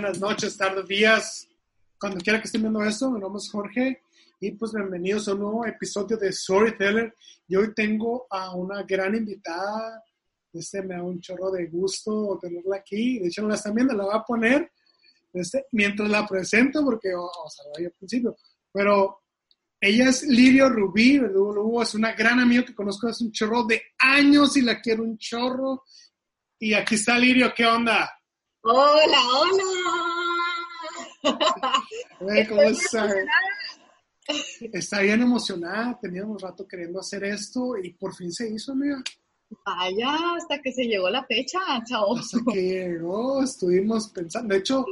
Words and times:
buenas 0.00 0.18
noches, 0.18 0.56
tardes, 0.56 0.88
días. 0.88 1.48
Cuando 2.00 2.18
quiera 2.18 2.40
que 2.40 2.46
estén 2.46 2.62
viendo 2.62 2.82
esto, 2.82 3.12
mi 3.12 3.20
nombre 3.20 3.38
es 3.40 3.48
Jorge 3.48 4.02
y 4.40 4.50
pues 4.50 4.72
bienvenidos 4.72 5.28
a 5.28 5.34
un 5.34 5.40
nuevo 5.40 5.66
episodio 5.66 6.16
de 6.16 6.32
Storyteller. 6.32 7.14
Y 7.46 7.54
hoy 7.54 7.72
tengo 7.74 8.26
a 8.28 8.56
una 8.56 8.82
gran 8.82 9.14
invitada. 9.14 10.02
Este 10.52 10.82
me 10.82 10.96
da 10.96 11.02
un 11.04 11.20
chorro 11.20 11.52
de 11.52 11.66
gusto 11.66 12.40
tenerla 12.42 12.78
aquí. 12.78 13.20
De 13.20 13.28
hecho, 13.28 13.42
no 13.42 13.48
la 13.48 13.54
están 13.54 13.72
viendo, 13.72 13.94
la 13.94 14.04
voy 14.04 14.16
a 14.16 14.22
poner 14.22 14.72
este, 15.32 15.66
mientras 15.70 16.10
la 16.10 16.26
presento 16.26 16.84
porque, 16.84 17.14
o, 17.14 17.22
o 17.22 17.48
sea, 17.48 17.64
al 17.78 17.92
principio. 17.92 18.36
Pero 18.72 19.22
ella 19.80 20.08
es 20.08 20.24
Lirio 20.24 20.70
Rubí, 20.70 21.20
es 21.82 21.94
una 21.94 22.12
gran 22.14 22.40
amiga 22.40 22.64
que 22.64 22.74
conozco 22.74 23.06
hace 23.06 23.22
un 23.22 23.30
chorro 23.30 23.62
de 23.64 23.80
años 24.00 24.56
y 24.56 24.62
la 24.62 24.80
quiero 24.80 25.04
un 25.04 25.16
chorro. 25.18 25.84
Y 26.58 26.74
aquí 26.74 26.96
está 26.96 27.16
Lirio, 27.16 27.52
¿qué 27.54 27.64
onda? 27.64 28.10
Hola, 28.66 29.18
hola. 31.22 32.46
¿Cómo 32.48 32.62
está? 32.62 33.14
Está 34.72 35.00
bien 35.02 35.20
emocionada, 35.20 35.98
teníamos 36.00 36.40
rato 36.40 36.66
queriendo 36.66 36.98
hacer 36.98 37.24
esto 37.24 37.76
y 37.76 37.92
por 37.92 38.14
fin 38.14 38.32
se 38.32 38.48
hizo, 38.48 38.72
amiga. 38.72 39.02
Vaya, 39.66 40.16
hasta 40.36 40.62
que 40.62 40.72
se 40.72 40.84
llegó 40.84 41.10
la 41.10 41.22
fecha, 41.26 41.58
chao. 41.86 42.16
Hasta 42.16 42.38
que 42.50 42.62
llegó, 42.62 43.42
estuvimos 43.42 44.08
pensando. 44.08 44.54
De 44.54 44.60
hecho, 44.60 44.82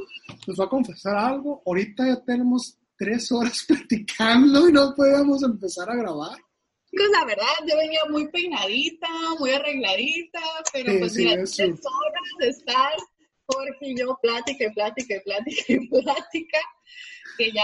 les 0.45 0.55
voy 0.55 0.65
a 0.67 0.69
confesar 0.69 1.17
algo. 1.17 1.63
Ahorita 1.65 2.05
ya 2.05 2.23
tenemos 2.23 2.77
tres 2.95 3.31
horas 3.31 3.65
platicando 3.67 4.69
y 4.69 4.71
no 4.71 4.93
podíamos 4.95 5.41
empezar 5.41 5.89
a 5.89 5.95
grabar. 5.95 6.37
Chicos, 6.91 7.07
la 7.11 7.25
verdad, 7.25 7.47
yo 7.67 7.75
venía 7.75 8.01
muy 8.07 8.27
peinadita, 8.27 9.07
muy 9.39 9.49
arregladita, 9.49 10.41
pero 10.71 10.91
Sí, 10.91 10.99
pues 10.99 11.15
mira, 11.15 11.31
tres 11.37 11.57
horas 11.59 12.29
de 12.37 12.49
estar 12.49 12.93
Jorge 13.53 13.77
y 13.81 13.97
yo 13.99 14.17
plática 14.21 14.65
y 14.65 14.73
plática 14.73 15.15
y 15.15 15.19
plática 15.21 15.61
y 15.67 15.87
plática, 15.87 16.57
que 17.37 17.51
ya 17.51 17.63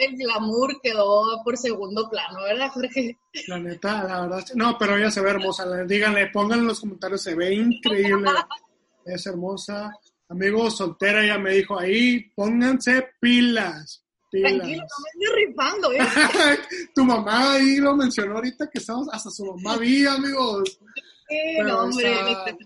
el 0.00 0.16
glamour 0.16 0.80
quedó 0.82 1.42
por 1.44 1.56
segundo 1.56 2.08
plano, 2.10 2.42
¿verdad, 2.42 2.70
Jorge? 2.70 3.16
La 3.48 3.58
neta, 3.58 4.04
la 4.04 4.20
verdad. 4.22 4.44
No, 4.54 4.76
pero 4.78 4.96
ella 4.96 5.10
se 5.10 5.20
ve 5.20 5.30
hermosa. 5.30 5.66
le- 5.66 5.86
Díganle, 5.86 6.28
pónganle 6.28 6.62
en 6.62 6.68
los 6.68 6.80
comentarios, 6.80 7.22
se 7.22 7.34
ve 7.34 7.54
increíble. 7.54 8.30
Es 9.04 9.26
hermosa. 9.26 9.90
Amigo 10.28 10.70
soltera, 10.70 11.24
ella 11.24 11.38
me 11.38 11.54
dijo 11.54 11.78
ahí, 11.78 12.20
pónganse 12.34 13.08
pilas. 13.18 14.04
Tranquilo, 14.30 14.82
no 14.82 14.96
me 15.02 15.24
estoy 15.24 15.46
rifando, 15.46 15.92
¿eh? 15.92 15.98
tu 16.94 17.04
mamá 17.06 17.54
ahí 17.54 17.76
lo 17.78 17.96
mencionó 17.96 18.34
ahorita 18.34 18.68
que 18.68 18.78
estamos, 18.78 19.08
hasta 19.10 19.30
su 19.30 19.46
mamá 19.46 19.78
vi, 19.78 20.04
amigos. 20.06 20.78
Pero 21.26 21.68
no, 21.68 21.78
hombre, 21.84 22.06
ahí 22.14 22.32
está. 22.32 22.56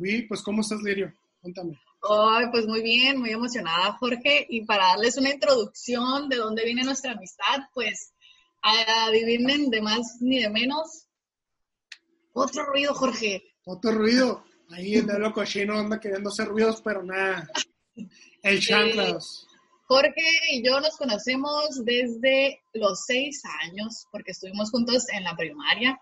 Vi, 0.00 0.22
pues, 0.22 0.42
¿cómo 0.42 0.60
estás, 0.60 0.82
Lirio? 0.82 1.12
Cuéntame. 1.40 1.78
Ay, 2.08 2.46
pues 2.50 2.66
muy 2.66 2.82
bien, 2.82 3.18
muy 3.18 3.30
emocionada, 3.30 3.92
Jorge. 3.92 4.46
Y 4.48 4.64
para 4.64 4.88
darles 4.88 5.16
una 5.16 5.30
introducción 5.30 6.28
de 6.28 6.36
dónde 6.36 6.64
viene 6.64 6.82
nuestra 6.82 7.12
amistad, 7.12 7.60
pues 7.72 8.12
adivinen 8.62 9.70
de 9.70 9.80
más 9.80 10.18
ni 10.20 10.42
de 10.42 10.50
menos. 10.50 11.06
Otro 12.32 12.64
ruido, 12.66 12.94
Jorge. 12.94 13.42
Otro 13.64 13.92
ruido. 13.92 14.44
Ahí 14.70 14.94
el 14.94 15.06
dedo 15.06 15.32
cochino 15.32 15.78
anda 15.78 16.00
queriendo 16.00 16.30
hacer 16.30 16.48
ruidos, 16.48 16.80
pero 16.82 17.02
nada. 17.02 17.48
El 18.42 18.60
chanclas. 18.60 19.46
Jorge 19.86 20.24
y 20.50 20.66
yo 20.66 20.80
nos 20.80 20.96
conocemos 20.96 21.84
desde 21.84 22.62
los 22.72 23.04
seis 23.06 23.42
años, 23.62 24.06
porque 24.10 24.32
estuvimos 24.32 24.70
juntos 24.70 25.06
en 25.10 25.24
la 25.24 25.36
primaria. 25.36 26.00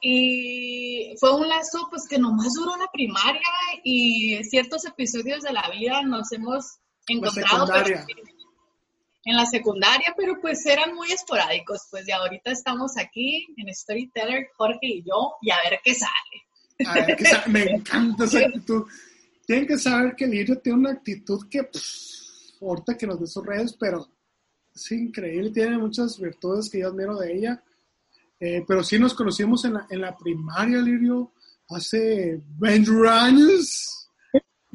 Y 0.00 1.14
fue 1.18 1.34
un 1.34 1.48
lazo 1.48 1.86
pues 1.90 2.06
que 2.08 2.18
nomás 2.18 2.52
duró 2.54 2.76
la 2.76 2.88
primaria 2.92 3.40
y 3.84 4.42
ciertos 4.44 4.84
episodios 4.86 5.42
de 5.42 5.52
la 5.52 5.68
vida 5.70 6.02
nos 6.02 6.30
hemos 6.32 6.78
encontrado 7.06 7.66
pero 7.72 8.00
en 9.24 9.36
la 9.36 9.44
secundaria, 9.44 10.14
pero 10.16 10.40
pues 10.40 10.64
eran 10.64 10.94
muy 10.94 11.10
esporádicos. 11.12 11.82
Pues 11.90 12.08
y 12.08 12.12
ahorita 12.12 12.50
estamos 12.50 12.96
aquí 12.96 13.46
en 13.56 13.74
Storyteller, 13.74 14.48
Jorge 14.56 14.78
y 14.86 15.02
yo, 15.02 15.34
y 15.42 15.50
a 15.50 15.56
ver 15.68 15.80
qué 15.84 15.94
sale. 15.94 16.86
A 16.86 16.94
ver, 17.06 17.16
que 17.16 17.24
sa- 17.26 17.44
me 17.46 17.62
encanta 17.64 18.24
esa 18.24 18.38
actitud. 18.46 18.84
Tienen 19.46 19.66
que 19.66 19.76
saber 19.78 20.14
que 20.16 20.26
Lirio 20.26 20.58
tiene 20.60 20.78
una 20.78 20.92
actitud 20.92 21.46
que, 21.50 21.64
pues, 21.64 22.54
ahorita 22.60 22.96
que 22.96 23.06
nos 23.06 23.20
dé 23.20 23.26
sus 23.26 23.44
redes, 23.44 23.74
pero 23.78 24.06
es 24.74 24.92
increíble. 24.92 25.50
Tiene 25.50 25.76
muchas 25.76 26.18
virtudes 26.18 26.70
que 26.70 26.78
yo 26.80 26.88
admiro 26.88 27.16
de 27.18 27.34
ella. 27.34 27.62
Eh, 28.40 28.64
pero 28.66 28.84
sí 28.84 28.98
nos 28.98 29.14
conocimos 29.14 29.64
en 29.64 29.74
la, 29.74 29.86
en 29.90 30.00
la 30.00 30.16
primaria, 30.16 30.78
Lirio, 30.78 31.32
hace 31.68 32.40
20 32.58 33.08
años. 33.08 34.10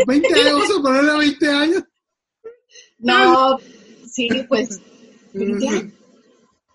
20 0.06 0.28
años, 0.34 0.54
vamos 0.54 0.78
a 0.78 0.82
ponerle 0.82 1.18
20 1.18 1.50
años. 1.50 1.84
No, 3.00 3.58
sí, 4.12 4.28
pues, 4.48 4.82
¿20 5.34 5.70
años? 5.70 5.94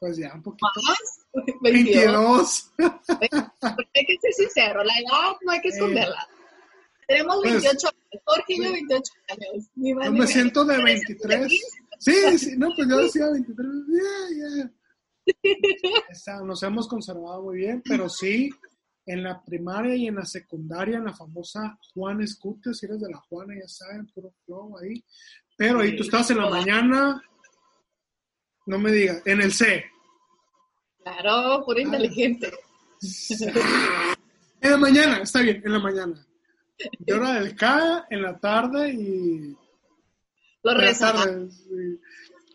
Pues 0.01 0.17
ya, 0.17 0.33
un 0.35 0.43
poquito. 0.43 0.67
más, 0.87 1.45
22. 1.63 2.73
22. 2.79 3.53
Porque 3.61 3.91
hay 3.95 4.07
que 4.07 4.17
ser 4.21 4.33
sincero, 4.33 4.85
la 4.85 4.93
edad 4.95 5.37
no 5.43 5.53
hay 5.53 5.61
que 5.61 5.69
esconderla. 5.69 6.27
Tenemos 7.09 7.37
Pues, 7.41 7.53
28 7.63 7.89
años, 7.89 8.23
Jorge 8.25 8.45
y 8.49 8.65
yo 8.65 8.73
28 8.73 9.13
años. 9.29 9.97
Más 9.97 10.07
Yo 10.07 10.13
me 10.13 10.27
siento 10.27 10.65
de 10.65 10.75
Pero 10.75 10.85
23. 10.85 11.49
sí, 11.99 12.13
Sí, 12.39 12.57
no, 12.59 12.69
pues 12.77 12.89
yo 12.89 12.99
decía 12.99 13.29
23. 13.31 13.67
Ya, 13.89 14.57
ya. 14.59 14.71
Nos 16.45 16.63
hemos 16.63 16.89
conservado 16.89 17.43
muy 17.43 17.59
bien, 17.59 17.83
pero 17.85 18.09
sí, 18.09 18.51
en 19.07 19.23
la 19.23 19.43
primaria 19.43 19.95
y 19.95 20.07
en 20.07 20.17
la 20.17 20.25
secundaria, 20.25 20.99
en 20.99 21.05
la 21.05 21.15
famosa 21.15 21.79
Juan 21.95 22.21
Escute, 22.21 22.75
si 22.75 22.87
eres 22.87 23.01
de 23.01 23.11
la 23.11 23.19
Juana, 23.19 23.55
ya 23.61 23.69
saben, 23.69 24.07
puro 24.09 24.33
flow 24.45 24.79
ahí. 24.79 25.03
Pero 25.57 25.81
ahí 25.81 25.97
tú 25.97 26.03
estás 26.03 26.31
en 26.31 26.39
la 26.39 26.51
mañana, 26.51 27.23
no 28.67 28.79
me 28.79 28.93
digas, 28.93 29.23
en 29.25 29.41
el 29.41 29.53
C. 29.53 29.85
Claro, 31.03 31.65
puro 31.65 31.81
inteligente. 31.81 32.51
En 34.61 34.73
la 34.73 34.77
mañana, 34.77 35.19
está 35.19 35.41
bien, 35.41 35.63
en 35.65 35.73
la 35.73 35.79
mañana. 35.79 36.27
Y 37.07 37.13
hora 37.13 37.35
del 37.35 37.55
K, 37.55 38.07
en 38.11 38.23
la 38.23 38.39
tarde 38.39 38.93
y. 38.93 39.57
Lo 40.65 40.75
rezaba. 40.75 41.25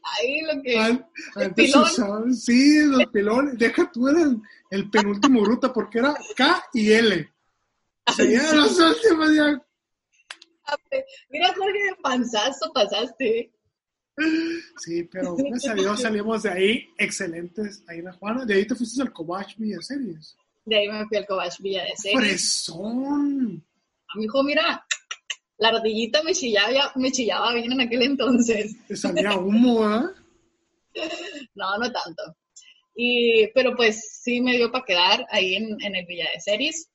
Sí. 0.03 0.21
Ahí 0.21 0.41
lo 0.41 0.61
que. 0.61 0.79
An- 0.79 1.07
el 1.35 1.43
Antes 1.43 1.75
usaban, 1.75 2.33
sí, 2.35 2.85
los 2.85 3.05
pilones. 3.07 3.57
Deja 3.57 3.91
tú 3.91 4.07
el, 4.07 4.41
el 4.69 4.89
penúltimo 4.89 5.41
gruta 5.41 5.71
porque 5.71 5.99
era 5.99 6.15
K 6.35 6.65
y 6.73 6.91
L. 6.91 7.29
Sea, 8.15 8.25
ya 8.25 8.53
los 8.53 8.79
últimos 8.79 9.33
ya. 9.35 9.61
Mira, 11.29 11.53
Jorge, 11.55 11.83
de 11.83 11.95
panzazo 12.01 12.71
pasaste. 12.73 13.51
Sí, 14.77 15.03
pero 15.05 15.35
gracias 15.35 15.71
a 15.71 15.75
Dios 15.75 16.01
salimos 16.01 16.43
de 16.43 16.49
ahí 16.51 16.89
excelentes 16.97 17.83
ahí 17.87 17.99
en 17.99 18.05
la 18.05 18.13
Juana. 18.13 18.45
De 18.45 18.53
ahí 18.53 18.65
te 18.67 18.75
fuiste 18.75 19.01
al 19.01 19.11
Cobach 19.11 19.55
Villa 19.57 19.81
Series. 19.81 20.37
De 20.65 20.77
ahí 20.77 20.87
me 20.87 21.05
fui 21.07 21.17
al 21.17 21.25
Cobach 21.25 21.59
Villa 21.59 21.83
de 21.83 21.95
Series. 21.95 22.19
¡Fresón! 22.19 23.65
Mijo, 24.15 24.43
mira, 24.43 24.85
la 25.63 25.69
ardillita 25.69 26.21
me 26.23 26.33
chillaba, 26.33 26.91
me 26.95 27.09
chillaba 27.09 27.53
bien 27.53 27.71
en 27.71 27.79
aquel 27.79 28.01
entonces. 28.01 28.75
Te 28.85 28.97
salía 28.97 29.37
humo, 29.37 29.81
¿ah? 29.85 30.11
No, 31.55 31.77
no 31.77 31.89
tanto. 31.89 32.35
Y, 32.93 33.47
pero 33.55 33.73
pues 33.73 34.19
sí 34.21 34.41
me 34.41 34.57
dio 34.57 34.71
para 34.71 34.83
quedar 34.83 35.25
ahí 35.31 35.55
en, 35.55 35.77
en 35.81 35.95
el 35.95 36.05
Villa 36.05 36.25
de 36.33 36.41
Series. 36.41 36.89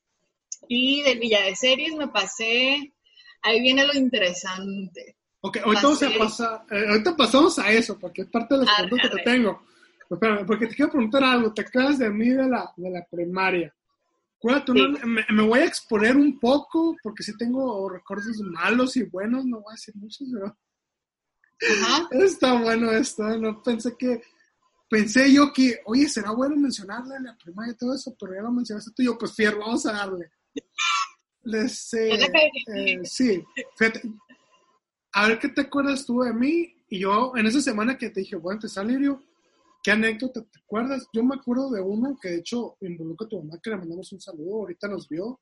Y 0.69 1.03
del 1.03 1.19
Villa 1.19 1.43
de 1.43 1.56
Series 1.56 1.94
me 1.94 2.09
pasé, 2.09 2.93
ahí 3.41 3.61
viene 3.62 3.87
lo 3.87 3.94
interesante. 3.94 5.17
Ok, 5.41 5.59
ahorita, 5.65 6.67
eh, 6.70 6.85
ahorita 6.88 7.17
pasamos 7.17 7.59
a 7.59 7.70
eso, 7.70 7.99
porque 7.99 8.23
es 8.23 8.29
parte 8.29 8.55
de 8.55 8.67
las 8.67 8.81
preguntas 8.81 9.11
que 9.11 9.17
te 9.17 9.23
tengo. 9.23 9.62
Espérame, 10.11 10.47
porque 10.47 10.67
te 10.67 10.75
quiero 10.75 10.93
preguntar 10.93 11.25
algo. 11.25 11.55
Te 11.55 11.62
acuerdas 11.62 11.99
de 11.99 12.11
mí 12.11 12.29
de 12.29 12.49
la, 12.49 12.70
de 12.76 12.91
la 12.91 13.06
primaria. 13.11 13.75
Una- 14.73 15.05
me, 15.05 15.25
me 15.31 15.43
voy 15.43 15.61
a 15.61 15.64
exponer 15.64 16.17
un 16.17 16.38
poco 16.38 16.96
porque 17.02 17.23
sí 17.23 17.37
tengo 17.37 17.88
recuerdos 17.88 18.38
malos 18.40 18.96
y 18.96 19.02
buenos, 19.02 19.44
no 19.44 19.61
voy 19.61 19.73
a 19.73 19.75
decir 19.75 19.94
muchos, 19.96 20.29
pero 20.32 20.56
Ajá. 21.82 22.08
está 22.25 22.61
bueno 22.61 22.90
esto, 22.93 23.25
no 23.38 23.62
pensé 23.62 23.96
que, 23.99 24.23
pensé 24.88 25.32
yo 25.32 25.52
que, 25.52 25.81
oye, 25.87 26.08
será 26.08 26.31
bueno 26.31 26.56
mencionarle 26.56 27.17
a 27.17 27.20
la 27.20 27.37
primaria 27.37 27.73
y 27.73 27.76
todo 27.76 27.94
eso, 27.94 28.14
pero 28.19 28.35
ya 28.35 28.43
lo 28.43 28.52
mencionaste 28.52 28.93
tú 28.94 29.02
y 29.02 29.06
yo, 29.06 29.19
pues 29.19 29.35
fierro, 29.35 29.61
vamos 29.61 29.85
a 29.87 29.93
darle. 29.93 30.31
Les, 31.43 31.94
eh, 31.94 32.08
cagué. 32.19 32.50
eh, 32.67 33.00
sí, 33.05 33.43
fíjate, 33.76 34.02
a 35.12 35.29
ver 35.29 35.38
qué 35.38 35.49
te 35.49 35.62
acuerdas 35.62 36.05
tú 36.06 36.20
de 36.23 36.32
mí, 36.32 36.75
y 36.88 37.00
yo 37.00 37.32
en 37.37 37.46
esa 37.46 37.61
semana 37.61 37.99
que 37.99 38.11
te 38.11 38.20
dije, 38.20 38.37
bueno, 38.37 38.61
te 38.61 38.69
sale 38.69 38.93
Lirio, 38.93 39.23
¿qué 39.88 39.93
anécdota 39.93 40.43
te 40.43 40.58
acuerdas? 40.58 41.06
Yo 41.14 41.25
me 41.25 41.37
acuerdo 41.37 41.70
de 41.70 41.81
una 41.81 42.14
que 42.20 42.29
de 42.29 42.37
hecho 42.40 42.76
involucra 42.82 43.25
a 43.25 43.29
tu 43.31 43.43
mamá, 43.43 43.58
que 43.62 43.70
le 43.70 43.79
mandamos 43.79 44.12
un 44.12 44.20
saludo, 44.20 44.56
ahorita 44.56 44.87
nos 44.87 45.08
vio, 45.08 45.40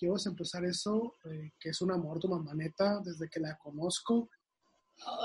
a 0.00 0.28
empezar 0.28 0.64
eso, 0.64 1.12
eh, 1.26 1.52
que 1.60 1.68
es 1.68 1.82
un 1.82 1.92
amor 1.92 2.18
tu 2.18 2.28
mamá 2.28 2.54
neta, 2.54 3.00
desde 3.04 3.28
que 3.28 3.40
la 3.40 3.58
conozco. 3.58 4.30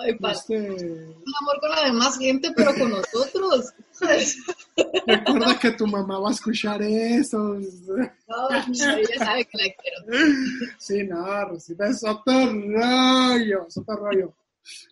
Ay, 0.02 0.18
Este, 0.30 0.60
un 0.60 1.34
amor 1.42 1.60
con 1.62 1.70
la 1.70 1.86
demás 1.86 2.18
gente, 2.18 2.52
pero 2.54 2.74
con 2.74 2.90
nosotros. 2.90 3.74
recuerda 5.08 5.58
que 5.58 5.72
tu 5.72 5.88
mamá 5.88 6.20
va 6.20 6.28
a 6.28 6.34
escuchar 6.34 6.82
eso. 6.82 7.38
No, 7.38 8.50
ella 8.50 9.20
sabe 9.20 9.46
que 9.46 9.58
la 9.58 9.74
quiero. 9.74 10.36
Sí, 10.78 11.04
no, 11.04 11.46
Rosita 11.46 11.88
es 11.88 12.04
otro 12.04 12.34
rollo, 12.52 13.68
es 13.68 13.78
otro 13.78 13.96
rollo. 13.96 14.36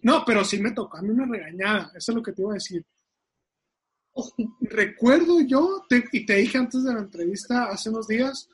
No, 0.03 0.23
pero 0.25 0.45
sí 0.45 0.57
me 0.57 0.71
tocó 0.71 0.97
a 0.97 1.01
mí 1.01 1.09
una 1.09 1.25
regañada, 1.25 1.91
eso 1.97 2.13
es 2.13 2.15
lo 2.15 2.23
que 2.23 2.31
te 2.31 2.41
iba 2.41 2.51
a 2.51 2.53
decir. 2.53 2.85
Recuerdo 4.61 5.41
yo, 5.41 5.85
te- 5.89 6.03
y 6.11 6.25
te 6.25 6.35
dije 6.35 6.57
antes 6.57 6.83
de 6.83 6.93
la 6.93 6.99
entrevista 6.99 7.65
hace 7.65 7.89
unos 7.89 8.07
días, 8.07 8.49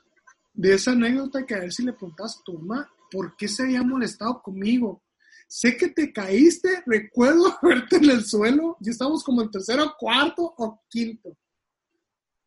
de 0.52 0.74
esa 0.74 0.92
anécdota 0.92 1.44
que 1.44 1.54
a 1.54 1.60
ver 1.60 1.72
si 1.72 1.82
le 1.84 1.92
preguntabas 1.92 2.38
a 2.38 2.42
tu 2.44 2.58
mamá, 2.58 2.88
¿por 3.10 3.36
qué 3.36 3.48
se 3.48 3.64
había 3.64 3.82
molestado 3.82 4.40
conmigo? 4.42 5.02
Sé 5.48 5.76
que 5.76 5.88
te 5.88 6.12
caíste, 6.12 6.82
recuerdo 6.86 7.56
verte 7.62 7.96
en 7.96 8.10
el 8.10 8.24
suelo, 8.24 8.76
y 8.80 8.90
estábamos 8.90 9.22
como 9.24 9.42
en 9.42 9.50
tercero, 9.50 9.94
cuarto 9.98 10.54
o 10.56 10.80
quinto. 10.88 11.36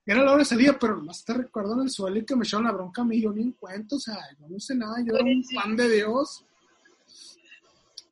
Era 0.06 0.24
la 0.24 0.32
hora 0.32 0.40
de 0.40 0.46
salida, 0.46 0.78
pero 0.80 0.96
nomás 0.96 1.24
te 1.26 1.34
recuerdo 1.34 1.74
en 1.74 1.82
el 1.82 1.90
suelo 1.90 2.18
y 2.18 2.26
que 2.26 2.34
me 2.36 2.44
echaron 2.46 2.66
la 2.66 2.72
bronca 2.72 3.02
a 3.02 3.06
mí, 3.06 3.22
yo 3.22 3.32
ni 3.34 3.42
en 3.42 3.52
cuento, 3.52 3.98
o 3.98 4.00
sea, 4.00 4.18
yo 4.40 4.48
no 4.48 4.58
sé 4.60 4.74
nada, 4.74 4.96
yo 5.06 5.14
era 5.14 5.24
un 5.26 5.44
fan 5.44 5.76
de 5.76 5.90
Dios. 5.90 6.46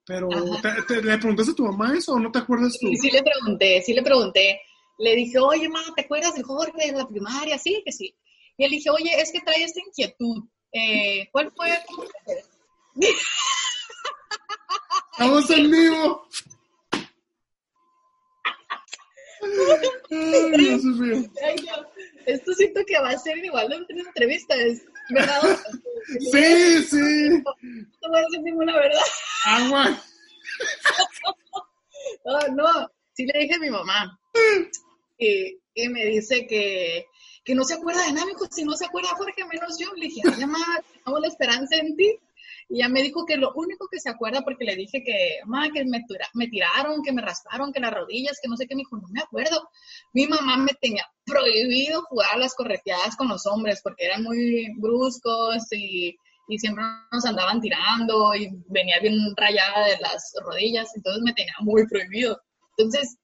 Pero. 0.05 0.27
¿te, 0.61 0.93
te- 0.95 1.01
le 1.01 1.17
preguntaste 1.17 1.53
a 1.53 1.55
tu 1.55 1.63
mamá 1.65 1.93
eso 1.95 2.13
o 2.13 2.19
no 2.19 2.31
te 2.31 2.39
acuerdas 2.39 2.77
tú? 2.79 2.87
Y 2.87 2.97
sí 2.97 3.09
le 3.09 3.23
pregunté, 3.23 3.81
sí 3.81 3.93
le 3.93 4.03
pregunté. 4.03 4.59
Le 4.97 5.15
dije, 5.15 5.39
oye, 5.39 5.67
ma, 5.69 5.81
¿te 5.95 6.03
acuerdas 6.03 6.35
de 6.35 6.43
Jorge 6.43 6.91
de 6.91 6.97
la 6.97 7.07
primaria? 7.07 7.57
Sí, 7.57 7.81
que 7.85 7.91
sí. 7.91 8.15
Y 8.57 8.65
él 8.65 8.71
dije, 8.71 8.89
oye, 8.89 9.11
es 9.19 9.31
que 9.31 9.41
trae 9.41 9.63
esta 9.63 9.81
inquietud. 9.81 10.43
Eh, 10.71 11.29
¿Cuál 11.31 11.51
fue? 11.55 11.69
¡Estamos 15.11 15.49
en 15.49 15.71
vivo! 15.71 16.27
Ay, 20.11 21.55
Dios. 21.61 21.85
Esto 22.25 22.53
siento 22.53 22.81
que 22.87 22.99
va 22.99 23.09
a 23.09 23.17
ser 23.17 23.37
igual 23.37 23.69
de 23.69 23.77
una 23.93 24.03
entrevista, 24.03 24.55
¿es 24.55 24.83
verdad? 25.09 25.59
Sí, 26.31 26.83
sí. 26.83 27.29
No 27.29 28.09
voy 28.09 28.19
a 28.19 28.21
decir 28.21 28.41
ninguna 28.41 28.75
verdad. 28.75 29.01
Agua. 29.45 30.01
No, 32.23 32.39
no, 32.55 32.91
sí 33.13 33.25
le 33.25 33.39
dije 33.39 33.55
a 33.55 33.59
mi 33.59 33.69
mamá. 33.69 34.19
Y, 35.17 35.89
me 35.89 36.05
dice 36.05 36.47
que, 36.47 37.05
que 37.43 37.55
no 37.55 37.63
se 37.63 37.75
acuerda 37.75 38.05
de 38.05 38.13
nada, 38.13 38.25
me 38.25 38.31
dijo, 38.31 38.47
si 38.49 38.63
no 38.63 38.73
se 38.73 38.85
acuerda 38.85 39.09
Jorge, 39.15 39.45
menos 39.45 39.77
yo. 39.79 39.93
Le 39.95 40.07
dije, 40.07 40.21
ay, 40.25 40.41
mamá, 40.41 40.81
tengo 41.03 41.19
la 41.19 41.27
esperanza 41.27 41.75
en 41.77 41.95
ti. 41.95 42.19
Y 42.69 42.77
ella 42.77 42.89
me 42.89 43.03
dijo 43.03 43.25
que 43.25 43.37
lo 43.37 43.53
único 43.53 43.87
que 43.91 43.99
se 43.99 44.09
acuerda, 44.09 44.41
porque 44.41 44.65
le 44.65 44.75
dije 44.75 45.03
que, 45.03 45.39
mamá, 45.45 45.71
que 45.71 45.85
me 45.85 46.47
tiraron, 46.47 47.03
que 47.03 47.11
me 47.11 47.21
rasparon, 47.21 47.71
que 47.71 47.79
las 47.79 47.93
rodillas, 47.93 48.39
que 48.41 48.47
no 48.47 48.57
sé 48.57 48.65
qué, 48.65 48.75
me 48.75 48.81
dijo, 48.81 48.97
no 48.97 49.07
me 49.09 49.21
acuerdo. 49.21 49.69
Mi 50.13 50.25
mamá 50.27 50.57
me 50.57 50.73
tenía 50.81 51.05
prohibido 51.25 52.01
jugar 52.03 52.33
a 52.33 52.37
las 52.37 52.55
correteadas 52.55 53.15
con 53.15 53.27
los 53.27 53.45
hombres, 53.45 53.81
porque 53.83 54.05
eran 54.05 54.23
muy 54.23 54.67
bruscos 54.77 55.71
y, 55.71 56.17
y 56.47 56.59
siempre 56.59 56.83
nos 57.11 57.25
andaban 57.25 57.61
tirando 57.61 58.33
y 58.35 58.49
venía 58.67 58.99
bien 58.99 59.15
rayada 59.35 59.87
de 59.87 59.97
las 59.99 60.33
rodillas, 60.43 60.89
entonces 60.95 61.21
me 61.23 61.33
tenía 61.33 61.53
muy 61.59 61.87
prohibido. 61.87 62.39
Entonces, 62.77 63.17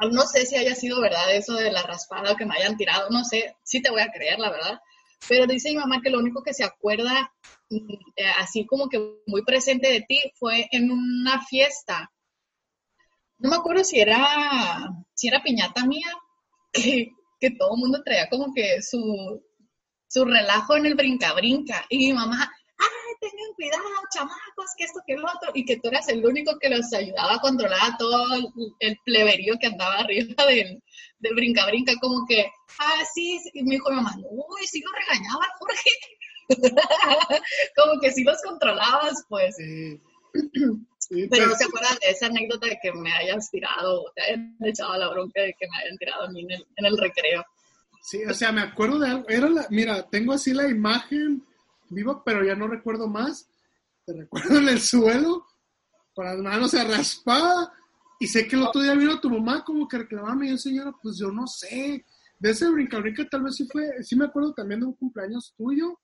no 0.00 0.22
sé 0.22 0.46
si 0.46 0.56
haya 0.56 0.74
sido 0.74 1.00
verdad 1.00 1.34
eso 1.34 1.54
de 1.54 1.70
la 1.70 1.82
raspada 1.82 2.36
que 2.36 2.46
me 2.46 2.56
hayan 2.56 2.76
tirado, 2.76 3.08
no 3.10 3.24
sé, 3.24 3.56
sí 3.62 3.80
te 3.80 3.90
voy 3.90 4.02
a 4.02 4.10
creer, 4.10 4.38
la 4.38 4.50
verdad. 4.50 4.80
Pero 5.28 5.46
dice 5.46 5.70
mi 5.70 5.76
mamá 5.76 6.00
que 6.02 6.10
lo 6.10 6.18
único 6.18 6.42
que 6.42 6.52
se 6.52 6.64
acuerda, 6.64 7.32
mm, 7.70 7.92
eh, 8.16 8.30
así 8.38 8.66
como 8.66 8.88
que 8.88 8.98
muy 9.26 9.42
presente 9.44 9.90
de 9.90 10.02
ti, 10.02 10.20
fue 10.34 10.68
en 10.70 10.90
una 10.90 11.42
fiesta. 11.42 12.10
No 13.38 13.50
me 13.50 13.56
acuerdo 13.56 13.84
si 13.84 14.00
era, 14.00 14.88
si 15.14 15.28
era 15.28 15.42
piñata 15.42 15.86
mía, 15.86 16.08
que, 16.72 17.08
que 17.40 17.50
todo 17.50 17.74
el 17.74 17.80
mundo 17.80 18.02
traía 18.04 18.28
como 18.28 18.52
que 18.54 18.82
su, 18.82 19.42
su 20.08 20.24
relajo 20.24 20.76
en 20.76 20.86
el 20.86 20.94
brinca-brinca. 20.94 21.86
Y 21.88 21.98
mi 21.98 22.12
mamá, 22.12 22.50
cuidado, 23.54 23.84
chamacos, 24.12 24.70
que 24.76 24.84
esto, 24.84 25.00
que 25.06 25.16
lo 25.16 25.26
otro. 25.26 25.50
Y 25.54 25.64
que 25.64 25.78
tú 25.78 25.88
eras 25.88 26.08
el 26.08 26.24
único 26.24 26.58
que 26.58 26.68
los 26.70 26.92
ayudaba 26.92 27.34
a 27.34 27.40
controlar 27.40 27.96
todo 27.98 28.34
el, 28.34 28.46
el 28.80 28.98
pleberío 29.04 29.54
que 29.60 29.66
andaba 29.68 30.00
arriba 30.00 30.34
del, 30.48 30.82
del 31.18 31.34
brinca-brinca. 31.34 31.92
Como 32.00 32.26
que, 32.26 32.46
ah, 32.78 33.02
sí, 33.14 33.38
sí. 33.42 33.50
Y 33.54 33.62
me 33.64 33.76
dijo 33.76 33.90
mi 33.90 33.96
mamá, 33.96 34.14
uy, 34.18 34.66
sí 34.66 34.80
lo 34.82 34.90
regañaba, 34.92 35.44
Jorge. 35.58 35.90
como 37.76 38.00
que 38.00 38.12
sí 38.12 38.22
los 38.24 38.40
controlabas, 38.42 39.24
pues. 39.28 39.56
Sí. 39.56 40.00
Sí, 41.06 41.28
Pero 41.30 41.44
no 41.48 41.52
te- 41.52 41.58
se 41.58 41.64
acuerdan 41.66 41.98
de 42.02 42.10
esa 42.12 42.26
anécdota 42.28 42.66
de 42.66 42.78
que 42.82 42.90
me 42.94 43.12
hayas 43.12 43.50
tirado 43.50 44.10
te 44.16 44.22
hayan 44.22 44.56
echado 44.64 44.96
la 44.96 45.10
bronca 45.10 45.42
de 45.42 45.52
que 45.52 45.66
me 45.68 45.76
hayan 45.76 45.98
tirado 45.98 46.22
a 46.22 46.30
mí 46.30 46.40
en 46.44 46.50
el, 46.52 46.66
en 46.76 46.86
el 46.86 46.96
recreo. 46.96 47.44
Sí, 48.00 48.24
o 48.24 48.32
sea, 48.32 48.50
me 48.52 48.62
acuerdo 48.62 48.98
de 48.98 49.08
algo. 49.10 49.28
Era 49.28 49.50
la, 49.50 49.66
mira, 49.68 50.08
tengo 50.08 50.32
así 50.32 50.54
la 50.54 50.66
imagen 50.66 51.44
viva, 51.90 52.22
pero 52.24 52.44
ya 52.44 52.54
no 52.54 52.68
recuerdo 52.68 53.08
más. 53.08 53.48
Te 54.04 54.12
recuerdo 54.12 54.58
en 54.58 54.68
el 54.68 54.80
suelo, 54.80 55.46
con 56.14 56.24
las 56.26 56.38
manos 56.38 56.72
raspadas. 56.72 57.70
Y 58.20 58.26
sé 58.26 58.46
que 58.46 58.56
el 58.56 58.62
otro 58.62 58.80
día 58.80 58.94
vino 58.94 59.20
tu 59.20 59.28
mamá 59.30 59.64
como 59.64 59.88
que 59.88 59.98
reclamaba, 59.98 60.44
y 60.44 60.50
yo, 60.50 60.58
señora, 60.58 60.92
pues 61.02 61.18
yo 61.18 61.30
no 61.30 61.46
sé. 61.46 62.04
De 62.38 62.50
ese 62.50 62.70
brinca 62.70 62.98
brinca 62.98 63.28
tal 63.28 63.42
vez 63.42 63.56
sí 63.56 63.66
fue, 63.70 64.02
sí 64.02 64.16
me 64.16 64.26
acuerdo 64.26 64.52
también 64.52 64.80
de 64.80 64.86
un 64.86 64.94
cumpleaños 64.94 65.54
tuyo, 65.56 65.98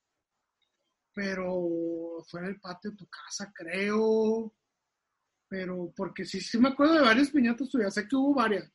pero 1.12 2.23
fue 2.29 2.41
en 2.41 2.47
el 2.47 2.61
patio 2.61 2.91
de 2.91 2.97
tu 2.97 3.06
casa, 3.09 3.53
creo. 3.55 4.53
Pero, 5.49 5.93
porque 5.97 6.25
sí, 6.25 6.41
sí 6.41 6.58
me 6.58 6.69
acuerdo 6.69 6.94
de 6.94 7.01
varias 7.01 7.31
piñatas 7.31 7.69
tuyas, 7.69 7.93
sé 7.94 8.06
que 8.06 8.17
hubo 8.17 8.34
varias 8.34 8.70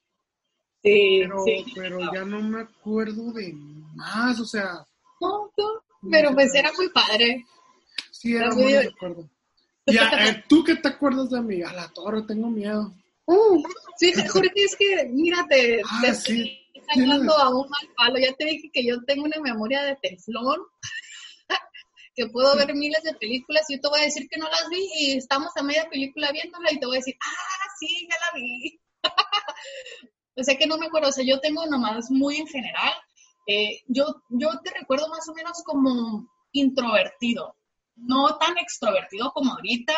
Sí, 0.83 1.21
pero, 1.23 1.43
sí. 1.43 1.65
pero 1.73 2.13
ya 2.13 2.23
no 2.25 2.41
me 2.41 2.61
acuerdo 2.61 3.31
de 3.33 3.53
más, 3.95 4.39
o 4.39 4.45
sea, 4.45 4.85
No, 5.19 5.51
no, 5.57 5.83
pero 6.11 6.33
pues 6.33 6.53
era 6.55 6.71
muy 6.73 6.89
padre. 6.89 7.45
sí 8.11 8.35
era 8.35 8.47
Era 8.47 8.55
muy 8.55 8.73
de 8.73 8.87
acuerdo. 8.87 9.29
Ya, 9.87 10.09
eh, 10.27 10.43
¿tú 10.49 10.63
qué 10.63 10.75
te 10.75 10.87
acuerdas 10.87 11.29
de 11.29 11.41
mí? 11.41 11.61
A 11.61 11.71
la 11.73 11.87
torre, 11.93 12.23
tengo 12.23 12.49
miedo. 12.49 12.93
Uh, 13.25 13.63
Sí, 13.97 14.11
Jorge, 14.27 14.51
es 14.55 14.75
que, 14.75 15.05
mírate, 15.11 15.81
Ah, 15.85 15.99
te 16.01 16.13
sí. 16.15 16.59
estás 16.73 16.97
hablando 16.97 17.37
a 17.37 17.49
un 17.49 17.69
mal 17.69 17.87
palo. 17.95 18.17
Ya 18.19 18.33
te 18.33 18.45
dije 18.45 18.69
que 18.73 18.83
yo 18.85 19.03
tengo 19.05 19.23
una 19.25 19.39
memoria 19.41 19.83
de 19.83 19.95
teflón, 20.01 20.59
que 22.15 22.27
puedo 22.27 22.55
ver 22.55 22.73
miles 22.73 23.03
de 23.03 23.13
películas 23.13 23.63
y 23.69 23.75
yo 23.75 23.81
te 23.81 23.87
voy 23.89 23.99
a 24.01 24.05
decir 24.05 24.27
que 24.29 24.39
no 24.39 24.49
las 24.49 24.67
vi 24.69 24.87
y 24.97 25.17
estamos 25.17 25.51
a 25.55 25.63
media 25.63 25.87
película 25.89 26.31
viéndola 26.31 26.71
y 26.71 26.79
te 26.79 26.85
voy 26.85 26.97
a 26.97 26.99
decir, 26.99 27.15
ah, 27.23 27.69
sí, 27.79 28.07
ya 28.09 28.15
la 28.25 28.39
vi. 28.39 28.79
o 30.37 30.43
sea 30.43 30.57
que 30.57 30.67
no 30.67 30.77
me 30.77 30.87
acuerdo, 30.87 31.09
o 31.09 31.11
sea, 31.11 31.23
yo 31.25 31.39
tengo 31.39 31.65
nomás 31.67 32.09
muy 32.09 32.37
en 32.37 32.47
general. 32.47 32.93
Eh, 33.47 33.81
yo, 33.87 34.21
yo 34.29 34.49
te 34.63 34.71
recuerdo 34.79 35.07
más 35.09 35.27
o 35.29 35.33
menos 35.33 35.61
como 35.63 36.27
introvertido, 36.51 37.55
no 37.95 38.37
tan 38.37 38.57
extrovertido 38.57 39.31
como 39.33 39.53
ahorita, 39.53 39.93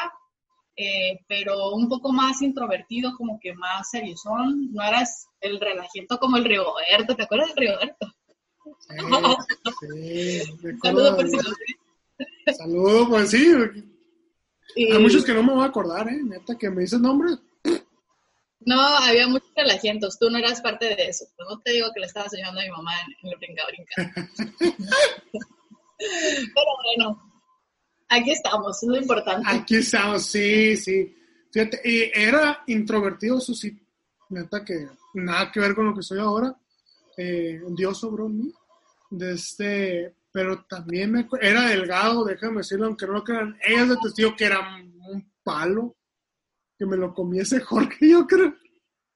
eh, 0.75 1.19
pero 1.27 1.71
un 1.71 1.89
poco 1.89 2.11
más 2.11 2.41
introvertido, 2.41 3.15
como 3.17 3.39
que 3.39 3.53
más 3.55 3.89
seriozón. 3.89 4.71
No 4.73 4.83
eras 4.83 5.27
el 5.41 5.59
relajito 5.59 6.19
como 6.19 6.37
el 6.37 6.45
Rigoberto, 6.45 7.15
¿te 7.15 7.23
acuerdas 7.23 7.47
del 7.55 7.57
Rigoberto? 7.67 8.07
sí, 8.79 8.95
sí, 10.45 10.51
Un 10.51 10.61
recuerdo 10.61 10.81
saludo 10.81 11.15
por 11.15 11.27
si 11.29 11.37
de- 11.37 11.43
lo 11.43 11.49
ves. 11.49 12.57
Saludo, 12.57 13.09
pues 13.09 13.29
sí. 13.31 13.47
Y- 14.75 14.91
Hay 14.91 15.01
muchos 15.01 15.23
que 15.25 15.33
no 15.33 15.41
me 15.41 15.53
voy 15.53 15.63
a 15.63 15.67
acordar, 15.67 16.07
¿eh? 16.09 16.19
Neta, 16.23 16.55
que 16.57 16.69
me 16.69 16.81
dices 16.81 16.99
nombre. 16.99 17.29
No, 18.67 18.81
había 18.81 19.29
muchos 19.29 19.49
relajientos, 19.55 20.19
tú 20.19 20.29
no 20.29 20.37
eras 20.39 20.59
parte 20.59 20.93
de 20.93 21.05
eso. 21.07 21.25
No 21.39 21.57
te 21.61 21.71
digo 21.71 21.87
que 21.93 22.01
le 22.01 22.07
estabas 22.07 22.33
ayudando 22.33 22.59
a 22.59 22.63
mi 22.63 22.69
mamá 22.69 22.91
en, 23.23 23.29
el 23.29 23.37
brinca-brinca. 23.37 23.95
pero 25.97 26.67
bueno, 26.83 27.31
aquí 28.09 28.31
estamos, 28.31 28.83
es 28.83 28.89
lo 28.89 28.97
importante. 28.97 29.47
Aquí 29.49 29.77
estamos, 29.77 30.25
sí, 30.25 30.75
sí. 30.75 31.15
Fíjate, 31.49 31.79
y 31.85 32.11
era 32.13 32.61
introvertido, 32.67 33.37
eso 33.37 33.53
sí. 33.53 33.81
Neta, 34.31 34.65
que 34.65 34.85
nada 35.13 35.49
que 35.49 35.61
ver 35.61 35.73
con 35.73 35.85
lo 35.85 35.95
que 35.95 36.03
soy 36.03 36.19
ahora. 36.19 36.53
Eh, 37.15 37.61
Dios 37.69 37.97
sobró 37.97 38.27
mí. 38.27 38.51
de 39.11 39.31
este, 39.31 40.13
pero 40.29 40.65
también 40.65 41.13
me, 41.13 41.25
era 41.39 41.69
delgado, 41.69 42.25
déjame 42.25 42.57
decirlo, 42.57 42.87
aunque 42.87 43.07
no 43.07 43.13
lo 43.13 43.23
crean, 43.23 43.57
ellas 43.65 43.87
de 43.87 43.95
testigo 44.03 44.35
que 44.35 44.43
era 44.43 44.59
un 44.59 45.31
palo, 45.41 45.95
que 46.77 46.85
me 46.85 46.97
lo 46.97 47.13
comiese 47.13 47.59
Jorge, 47.59 48.09
yo 48.09 48.25
creo. 48.27 48.53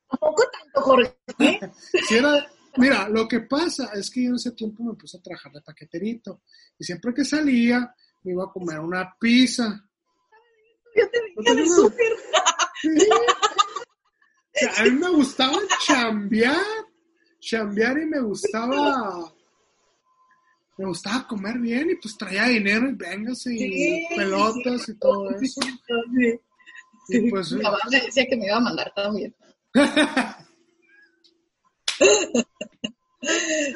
Tampoco 0.09 0.43
tanto, 0.51 0.81
Jorge. 0.81 1.17
Si 2.07 2.15
era, 2.15 2.47
mira, 2.77 3.07
lo 3.09 3.27
que 3.27 3.41
pasa 3.41 3.91
es 3.93 4.09
que 4.09 4.23
yo 4.23 4.29
en 4.29 4.35
ese 4.35 4.51
tiempo 4.51 4.83
me 4.83 4.95
puse 4.95 5.17
a 5.17 5.21
trabajar 5.21 5.51
de 5.51 5.61
paqueterito 5.61 6.41
y 6.77 6.83
siempre 6.83 7.13
que 7.13 7.23
salía 7.23 7.93
me 8.23 8.33
iba 8.33 8.43
a 8.43 8.51
comer 8.51 8.79
una 8.79 9.15
pizza. 9.19 9.83
Yo 10.95 11.03
te 11.09 11.51
el 11.51 11.67
súper. 11.67 12.11
Sí. 12.81 12.97
O 13.11 14.59
sea, 14.59 14.73
a 14.75 14.83
mí 14.85 14.91
me 14.91 15.09
gustaba 15.11 15.55
chambear, 15.85 16.57
chambear 17.39 17.95
y 17.99 18.05
me 18.07 18.19
gustaba, 18.21 19.31
me 20.79 20.87
gustaba 20.87 21.27
comer 21.27 21.59
bien 21.59 21.91
y 21.91 21.95
pues 21.97 22.17
traía 22.17 22.45
dinero 22.45 22.89
y 22.89 22.93
véngase 22.93 23.53
y 23.53 23.59
Sí, 23.59 24.07
pelotas 24.15 24.89
y 24.89 24.97
todo 24.97 25.29
eso. 25.29 25.61
Sí. 25.61 26.39
Y 27.11 27.29
pues, 27.29 27.51
Mi 27.51 27.61
mamá 27.61 27.77
me 27.89 28.01
decía 28.01 28.25
que 28.27 28.37
me 28.37 28.45
iba 28.45 28.57
a 28.57 28.61
mandar 28.61 28.93
también. 28.95 29.35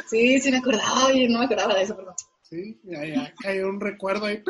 Sí, 0.07 0.39
sí 0.39 0.49
me 0.49 0.57
acordaba, 0.57 1.05
oye, 1.05 1.29
no 1.29 1.37
me 1.37 1.45
acordaba 1.45 1.75
de 1.75 1.83
eso, 1.83 1.95
perdón. 1.95 2.15
sí, 2.41 2.79
ya, 2.83 3.05
ya 3.05 3.33
cayó 3.39 3.69
un 3.69 3.79
recuerdo 3.79 4.25
ahí. 4.25 4.43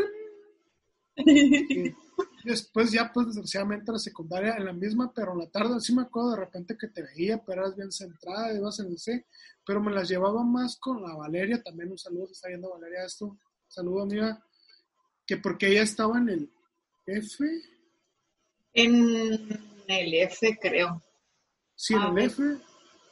después 2.45 2.91
ya 2.91 3.11
pues 3.11 3.27
desgraciadamente 3.27 3.91
la 3.91 3.99
secundaria 3.99 4.55
en 4.55 4.65
la 4.65 4.73
misma, 4.73 5.11
pero 5.13 5.33
en 5.33 5.39
la 5.39 5.49
tarde 5.49 5.79
sí 5.81 5.93
me 5.93 6.03
acuerdo 6.03 6.31
de 6.31 6.37
repente 6.37 6.77
que 6.77 6.87
te 6.87 7.01
veía, 7.01 7.43
pero 7.43 7.61
eras 7.61 7.75
bien 7.75 7.91
centrada, 7.91 8.53
ibas 8.53 8.79
en 8.79 8.87
el 8.87 8.99
C, 8.99 9.25
pero 9.65 9.81
me 9.81 9.91
las 9.91 10.07
llevaba 10.07 10.43
más 10.43 10.77
con 10.77 11.01
la 11.01 11.15
Valeria, 11.15 11.61
también 11.61 11.91
un 11.91 11.97
saludo, 11.97 12.29
está 12.31 12.49
viendo 12.49 12.69
Valeria 12.69 13.05
esto, 13.05 13.37
saludo 13.67 14.03
amiga, 14.03 14.43
que 15.25 15.37
porque 15.37 15.69
ella 15.69 15.81
estaba 15.81 16.19
en 16.19 16.29
el 16.29 16.51
F, 17.07 17.45
En 18.75 19.49
el 19.87 20.13
F, 20.13 20.57
creo. 20.61 21.01
sí, 21.75 21.93
en 21.93 21.99
Ah, 22.01 22.13
el. 22.15 22.25
F, 22.25 22.43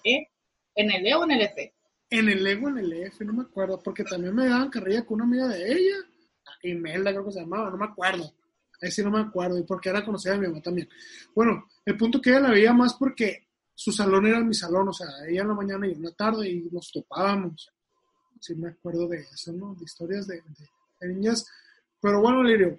¿Eh? 0.04 0.28
¿En 0.76 0.92
el 0.92 1.08
E 1.08 1.16
o 1.16 1.24
en 1.24 1.32
el 1.32 1.42
F? 1.42 1.74
en 2.10 2.30
el 2.30 2.46
Ego, 2.46 2.70
en 2.70 2.78
el 2.78 2.94
F, 2.94 3.26
no 3.26 3.34
me 3.34 3.42
acuerdo, 3.44 3.82
porque 3.82 4.04
también 4.04 4.36
me 4.36 4.46
daban 4.48 4.70
carrilla 4.70 5.04
con 5.04 5.16
una 5.16 5.24
amiga 5.24 5.48
de 5.48 5.72
ella, 5.72 5.96
Imelda 6.62 7.10
creo 7.12 7.26
que 7.26 7.32
se 7.32 7.40
llamaba, 7.40 7.72
no 7.72 7.78
me 7.78 7.86
acuerdo. 7.86 8.32
Ahí 8.82 8.92
sí 8.92 9.02
no 9.04 9.10
me 9.10 9.20
acuerdo, 9.22 9.58
y 9.58 9.64
porque 9.64 9.90
era 9.90 10.06
conocida 10.06 10.34
de 10.34 10.40
mi 10.40 10.48
mamá 10.48 10.62
también. 10.62 10.88
Bueno, 11.34 11.66
el 11.86 11.98
punto 11.98 12.22
que 12.22 12.30
ella 12.30 12.42
la 12.42 12.52
veía 12.52 12.72
más 12.74 12.94
porque 12.96 13.48
su 13.74 13.92
salón 13.92 14.28
era 14.28 14.42
mi 14.42 14.54
salón, 14.54 14.90
o 14.90 14.94
sea, 14.94 15.08
ella 15.28 15.42
en 15.42 15.48
la 15.48 15.54
mañana 15.56 15.88
y 15.88 15.92
yo 15.92 15.96
en 15.98 16.04
la 16.04 16.12
tarde 16.12 16.48
y 16.50 16.62
nos 16.72 16.92
topábamos. 16.92 17.72
Sí 18.40 18.54
me 18.56 18.70
acuerdo 18.70 19.08
de 19.08 19.18
eso, 19.22 19.52
¿no? 19.54 19.74
De 19.74 19.86
historias 19.86 20.28
de, 20.28 20.36
de- 20.36 20.70
de 21.02 21.08
niñas. 21.16 21.46
Pero 22.00 22.22
bueno, 22.22 22.44
Lirio, 22.44 22.78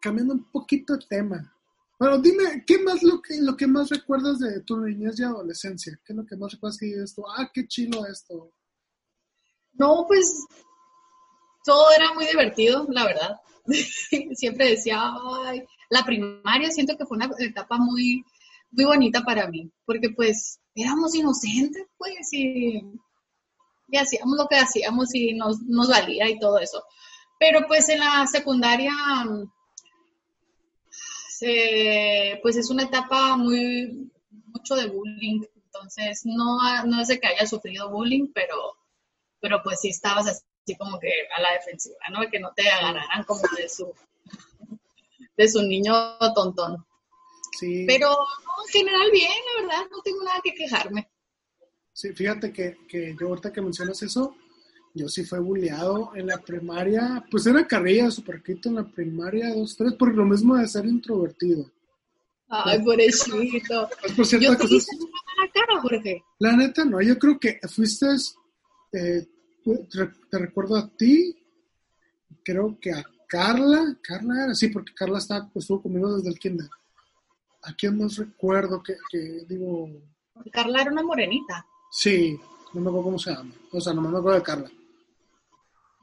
cambiando 0.00 0.34
un 0.34 0.50
poquito 0.50 0.94
de 0.96 1.06
tema. 1.08 1.55
Bueno, 1.98 2.18
dime, 2.18 2.62
¿qué 2.66 2.78
más 2.78 3.02
lo 3.02 3.22
que, 3.22 3.40
lo 3.40 3.56
que 3.56 3.66
más 3.66 3.88
recuerdas 3.88 4.38
de 4.38 4.60
tu 4.60 4.78
niñez 4.78 5.18
y 5.18 5.24
adolescencia? 5.24 5.98
¿Qué 6.04 6.12
es 6.12 6.16
lo 6.16 6.26
que 6.26 6.36
más 6.36 6.52
recuerdas 6.52 6.78
que 6.78 6.92
esto? 6.92 7.24
Ah, 7.28 7.50
qué 7.52 7.66
chilo 7.66 8.06
esto. 8.06 8.52
No, 9.72 10.04
pues 10.06 10.44
todo 11.64 11.90
era 11.96 12.12
muy 12.12 12.26
divertido, 12.26 12.86
la 12.90 13.04
verdad. 13.04 13.40
Siempre 14.34 14.70
decía, 14.70 15.00
ay, 15.44 15.64
la 15.88 16.04
primaria 16.04 16.70
siento 16.70 16.96
que 16.96 17.06
fue 17.06 17.16
una 17.16 17.30
etapa 17.38 17.78
muy, 17.78 18.24
muy 18.70 18.84
bonita 18.84 19.22
para 19.22 19.48
mí, 19.48 19.70
porque 19.84 20.10
pues 20.10 20.60
éramos 20.74 21.14
inocentes, 21.14 21.86
pues, 21.96 22.32
y, 22.32 22.82
y 23.88 23.96
hacíamos 23.96 24.36
lo 24.36 24.46
que 24.48 24.56
hacíamos 24.56 25.14
y 25.14 25.34
nos, 25.34 25.62
nos 25.62 25.88
valía 25.88 26.28
y 26.28 26.38
todo 26.38 26.58
eso. 26.58 26.84
Pero 27.38 27.66
pues 27.66 27.88
en 27.88 28.00
la 28.00 28.26
secundaria, 28.26 28.92
se- 31.38 32.38
pues 32.42 32.56
es 32.56 32.70
una 32.70 32.84
etapa 32.84 33.36
muy, 33.36 34.10
mucho 34.46 34.74
de 34.74 34.88
bullying, 34.88 35.42
entonces 35.64 36.22
no, 36.24 36.58
no 36.86 37.00
es 37.00 37.08
de 37.08 37.18
que 37.20 37.26
haya 37.28 37.46
sufrido 37.46 37.90
bullying, 37.90 38.28
pero 38.34 38.56
pero 39.40 39.62
pues 39.62 39.80
sí 39.80 39.88
estabas 39.90 40.26
así 40.26 40.76
como 40.76 40.98
que 40.98 41.10
a 41.36 41.40
la 41.40 41.52
defensiva, 41.52 41.98
¿no? 42.10 42.28
Que 42.30 42.40
no 42.40 42.52
te 42.54 42.68
agarraran 42.68 43.22
como 43.24 43.42
de 43.56 43.68
su 43.68 43.92
de 45.36 45.48
su 45.48 45.62
niño 45.62 45.94
tontón. 46.34 46.84
Sí. 47.58 47.84
Pero 47.86 48.08
no, 48.10 48.64
en 48.66 48.72
general 48.72 49.10
bien, 49.12 49.30
la 49.56 49.62
verdad, 49.62 49.86
no 49.90 50.00
tengo 50.02 50.22
nada 50.24 50.40
que 50.42 50.54
quejarme. 50.54 51.08
Sí, 51.92 52.12
fíjate 52.12 52.52
que, 52.52 52.78
que 52.88 53.14
yo 53.18 53.28
ahorita 53.28 53.52
que 53.52 53.60
mencionas 53.62 54.02
eso, 54.02 54.34
yo 54.96 55.08
sí 55.08 55.24
fui 55.24 55.38
bulleado 55.38 56.12
en 56.14 56.26
la 56.26 56.38
primaria, 56.38 57.24
pues 57.30 57.46
era 57.46 57.66
carrilla 57.66 58.10
súper 58.10 58.42
quito 58.42 58.68
en 58.68 58.76
la 58.76 58.84
primaria, 58.84 59.54
dos, 59.54 59.76
tres, 59.76 59.92
por 59.94 60.14
lo 60.14 60.24
mismo 60.24 60.56
de 60.56 60.66
ser 60.66 60.86
introvertido. 60.86 61.70
Ay, 62.48 62.82
pobrecito. 62.82 63.88
Pues 64.00 64.12
por 64.14 64.26
cierto, 64.26 64.52
Yo 64.52 64.56
te 64.68 64.74
hice 64.74 64.96
mala 64.96 65.52
cara, 65.52 65.80
Jorge. 65.80 66.24
la 66.38 66.56
neta 66.56 66.84
no, 66.84 67.00
yo 67.02 67.18
creo 67.18 67.38
que 67.38 67.58
fuiste, 67.68 68.06
eh, 68.92 69.26
te, 69.64 70.06
te 70.30 70.38
recuerdo 70.38 70.76
a 70.76 70.88
ti, 70.96 71.36
creo 72.42 72.78
que 72.80 72.92
a 72.92 73.04
Carla, 73.28 73.98
Carla 74.02 74.44
era, 74.44 74.54
sí, 74.54 74.68
porque 74.68 74.94
Carla 74.94 75.18
está, 75.18 75.48
pues, 75.52 75.64
estuvo 75.64 75.82
conmigo 75.82 76.16
desde 76.16 76.30
el 76.30 76.38
kinder. 76.38 76.68
¿A 77.62 77.74
quién 77.74 77.98
más 77.98 78.16
recuerdo 78.16 78.80
que, 78.82 78.94
que 79.10 79.44
digo, 79.48 79.90
Carla 80.52 80.82
era 80.82 80.92
una 80.92 81.02
morenita. 81.02 81.66
Sí, 81.90 82.38
no 82.74 82.80
me 82.80 82.88
acuerdo 82.88 83.04
cómo 83.04 83.18
se 83.18 83.32
llama. 83.32 83.52
O 83.72 83.80
sea, 83.80 83.92
no 83.92 84.02
me 84.02 84.08
acuerdo 84.18 84.38
de 84.38 84.42
Carla. 84.44 84.70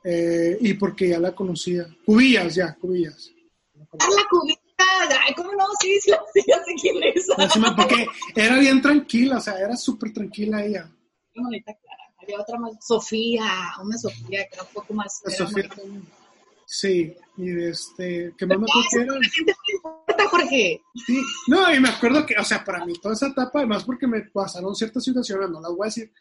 Eh, 0.04 0.58
y 0.60 0.74
porque 0.74 1.10
ya 1.10 1.20
la 1.20 1.34
conocía. 1.34 1.88
Cubillas, 2.06 2.56
ya, 2.56 2.76
Cubillas. 2.76 3.32
Acuerdo. 3.74 3.98
Carla 3.98 4.28
Cubita, 4.30 4.86
ay, 5.26 5.34
¿cómo 5.36 5.54
no? 5.54 5.66
Sí, 5.82 6.00
sí, 6.02 6.12
sí, 6.34 6.42
ya 6.48 6.64
sé 6.64 6.74
quién 6.82 7.04
es. 7.04 7.28
Encima, 7.38 7.76
porque 7.76 8.08
era 8.36 8.58
bien 8.60 8.82
tranquila, 8.82 9.38
o 9.38 9.42
sea, 9.42 9.58
era 9.60 9.76
súper 9.76 10.12
tranquila 10.14 10.64
ella. 10.64 10.90
Qué 11.34 11.42
bonita 11.42 11.74
Clara. 11.74 12.04
Había 12.22 12.42
otra 12.42 12.60
más, 12.60 12.74
Sofía, 12.86 13.74
una 13.82 13.98
Sofía 13.98 14.48
que 14.48 14.54
era 14.54 14.64
un 14.64 14.74
poco 14.74 14.94
más... 14.94 15.22
La 15.26 15.32
Sofía 15.32 15.68
más-. 15.68 16.24
Sí, 16.66 17.16
y 17.38 17.46
de 17.50 17.70
este, 17.70 18.34
que 18.38 18.46
más 18.46 18.58
me 18.58 18.66
acuerdo 18.66 18.90
que 18.90 19.02
era. 19.02 19.14
La 19.14 19.30
gente 19.30 19.52
no 19.52 19.64
le 19.68 19.76
importa, 19.76 20.28
Jorge. 20.30 20.82
Sí, 21.06 21.22
no, 21.48 21.76
y 21.76 21.80
me 21.80 21.90
acuerdo 21.90 22.26
que, 22.26 22.36
o 22.36 22.44
sea, 22.44 22.64
para 22.64 22.86
mí 22.86 22.94
toda 23.00 23.14
esa 23.14 23.28
etapa, 23.28 23.60
además 23.60 23.84
porque 23.84 24.08
me 24.08 24.22
pasaron 24.22 24.76
ciertas 24.76 25.04
situaciones, 25.04 25.50
no 25.50 25.62
las 25.62 25.72
voy 25.72 25.86
a 25.86 25.86
decir, 25.86 26.12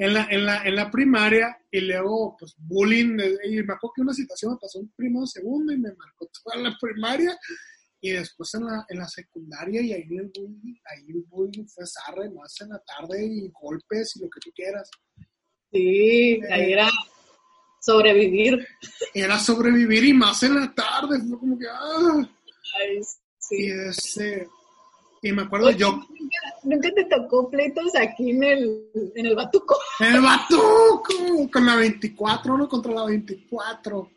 en 0.00 0.14
la, 0.14 0.26
en 0.30 0.46
la, 0.46 0.64
en 0.64 0.76
la 0.76 0.90
primaria 0.90 1.58
y 1.70 1.80
luego, 1.80 2.34
pues, 2.38 2.54
bullying, 2.56 3.18
eh, 3.20 3.36
y 3.44 3.56
me 3.56 3.74
acuerdo 3.74 3.92
que 3.94 4.00
una 4.00 4.14
situación 4.14 4.52
me 4.52 4.58
pasó 4.58 4.80
en 4.80 4.88
primero, 4.96 5.26
segundo 5.26 5.74
y 5.74 5.76
me 5.76 5.92
marcó 5.92 6.26
toda 6.42 6.56
la 6.56 6.74
primaria 6.80 7.38
y 8.00 8.12
después 8.12 8.54
en 8.54 8.64
la, 8.64 8.86
en 8.88 8.98
la 8.98 9.06
secundaria 9.06 9.82
y 9.82 9.92
ahí 9.92 10.06
el 10.16 10.32
bullying, 10.34 10.74
ahí 10.86 11.04
el 11.06 11.22
bullying 11.28 11.66
fue 11.66 11.84
zarre, 11.86 12.30
más 12.30 12.58
en 12.62 12.70
la 12.70 12.78
tarde 12.78 13.26
y 13.26 13.50
golpes 13.50 14.16
y 14.16 14.20
lo 14.20 14.30
que 14.30 14.40
tú 14.40 14.50
quieras. 14.54 14.90
Sí, 15.70 16.40
ahí 16.50 16.72
era 16.72 16.88
sobrevivir. 17.82 18.66
Era 19.12 19.38
sobrevivir 19.38 20.02
y 20.02 20.14
más 20.14 20.42
en 20.44 20.60
la 20.60 20.74
tarde, 20.74 21.20
fue 21.28 21.38
como 21.38 21.58
que, 21.58 21.66
ah, 21.68 22.30
Ay, 22.80 23.00
y 23.50 23.92
sí. 23.92 24.24
Y 25.22 25.32
me 25.32 25.42
acuerdo 25.42 25.70
yo, 25.70 26.00
¿Nunca, 26.62 26.90
te 26.94 27.04
tocó 27.06 27.48
pleitos 27.50 27.94
aquí 27.96 28.30
en 28.30 28.42
el, 28.44 28.90
en 29.14 29.26
el 29.26 29.34
Batuco? 29.34 29.76
El 29.98 30.20
Batuco 30.20 31.50
con 31.52 31.66
la 31.66 31.76
24, 31.76 32.54
uno 32.54 32.68
contra 32.68 32.92
la 32.92 33.04
24. 33.06 34.10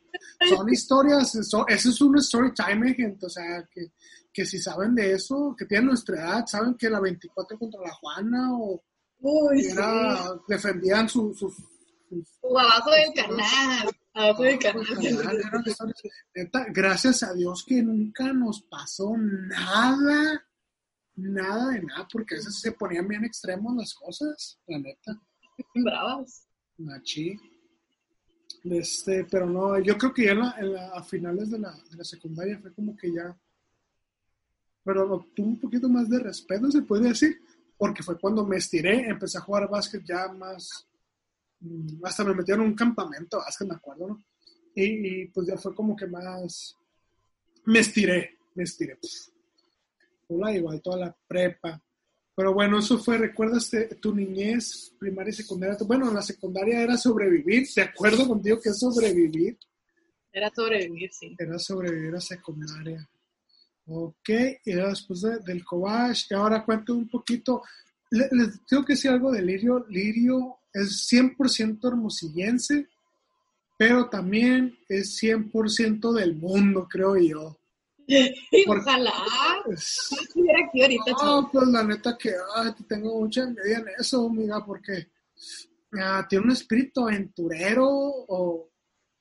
Son 0.49 0.69
historias, 0.69 1.35
eso, 1.35 1.65
eso 1.67 1.89
es 1.89 2.01
un 2.01 2.17
story 2.19 2.53
time, 2.53 2.93
gente. 2.93 3.25
O 3.25 3.29
sea, 3.29 3.67
que, 3.73 3.91
que 4.31 4.45
si 4.45 4.59
saben 4.59 4.93
de 4.95 5.13
eso, 5.13 5.55
que 5.57 5.65
tienen 5.65 5.87
nuestra 5.87 6.15
edad, 6.17 6.45
saben 6.45 6.75
que 6.75 6.89
la 6.89 6.99
24 6.99 7.57
contra 7.57 7.81
la 7.81 7.93
Juana 7.93 8.53
o 8.57 8.81
Uy, 9.21 9.65
era, 9.65 10.35
defendían 10.47 11.07
su- 11.09 11.33
sus. 11.33 11.55
sus- 11.55 12.27
O 12.41 12.59
abajo 12.59 12.91
del 12.91 13.13
canal. 13.13 13.89
Abajo 14.13 14.43
del 14.43 14.59
canal. 14.59 14.85
eran 16.35 16.73
gracias 16.73 17.23
a 17.23 17.33
Dios 17.33 17.63
que 17.67 17.81
nunca 17.81 18.31
nos 18.33 18.61
pasó 18.63 19.15
nada, 19.17 20.45
nada 21.15 21.69
de 21.71 21.81
nada, 21.83 22.07
porque 22.11 22.35
a 22.35 22.37
veces 22.37 22.59
se 22.59 22.71
ponían 22.71 23.07
bien 23.07 23.23
extremos 23.25 23.75
las 23.75 23.93
cosas, 23.93 24.59
la 24.67 24.79
neta. 24.79 25.21
Bravas. 25.75 26.47
Machi. 26.77 27.37
Este, 28.63 29.25
pero 29.25 29.45
no, 29.45 29.77
yo 29.79 29.97
creo 29.97 30.13
que 30.13 30.25
ya 30.25 30.31
en 30.31 30.39
la- 30.39 30.55
en 30.59 30.73
la- 30.73 30.89
a 30.93 31.03
finales 31.03 31.49
de 31.51 31.59
la, 31.59 31.71
de 31.89 31.97
la 31.97 32.03
secundaria 32.03 32.57
fue 32.59 32.73
como 32.73 32.95
que 32.95 33.11
ya. 33.13 33.37
Pero 34.83 35.13
obtuve 35.13 35.47
un 35.47 35.59
poquito 35.59 35.87
más 35.89 36.09
de 36.09 36.19
respeto, 36.19 36.69
se 36.71 36.81
puede 36.81 37.09
decir, 37.09 37.41
porque 37.77 38.03
fue 38.03 38.17
cuando 38.19 38.45
me 38.45 38.57
estiré, 38.57 39.07
empecé 39.07 39.37
a 39.37 39.41
jugar 39.41 39.69
básquet 39.69 40.03
ya 40.05 40.27
más. 40.33 40.87
mm, 41.59 42.03
Hasta 42.05 42.23
me 42.23 42.33
metieron 42.33 42.63
en 42.65 42.71
un 42.71 42.75
campamento 42.75 43.37
básquet, 43.37 43.67
me 43.67 43.75
acuerdo, 43.75 44.07
¿no? 44.07 44.23
Y, 44.75 44.83
y, 45.23 45.27
pues 45.27 45.47
ya 45.47 45.57
fue 45.57 45.75
como 45.75 45.95
que 45.95 46.07
más. 46.07 46.75
Me 47.65 47.79
estiré, 47.79 48.37
me 48.55 48.63
estiré. 48.63 48.95
Pff. 48.95 49.29
Igual 50.29 50.81
toda 50.81 50.97
la 50.97 51.17
prepa. 51.27 51.81
Pero 52.35 52.53
bueno, 52.53 52.79
eso 52.79 52.97
fue, 52.97 53.17
¿recuerdas 53.17 53.69
tu 54.01 54.15
niñez, 54.15 54.93
primaria 54.99 55.29
y 55.29 55.33
secundaria? 55.33 55.77
Bueno, 55.85 56.11
la 56.11 56.21
secundaria 56.21 56.81
era 56.81 56.97
sobrevivir, 56.97 57.67
¿de 57.75 57.81
acuerdo 57.83 58.27
contigo 58.27 58.59
que 58.59 58.69
es 58.69 58.79
sobrevivir? 58.79 59.57
Era 60.31 60.49
sobrevivir, 60.49 61.11
sí. 61.13 61.35
Era 61.37 61.59
sobrevivir 61.59 62.15
a 62.15 62.19
secundaria. 62.19 63.07
Ok, 63.85 64.29
y 64.65 64.71
era 64.71 64.89
después 64.89 65.21
del 65.21 65.63
Cobach, 65.63 66.25
y 66.29 66.33
ahora 66.33 66.65
cuento 66.65 66.95
un 66.95 67.07
poquito, 67.07 67.61
les, 68.09 68.65
tengo 68.65 68.83
que 68.83 68.93
decir 68.93 69.11
algo 69.11 69.31
de 69.31 69.41
Lirio, 69.41 69.85
Lirio 69.89 70.57
es 70.73 71.07
100% 71.11 71.87
hermosillense, 71.87 72.87
pero 73.77 74.09
también 74.09 74.75
es 74.89 75.21
100% 75.21 76.13
del 76.13 76.35
mundo, 76.35 76.87
creo 76.89 77.15
yo. 77.17 77.59
Ojalá. 78.67 79.13
estuviera 79.67 80.59
aquí 80.65 80.81
ahorita. 80.81 81.11
No, 81.23 81.49
pues 81.51 81.67
la 81.67 81.83
neta 81.83 82.17
que 82.17 82.33
tengo 82.87 83.19
mucha 83.19 83.43
envidia 83.43 83.77
en 83.77 83.87
eso, 83.97 84.27
amiga, 84.27 84.63
porque 84.65 85.07
ah, 85.99 86.25
tiene 86.27 86.45
un 86.45 86.51
espíritu 86.51 87.07
aventurero 87.07 87.87
o 87.87 88.69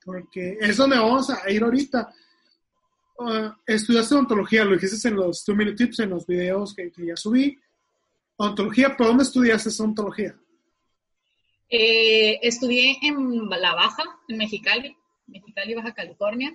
porque 0.05 0.59
es 0.61 0.77
donde 0.77 0.99
vamos 0.99 1.31
a 1.31 1.49
ir 1.51 1.63
ahorita. 1.63 2.13
Uh, 3.19 3.53
estudiaste 3.67 4.15
ontología, 4.15 4.65
lo 4.65 4.75
dijiste 4.75 5.09
en 5.09 5.17
los 5.17 5.45
Two 5.45 5.55
Minute 5.55 5.77
Tips, 5.77 6.01
en 6.01 6.11
los 6.11 6.27
videos 6.27 6.75
que, 6.75 6.91
ya 6.97 7.17
subí. 7.17 7.57
Ontología, 8.37 8.97
¿por 8.97 9.07
dónde 9.07 9.23
estudiaste 9.23 9.69
esa 9.69 9.85
ontología? 9.85 10.37
Eh, 11.69 12.39
estudié 12.43 12.99
en 13.03 13.49
La 13.49 13.75
Baja, 13.75 14.03
en 14.29 14.39
Mexicali, 14.39 14.97
Mexicali, 15.27 15.75
Baja 15.75 15.95
California 15.95 16.53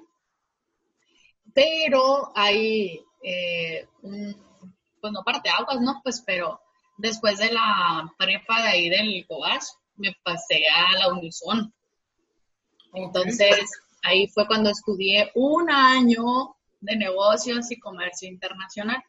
pero 1.57 2.31
hay 2.35 3.01
eh, 3.23 3.87
pues 3.99 5.11
no 5.11 5.23
parte 5.23 5.49
aguas, 5.49 5.81
¿no? 5.81 5.99
Pues 6.03 6.21
pero 6.23 6.61
después 6.99 7.39
de 7.39 7.51
la 7.51 8.13
prepa 8.15 8.61
de 8.61 8.67
ahí 8.67 8.89
del 8.89 9.25
COAS, 9.25 9.75
me 9.95 10.15
pasé 10.21 10.61
a 10.67 10.99
la 10.99 11.13
Unison. 11.13 11.73
Entonces, 12.93 13.71
ahí 14.03 14.27
fue 14.27 14.45
cuando 14.45 14.69
estudié 14.69 15.31
un 15.33 15.71
año 15.71 16.55
de 16.79 16.95
negocios 16.95 17.71
y 17.71 17.79
comercio 17.79 18.29
internacional. 18.29 19.03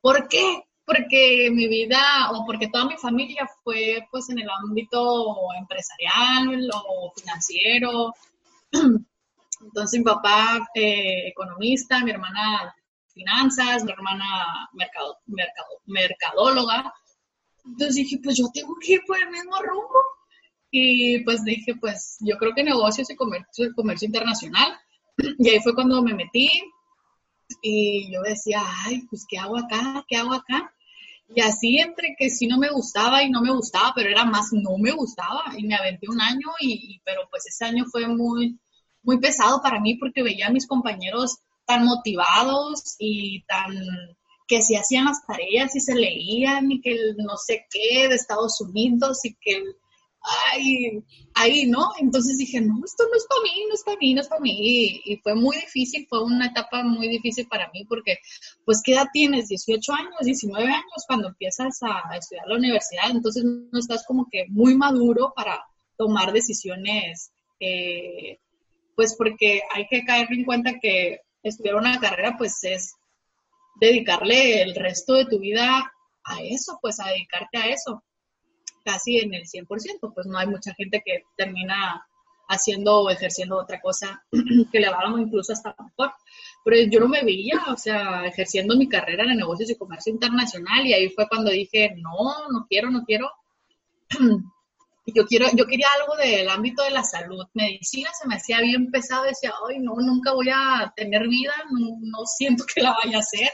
¿Por 0.00 0.26
qué? 0.26 0.64
Porque 0.84 1.50
mi 1.52 1.68
vida, 1.68 2.32
o 2.32 2.44
porque 2.44 2.66
toda 2.66 2.86
mi 2.86 2.96
familia 2.96 3.48
fue 3.62 4.04
pues 4.10 4.28
en 4.28 4.40
el 4.40 4.48
ámbito 4.50 5.36
empresarial 5.56 6.68
o 6.74 7.12
financiero. 7.16 8.12
Entonces 9.62 9.98
mi 9.98 10.04
papá 10.04 10.68
eh, 10.74 11.28
economista, 11.28 12.04
mi 12.04 12.10
hermana 12.10 12.74
finanzas, 13.14 13.84
mi 13.84 13.92
hermana 13.92 14.68
mercadóloga. 15.86 16.92
Entonces 17.64 17.96
dije, 17.96 18.18
pues 18.22 18.36
yo 18.36 18.46
tengo 18.52 18.74
que 18.80 18.94
ir 18.94 19.00
por 19.06 19.18
el 19.22 19.30
mismo 19.30 19.56
rumbo. 19.60 20.00
Y 20.70 21.22
pues 21.24 21.44
dije, 21.44 21.74
pues 21.76 22.16
yo 22.20 22.36
creo 22.38 22.54
que 22.54 22.64
negocios 22.64 23.10
y 23.10 23.16
comercio, 23.16 23.72
comercio 23.74 24.06
internacional. 24.06 24.78
Y 25.38 25.50
ahí 25.50 25.60
fue 25.60 25.74
cuando 25.74 26.02
me 26.02 26.14
metí 26.14 26.50
y 27.60 28.10
yo 28.12 28.22
decía, 28.22 28.62
ay, 28.84 29.02
pues 29.10 29.26
¿qué 29.28 29.38
hago 29.38 29.58
acá? 29.58 30.04
¿Qué 30.08 30.16
hago 30.16 30.32
acá? 30.32 30.72
Y 31.34 31.40
así 31.40 31.78
entre 31.78 32.14
que 32.18 32.30
sí 32.30 32.46
no 32.46 32.58
me 32.58 32.70
gustaba 32.70 33.22
y 33.22 33.30
no 33.30 33.40
me 33.40 33.50
gustaba, 33.50 33.92
pero 33.94 34.10
era 34.10 34.24
más 34.24 34.52
no 34.52 34.76
me 34.78 34.92
gustaba. 34.92 35.44
Y 35.56 35.66
me 35.66 35.74
aventé 35.74 36.08
un 36.08 36.20
año, 36.20 36.48
y, 36.60 37.00
pero 37.04 37.22
pues 37.30 37.46
ese 37.46 37.64
año 37.64 37.84
fue 37.90 38.06
muy, 38.06 38.58
muy 39.02 39.18
pesado 39.18 39.60
para 39.62 39.80
mí 39.80 39.96
porque 39.96 40.22
veía 40.22 40.48
a 40.48 40.52
mis 40.52 40.66
compañeros 40.66 41.38
tan 41.66 41.84
motivados 41.84 42.96
y 42.98 43.42
tan 43.44 43.72
que 44.48 44.60
si 44.60 44.76
hacían 44.76 45.06
las 45.06 45.24
tareas 45.26 45.74
y 45.76 45.80
se 45.80 45.94
leían 45.94 46.70
y 46.70 46.80
que 46.80 46.92
el 46.92 47.16
no 47.16 47.36
sé 47.36 47.66
qué 47.70 48.08
de 48.08 48.14
Estados 48.14 48.60
Unidos 48.60 49.24
y 49.24 49.34
que 49.34 49.62
ay, 50.22 51.02
ahí, 51.34 51.66
¿no? 51.66 51.90
Entonces 51.98 52.38
dije, 52.38 52.60
no, 52.60 52.80
esto 52.84 53.04
no 53.04 53.16
es 53.16 53.26
para 53.28 53.40
mí, 53.42 53.64
no 53.68 53.74
es 53.74 53.82
para 53.82 53.96
mí, 53.98 54.14
no 54.14 54.20
es 54.20 54.28
para 54.28 54.40
mí. 54.40 55.02
Y, 55.04 55.16
fue 55.22 55.34
muy 55.34 55.56
difícil, 55.56 56.06
fue 56.08 56.22
una 56.22 56.46
etapa 56.46 56.82
muy 56.82 57.08
difícil 57.08 57.46
para 57.48 57.70
mí 57.72 57.84
porque, 57.86 58.18
pues, 58.64 58.80
¿qué 58.84 58.92
edad 58.92 59.08
tienes? 59.12 59.48
18 59.48 59.92
años, 59.92 60.14
19 60.22 60.64
años 60.64 61.04
cuando 61.06 61.28
empiezas 61.28 61.78
a, 61.82 62.16
estudiar 62.16 62.46
la 62.46 62.56
universidad, 62.56 63.10
entonces 63.10 63.44
no 63.44 63.78
estás 63.78 64.04
como 64.06 64.28
que 64.30 64.46
muy 64.48 64.74
maduro 64.74 65.32
para 65.34 65.64
tomar 65.96 66.32
decisiones 66.32 67.32
eh, 67.60 68.38
pues 68.96 69.16
porque 69.16 69.62
hay 69.74 69.86
que 69.88 70.04
caer 70.04 70.28
en 70.30 70.44
cuenta 70.44 70.78
que 70.80 71.20
estudiar 71.42 71.76
una 71.76 71.98
carrera 71.98 72.36
pues 72.38 72.62
es 72.64 72.94
dedicarle 73.80 74.62
el 74.62 74.74
resto 74.74 75.14
de 75.14 75.26
tu 75.26 75.38
vida 75.38 75.92
a 76.24 76.42
eso, 76.42 76.78
pues 76.80 77.00
a 77.00 77.08
dedicarte 77.08 77.58
a 77.58 77.68
eso, 77.68 78.04
casi 78.84 79.18
en 79.18 79.34
el 79.34 79.44
100%, 79.44 79.66
pues 80.14 80.26
no 80.26 80.38
hay 80.38 80.46
mucha 80.46 80.74
gente 80.74 81.02
que 81.04 81.24
termina 81.36 82.06
haciendo 82.48 83.00
o 83.00 83.10
ejerciendo 83.10 83.58
otra 83.58 83.80
cosa 83.80 84.24
que 84.72 84.80
le 84.80 84.88
va 84.88 85.02
incluso 85.18 85.52
hasta 85.52 85.74
mejor. 85.78 86.12
Pero 86.64 86.76
yo 86.90 87.00
no 87.00 87.08
me 87.08 87.24
veía, 87.24 87.60
o 87.72 87.76
sea, 87.76 88.26
ejerciendo 88.26 88.76
mi 88.76 88.88
carrera 88.88 89.24
en 89.24 89.36
negocios 89.36 89.70
y 89.70 89.76
comercio 89.76 90.12
internacional 90.12 90.86
y 90.86 90.92
ahí 90.92 91.08
fue 91.08 91.28
cuando 91.28 91.50
dije, 91.50 91.94
no, 91.96 92.48
no 92.50 92.66
quiero, 92.68 92.90
no 92.90 93.04
quiero. 93.04 93.30
yo 95.06 95.26
quiero, 95.26 95.46
yo 95.56 95.66
quería 95.66 95.88
algo 96.00 96.16
del 96.16 96.48
ámbito 96.48 96.82
de 96.82 96.90
la 96.90 97.02
salud. 97.02 97.44
Medicina 97.54 98.10
se 98.18 98.28
me 98.28 98.36
hacía 98.36 98.60
bien 98.60 98.90
pesado, 98.90 99.24
decía, 99.24 99.52
ay, 99.68 99.80
no, 99.80 99.94
nunca 99.96 100.32
voy 100.32 100.48
a 100.50 100.92
tener 100.94 101.26
vida, 101.28 101.52
no, 101.70 102.24
siento 102.26 102.64
que 102.72 102.82
la 102.82 102.94
vaya 103.02 103.18
a 103.18 103.20
hacer. 103.20 103.50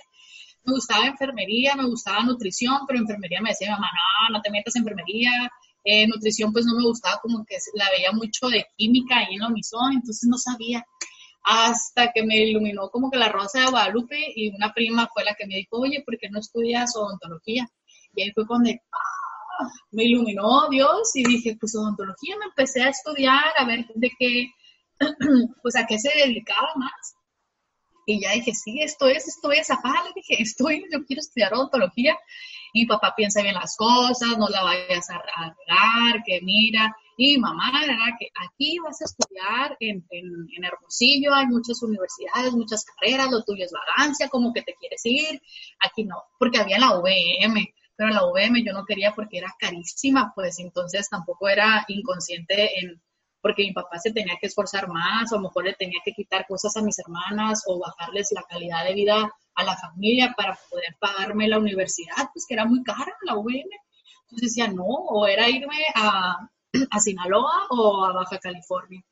Me 0.64 0.74
gustaba 0.74 1.06
enfermería, 1.06 1.74
me 1.74 1.86
gustaba 1.86 2.22
nutrición, 2.22 2.80
pero 2.86 2.98
enfermería 2.98 3.40
me 3.40 3.50
decía 3.50 3.70
mamá, 3.70 3.88
no, 4.30 4.36
no 4.36 4.42
te 4.42 4.50
metas 4.50 4.76
en 4.76 4.82
enfermería. 4.82 5.50
Eh, 5.84 6.06
nutrición 6.06 6.52
pues 6.52 6.66
no 6.66 6.76
me 6.76 6.84
gustaba, 6.84 7.18
como 7.22 7.46
que 7.46 7.56
la 7.74 7.88
veía 7.90 8.12
mucho 8.12 8.48
de 8.48 8.66
química 8.76 9.18
ahí 9.18 9.34
en 9.34 9.40
la 9.40 9.48
Unison, 9.48 9.94
entonces 9.94 10.28
no 10.28 10.36
sabía. 10.36 10.84
Hasta 11.44 12.12
que 12.12 12.24
me 12.24 12.36
iluminó 12.36 12.90
como 12.90 13.10
que 13.10 13.16
la 13.16 13.30
Rosa 13.30 13.60
de 13.60 13.70
Guadalupe 13.70 14.18
y 14.36 14.54
una 14.54 14.74
prima 14.74 15.08
fue 15.14 15.24
la 15.24 15.34
que 15.34 15.46
me 15.46 15.56
dijo, 15.56 15.78
oye, 15.78 16.02
¿por 16.04 16.18
qué 16.18 16.28
no 16.28 16.40
estudias 16.40 16.94
odontología? 16.94 17.66
Y 18.14 18.22
ahí 18.22 18.32
fue 18.32 18.46
cuando, 18.46 18.70
me 19.90 20.04
iluminó 20.04 20.68
Dios 20.68 21.14
y 21.14 21.24
dije, 21.24 21.56
pues 21.58 21.74
odontología, 21.74 22.36
me 22.38 22.46
empecé 22.46 22.82
a 22.82 22.90
estudiar, 22.90 23.52
a 23.56 23.64
ver 23.64 23.86
de 23.94 24.10
qué, 24.18 24.50
pues 25.62 25.76
a 25.76 25.86
qué 25.86 25.98
se 25.98 26.10
dedicaba 26.16 26.72
más. 26.76 27.14
Y 28.06 28.22
ya 28.22 28.32
dije, 28.32 28.54
sí, 28.54 28.80
esto 28.80 29.06
es, 29.06 29.28
esto 29.28 29.52
es, 29.52 29.70
ajá, 29.70 29.92
le 30.04 30.12
dije, 30.14 30.36
estoy, 30.42 30.84
yo 30.90 31.04
quiero 31.04 31.20
estudiar 31.20 31.52
odontología. 31.54 32.16
Y 32.72 32.86
papá 32.86 33.14
piensa 33.16 33.42
bien 33.42 33.54
las 33.54 33.76
cosas, 33.76 34.36
no 34.38 34.48
la 34.48 34.62
vayas 34.62 35.08
a 35.10 35.16
arreglar, 35.16 36.22
que 36.24 36.40
mira. 36.42 36.94
Y 37.16 37.36
mamá, 37.38 37.82
era 37.82 38.16
que 38.18 38.28
aquí 38.46 38.78
vas 38.78 39.00
a 39.00 39.04
estudiar 39.04 39.76
en, 39.80 40.06
en, 40.10 40.64
Hermosillo, 40.64 41.34
hay 41.34 41.46
muchas 41.46 41.82
universidades, 41.82 42.52
muchas 42.52 42.84
carreras, 42.84 43.30
lo 43.30 43.42
tuyo 43.42 43.64
es 43.64 43.72
vagancia, 43.72 44.28
como 44.28 44.52
que 44.52 44.62
te 44.62 44.74
quieres 44.74 45.00
ir. 45.04 45.42
Aquí 45.80 46.04
no, 46.04 46.16
porque 46.38 46.58
había 46.58 46.78
la 46.78 46.98
UVM 46.98 47.66
pero 47.98 48.10
la 48.10 48.24
UVM 48.24 48.64
yo 48.64 48.72
no 48.72 48.84
quería 48.84 49.12
porque 49.12 49.38
era 49.38 49.52
carísima, 49.58 50.30
pues 50.32 50.60
entonces 50.60 51.08
tampoco 51.08 51.48
era 51.48 51.84
inconsciente 51.88 52.78
en 52.78 53.02
porque 53.40 53.62
mi 53.62 53.72
papá 53.72 53.98
se 53.98 54.12
tenía 54.12 54.36
que 54.40 54.46
esforzar 54.46 54.88
más, 54.88 55.32
o 55.32 55.36
a 55.36 55.38
lo 55.38 55.44
mejor 55.44 55.64
le 55.64 55.74
tenía 55.74 56.00
que 56.04 56.12
quitar 56.12 56.46
cosas 56.46 56.76
a 56.76 56.82
mis 56.82 56.98
hermanas 56.98 57.62
o 57.66 57.78
bajarles 57.78 58.30
la 58.32 58.42
calidad 58.42 58.84
de 58.84 58.94
vida 58.94 59.32
a 59.54 59.64
la 59.64 59.76
familia 59.76 60.34
para 60.36 60.58
poder 60.70 60.96
pagarme 61.00 61.48
la 61.48 61.58
universidad, 61.58 62.30
pues 62.32 62.46
que 62.46 62.54
era 62.54 62.64
muy 62.66 62.82
cara 62.82 63.12
la 63.22 63.36
UVM. 63.36 63.68
Entonces 64.22 64.54
decía, 64.54 64.68
no, 64.68 64.84
o 64.84 65.26
era 65.26 65.48
irme 65.48 65.76
a, 65.94 66.48
a 66.90 67.00
Sinaloa 67.00 67.66
o 67.70 68.04
a 68.04 68.12
Baja 68.12 68.38
California. 68.38 69.02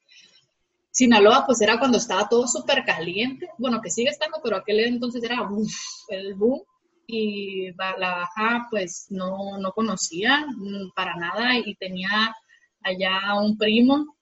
Sinaloa, 0.90 1.44
pues 1.46 1.60
era 1.60 1.78
cuando 1.78 1.98
estaba 1.98 2.28
todo 2.28 2.46
súper 2.46 2.84
caliente, 2.84 3.48
bueno, 3.58 3.80
que 3.80 3.90
sigue 3.90 4.10
estando, 4.10 4.38
pero 4.42 4.56
aquel 4.56 4.80
entonces 4.80 5.22
era 5.22 5.42
uf, 5.42 5.72
el 6.08 6.34
boom 6.34 6.62
y 7.06 7.72
la 7.72 7.94
baja 7.98 8.66
pues 8.70 9.06
no, 9.10 9.58
no 9.58 9.72
conocía 9.72 10.44
mm, 10.46 10.90
para 10.94 11.14
nada 11.16 11.56
y 11.56 11.74
tenía 11.76 12.34
allá 12.82 13.34
un 13.40 13.56
primo, 13.56 14.16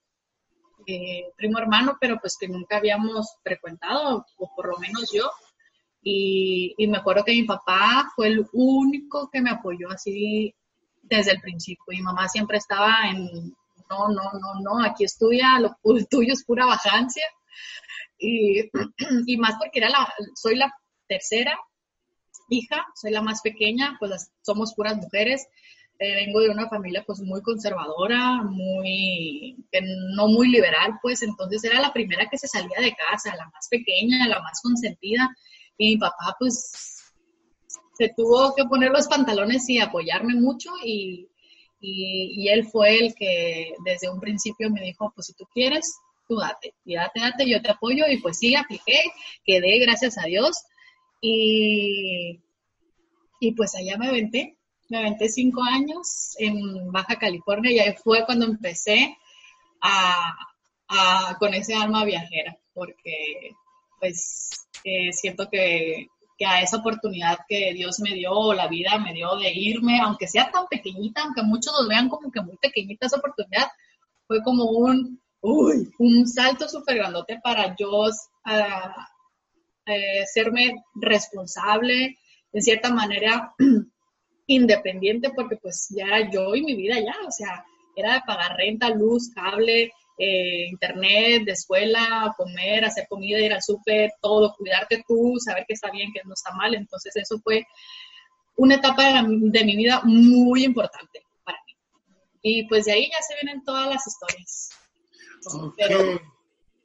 eh, 0.87 1.31
primo 1.35 1.57
hermano, 1.59 1.97
pero 1.99 2.19
pues 2.19 2.37
que 2.39 2.47
nunca 2.47 2.77
habíamos 2.77 3.37
frecuentado, 3.43 4.25
o 4.37 4.55
por 4.55 4.67
lo 4.69 4.77
menos 4.77 5.11
yo. 5.13 5.29
Y, 6.01 6.75
me 6.87 6.97
acuerdo 6.97 7.23
que 7.23 7.31
mi 7.31 7.43
papá 7.43 8.11
fue 8.15 8.27
el 8.27 8.45
único 8.53 9.29
que 9.31 9.41
me 9.41 9.49
apoyó 9.49 9.89
así 9.89 10.53
desde 11.01 11.31
el 11.31 11.41
principio. 11.41 11.83
Mi 11.87 12.01
mamá 12.01 12.27
siempre 12.27 12.57
estaba 12.57 13.09
en, 13.09 13.55
no, 13.89 14.09
no, 14.09 14.31
no, 14.33 14.61
no, 14.61 14.83
aquí 14.83 15.03
estudia, 15.03 15.59
lo 15.59 15.75
tuyo 16.09 16.33
es 16.33 16.45
pura 16.45 16.65
vacancia. 16.65 17.25
Y, 18.19 18.69
y 19.25 19.37
más 19.37 19.55
porque 19.57 19.79
era 19.79 19.89
la, 19.89 20.13
soy 20.35 20.55
la 20.55 20.71
tercera 21.07 21.57
hija, 22.49 22.85
soy 22.95 23.11
la 23.11 23.21
más 23.21 23.41
pequeña, 23.41 23.95
pues 23.99 24.31
somos 24.41 24.73
puras 24.73 24.97
mujeres. 24.97 25.47
Eh, 25.97 26.25
vengo 26.25 26.41
de 26.41 26.49
una 26.49 26.67
familia 26.67 27.05
pues 27.07 27.21
muy 27.21 27.41
conservadora, 27.41 28.43
muy, 28.43 29.55
no 30.15 30.27
muy 30.27 30.49
liberal, 30.49 30.99
pues 31.01 31.23
entonces 31.23 31.63
era 31.63 31.79
la 31.79 31.93
primera 31.93 32.27
que 32.29 32.37
se 32.37 32.49
salía 32.49 32.81
de 32.81 32.93
casa, 32.95 33.35
la 33.35 33.45
más 33.45 33.69
pequeña, 33.69 34.27
la 34.27 34.41
más 34.41 34.61
consentida. 34.61 35.29
Y 35.77 35.93
mi 35.93 35.97
papá 35.97 36.35
pues 36.37 37.13
se 37.97 38.09
tuvo 38.15 38.53
que 38.55 38.65
poner 38.65 38.91
los 38.91 39.07
pantalones 39.07 39.69
y 39.69 39.79
apoyarme 39.79 40.35
mucho 40.35 40.71
y, 40.83 41.29
y, 41.79 42.49
él 42.49 42.65
fue 42.65 42.97
el 42.97 43.15
que 43.15 43.73
desde 43.85 44.09
un 44.09 44.19
principio 44.19 44.69
me 44.69 44.81
dijo, 44.81 45.11
pues 45.15 45.27
si 45.27 45.33
tú 45.33 45.45
quieres, 45.53 45.95
tú 46.27 46.37
date, 46.37 46.73
y 46.83 46.95
date, 46.95 47.19
date, 47.19 47.49
yo 47.49 47.61
te 47.61 47.71
apoyo 47.71 48.05
y 48.09 48.17
pues 48.17 48.39
sí, 48.39 48.55
apliqué, 48.55 48.99
quedé, 49.45 49.79
gracias 49.79 50.17
a 50.17 50.23
Dios 50.23 50.57
y, 51.21 52.24
y 53.39 53.53
pues 53.53 53.75
allá 53.75 53.97
me 53.97 54.07
aventé, 54.07 54.57
me 54.89 54.99
aventé 54.99 55.29
cinco 55.29 55.63
años 55.63 56.35
en 56.37 56.91
Baja 56.91 57.17
California 57.17 57.71
y 57.71 57.79
ahí 57.79 57.95
fue 58.03 58.25
cuando 58.25 58.45
empecé 58.45 59.17
a, 59.81 60.35
a, 60.87 61.37
con 61.39 61.53
ese 61.53 61.73
alma 61.73 62.05
viajera, 62.05 62.57
porque 62.73 63.51
pues 63.99 64.67
eh, 64.83 65.11
siento 65.13 65.49
que 65.49 66.07
que 66.37 66.45
a 66.45 66.61
esa 66.61 66.77
oportunidad 66.77 67.39
que 67.47 67.73
Dios 67.73 67.99
me 67.99 68.13
dio, 68.13 68.53
la 68.53 68.67
vida 68.67 68.97
me 68.99 69.13
dio 69.13 69.35
de 69.37 69.51
irme, 69.53 69.99
aunque 70.01 70.27
sea 70.27 70.51
tan 70.51 70.67
pequeñita, 70.67 71.23
aunque 71.23 71.43
muchos 71.43 71.73
lo 71.79 71.87
vean 71.87 72.09
como 72.09 72.31
que 72.31 72.41
muy 72.41 72.57
pequeñita 72.57 73.07
esa 73.07 73.17
oportunidad, 73.17 73.67
fue 74.27 74.41
como 74.43 74.65
un, 74.65 75.21
uy, 75.41 75.89
un 75.99 76.27
salto 76.27 76.67
súper 76.67 76.97
grandote 76.97 77.39
para 77.41 77.75
yo 77.77 78.07
uh, 78.07 78.11
serme 80.33 80.83
responsable, 80.95 82.17
en 82.55 82.61
cierta 82.61 82.89
manera 82.89 83.53
independiente, 84.47 85.29
porque 85.35 85.57
pues 85.57 85.87
ya 85.89 86.05
era 86.05 86.31
yo 86.31 86.55
y 86.55 86.63
mi 86.63 86.73
vida 86.73 86.95
ya, 86.99 87.15
o 87.27 87.31
sea, 87.31 87.65
era 87.97 88.13
de 88.13 88.21
pagar 88.25 88.55
renta, 88.55 88.89
luz, 88.89 89.29
cable, 89.35 89.91
eh, 90.17 90.67
internet, 90.69 91.43
de 91.43 91.51
escuela, 91.51 92.33
comer, 92.37 92.85
hacer 92.85 93.07
comida, 93.09 93.41
ir 93.41 93.53
al 93.53 93.61
súper, 93.61 94.13
todo, 94.21 94.55
cuidarte 94.57 95.03
tú, 95.05 95.35
saber 95.37 95.65
que 95.67 95.73
está 95.73 95.91
bien, 95.91 96.13
que 96.13 96.21
no 96.23 96.33
está 96.33 96.53
mal. 96.53 96.73
Entonces 96.75 97.13
eso 97.17 97.37
fue 97.43 97.67
una 98.55 98.75
etapa 98.75 99.21
de, 99.21 99.63
mi 99.65 99.75
vida 99.75 100.01
muy 100.05 100.63
importante 100.63 101.23
para 101.43 101.57
mí. 101.67 101.73
Y 102.41 102.67
pues 102.67 102.85
de 102.85 102.93
ahí 102.93 103.09
ya 103.11 103.21
se 103.21 103.35
vienen 103.43 103.65
todas 103.65 103.89
las 103.89 104.07
historias. 104.07 104.69
Pero 105.75 106.21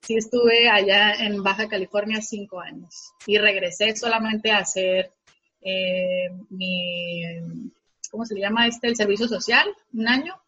sí 0.03 0.17
estuve 0.17 0.69
allá 0.69 1.15
en 1.15 1.45
Baja 1.45 1.69
California 1.69 2.21
cinco 2.21 2.61
años 2.61 3.13
y 3.27 3.39
regresé 3.39 3.95
solamente 3.95 4.51
a 4.51 4.59
hacer 4.59 5.13
eh, 5.63 6.31
mi, 6.51 7.23
¿cómo 8.11 8.25
se 8.25 8.35
le 8.35 8.41
llama 8.41 8.67
este? 8.67 8.89
El 8.89 8.97
servicio 8.97 9.29
social, 9.29 9.67
un 9.93 10.09
año 10.09 10.41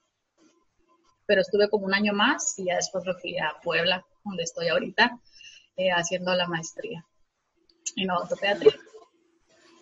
pero 1.27 1.41
estuve 1.41 1.69
como 1.71 1.87
un 1.87 1.95
año 1.95 2.13
más 2.13 2.59
y 2.59 2.67
ya 2.67 2.77
después 2.77 3.05
me 3.07 3.15
fui 3.15 3.39
a 3.39 3.55
Puebla, 3.63 4.05
donde 4.25 4.43
estoy 4.43 4.69
ahorita, 4.69 5.19
eh, 5.77 5.91
haciendo 5.91 6.35
la 6.35 6.47
maestría 6.47 7.07
en 7.97 8.11
odontopediatría. 8.11 8.79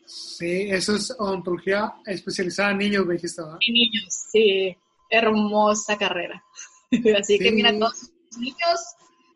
Sí, 0.06 0.70
eso 0.70 0.96
es 0.96 1.10
odontología 1.18 1.92
especializada 2.06 2.70
en 2.72 2.78
niños, 2.78 3.06
me 3.06 3.14
dijiste, 3.14 3.42
¿verdad? 3.42 3.58
En 3.66 3.74
niños, 3.74 4.26
sí, 4.30 4.76
hermosa 5.08 5.96
carrera. 5.96 6.42
Así 7.18 7.38
que 7.38 7.52
mira, 7.52 7.76
todos 7.78 8.10
los 8.30 8.38
niños 8.38 8.80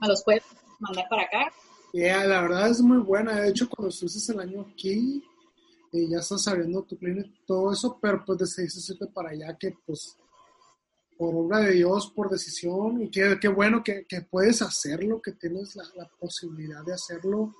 me 0.00 0.08
los 0.08 0.22
puedes 0.24 0.44
mandar 0.78 1.06
para 1.08 1.22
acá. 1.22 1.52
Yeah, 1.92 2.24
la 2.26 2.42
verdad 2.42 2.70
es 2.70 2.80
muy 2.80 2.98
buena. 2.98 3.40
De 3.40 3.50
hecho, 3.50 3.68
cuando 3.68 3.90
estuviste 3.90 4.32
el 4.32 4.40
año 4.40 4.66
aquí, 4.72 5.24
eh, 5.94 6.08
ya 6.08 6.18
estás 6.18 6.42
sabiendo 6.42 6.82
tu 6.82 6.98
clínica, 6.98 7.30
todo 7.46 7.72
eso, 7.72 8.00
pero 8.02 8.24
pues 8.24 8.38
decidiste 8.40 9.06
para 9.06 9.30
allá 9.30 9.56
que 9.56 9.76
pues 9.86 10.18
por 11.16 11.32
obra 11.32 11.60
de 11.60 11.70
Dios, 11.70 12.10
por 12.10 12.28
decisión, 12.28 13.00
y 13.00 13.08
qué, 13.08 13.38
qué 13.40 13.46
bueno 13.46 13.84
que, 13.84 14.04
que, 14.04 14.22
puedes 14.22 14.60
hacerlo, 14.60 15.22
que 15.22 15.30
tienes 15.30 15.76
la, 15.76 15.84
la, 15.94 16.08
posibilidad 16.18 16.84
de 16.84 16.94
hacerlo. 16.94 17.54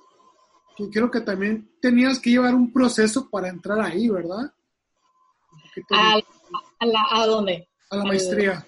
Y 0.77 0.89
creo 0.89 1.09
que 1.09 1.21
también 1.21 1.71
tenías 1.81 2.19
que 2.19 2.31
llevar 2.31 2.53
un 2.53 2.73
proceso 2.73 3.29
para 3.29 3.47
entrar 3.47 3.79
ahí, 3.79 4.09
¿verdad? 4.09 4.53
¿A, 5.91 6.19
a, 6.79 6.85
la, 6.85 7.07
¿A 7.11 7.25
dónde? 7.25 7.69
A 7.89 7.95
la 7.95 8.03
maestría. 8.03 8.67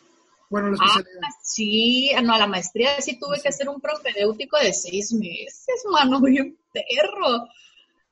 bueno, 0.49 0.69
la 0.69 0.77
ah, 0.79 0.85
especialidad. 0.85 1.21
Ah, 1.25 1.39
sí, 1.43 2.11
no, 2.23 2.33
a 2.33 2.39
la 2.39 2.47
maestría 2.47 3.01
sí 3.01 3.19
tuve 3.19 3.41
que 3.41 3.49
hacer 3.49 3.67
un 3.67 3.81
propedéutico 3.81 4.57
de 4.59 4.71
seis 4.71 5.11
meses, 5.11 5.83
mano, 5.91 6.21
bien 6.21 6.57
perro 6.71 7.49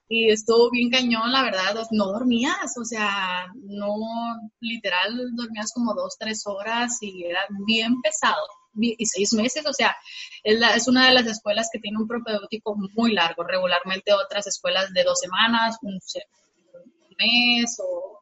y 0.07 0.29
estuvo 0.29 0.69
bien 0.69 0.89
cañón, 0.91 1.31
la 1.31 1.43
verdad, 1.43 1.75
no 1.91 2.05
dormías, 2.05 2.77
o 2.77 2.85
sea, 2.85 3.47
no, 3.55 3.95
literal, 4.59 5.35
dormías 5.35 5.71
como 5.73 5.93
dos, 5.93 6.15
tres 6.19 6.43
horas 6.45 6.97
y 7.01 7.23
era 7.23 7.41
bien 7.65 8.01
pesado, 8.01 8.45
y 8.77 9.05
seis 9.05 9.33
meses, 9.33 9.65
o 9.65 9.73
sea, 9.73 9.95
es, 10.43 10.59
la, 10.59 10.75
es 10.75 10.87
una 10.87 11.07
de 11.07 11.13
las 11.13 11.25
escuelas 11.25 11.69
que 11.71 11.79
tiene 11.79 11.97
un 11.97 12.07
propedéutico 12.07 12.75
muy 12.93 13.13
largo, 13.13 13.43
regularmente 13.43 14.13
otras 14.13 14.45
escuelas 14.47 14.93
de 14.93 15.03
dos 15.03 15.19
semanas, 15.19 15.77
un, 15.81 15.93
un 15.93 17.15
mes 17.17 17.77
o 17.79 18.21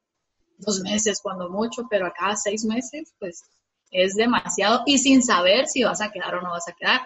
dos 0.58 0.80
meses 0.82 1.20
cuando 1.22 1.50
mucho, 1.50 1.84
pero 1.90 2.08
acá 2.08 2.36
seis 2.36 2.64
meses, 2.64 3.14
pues 3.20 3.44
es 3.92 4.16
demasiado 4.16 4.84
y 4.86 4.98
sin 4.98 5.22
saber 5.22 5.68
si 5.68 5.84
vas 5.84 6.02
a 6.02 6.12
quedar 6.12 6.36
o 6.36 6.42
no 6.42 6.52
vas 6.52 6.68
a 6.68 6.74
quedar. 6.74 7.02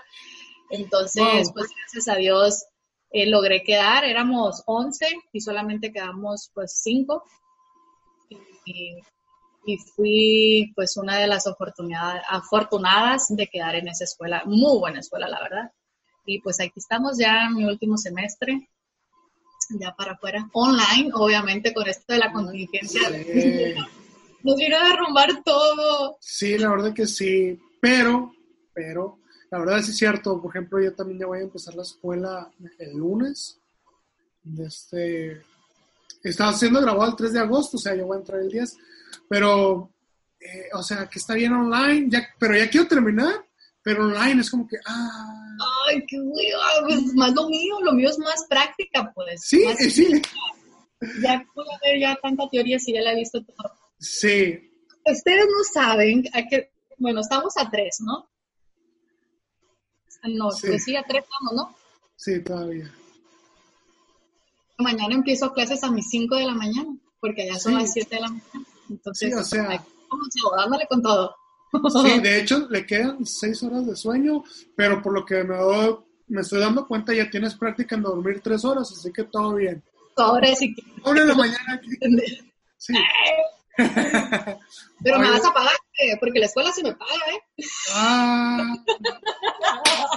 Entonces, 0.70 1.24
wow. 1.24 1.54
pues 1.54 1.70
gracias 1.76 2.08
a 2.08 2.16
Dios 2.16 2.66
eh, 3.10 3.26
logré 3.26 3.64
quedar, 3.64 4.04
éramos 4.06 4.64
11 4.66 5.08
y 5.32 5.42
solamente 5.42 5.92
quedamos 5.92 6.52
pues 6.54 6.80
5. 6.84 7.24
Y, 8.66 8.98
y, 9.66 9.78
fui 9.78 10.74
pues 10.76 10.98
una 10.98 11.18
de 11.18 11.28
las 11.28 11.48
oportunidades, 11.48 12.22
afortunadas 12.30 13.28
de 13.30 13.48
quedar 13.48 13.76
en 13.76 13.88
esa 13.88 14.04
escuela, 14.04 14.44
muy 14.46 14.78
buena 14.80 15.00
escuela 15.00 15.28
la 15.28 15.42
verdad. 15.42 15.72
Y 16.26 16.42
pues 16.42 16.60
aquí 16.60 16.74
estamos 16.76 17.18
ya 17.18 17.46
en 17.48 17.56
mi 17.56 17.64
último 17.64 17.98
semestre, 17.98 18.70
ya 19.80 19.96
para 19.96 20.14
afuera, 20.14 20.50
online, 20.54 21.12
obviamente 21.14 21.74
con 21.74 21.88
esto 21.88 22.14
de 22.14 22.20
la 22.20 22.32
contingencia. 22.32 23.02
Sí. 23.10 23.74
Nos 24.44 24.56
vino 24.56 24.78
a 24.78 24.90
derrumbar 24.90 25.44
todo. 25.44 26.18
Sí, 26.22 26.58
la 26.58 26.70
verdad 26.70 26.94
que 26.94 27.08
sí, 27.08 27.60
pero, 27.82 28.34
pero 28.74 29.20
la 29.50 29.60
verdad 29.60 29.82
sí 29.82 29.92
es 29.92 29.98
cierto, 29.98 30.42
por 30.42 30.52
ejemplo, 30.52 30.82
yo 30.82 30.94
también 30.94 31.20
ya 31.20 31.26
voy 31.26 31.40
a 31.40 31.44
empezar 31.44 31.76
la 31.76 31.84
escuela 31.84 32.52
el 32.80 32.98
lunes. 32.98 33.60
Este, 34.60 35.42
estaba 36.24 36.54
siendo 36.54 36.82
grabado 36.82 37.12
el 37.12 37.16
3 37.16 37.34
de 37.34 37.40
agosto, 37.40 37.78
o 37.78 37.80
sea, 37.80 37.96
yo 37.96 38.06
voy 38.06 38.18
a 38.18 38.20
entrar 38.20 38.40
el 38.40 38.50
10, 38.50 38.78
pero, 39.28 39.92
eh, 40.40 40.70
o 40.74 40.84
sea, 40.84 41.08
que 41.08 41.20
está 41.20 41.34
bien 41.34 41.54
online, 41.54 42.08
ya, 42.10 42.28
pero 42.40 42.58
ya 42.58 42.70
quiero 42.70 42.88
terminar, 42.88 43.46
pero 43.82 44.06
online 44.06 44.42
es 44.42 44.50
como 44.50 44.68
que, 44.68 44.78
ah. 44.86 45.58
Ay, 45.88 46.06
qué 46.08 46.20
güey, 46.20 46.48
es 46.90 47.14
más 47.14 47.34
lo 47.34 47.48
mío, 47.50 47.82
lo 47.82 47.94
mío 47.94 48.10
es 48.10 48.20
más 48.20 48.46
práctica, 48.50 49.12
pues. 49.14 49.42
Sí, 49.44 49.64
sí. 49.90 50.22
Ya 51.22 51.46
puedo 51.54 51.70
ver 51.84 52.00
ya 52.00 52.18
tanta 52.22 52.50
teoría 52.50 52.80
si 52.80 52.94
ya 52.94 53.02
la 53.02 53.14
he 53.14 53.18
visto 53.18 53.44
todo. 53.44 53.72
Sí. 54.00 54.72
Ustedes 55.06 55.46
no 55.46 55.64
saben, 55.72 56.24
que, 56.50 56.72
bueno, 56.98 57.22
estamos 57.22 57.56
a 57.58 57.70
tres, 57.70 57.98
¿no? 58.02 58.30
No, 60.28 60.52
sí. 60.52 60.68
pues 60.68 60.84
sí, 60.84 60.96
a 60.96 61.04
tres 61.04 61.26
vamos, 61.40 61.54
¿no? 61.56 61.76
Sí, 62.16 62.42
todavía. 62.42 62.92
Mañana 64.80 65.16
empiezo 65.16 65.54
clases 65.54 65.84
a 65.84 65.92
mis 65.92 66.10
5 66.10 66.36
de 66.36 66.46
la 66.46 66.54
mañana, 66.54 66.96
porque 67.20 67.48
ya 67.48 67.58
son 67.58 67.74
sí. 67.74 67.80
las 67.80 67.94
7 67.94 68.16
de 68.16 68.22
la 68.22 68.28
mañana. 68.30 68.66
Entonces, 68.90 69.34
sí, 69.34 69.40
o 69.40 69.44
sea, 69.44 69.86
dándole 70.58 70.88
con 70.88 71.02
todo. 71.02 71.36
Sí, 72.02 72.20
de 72.22 72.40
hecho, 72.40 72.68
le 72.70 72.86
quedan 72.86 73.26
6 73.26 73.64
horas 73.64 73.86
de 73.88 73.96
sueño, 73.96 74.44
pero 74.76 75.02
por 75.02 75.14
lo 75.14 75.26
que 75.26 75.44
me, 75.44 75.58
doy, 75.58 75.98
me 76.28 76.42
estoy 76.42 76.60
dando 76.60 76.88
cuenta, 76.88 77.14
ya 77.14 77.30
tienes 77.30 77.56
práctica 77.56 77.96
en 77.96 78.04
dormir 78.04 78.42
3 78.42 78.64
horas, 78.66 78.92
así 78.92 79.12
que 79.12 79.24
todo 79.24 79.56
bien. 79.56 79.84
Ahora 80.16 80.54
sí 80.56 80.74
que. 80.74 80.84
Ahora 81.04 81.22
en 81.22 81.28
la 81.28 81.36
mañana 81.36 81.74
aquí. 81.74 81.90
Sí. 82.80 82.94
Pero 85.04 85.20
me 85.20 85.30
vas 85.30 85.46
a 85.46 85.54
pagar, 85.54 85.76
eh, 86.00 86.18
porque 86.20 86.40
la 86.40 86.48
escuela 86.48 86.72
sí 86.72 86.84
me 86.84 86.96
paga, 86.96 87.14
¿eh? 87.32 87.66
Ah, 87.94 88.74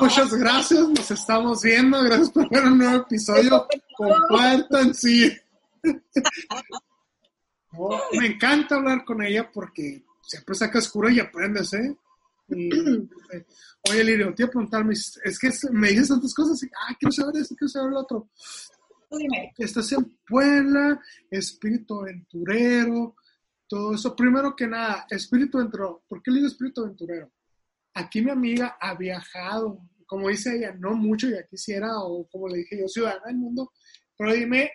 muchas 0.01 0.33
gracias, 0.35 0.89
nos 0.89 1.11
estamos 1.11 1.63
viendo. 1.63 2.03
Gracias 2.03 2.31
por 2.31 2.49
ver 2.49 2.65
un 2.65 2.79
nuevo 2.79 2.97
episodio. 3.03 3.67
Compartan, 3.97 4.95
sí. 4.95 5.31
Oh, 7.73 7.97
me 8.19 8.27
encanta 8.27 8.75
hablar 8.75 9.05
con 9.05 9.23
ella 9.23 9.49
porque 9.49 10.03
siempre 10.23 10.57
sacas 10.57 10.89
cura 10.89 11.13
y 11.13 11.21
aprendes, 11.21 11.73
¿eh? 11.75 11.97
Y, 12.49 12.69
oye, 13.89 14.05
Lirio, 14.05 14.35
te 14.35 14.43
iba 14.43 14.49
a 14.49 14.51
preguntarme, 14.51 14.93
es 14.93 15.39
que 15.39 15.53
me 15.71 15.91
dices 15.91 16.09
tantas 16.09 16.35
cosas, 16.35 16.61
y, 16.65 16.67
ah, 16.67 16.97
quiero 16.99 17.13
saber 17.13 17.37
esto, 17.41 17.55
quiero 17.55 17.69
saber 17.69 17.93
lo 17.93 18.01
otro. 18.01 18.29
Dime. 19.11 19.53
Estás 19.57 19.91
en 19.93 20.19
Puebla, 20.27 21.01
espíritu 21.31 22.01
aventurero, 22.01 23.17
todo 23.71 23.95
eso. 23.95 24.17
Primero 24.17 24.57
que 24.57 24.67
nada, 24.67 25.07
espíritu 25.09 25.57
aventurero. 25.57 26.03
¿Por 26.09 26.21
qué 26.21 26.33
le 26.33 26.39
digo 26.39 26.49
espíritu 26.49 26.83
aventurero? 26.83 27.31
Aquí 27.95 28.21
mi 28.21 28.31
amiga 28.31 28.77
ha 28.81 28.95
viajado, 28.95 29.79
como 30.07 30.29
dice 30.29 30.57
ella, 30.57 30.75
no 30.77 30.95
mucho, 30.95 31.29
ya 31.29 31.47
quisiera, 31.47 32.01
o 32.01 32.29
como 32.29 32.49
le 32.49 32.59
dije 32.59 32.81
yo, 32.81 32.89
ciudadana 32.89 33.27
del 33.27 33.37
mundo, 33.37 33.73
pero 34.19 34.35
dime, 34.35 34.73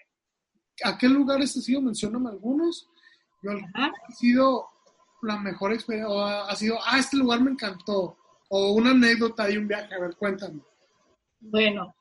¿a 0.83 0.97
qué 0.97 1.09
lugares 1.09 1.55
has 1.57 1.67
ido? 1.67 1.81
Mencióname 1.81 2.29
algunos. 2.29 2.89
Yo 3.43 3.51
ha 3.73 3.91
sido 4.15 4.69
la 5.21 5.37
mejor 5.39 5.73
experiencia, 5.73 6.09
o 6.09 6.21
ha 6.21 6.55
sido, 6.55 6.77
ah, 6.85 6.97
este 6.97 7.17
lugar 7.17 7.41
me 7.41 7.51
encantó, 7.51 8.17
o 8.49 8.71
una 8.73 8.91
anécdota 8.91 9.45
de 9.45 9.57
un 9.57 9.67
viaje, 9.67 9.93
a 9.93 9.99
ver, 9.99 10.15
cuéntame. 10.15 10.61
Bueno, 11.39 11.93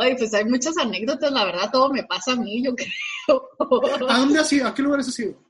Ay, 0.00 0.14
pues 0.18 0.34
hay 0.34 0.44
muchas 0.44 0.76
anécdotas, 0.76 1.32
la 1.32 1.46
verdad, 1.46 1.70
todo 1.72 1.90
me 1.90 2.04
pasa 2.04 2.32
a 2.32 2.36
mí, 2.36 2.62
yo 2.62 2.74
creo. 3.26 4.08
¿A 4.08 4.18
dónde 4.18 4.38
has 4.38 4.52
ido? 4.52 4.68
¿A 4.68 4.74
qué 4.74 4.82
lugares 4.82 5.08
has 5.08 5.18
ido? 5.18 5.47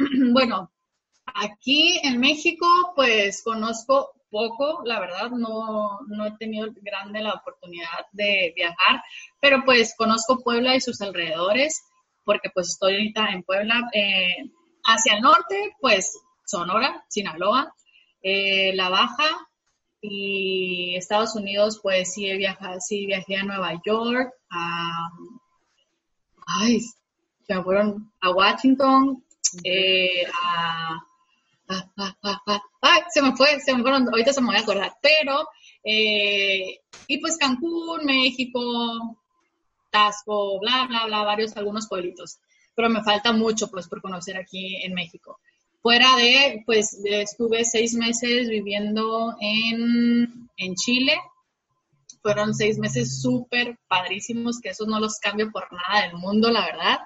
Bueno, 0.32 0.70
aquí 1.26 2.00
en 2.02 2.20
México, 2.20 2.66
pues 2.96 3.42
conozco 3.44 4.12
poco, 4.30 4.82
la 4.84 5.00
verdad, 5.00 5.30
no, 5.30 6.00
no 6.06 6.26
he 6.26 6.36
tenido 6.38 6.68
grande 6.80 7.20
la 7.20 7.34
oportunidad 7.34 8.06
de 8.12 8.52
viajar, 8.54 9.02
pero 9.40 9.64
pues 9.64 9.94
conozco 9.96 10.42
Puebla 10.42 10.76
y 10.76 10.80
sus 10.80 11.00
alrededores, 11.00 11.82
porque 12.24 12.50
pues 12.54 12.68
estoy 12.68 12.94
ahorita 12.94 13.30
en 13.30 13.42
Puebla. 13.42 13.90
Eh, 13.92 14.50
hacia 14.84 15.14
el 15.14 15.20
norte, 15.20 15.74
pues 15.80 16.18
Sonora, 16.46 17.04
Sinaloa, 17.08 17.74
eh, 18.22 18.72
La 18.74 18.88
Baja, 18.88 19.48
y 20.02 20.96
Estados 20.96 21.36
Unidos, 21.36 21.78
pues 21.82 22.14
sí 22.14 22.26
he 22.26 22.36
viajado, 22.36 22.80
sí 22.80 23.06
viajé 23.06 23.36
a 23.36 23.44
Nueva 23.44 23.80
York, 23.84 24.32
a, 24.50 25.10
ay, 26.46 26.80
se 27.46 27.62
fueron 27.62 28.10
a 28.20 28.30
Washington, 28.30 29.22
eh, 29.64 30.26
se 33.12 33.22
me 33.22 33.36
fue, 33.36 33.60
se 33.60 33.74
me 33.74 33.82
fueron, 33.82 34.08
ahorita 34.08 34.32
se 34.32 34.40
me 34.40 34.48
voy 34.48 34.56
a 34.56 34.60
acordar, 34.60 34.92
pero, 35.02 35.48
eh, 35.84 36.80
y 37.06 37.18
pues 37.18 37.36
Cancún, 37.36 38.04
México, 38.04 39.18
Tasco, 39.90 40.58
bla, 40.60 40.86
bla, 40.88 41.06
bla, 41.06 41.24
varios, 41.24 41.56
algunos 41.56 41.88
pueblitos, 41.88 42.38
pero 42.74 42.88
me 42.88 43.02
falta 43.02 43.32
mucho, 43.32 43.70
pues, 43.70 43.88
por 43.88 44.00
conocer 44.00 44.36
aquí 44.36 44.76
en 44.84 44.94
México. 44.94 45.38
Fuera 45.82 46.14
de, 46.16 46.62
pues 46.66 47.00
estuve 47.04 47.64
seis 47.64 47.94
meses 47.94 48.48
viviendo 48.48 49.34
en, 49.40 50.74
Chile. 50.74 51.18
Fueron 52.20 52.54
seis 52.54 52.78
meses 52.78 53.22
súper 53.22 53.78
padrísimos, 53.88 54.60
que 54.60 54.68
esos 54.70 54.86
no 54.86 55.00
los 55.00 55.18
cambio 55.18 55.50
por 55.50 55.72
nada 55.72 56.02
del 56.02 56.18
mundo, 56.18 56.50
la 56.50 56.66
verdad. 56.66 56.98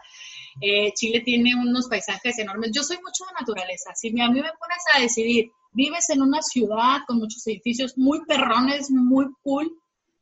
Eh, 0.61 0.93
Chile 0.95 1.21
tiene 1.21 1.55
unos 1.55 1.89
paisajes 1.89 2.39
enormes. 2.39 2.71
Yo 2.73 2.83
soy 2.83 2.97
mucho 2.97 3.25
de 3.27 3.41
naturaleza. 3.41 3.95
Si 3.95 4.09
a 4.09 4.29
mí 4.29 4.41
me 4.41 4.53
pones 4.53 4.85
a 4.95 5.01
decidir, 5.01 5.51
vives 5.73 6.11
en 6.11 6.23
una 6.23 6.41
ciudad 6.43 7.01
con 7.07 7.19
muchos 7.19 7.47
edificios 7.47 7.97
muy 7.97 8.25
perrones, 8.25 8.91
muy 8.91 9.27
cool, 9.43 9.71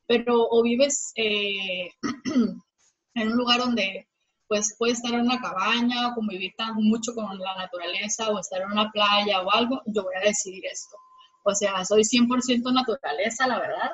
pero 0.06 0.46
o 0.50 0.62
vives 0.62 1.12
eh, 1.16 1.90
en 3.14 3.28
un 3.28 3.36
lugar 3.36 3.60
donde 3.60 4.08
pues 4.48 4.74
puede 4.78 4.92
estar 4.92 5.14
en 5.14 5.22
una 5.22 5.40
cabaña 5.40 6.08
o 6.08 6.14
convivir 6.14 6.52
tan 6.58 6.74
mucho 6.74 7.14
con 7.14 7.38
la 7.38 7.56
naturaleza 7.56 8.28
o 8.28 8.38
estar 8.38 8.60
en 8.60 8.72
una 8.72 8.90
playa 8.90 9.40
o 9.40 9.50
algo, 9.50 9.80
yo 9.86 10.02
voy 10.02 10.14
a 10.14 10.26
decidir 10.26 10.66
esto. 10.66 10.94
O 11.42 11.54
sea, 11.54 11.84
soy 11.86 12.02
100% 12.02 12.72
naturaleza, 12.72 13.46
la 13.46 13.58
verdad. 13.58 13.92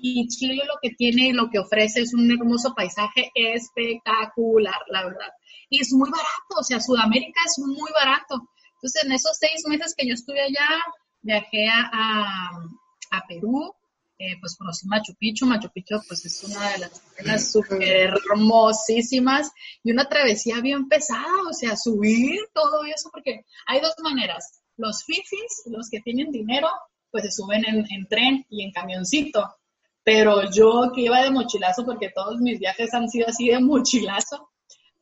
Y 0.00 0.28
Chile 0.28 0.62
lo 0.66 0.74
que 0.80 0.90
tiene 0.90 1.28
y 1.28 1.32
lo 1.32 1.50
que 1.50 1.58
ofrece 1.58 2.02
es 2.02 2.14
un 2.14 2.30
hermoso 2.30 2.74
paisaje 2.74 3.30
espectacular, 3.34 4.80
la 4.88 5.04
verdad. 5.04 5.30
Y 5.68 5.80
es 5.80 5.92
muy 5.92 6.08
barato, 6.08 6.60
o 6.60 6.62
sea, 6.62 6.80
Sudamérica 6.80 7.40
es 7.44 7.58
muy 7.58 7.90
barato. 7.92 8.48
Entonces, 8.74 9.04
en 9.04 9.12
esos 9.12 9.36
seis 9.38 9.66
meses 9.66 9.94
que 9.96 10.06
yo 10.06 10.14
estuve 10.14 10.40
allá, 10.40 10.68
viajé 11.20 11.66
a, 11.68 12.50
Perú, 13.28 13.74
eh, 14.18 14.36
pues 14.40 14.56
conocí 14.56 14.86
Machu 14.86 15.14
Picchu. 15.18 15.46
Machu 15.46 15.68
Picchu 15.70 15.96
pues 16.06 16.24
es 16.24 16.42
una 16.44 16.70
de 16.70 16.88
las 17.24 17.52
súper 17.52 18.14
hermosísimas 18.30 19.50
y 19.82 19.90
una 19.90 20.08
travesía 20.08 20.60
bien 20.60 20.88
pesada, 20.88 21.26
o 21.50 21.52
sea, 21.52 21.76
subir 21.76 22.38
todo 22.54 22.84
eso, 22.84 23.10
porque 23.12 23.44
hay 23.66 23.80
dos 23.80 23.94
maneras. 24.02 24.62
Los 24.76 25.04
fifis, 25.04 25.64
los 25.66 25.88
que 25.90 26.00
tienen 26.00 26.30
dinero, 26.30 26.68
pues 27.10 27.24
se 27.24 27.32
suben 27.32 27.64
en, 27.66 27.84
en 27.90 28.06
tren 28.08 28.46
y 28.48 28.62
en 28.62 28.72
camioncito. 28.72 29.57
Pero 30.08 30.50
yo 30.50 30.90
que 30.94 31.02
iba 31.02 31.20
de 31.20 31.30
mochilazo, 31.30 31.84
porque 31.84 32.08
todos 32.08 32.40
mis 32.40 32.58
viajes 32.58 32.94
han 32.94 33.10
sido 33.10 33.28
así 33.28 33.48
de 33.48 33.60
mochilazo, 33.60 34.48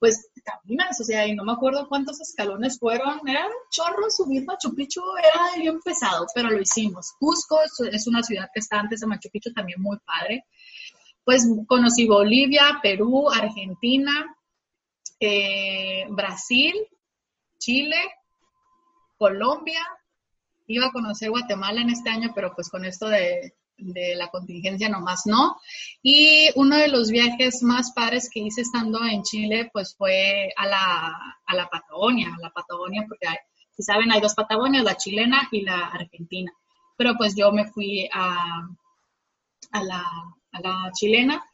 pues 0.00 0.32
caminas, 0.42 1.00
o 1.00 1.04
sea, 1.04 1.24
y 1.28 1.36
no 1.36 1.44
me 1.44 1.52
acuerdo 1.52 1.88
cuántos 1.88 2.20
escalones 2.20 2.80
fueron, 2.80 3.20
era 3.28 3.46
un 3.46 3.52
chorro 3.70 4.10
subir 4.10 4.44
Machu 4.44 4.74
Picchu, 4.74 5.00
era 5.16 5.62
bien 5.62 5.78
pesado, 5.80 6.26
pero 6.34 6.50
lo 6.50 6.60
hicimos. 6.60 7.12
Cusco 7.20 7.60
es 7.92 8.08
una 8.08 8.20
ciudad 8.24 8.48
que 8.52 8.58
está 8.58 8.80
antes 8.80 8.98
de 8.98 9.06
Machu 9.06 9.30
Picchu, 9.30 9.52
también 9.52 9.80
muy 9.80 9.96
padre. 9.98 10.44
Pues 11.22 11.46
conocí 11.68 12.08
Bolivia, 12.08 12.80
Perú, 12.82 13.30
Argentina, 13.30 14.36
eh, 15.20 16.04
Brasil, 16.08 16.74
Chile, 17.58 18.02
Colombia, 19.16 19.86
iba 20.66 20.86
a 20.86 20.92
conocer 20.92 21.30
Guatemala 21.30 21.80
en 21.80 21.90
este 21.90 22.10
año, 22.10 22.32
pero 22.34 22.56
pues 22.56 22.68
con 22.68 22.84
esto 22.84 23.06
de, 23.06 23.54
de 23.78 24.14
la 24.16 24.28
contingencia 24.28 24.88
nomás 24.88 25.22
no. 25.26 25.56
Y 26.02 26.48
uno 26.54 26.76
de 26.76 26.88
los 26.88 27.10
viajes 27.10 27.62
más 27.62 27.92
padres 27.92 28.30
que 28.32 28.40
hice 28.40 28.62
estando 28.62 29.04
en 29.04 29.22
Chile, 29.22 29.70
pues 29.72 29.94
fue 29.96 30.50
a 30.56 30.66
la, 30.66 31.36
a 31.46 31.54
la 31.54 31.68
Patagonia, 31.68 32.34
a 32.34 32.40
la 32.40 32.50
Patagonia, 32.50 33.04
porque 33.08 33.26
si 33.76 33.82
saben, 33.82 34.10
hay 34.10 34.20
dos 34.20 34.34
Patagonias, 34.34 34.84
la 34.84 34.96
chilena 34.96 35.48
y 35.50 35.62
la 35.62 35.88
argentina. 35.88 36.52
Pero 36.96 37.14
pues 37.16 37.34
yo 37.36 37.52
me 37.52 37.66
fui 37.66 38.08
a, 38.12 38.68
a, 39.72 39.84
la, 39.84 40.02
a 40.52 40.60
la 40.60 40.90
chilena 40.92 41.44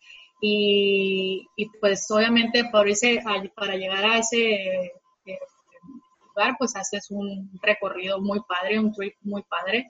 y, 0.40 1.46
y, 1.56 1.68
pues 1.80 2.08
obviamente 2.10 2.64
por 2.70 2.88
ese, 2.88 3.22
para 3.54 3.76
llegar 3.76 4.04
a 4.04 4.18
ese 4.18 4.92
eh, 5.24 5.38
lugar, 6.28 6.56
pues 6.58 6.76
haces 6.76 7.10
un 7.10 7.50
recorrido 7.60 8.20
muy 8.20 8.40
padre, 8.40 8.78
un 8.78 8.92
trip 8.92 9.14
muy 9.22 9.42
padre 9.42 9.88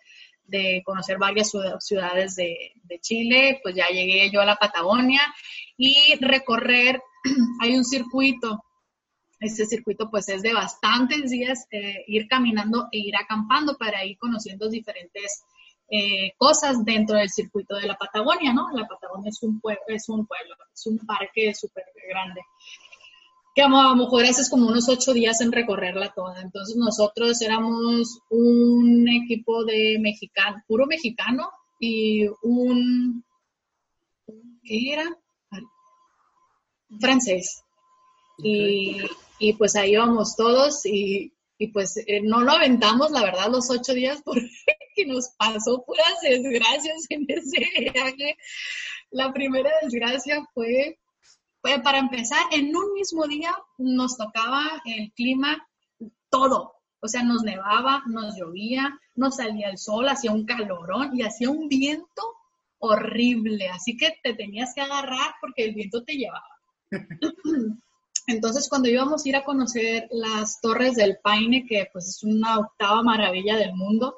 de 0.52 0.82
conocer 0.84 1.18
varias 1.18 1.50
ciudades 1.80 2.36
de, 2.36 2.72
Chile, 3.00 3.58
pues 3.62 3.74
ya 3.74 3.88
llegué 3.88 4.30
yo 4.30 4.42
a 4.42 4.44
la 4.44 4.56
Patagonia 4.56 5.22
y 5.76 6.14
recorrer, 6.20 7.00
hay 7.60 7.74
un 7.74 7.84
circuito, 7.84 8.62
este 9.40 9.64
circuito 9.64 10.10
pues 10.10 10.28
es 10.28 10.42
de 10.42 10.52
bastantes 10.52 11.30
días, 11.30 11.66
eh, 11.70 12.04
ir 12.06 12.28
caminando 12.28 12.88
e 12.92 12.98
ir 12.98 13.16
acampando 13.16 13.76
para 13.78 14.04
ir 14.04 14.18
conociendo 14.18 14.68
diferentes 14.68 15.42
eh, 15.90 16.32
cosas 16.36 16.84
dentro 16.84 17.16
del 17.16 17.30
circuito 17.30 17.76
de 17.76 17.86
la 17.86 17.96
Patagonia, 17.96 18.52
¿no? 18.52 18.68
La 18.72 18.86
Patagonia 18.86 19.30
es 19.30 19.42
un, 19.42 19.58
pueblo, 19.58 19.82
es 19.88 20.08
un 20.08 20.26
pueblo, 20.26 20.54
es 20.72 20.86
un 20.86 20.98
parque 20.98 21.54
súper 21.54 21.84
grande 22.08 22.42
que 23.54 23.62
a 23.62 23.68
lo 23.68 23.96
mejor 23.96 24.24
haces 24.24 24.48
como 24.48 24.68
unos 24.68 24.88
ocho 24.88 25.12
días 25.12 25.40
en 25.40 25.52
recorrerla 25.52 26.12
toda. 26.14 26.40
Entonces 26.40 26.76
nosotros 26.76 27.40
éramos 27.42 28.20
un 28.30 29.06
equipo 29.08 29.64
de 29.64 29.98
mexicano, 30.00 30.62
puro 30.66 30.86
mexicano 30.86 31.50
y 31.78 32.26
un, 32.42 33.24
¿qué 34.62 34.92
era? 34.92 35.18
Francés. 37.00 37.62
Y, 38.38 38.98
y, 39.38 39.52
pues 39.54 39.76
ahí 39.76 39.92
íbamos 39.92 40.36
todos 40.36 40.84
y, 40.86 41.32
y 41.58 41.68
pues 41.68 41.96
eh, 42.06 42.20
no 42.22 42.40
lo 42.40 42.52
aventamos, 42.52 43.10
la 43.10 43.22
verdad, 43.22 43.50
los 43.50 43.70
ocho 43.70 43.92
días 43.92 44.22
porque 44.24 44.50
nos 45.06 45.30
pasó 45.38 45.84
puras 45.84 46.20
desgracias 46.22 47.06
en 47.10 47.26
ese 47.28 47.66
viaje. 47.92 48.36
La 49.10 49.32
primera 49.32 49.70
desgracia 49.82 50.42
fue 50.54 50.98
pues 51.62 51.80
para 51.80 51.98
empezar, 51.98 52.40
en 52.50 52.76
un 52.76 52.92
mismo 52.92 53.26
día 53.26 53.56
nos 53.78 54.18
tocaba 54.18 54.82
el 54.84 55.12
clima 55.12 55.66
todo. 56.28 56.74
O 57.00 57.08
sea, 57.08 57.22
nos 57.22 57.42
nevaba, 57.42 58.02
nos 58.06 58.36
llovía, 58.36 58.98
nos 59.14 59.36
salía 59.36 59.70
el 59.70 59.78
sol, 59.78 60.08
hacía 60.08 60.32
un 60.32 60.44
calorón 60.44 61.16
y 61.16 61.22
hacía 61.22 61.50
un 61.50 61.68
viento 61.68 62.22
horrible. 62.78 63.68
Así 63.68 63.96
que 63.96 64.16
te 64.22 64.34
tenías 64.34 64.74
que 64.74 64.80
agarrar 64.80 65.34
porque 65.40 65.64
el 65.64 65.74
viento 65.74 66.02
te 66.02 66.14
llevaba. 66.14 66.44
Entonces, 68.26 68.68
cuando 68.68 68.88
íbamos 68.88 69.24
a 69.24 69.28
ir 69.28 69.36
a 69.36 69.44
conocer 69.44 70.08
las 70.10 70.60
torres 70.60 70.94
del 70.96 71.18
Paine, 71.22 71.66
que 71.66 71.88
pues 71.92 72.08
es 72.08 72.22
una 72.22 72.58
octava 72.58 73.02
maravilla 73.02 73.56
del 73.56 73.74
mundo, 73.74 74.16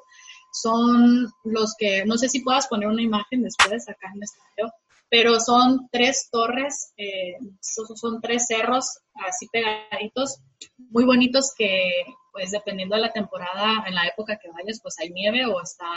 son 0.51 1.31
los 1.43 1.75
que, 1.77 2.05
no 2.05 2.17
sé 2.17 2.29
si 2.29 2.41
puedas 2.41 2.67
poner 2.67 2.87
una 2.87 3.01
imagen 3.01 3.41
después 3.41 3.87
acá 3.89 4.11
en 4.13 4.23
este 4.23 4.39
video, 4.55 4.71
pero 5.09 5.39
son 5.39 5.87
tres 5.91 6.29
torres, 6.31 6.93
eh, 6.97 7.35
son, 7.61 8.21
tres 8.21 8.45
cerros 8.47 8.99
así 9.27 9.47
pegaditos, 9.51 10.39
muy 10.77 11.03
bonitos 11.03 11.53
que 11.57 11.91
pues 12.31 12.51
dependiendo 12.51 12.95
de 12.95 13.01
la 13.01 13.13
temporada, 13.13 13.85
en 13.87 13.95
la 13.95 14.07
época 14.07 14.37
que 14.41 14.49
vayas, 14.51 14.81
pues 14.81 14.95
hay 14.99 15.09
nieve 15.09 15.45
o 15.45 15.61
está 15.61 15.87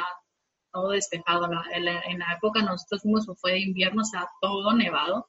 todo 0.73 0.91
despejado. 0.91 1.49
En 1.73 1.85
la, 1.85 2.01
en 2.03 2.19
la 2.21 2.35
época 2.35 2.63
nosotros 2.63 3.03
fuimos, 3.03 3.27
fue 3.41 3.53
de 3.53 3.61
invierno, 3.61 4.03
está 4.03 4.29
todo 4.41 4.73
nevado. 4.73 5.29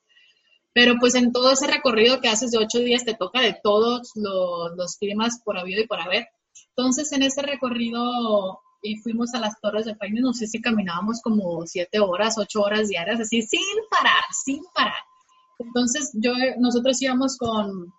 Pero 0.72 0.96
pues 1.00 1.16
en 1.16 1.32
todo 1.32 1.52
ese 1.52 1.66
recorrido 1.66 2.22
que 2.22 2.30
haces 2.30 2.52
de 2.52 2.60
ocho 2.60 2.80
días 2.80 3.06
te 3.06 3.16
toca 3.16 3.42
de 3.42 3.60
todos 3.64 4.12
los, 4.16 4.72
los 4.78 4.98
climas 4.98 5.42
por 5.44 5.58
habido 5.58 5.82
y 5.82 5.88
por 5.88 6.00
haber. 6.00 6.28
Entonces 6.76 7.12
en 7.12 7.24
ese 7.24 7.42
recorrido 7.42 8.62
y 8.82 8.98
fuimos 8.98 9.34
a 9.34 9.40
las 9.40 9.60
Torres 9.62 9.86
de 9.86 9.96
Paine, 9.96 10.22
no 10.22 10.34
sé 10.34 10.48
si 10.48 10.62
caminábamos 10.62 11.22
como 11.22 11.66
siete 11.66 12.00
horas, 12.00 12.38
ocho 12.38 12.62
horas 12.62 12.88
diarias, 12.88 13.20
así 13.20 13.42
sin 13.42 13.62
parar, 13.90 14.24
sin 14.44 14.62
parar. 14.74 15.02
Entonces 15.60 16.12
yo, 16.14 16.32
nosotros 16.60 17.02
íbamos 17.02 17.38
con, 17.38 17.94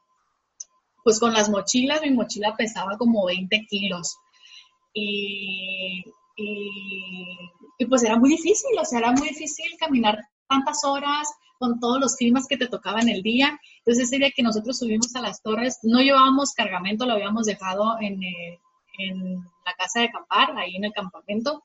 pues 1.05 1.21
con 1.21 1.33
las 1.33 1.51
mochilas, 1.51 2.01
mi 2.03 2.11
mochila 2.11 2.57
pesaba 2.57 2.97
como 2.97 3.27
20 3.27 3.67
kilos. 3.69 4.17
Y, 4.95 6.03
y, 6.37 6.69
y, 7.79 7.87
pues 7.87 8.03
era 8.03 8.17
muy 8.17 8.31
difícil, 8.31 8.71
o 8.81 8.85
sea, 8.85 9.01
era 9.01 9.13
muy 9.13 9.29
difícil 9.29 9.67
caminar 9.79 10.19
tantas 10.49 10.83
horas, 10.85 11.29
con 11.61 11.79
todos 11.79 12.01
los 12.01 12.17
climas 12.17 12.47
que 12.49 12.57
te 12.57 12.67
tocaban 12.67 13.09
el 13.11 13.23
día. 13.23 13.61
Entonces 13.81 14.07
ese 14.07 14.17
día 14.17 14.33
que 14.35 14.43
nosotros 14.43 14.79
subimos 14.79 15.15
a 15.15 15.21
las 15.21 15.43
torres, 15.43 15.79
no 15.83 16.01
llevábamos 16.01 16.55
cargamento, 16.55 17.05
lo 17.05 17.13
habíamos 17.13 17.45
dejado 17.45 17.99
en, 18.01 18.23
eh, 18.23 18.59
en 18.99 19.45
la 19.71 19.75
casa 19.77 20.01
de 20.01 20.07
acampar, 20.07 20.57
ahí 20.57 20.77
en 20.77 20.85
el 20.85 20.93
campamento. 20.93 21.65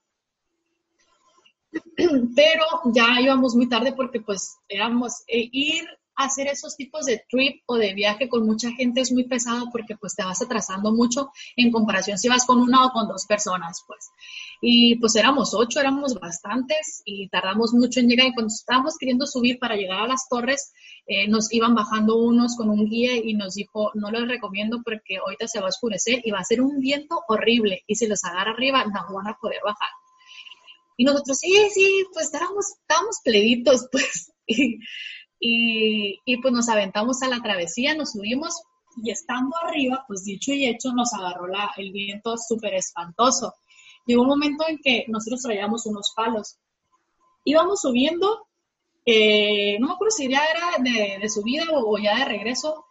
Pero 2.36 2.66
ya 2.94 3.20
íbamos 3.20 3.56
muy 3.56 3.68
tarde 3.68 3.94
porque 3.94 4.22
pues 4.22 4.58
éramos 4.68 5.24
eh, 5.28 5.50
ir 5.52 5.86
hacer 6.16 6.48
esos 6.48 6.76
tipos 6.76 7.06
de 7.06 7.24
trip 7.30 7.64
o 7.66 7.76
de 7.76 7.94
viaje 7.94 8.30
con 8.30 8.46
mucha 8.46 8.72
gente 8.72 9.02
es 9.02 9.12
muy 9.12 9.26
pesado 9.26 9.70
porque 9.72 9.96
pues 9.96 10.16
te 10.16 10.24
vas 10.24 10.42
atrasando 10.42 10.92
mucho 10.92 11.32
en 11.56 11.72
comparación 11.72 12.18
si 12.18 12.28
vas 12.30 12.46
con 12.46 12.60
una 12.60 12.86
o 12.86 12.92
con 12.92 13.08
dos 13.08 13.26
personas, 13.26 13.84
pues. 13.88 14.10
Y 14.62 14.96
pues 14.96 15.16
éramos 15.16 15.54
ocho, 15.54 15.80
éramos 15.80 16.16
bastantes 16.16 17.02
y 17.06 17.30
tardamos 17.30 17.74
mucho 17.74 18.00
en 18.00 18.08
llegar 18.08 18.28
y 18.28 18.34
cuando 18.34 18.54
estábamos 18.54 18.98
queriendo 18.98 19.26
subir 19.28 19.60
para 19.60 19.76
llegar 19.76 20.00
a 20.00 20.08
las 20.08 20.28
torres, 20.30 20.72
eh, 21.08 21.28
nos 21.28 21.52
iban 21.54 21.76
bajando 21.76 22.18
unos 22.18 22.56
con 22.56 22.70
un 22.70 22.90
guía 22.90 23.16
y 23.18 23.34
nos 23.34 23.56
dijo, 23.56 23.92
no 23.94 24.10
les 24.12 24.28
recomiendo 24.28 24.82
porque 24.84 25.18
ahorita 25.18 25.48
se 25.48 25.60
va 25.60 25.68
a 25.68 25.70
oscurecer 25.70 26.22
y 26.24 26.32
va 26.32 26.40
a 26.40 26.44
ser 26.44 26.62
un 26.62 26.80
viento 26.80 27.22
horrible 27.28 27.84
y 27.86 27.96
si 27.96 28.08
los 28.08 28.24
agarra 28.24 28.52
arriba 28.52 28.86
no 28.86 29.14
van 29.14 29.28
a 29.28 29.38
poder 29.38 29.60
bajar. 29.64 29.90
Y 30.98 31.04
nosotros, 31.04 31.38
sí, 31.38 31.54
sí, 31.74 32.06
pues 32.14 32.28
estábamos, 32.28 32.66
estábamos 32.82 33.18
pleditos, 33.24 33.88
pues. 33.92 34.32
Y, 35.40 36.38
pues 36.42 36.54
nos 36.54 36.70
aventamos 36.70 37.22
a 37.22 37.28
la 37.28 37.42
travesía, 37.42 37.96
nos 37.96 38.12
subimos 38.12 38.62
y 39.04 39.12
estando 39.12 39.56
arriba, 39.64 40.06
pues 40.08 40.24
dicho 40.24 40.54
y 40.54 40.66
hecho, 40.66 40.94
nos 40.94 41.14
agarró 41.14 41.48
el 41.78 41.92
viento 41.92 42.36
súper 42.38 42.76
espantoso. 42.76 43.54
Llegó 44.06 44.22
un 44.22 44.30
momento 44.30 44.64
en 44.68 44.80
que 44.82 45.06
nosotros 45.08 45.42
traíamos 45.42 45.86
unos 45.86 46.14
palos. 46.16 46.58
Íbamos 47.44 47.82
subiendo, 47.82 48.48
eh, 49.06 49.78
no 49.80 49.88
me 49.88 49.94
acuerdo 49.94 50.12
si 50.12 50.30
ya 50.30 50.44
era 50.46 50.84
de, 50.84 51.20
de 51.20 51.30
subida 51.30 51.66
o, 51.74 51.98
ya 51.98 52.20
de 52.20 52.26
regreso, 52.26 52.86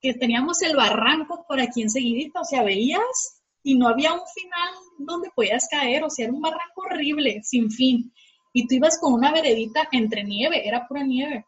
que 0.00 0.14
teníamos 0.14 0.62
el 0.62 0.76
barranco 0.76 1.44
por 1.46 1.60
aquí 1.60 1.82
enseguidita, 1.82 2.40
o 2.40 2.44
sea, 2.44 2.62
veías 2.62 3.42
y 3.62 3.76
no 3.76 3.88
había 3.88 4.14
un 4.14 4.22
final 4.34 4.74
donde 4.98 5.30
podías 5.34 5.66
caer, 5.70 6.04
o 6.04 6.10
sea, 6.10 6.26
era 6.26 6.34
un 6.34 6.40
barranco 6.40 6.82
horrible, 6.82 7.42
sin 7.42 7.70
fin. 7.70 8.12
Y 8.52 8.66
tú 8.66 8.76
ibas 8.76 8.98
con 8.98 9.12
una 9.12 9.32
veredita 9.32 9.88
entre 9.92 10.24
nieve, 10.24 10.66
era 10.66 10.86
pura 10.88 11.04
nieve 11.04 11.44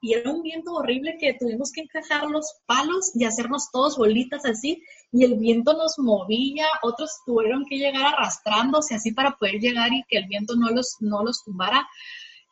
y 0.00 0.14
era 0.14 0.30
un 0.30 0.42
viento 0.42 0.72
horrible 0.72 1.16
que 1.18 1.34
tuvimos 1.34 1.72
que 1.72 1.82
encajar 1.82 2.26
los 2.28 2.56
palos 2.66 3.12
y 3.14 3.24
hacernos 3.24 3.70
todos 3.72 3.96
bolitas 3.96 4.44
así 4.44 4.82
y 5.12 5.24
el 5.24 5.36
viento 5.36 5.72
nos 5.72 5.94
movía, 5.98 6.66
otros 6.82 7.10
tuvieron 7.24 7.64
que 7.64 7.78
llegar 7.78 8.14
arrastrándose 8.14 8.94
así 8.94 9.12
para 9.12 9.36
poder 9.36 9.56
llegar 9.56 9.92
y 9.92 10.04
que 10.08 10.18
el 10.18 10.26
viento 10.26 10.54
no 10.56 10.70
los, 10.70 10.96
no 11.00 11.22
los 11.24 11.42
tumbara. 11.44 11.86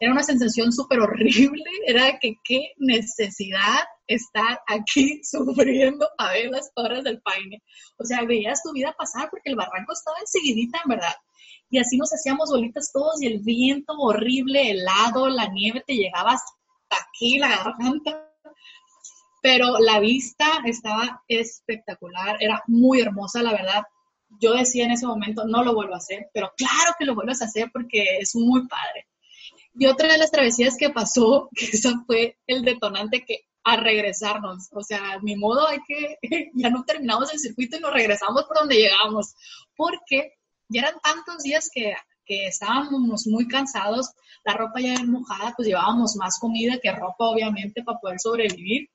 Era 0.01 0.13
una 0.13 0.23
sensación 0.23 0.73
súper 0.73 1.01
horrible, 1.01 1.65
era 1.87 2.19
que 2.19 2.35
qué 2.43 2.73
necesidad 2.79 3.85
estar 4.07 4.61
aquí 4.67 5.21
sufriendo 5.25 6.09
a 6.19 6.33
ver 6.33 6.51
las 6.51 6.73
torres 6.75 7.05
del 7.05 7.21
paine. 7.23 7.63
O 7.99 8.05
sea, 8.05 8.25
veías 8.25 8.63
tu 8.63 8.73
vida 8.73 8.95
pasar 8.97 9.29
porque 9.31 9.51
el 9.51 9.57
barranco 9.57 9.93
estaba 9.93 10.19
enseguidita, 10.21 10.81
en 10.85 10.91
verdad. 10.91 11.15
Y 11.71 11.79
así 11.79 11.97
nos 11.97 12.13
hacíamos 12.13 12.51
bolitas 12.51 12.91
todos 12.93 13.21
y 13.23 13.27
el 13.27 13.41
viento 13.41 13.95
horrible, 13.95 14.71
helado, 14.71 15.29
la 15.29 15.49
nieve 15.49 15.83
te 15.87 15.95
llegaba 15.95 16.37
aquí 16.91 17.39
la 17.39 17.49
garganta, 17.49 18.31
pero 19.43 19.79
la 19.79 20.01
vista 20.01 20.63
estaba 20.65 21.23
espectacular, 21.29 22.37
era 22.41 22.63
muy 22.67 23.01
hermosa, 23.01 23.43
la 23.43 23.53
verdad. 23.53 23.85
Yo 24.41 24.55
decía 24.55 24.85
en 24.85 24.93
ese 24.93 25.07
momento, 25.07 25.45
no 25.45 25.63
lo 25.63 25.75
vuelvo 25.75 25.95
a 25.95 25.99
hacer, 25.99 26.31
pero 26.33 26.53
claro 26.57 26.95
que 26.99 27.05
lo 27.05 27.15
vuelves 27.15 27.43
a 27.43 27.47
hacer 27.47 27.71
porque 27.73 28.19
es 28.19 28.35
muy 28.35 28.67
padre. 28.67 29.07
Y 29.77 29.87
otra 29.87 30.11
de 30.11 30.19
las 30.19 30.31
travesías 30.31 30.77
que 30.79 30.91
pasó, 30.91 31.49
que 31.55 31.67
eso 31.67 31.91
fue 32.07 32.39
el 32.47 32.63
detonante 32.63 33.25
que 33.25 33.41
a 33.67 33.77
regresarnos, 33.77 34.69
o 34.73 34.83
sea, 34.83 35.19
mi 35.23 35.37
modo 35.37 35.67
hay 35.67 35.79
que, 35.87 36.19
ya 36.55 36.69
no 36.71 36.85
terminamos 36.85 37.33
el 37.33 37.39
circuito 37.39 37.77
y 37.77 37.81
nos 37.81 37.95
regresamos 37.95 38.45
por 38.45 38.59
donde 38.59 38.77
llegamos, 38.77 39.35
porque 39.75 40.35
ya 40.69 40.83
eran 40.83 41.01
tantos 41.03 41.43
días 41.43 41.71
que 41.73 41.95
que 42.25 42.47
estábamos 42.47 43.27
muy 43.27 43.47
cansados, 43.49 44.13
la 44.45 44.55
ropa 44.55 44.81
ya 44.81 44.95
era 44.95 45.05
mojada, 45.05 45.55
pues 45.57 45.69
llevábamos 45.69 46.17
más 46.17 46.39
comida 46.39 46.79
que 46.83 46.93
ropa, 46.93 47.27
obviamente, 47.27 47.83
para 47.83 47.99
poder 47.99 48.21
sobrevivir. 48.21 48.89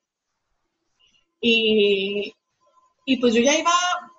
Y, 1.41 2.33
y 3.05 3.17
pues 3.17 3.33
yo 3.33 3.41
ya 3.41 3.57
iba, 3.57 3.71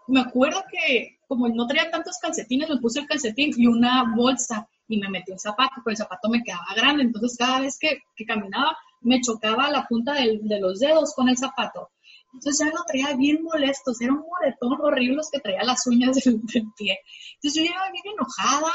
me 0.08 0.20
acuerdo 0.20 0.62
que 0.70 1.20
como 1.30 1.48
no 1.48 1.64
traía 1.68 1.88
tantos 1.92 2.18
calcetines, 2.20 2.68
me 2.68 2.78
puse 2.78 2.98
el 2.98 3.06
calcetín 3.06 3.52
y 3.56 3.68
una 3.68 4.12
bolsa 4.16 4.68
y 4.88 4.98
me 4.98 5.08
metí 5.08 5.30
un 5.30 5.38
zapato, 5.38 5.74
pero 5.84 5.92
el 5.92 5.96
zapato 5.96 6.28
me 6.28 6.42
quedaba 6.42 6.74
grande, 6.74 7.04
entonces 7.04 7.36
cada 7.38 7.60
vez 7.60 7.78
que, 7.78 8.00
que 8.16 8.24
caminaba 8.24 8.76
me 9.00 9.20
chocaba 9.20 9.70
la 9.70 9.86
punta 9.86 10.14
de 10.14 10.60
los 10.60 10.80
dedos 10.80 11.14
con 11.14 11.28
el 11.28 11.38
zapato. 11.38 11.90
Entonces 12.34 12.66
ya 12.66 12.72
lo 12.76 12.84
traía 12.84 13.16
bien 13.16 13.44
molesto, 13.44 13.92
era 14.00 14.12
un 14.12 14.24
moretón 14.26 14.80
horrible 14.80 15.20
que 15.30 15.38
traía 15.38 15.62
las 15.62 15.86
uñas 15.86 16.16
del, 16.24 16.40
del, 16.46 16.66
pie. 16.76 16.98
Entonces 17.36 17.62
yo 17.62 17.70
iba 17.70 17.90
bien 17.92 18.14
enojada, 18.14 18.72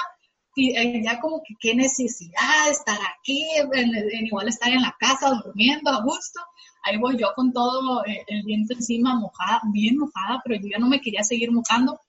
y 0.56 1.04
ya 1.04 1.20
como 1.20 1.42
que 1.44 1.54
qué 1.60 1.76
necesidad 1.76 2.66
de 2.66 2.72
estar 2.72 2.98
aquí, 3.18 3.46
igual 4.24 4.48
estar 4.48 4.72
en 4.72 4.82
la 4.82 4.96
casa 5.00 5.32
durmiendo 5.44 5.90
a 5.92 6.02
gusto. 6.02 6.40
Ahí 6.84 6.98
voy 6.98 7.18
yo 7.18 7.34
con 7.36 7.52
todo 7.52 8.06
eh, 8.06 8.24
el 8.28 8.44
viento 8.44 8.74
encima, 8.74 9.16
mojada, 9.16 9.62
bien 9.74 9.98
mojada, 9.98 10.42
pero 10.44 10.60
yo 10.60 10.70
ya 10.72 10.80
no 10.80 10.88
me 10.88 11.02
quería 11.02 11.24
seguir 11.24 11.52
mojando. 11.52 12.00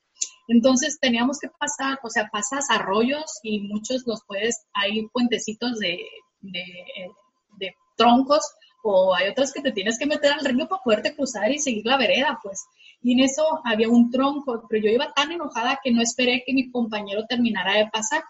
Entonces 0.49 0.99
teníamos 1.01 1.39
que 1.39 1.49
pasar, 1.59 1.99
o 2.03 2.11
sea, 2.11 2.29
pasas 2.31 2.71
arroyos 2.71 3.25
y 3.43 3.61
muchos 3.61 4.07
los 4.07 4.23
puedes, 4.27 4.65
hay 4.75 5.09
puentecitos 5.09 5.79
de, 5.79 5.99
de, 6.41 6.65
de 7.59 7.75
troncos 7.97 8.43
o 8.83 9.15
hay 9.15 9.29
otros 9.29 9.53
que 9.53 9.63
te 9.63 9.73
tienes 9.73 9.99
que 9.99 10.07
meter 10.07 10.33
al 10.33 10.45
río 10.45 10.69
para 10.69 10.83
poderte 10.83 11.17
cruzar 11.17 11.51
y 11.51 11.59
seguir 11.59 11.85
la 11.85 11.97
vereda, 11.97 12.39
pues. 12.43 12.65
Y 13.03 13.13
en 13.13 13.21
eso 13.21 13.43
había 13.65 13.89
un 13.89 14.11
tronco, 14.11 14.67
pero 14.69 14.85
yo 14.85 14.91
iba 14.91 15.13
tan 15.13 15.33
enojada 15.33 15.81
que 15.83 15.91
no 15.91 16.01
esperé 16.01 16.45
que 16.47 16.53
mi 16.53 16.71
compañero 16.71 17.25
terminara 17.29 17.75
de 17.75 17.89
pasar. 17.89 18.23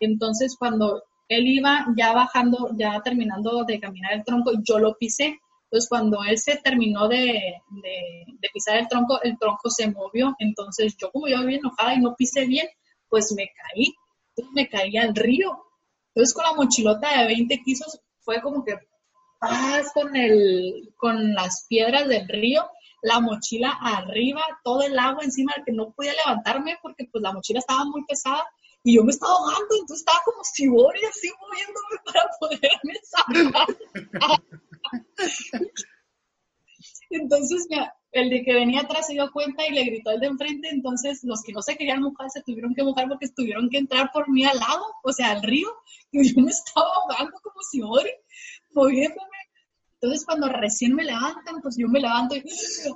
Entonces, 0.00 0.56
cuando 0.58 1.02
él 1.28 1.46
iba 1.46 1.86
ya 1.96 2.12
bajando, 2.12 2.70
ya 2.76 3.00
terminando 3.02 3.64
de 3.64 3.80
caminar 3.80 4.12
el 4.12 4.24
tronco, 4.24 4.52
yo 4.62 4.78
lo 4.78 4.94
pisé. 4.96 5.38
Entonces, 5.64 5.88
cuando 5.88 6.22
él 6.24 6.38
se 6.38 6.56
terminó 6.56 7.08
de, 7.08 7.60
pisar 8.52 8.76
el 8.76 8.88
tronco, 8.88 9.20
el 9.22 9.38
tronco 9.38 9.70
se 9.70 9.90
movió. 9.90 10.34
Entonces, 10.38 10.96
yo 10.96 11.10
como 11.10 11.26
yo 11.28 11.44
bien 11.44 11.60
enojada 11.60 11.94
y 11.94 12.00
no 12.00 12.14
pisé 12.14 12.46
bien, 12.46 12.68
pues 13.08 13.32
me 13.32 13.46
caí. 13.46 13.94
Entonces, 14.36 14.54
me 14.54 14.68
caí 14.68 14.96
al 14.96 15.14
río. 15.14 15.64
Entonces, 16.14 16.34
con 16.34 16.44
la 16.44 16.54
mochilota 16.54 17.20
de 17.20 17.26
20 17.26 17.62
kilos, 17.64 18.00
fue 18.20 18.40
como 18.40 18.64
que 18.64 18.78
paz 19.40 19.90
con, 19.92 20.14
el, 20.16 20.92
con 20.96 21.34
las 21.34 21.66
piedras 21.68 22.08
del 22.08 22.28
río, 22.28 22.64
la 23.02 23.20
mochila 23.20 23.70
arriba, 23.82 24.42
todo 24.62 24.82
el 24.82 24.98
agua 24.98 25.24
encima 25.24 25.52
que 25.64 25.72
no 25.72 25.92
podía 25.92 26.12
levantarme 26.24 26.78
porque 26.80 27.06
pues 27.10 27.20
la 27.20 27.32
mochila 27.32 27.58
estaba 27.58 27.84
muy 27.84 28.04
pesada 28.06 28.44
y 28.86 28.96
yo 28.96 29.02
me 29.02 29.10
estaba 29.12 29.32
ahogando, 29.32 29.74
entonces 29.80 30.00
estaba 30.00 30.20
como 30.26 30.44
Sibori 30.44 31.00
así 31.06 31.30
moviéndome 31.40 31.96
para 32.04 32.30
poderme 32.38 32.94
salvar. 33.02 33.66
entonces 37.08 37.66
el 38.12 38.28
de 38.28 38.44
que 38.44 38.52
venía 38.52 38.82
atrás 38.82 39.06
se 39.06 39.14
dio 39.14 39.32
cuenta 39.32 39.66
y 39.66 39.72
le 39.72 39.84
gritó 39.84 40.10
al 40.10 40.20
de 40.20 40.26
enfrente, 40.26 40.68
entonces 40.68 41.24
los 41.24 41.42
que 41.42 41.52
no 41.52 41.62
se 41.62 41.76
querían 41.76 42.02
mojar 42.02 42.30
se 42.30 42.42
tuvieron 42.42 42.74
que 42.74 42.84
mojar 42.84 43.08
porque 43.08 43.28
tuvieron 43.28 43.70
que 43.70 43.78
entrar 43.78 44.10
por 44.12 44.28
mí 44.28 44.44
al 44.44 44.58
lado, 44.58 44.84
o 45.02 45.12
sea, 45.12 45.30
al 45.30 45.42
río, 45.42 45.68
y 46.12 46.34
yo 46.34 46.42
me 46.42 46.50
estaba 46.50 46.86
ahogando 46.94 47.38
como 47.42 47.62
Sibori, 47.62 48.10
moviéndome. 48.72 49.30
Entonces, 49.94 50.26
cuando 50.26 50.48
recién 50.48 50.94
me 50.94 51.02
levantan, 51.02 51.62
pues 51.62 51.76
yo 51.78 51.88
me 51.88 51.98
levanto 51.98 52.36
y 52.36 52.44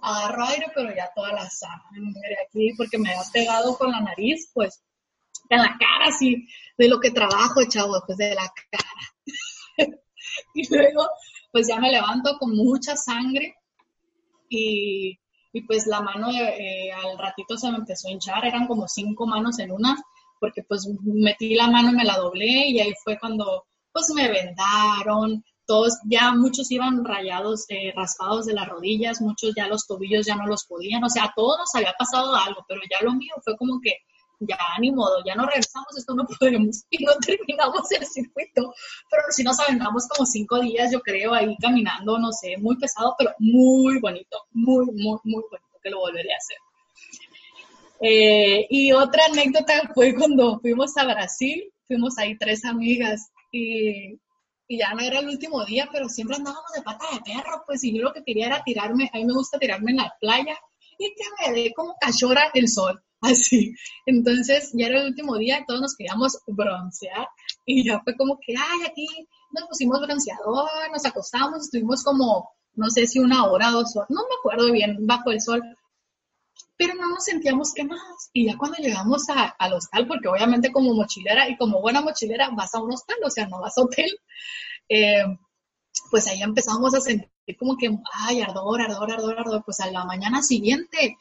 agarro 0.02 0.44
aire, 0.44 0.66
pero 0.74 0.94
ya 0.94 1.10
toda 1.16 1.32
la 1.32 1.48
sangre 1.48 2.36
aquí, 2.46 2.74
porque 2.76 2.98
me 2.98 3.10
ha 3.10 3.22
pegado 3.32 3.78
con 3.78 3.90
la 3.90 4.00
nariz, 4.00 4.50
pues 4.52 4.82
en 5.48 5.58
la 5.58 5.76
cara, 5.78 6.06
así, 6.06 6.46
de 6.76 6.88
lo 6.88 7.00
que 7.00 7.10
trabajo, 7.10 7.60
chavo, 7.68 8.02
pues 8.06 8.18
de 8.18 8.34
la 8.34 8.52
cara. 8.70 9.38
y 10.54 10.74
luego, 10.74 11.08
pues 11.52 11.68
ya 11.68 11.78
me 11.78 11.90
levanto 11.90 12.36
con 12.38 12.54
mucha 12.54 12.96
sangre 12.96 13.56
y, 14.48 15.18
y 15.52 15.62
pues 15.62 15.86
la 15.86 16.00
mano 16.00 16.30
eh, 16.30 16.90
al 16.92 17.18
ratito 17.18 17.56
se 17.56 17.70
me 17.70 17.78
empezó 17.78 18.08
a 18.08 18.12
hinchar, 18.12 18.44
eran 18.44 18.66
como 18.66 18.86
cinco 18.86 19.26
manos 19.26 19.58
en 19.58 19.72
una, 19.72 19.96
porque 20.40 20.62
pues 20.62 20.88
metí 21.02 21.54
la 21.54 21.68
mano 21.68 21.92
me 21.92 22.04
la 22.04 22.16
doblé 22.16 22.68
y 22.68 22.80
ahí 22.80 22.92
fue 23.02 23.18
cuando 23.18 23.64
pues 23.92 24.10
me 24.14 24.28
vendaron, 24.28 25.42
todos, 25.66 25.98
ya 26.04 26.32
muchos 26.32 26.70
iban 26.70 27.04
rayados, 27.04 27.66
eh, 27.68 27.92
raspados 27.94 28.46
de 28.46 28.54
las 28.54 28.68
rodillas, 28.68 29.20
muchos 29.20 29.52
ya 29.54 29.66
los 29.68 29.86
tobillos 29.86 30.26
ya 30.26 30.36
no 30.36 30.46
los 30.46 30.64
podían, 30.64 31.04
o 31.04 31.10
sea, 31.10 31.24
a 31.24 31.32
todos 31.34 31.58
nos 31.58 31.74
había 31.74 31.92
pasado 31.98 32.34
algo, 32.34 32.64
pero 32.66 32.80
ya 32.90 33.04
lo 33.04 33.12
mío 33.12 33.34
fue 33.44 33.56
como 33.56 33.80
que 33.80 33.96
ya 34.40 34.58
ni 34.80 34.90
modo, 34.92 35.22
ya 35.24 35.34
no 35.34 35.46
regresamos, 35.46 35.96
esto 35.96 36.14
no 36.14 36.24
podemos 36.24 36.84
y 36.90 37.04
no 37.04 37.12
terminamos 37.24 37.90
el 37.92 38.06
circuito, 38.06 38.72
pero 39.10 39.22
si 39.30 39.42
nos 39.42 39.58
aventamos 39.60 40.06
como 40.08 40.26
cinco 40.26 40.60
días, 40.60 40.92
yo 40.92 41.00
creo, 41.00 41.34
ahí 41.34 41.56
caminando, 41.60 42.18
no 42.18 42.32
sé, 42.32 42.56
muy 42.58 42.76
pesado, 42.76 43.14
pero 43.18 43.32
muy 43.38 43.98
bonito, 44.00 44.38
muy, 44.52 44.86
muy, 44.86 45.18
muy 45.24 45.42
bonito, 45.50 45.78
que 45.82 45.90
lo 45.90 46.00
volveré 46.00 46.32
a 46.32 46.36
hacer. 46.36 46.56
Eh, 48.00 48.66
y 48.70 48.92
otra 48.92 49.24
anécdota 49.26 49.90
fue 49.92 50.14
cuando 50.14 50.60
fuimos 50.60 50.96
a 50.96 51.04
Brasil, 51.04 51.72
fuimos 51.86 52.16
ahí 52.18 52.38
tres 52.38 52.64
amigas 52.64 53.30
y 53.50 54.20
y 54.68 54.78
ya 54.78 54.92
no 54.92 55.00
era 55.00 55.20
el 55.20 55.28
último 55.28 55.64
día, 55.64 55.88
pero 55.90 56.08
siempre 56.10 56.36
andábamos 56.36 56.70
de 56.76 56.82
pata 56.82 57.06
de 57.10 57.20
perro, 57.20 57.62
pues, 57.66 57.82
y 57.82 57.96
yo 57.96 58.02
lo 58.02 58.12
que 58.12 58.22
quería 58.22 58.46
era 58.48 58.62
tirarme, 58.62 59.10
a 59.12 59.16
mí 59.16 59.24
me 59.24 59.32
gusta 59.32 59.58
tirarme 59.58 59.92
en 59.92 59.96
la 59.96 60.14
playa 60.20 60.56
y 60.98 61.14
que 61.14 61.24
me 61.40 61.58
dé 61.58 61.72
como 61.74 61.96
cachora 61.98 62.50
el 62.52 62.68
sol, 62.68 63.02
así. 63.22 63.74
Entonces, 64.06 64.70
ya 64.74 64.86
era 64.86 65.00
el 65.00 65.08
último 65.08 65.36
día, 65.36 65.64
todos 65.66 65.80
nos 65.80 65.96
queríamos 65.96 66.38
broncear 66.46 67.28
y 67.66 67.84
ya 67.84 68.00
fue 68.00 68.16
como 68.16 68.38
que, 68.40 68.54
ay, 68.56 68.86
aquí 68.86 69.06
nos 69.52 69.68
pusimos 69.68 70.00
bronceador, 70.00 70.68
nos 70.92 71.04
acostamos, 71.04 71.64
estuvimos 71.64 72.02
como, 72.02 72.50
no 72.74 72.90
sé 72.90 73.06
si 73.06 73.18
una 73.18 73.46
hora, 73.46 73.70
dos 73.70 73.94
no 74.08 74.22
me 74.22 74.34
acuerdo 74.38 74.72
bien, 74.72 75.06
bajo 75.06 75.30
el 75.30 75.40
sol, 75.40 75.62
pero 76.76 76.94
no 76.94 77.08
nos 77.08 77.24
sentíamos 77.24 77.74
quemados. 77.74 78.30
Y 78.32 78.46
ya 78.46 78.56
cuando 78.56 78.78
llegamos 78.78 79.24
al 79.58 79.72
hostal, 79.72 80.06
porque 80.06 80.28
obviamente 80.28 80.70
como 80.70 80.94
mochilera 80.94 81.48
y 81.48 81.56
como 81.56 81.80
buena 81.80 82.00
mochilera 82.00 82.50
vas 82.50 82.74
a 82.74 82.80
un 82.80 82.92
hostal, 82.92 83.16
o 83.24 83.30
sea, 83.30 83.48
no 83.48 83.60
vas 83.60 83.76
a 83.76 83.82
hotel, 83.82 84.10
eh, 84.88 85.24
pues 86.10 86.28
ahí 86.28 86.42
empezamos 86.42 86.94
a 86.94 87.00
sentir 87.00 87.28
como 87.58 87.76
que, 87.76 87.90
ay, 88.12 88.42
ardor, 88.42 88.80
ardor, 88.80 89.10
ardor, 89.10 89.38
ardor, 89.38 89.62
pues 89.64 89.80
a 89.80 89.90
la 89.90 90.04
mañana 90.04 90.42
siguiente, 90.42 91.16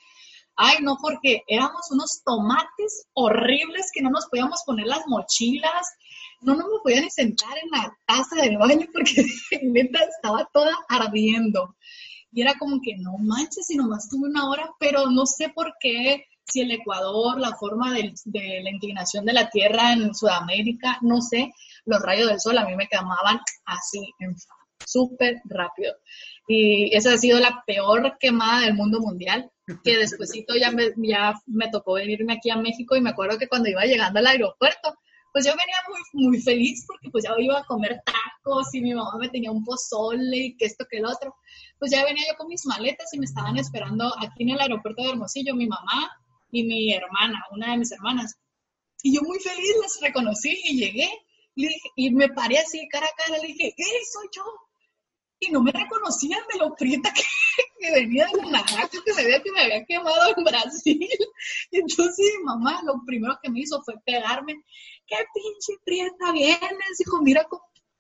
ay, 0.57 0.77
no, 0.81 0.97
porque 1.01 1.43
éramos 1.47 1.89
unos 1.91 2.21
tomates 2.25 3.07
horribles 3.13 3.91
que 3.93 4.01
no 4.01 4.09
nos 4.09 4.27
podíamos 4.27 4.61
poner 4.65 4.87
las 4.87 5.07
mochilas, 5.07 5.87
no, 6.41 6.55
no 6.55 6.65
me 6.67 6.79
podía 6.83 7.01
ni 7.01 7.09
sentar 7.09 7.57
en 7.63 7.69
la 7.71 7.97
taza 8.05 8.35
del 8.41 8.57
baño 8.57 8.87
porque 8.93 9.25
neta 9.63 9.99
estaba 10.03 10.49
toda 10.53 10.73
ardiendo. 10.89 11.75
Y 12.31 12.41
era 12.41 12.55
como 12.59 12.81
que 12.81 12.95
no 12.97 13.17
manches, 13.19 13.67
si 13.67 13.75
nomás 13.75 14.09
tuve 14.09 14.29
una 14.29 14.49
hora, 14.49 14.69
pero 14.79 15.09
no 15.09 15.25
sé 15.25 15.49
por 15.49 15.73
qué, 15.79 16.25
si 16.43 16.61
el 16.61 16.71
Ecuador, 16.71 17.39
la 17.39 17.55
forma 17.55 17.93
de, 17.93 18.13
la 18.25 18.69
inclinación 18.69 19.25
de 19.25 19.33
la 19.33 19.49
Tierra 19.49 19.93
en 19.93 20.13
Sudamérica, 20.13 20.97
no 21.01 21.21
sé, 21.21 21.51
los 21.85 22.01
rayos 22.01 22.29
del 22.29 22.39
sol 22.39 22.57
a 22.57 22.65
mí 22.65 22.75
me 22.75 22.87
quemaban 22.87 23.39
así, 23.65 24.13
súper 24.85 25.41
rápido. 25.45 25.93
Y 26.47 26.95
esa 26.95 27.13
ha 27.13 27.17
sido 27.17 27.39
la 27.39 27.63
peor 27.65 28.17
quemada 28.19 28.61
del 28.61 28.75
mundo 28.75 28.99
mundial, 28.99 29.51
que 29.83 29.97
despuésito 29.97 30.55
ya 30.55 30.71
me, 30.71 30.93
ya 30.97 31.33
me 31.45 31.69
tocó 31.69 31.93
venirme 31.93 32.33
aquí 32.33 32.49
a 32.49 32.57
México 32.57 32.95
y 32.95 33.01
me 33.01 33.09
acuerdo 33.09 33.37
que 33.37 33.47
cuando 33.47 33.69
iba 33.69 33.83
llegando 33.85 34.19
al 34.19 34.27
aeropuerto, 34.27 34.95
pues 35.33 35.45
yo 35.45 35.51
venía 35.51 35.75
muy, 35.87 36.29
muy 36.29 36.41
feliz 36.41 36.85
porque 36.87 37.09
pues 37.09 37.25
ya 37.25 37.31
iba 37.37 37.59
a 37.59 37.65
comer 37.65 38.01
tacos 38.05 38.73
y 38.73 38.81
mi 38.81 38.93
mamá 38.93 39.17
me 39.19 39.29
tenía 39.29 39.51
un 39.51 39.63
pozole 39.63 40.37
y 40.37 40.57
que 40.57 40.65
esto 40.65 40.85
que 40.89 40.97
el 40.97 41.05
otro. 41.05 41.35
Pues 41.79 41.91
ya 41.91 42.03
venía 42.05 42.23
yo 42.27 42.37
con 42.37 42.47
mis 42.47 42.65
maletas 42.65 43.13
y 43.13 43.19
me 43.19 43.25
estaban 43.25 43.57
esperando 43.57 44.11
aquí 44.19 44.43
en 44.43 44.49
el 44.51 44.61
aeropuerto 44.61 45.03
de 45.03 45.09
Hermosillo 45.09 45.53
mi 45.53 45.67
mamá 45.67 46.11
y 46.51 46.63
mi 46.63 46.93
hermana, 46.93 47.43
una 47.51 47.71
de 47.71 47.77
mis 47.77 47.91
hermanas. 47.91 48.35
Y 49.03 49.15
yo 49.15 49.21
muy 49.21 49.39
feliz 49.39 49.75
las 49.81 49.99
reconocí 50.01 50.57
y 50.63 50.79
llegué 50.79 51.09
y 51.95 52.11
me 52.11 52.29
paré 52.29 52.59
así 52.59 52.87
cara 52.87 53.07
a 53.07 53.23
cara, 53.23 53.39
le 53.39 53.47
dije, 53.47 53.67
¡eh, 53.77 54.05
soy 54.11 54.27
yo! 54.35 54.43
Y 55.39 55.51
no 55.51 55.61
me 55.61 55.71
reconocían 55.71 56.41
de 56.51 56.59
lo 56.59 56.73
prieta 56.75 57.11
que, 57.13 57.21
que 57.79 57.91
venía 57.91 58.25
de 58.25 58.41
Guanajuato, 58.41 58.97
que 59.05 59.13
me 59.13 59.21
había, 59.21 59.41
que 59.41 59.51
me 59.51 59.61
había 59.61 59.85
quemado 59.85 60.33
en 60.35 60.43
Brasil. 60.43 60.99
Y 61.71 61.79
entonces 61.79 62.25
mi 62.37 62.43
mamá 62.43 62.81
lo 62.83 63.01
primero 63.05 63.37
que 63.41 63.49
me 63.49 63.59
hizo 63.59 63.81
fue 63.83 63.95
pegarme 64.05 64.55
qué 65.05 65.17
pinche 65.33 65.73
prieta 65.83 66.31
vienes, 66.31 66.99
hijo, 66.99 67.21
mira 67.21 67.45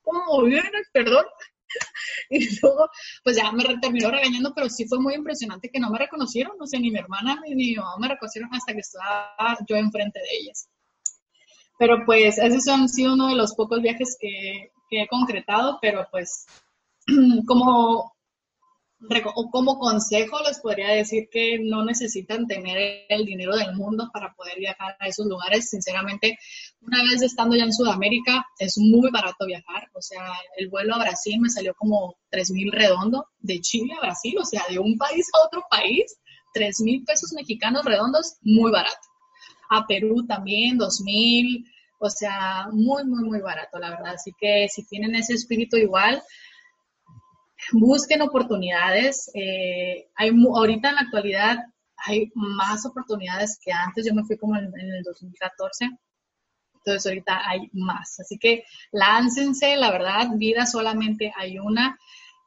cómo, 0.03 0.43
vienes, 0.43 0.87
perdón. 0.91 1.25
Y 2.29 2.59
luego, 2.59 2.89
pues 3.23 3.35
ya 3.35 3.51
me 3.51 3.63
terminó 3.79 4.09
regañando, 4.09 4.53
pero 4.55 4.69
sí 4.69 4.87
fue 4.87 4.99
muy 4.99 5.13
impresionante 5.15 5.69
que 5.69 5.79
no 5.79 5.89
me 5.89 5.99
reconocieron, 5.99 6.57
no 6.57 6.65
sé, 6.65 6.79
ni 6.79 6.91
mi 6.91 6.99
hermana 6.99 7.41
ni 7.45 7.55
mi 7.55 7.75
mamá 7.75 7.97
me 7.99 8.07
reconocieron 8.07 8.49
hasta 8.53 8.73
que 8.73 8.79
estaba 8.79 9.57
yo 9.67 9.75
enfrente 9.75 10.19
de 10.19 10.37
ellas. 10.39 10.69
Pero 11.77 12.03
pues 12.05 12.37
esos 12.39 12.67
han 12.69 12.89
sido 12.89 13.13
uno 13.13 13.27
de 13.27 13.35
los 13.35 13.53
pocos 13.53 13.81
viajes 13.81 14.17
que, 14.19 14.71
que 14.89 15.03
he 15.03 15.07
concretado, 15.07 15.77
pero 15.81 16.07
pues 16.09 16.47
como 17.47 18.17
como 19.51 19.77
consejo 19.77 20.39
les 20.47 20.59
podría 20.59 20.89
decir 20.89 21.29
que 21.31 21.59
no 21.59 21.85
necesitan 21.85 22.47
tener 22.47 23.05
el 23.09 23.25
dinero 23.25 23.55
del 23.55 23.75
mundo 23.75 24.09
para 24.11 24.33
poder 24.33 24.57
viajar 24.57 24.95
a 24.99 25.07
esos 25.07 25.27
lugares. 25.27 25.69
Sinceramente, 25.69 26.37
una 26.81 27.03
vez 27.03 27.21
estando 27.21 27.55
ya 27.55 27.63
en 27.63 27.73
Sudamérica, 27.73 28.45
es 28.57 28.77
muy 28.77 29.11
barato 29.11 29.45
viajar. 29.45 29.89
O 29.93 30.01
sea, 30.01 30.33
el 30.57 30.69
vuelo 30.69 30.95
a 30.95 30.99
Brasil 30.99 31.39
me 31.39 31.49
salió 31.49 31.75
como 31.75 32.15
3 32.31 32.51
mil 32.51 32.71
redondo 32.71 33.27
de 33.39 33.59
Chile 33.61 33.93
a 33.97 34.01
Brasil, 34.01 34.35
o 34.39 34.45
sea, 34.45 34.63
de 34.69 34.79
un 34.79 34.97
país 34.97 35.27
a 35.33 35.45
otro 35.45 35.63
país, 35.69 36.17
3 36.53 36.79
mil 36.81 37.03
pesos 37.03 37.33
mexicanos 37.33 37.85
redondos, 37.85 38.37
muy 38.41 38.71
barato. 38.71 38.97
A 39.69 39.85
Perú 39.85 40.25
también, 40.25 40.77
2 40.77 41.01
mil, 41.01 41.65
o 41.99 42.09
sea, 42.09 42.67
muy, 42.71 43.03
muy, 43.05 43.23
muy 43.23 43.41
barato, 43.41 43.77
la 43.77 43.91
verdad. 43.91 44.13
Así 44.15 44.31
que 44.39 44.67
si 44.69 44.87
tienen 44.87 45.15
ese 45.15 45.33
espíritu 45.33 45.77
igual, 45.77 46.23
busquen 47.73 48.21
oportunidades. 48.21 49.29
Eh, 49.33 50.09
hay, 50.15 50.29
ahorita 50.29 50.89
en 50.89 50.95
la 50.95 51.01
actualidad 51.01 51.57
hay 51.97 52.31
más 52.35 52.85
oportunidades 52.85 53.59
que 53.63 53.71
antes. 53.71 54.05
Yo 54.05 54.13
me 54.13 54.23
fui 54.23 54.37
como 54.37 54.55
en, 54.55 54.65
el 54.65 55.03
2014. 55.03 55.89
Entonces 56.75 57.05
ahorita 57.05 57.41
hay 57.47 57.69
más. 57.73 58.19
Así 58.19 58.37
que 58.37 58.63
láncense, 58.91 59.75
la 59.75 59.91
verdad, 59.91 60.29
vida 60.35 60.65
solamente 60.65 61.33
hay 61.35 61.59
una. 61.59 61.97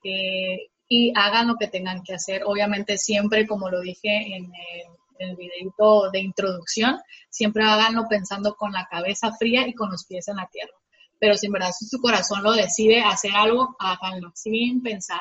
Eh, 0.04 0.70
y 0.88 1.12
hagan 1.14 1.48
lo 1.48 1.56
que 1.56 1.68
tengan 1.68 2.02
que 2.02 2.14
hacer. 2.14 2.42
Obviamente 2.44 2.98
siempre, 2.98 3.46
como 3.46 3.70
lo 3.70 3.80
dije 3.80 4.34
en 4.34 4.44
el, 4.44 4.86
en 5.18 5.30
el 5.30 5.36
videito 5.36 6.10
de 6.10 6.20
introducción, 6.20 6.98
siempre 7.28 7.62
háganlo 7.62 8.06
pensando 8.08 8.56
con 8.56 8.72
la 8.72 8.88
cabeza 8.90 9.32
fría 9.32 9.68
y 9.68 9.74
con 9.74 9.90
los 9.90 10.04
pies 10.06 10.26
en 10.28 10.36
la 10.36 10.48
tierra 10.50 10.79
pero 11.20 11.36
si 11.36 11.46
en 11.46 11.52
verdad 11.52 11.70
su 11.78 12.00
corazón 12.00 12.42
lo 12.42 12.52
decide 12.52 13.02
hacer 13.02 13.32
algo, 13.36 13.76
háganlo, 13.78 14.32
sin 14.34 14.82
pensar. 14.82 15.20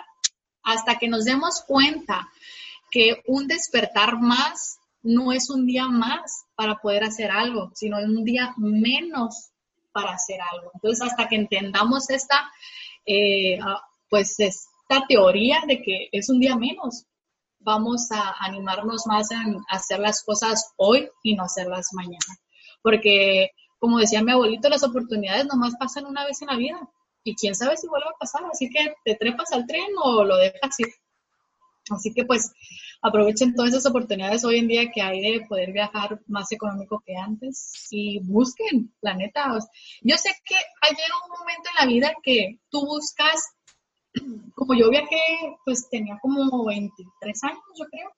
Hasta 0.64 0.97
que 0.97 1.10
nos 1.10 1.26
demos 1.26 1.62
cuenta 1.68 2.30
que 2.89 3.22
un 3.28 3.47
despertar 3.47 4.18
más 4.20 4.80
no 5.04 5.32
es 5.34 5.50
un 5.50 5.66
día 5.66 5.88
más 5.88 6.45
para 6.56 6.78
poder 6.78 7.04
hacer 7.04 7.32
algo, 7.32 7.72
sino 7.76 7.97
un 7.97 8.24
día 8.24 8.54
menos 8.58 9.50
para 9.91 10.12
hacer 10.12 10.39
algo. 10.52 10.72
Entonces, 10.74 11.06
hasta 11.06 11.28
que 11.28 11.36
entendamos 11.36 12.10
esta, 12.10 12.50
eh, 13.06 13.60
ah, 13.62 13.82
pues 14.10 14.39
esta 14.39 15.06
teoría 15.08 15.62
de 15.68 15.82
que 15.82 16.08
es 16.12 16.30
un 16.30 16.39
día 16.39 16.56
menos, 16.56 17.06
vamos 17.60 18.10
a 18.12 18.36
animarnos 18.39 19.06
más 19.06 19.32
en 19.32 19.58
hacer 19.70 20.00
las 20.00 20.24
cosas 20.24 20.72
hoy 20.78 21.10
y 21.24 21.36
no 21.36 21.43
hacerlas 21.43 21.89
mañana. 21.93 22.39
Porque 22.82 23.52
como 23.80 23.97
decía 23.97 24.21
mi 24.21 24.32
abuelito, 24.32 24.69
las 24.69 24.84
oportunidades 24.84 25.45
nomás 25.45 25.75
pasan 25.80 26.05
una 26.05 26.25
vez 26.25 26.41
en 26.41 26.47
la 26.47 26.57
vida 26.57 26.80
y 27.23 27.36
quién 27.36 27.55
sabe 27.55 27.77
si 27.77 27.88
vuelve 27.88 28.07
a 28.07 28.19
pasar, 28.19 28.43
así 28.51 28.69
que 28.69 28.93
te 29.03 29.15
trepas 29.15 29.51
al 29.51 29.65
tren 29.65 29.88
o 30.03 30.23
lo 30.23 30.38
dejas 30.38 30.80
ir. 30.80 30.88
Así 31.89 32.13
que 32.13 32.25
pues 32.25 32.51
aprovechen 33.01 33.55
todas 33.55 33.71
esas 33.71 33.86
oportunidades 33.88 34.43
hoy 34.43 34.59
en 34.59 34.67
día 34.67 34.91
que 34.91 35.01
hay 35.01 35.21
de 35.21 35.45
poder 35.47 35.71
viajar 35.71 36.19
más 36.27 36.51
económico 36.51 37.01
que 37.05 37.15
antes 37.15 37.88
y 37.89 38.19
busquen, 38.19 38.93
la 39.01 39.15
neta. 39.15 39.57
Yo 40.01 40.17
sé 40.17 40.30
que 40.45 40.55
hay 40.55 40.91
un 40.91 41.39
momento 41.39 41.69
en 41.69 41.88
la 41.88 41.91
vida 41.91 42.13
que 42.21 42.59
tú 42.69 42.86
buscas, 42.86 43.41
como 44.55 44.73
yo 44.75 44.89
viajé, 44.89 45.21
pues 45.65 45.89
tenía 45.89 46.17
como 46.21 46.65
23 46.65 47.43
años, 47.43 47.61
yo 47.77 47.86
creo. 47.86 48.11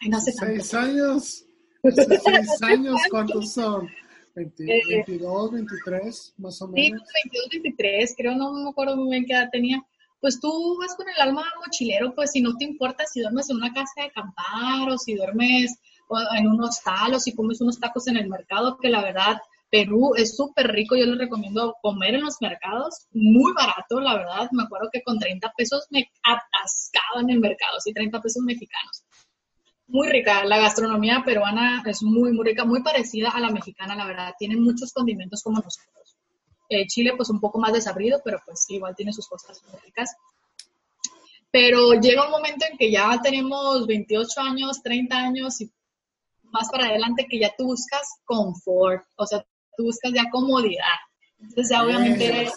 Ay, 0.00 0.08
no 0.08 0.20
sé 0.20 0.32
¿Seis 0.32 0.74
años? 0.74 1.46
¿Seis 1.82 2.62
años 2.62 3.00
cuántos 3.10 3.52
son? 3.52 3.88
22, 4.34 5.52
23, 5.52 6.34
más 6.38 6.60
o 6.62 6.68
menos. 6.68 7.00
Sí, 7.00 7.18
22, 7.24 7.48
23, 7.50 8.14
creo, 8.16 8.34
no 8.34 8.52
me 8.52 8.70
acuerdo 8.70 8.96
muy 8.96 9.10
bien 9.10 9.24
qué 9.26 9.32
edad 9.32 9.48
tenía. 9.50 9.84
Pues 10.20 10.40
tú 10.40 10.78
vas 10.78 10.94
con 10.96 11.06
el 11.08 11.20
alma 11.20 11.44
mochilero, 11.64 12.14
pues 12.14 12.32
si 12.32 12.40
no 12.40 12.56
te 12.56 12.64
importa 12.64 13.04
si 13.06 13.20
duermes 13.20 13.50
en 13.50 13.56
una 13.56 13.72
casa 13.72 13.92
de 13.96 14.02
acampar 14.04 14.88
o 14.90 14.98
si 14.98 15.14
duermes 15.14 15.78
en 16.36 16.48
un 16.48 16.62
hostal 16.62 17.14
o 17.14 17.20
si 17.20 17.34
comes 17.34 17.60
unos 17.60 17.78
tacos 17.78 18.06
en 18.08 18.16
el 18.16 18.28
mercado, 18.28 18.78
que 18.78 18.88
la 18.88 19.02
verdad 19.02 19.38
Perú 19.70 20.14
es 20.16 20.36
súper 20.36 20.68
rico, 20.68 20.96
yo 20.96 21.04
les 21.04 21.18
recomiendo 21.18 21.76
comer 21.82 22.14
en 22.14 22.22
los 22.22 22.40
mercados, 22.40 23.06
muy 23.12 23.52
barato, 23.52 24.00
la 24.00 24.16
verdad. 24.16 24.48
Me 24.52 24.62
acuerdo 24.62 24.88
que 24.92 25.02
con 25.02 25.18
30 25.18 25.52
pesos 25.56 25.86
me 25.90 26.08
atascaba 26.22 27.20
en 27.20 27.30
el 27.30 27.40
mercado, 27.40 27.80
sí, 27.80 27.92
30 27.92 28.22
pesos 28.22 28.42
mexicanos 28.42 29.03
muy 29.86 30.08
rica. 30.08 30.44
La 30.44 30.58
gastronomía 30.58 31.22
peruana 31.24 31.82
es 31.86 32.02
muy, 32.02 32.32
muy 32.32 32.44
rica, 32.46 32.64
muy 32.64 32.82
parecida 32.82 33.30
a 33.30 33.40
la 33.40 33.50
mexicana, 33.50 33.94
la 33.94 34.06
verdad. 34.06 34.34
Tienen 34.38 34.62
muchos 34.62 34.92
condimentos 34.92 35.42
como 35.42 35.58
nosotros. 35.58 36.16
Eh, 36.68 36.86
Chile, 36.86 37.12
pues 37.16 37.30
un 37.30 37.40
poco 37.40 37.58
más 37.58 37.72
desabrido, 37.72 38.20
pero 38.24 38.38
pues 38.44 38.64
igual 38.68 38.94
tiene 38.96 39.12
sus 39.12 39.28
cosas 39.28 39.62
muy 39.70 39.80
ricas. 39.80 40.16
Pero 41.50 41.92
llega 42.00 42.24
un 42.24 42.32
momento 42.32 42.66
en 42.70 42.76
que 42.76 42.90
ya 42.90 43.20
tenemos 43.22 43.86
28 43.86 44.40
años, 44.40 44.82
30 44.82 45.16
años 45.16 45.60
y 45.60 45.70
más 46.42 46.68
para 46.70 46.86
adelante 46.86 47.26
que 47.28 47.38
ya 47.38 47.52
tú 47.56 47.66
buscas 47.66 48.20
confort, 48.24 49.04
o 49.16 49.26
sea, 49.26 49.44
tú 49.76 49.84
buscas 49.84 50.12
ya 50.12 50.30
comodidad. 50.30 50.98
Entonces 51.38 51.68
ya 51.70 51.84
obviamente 51.84 52.50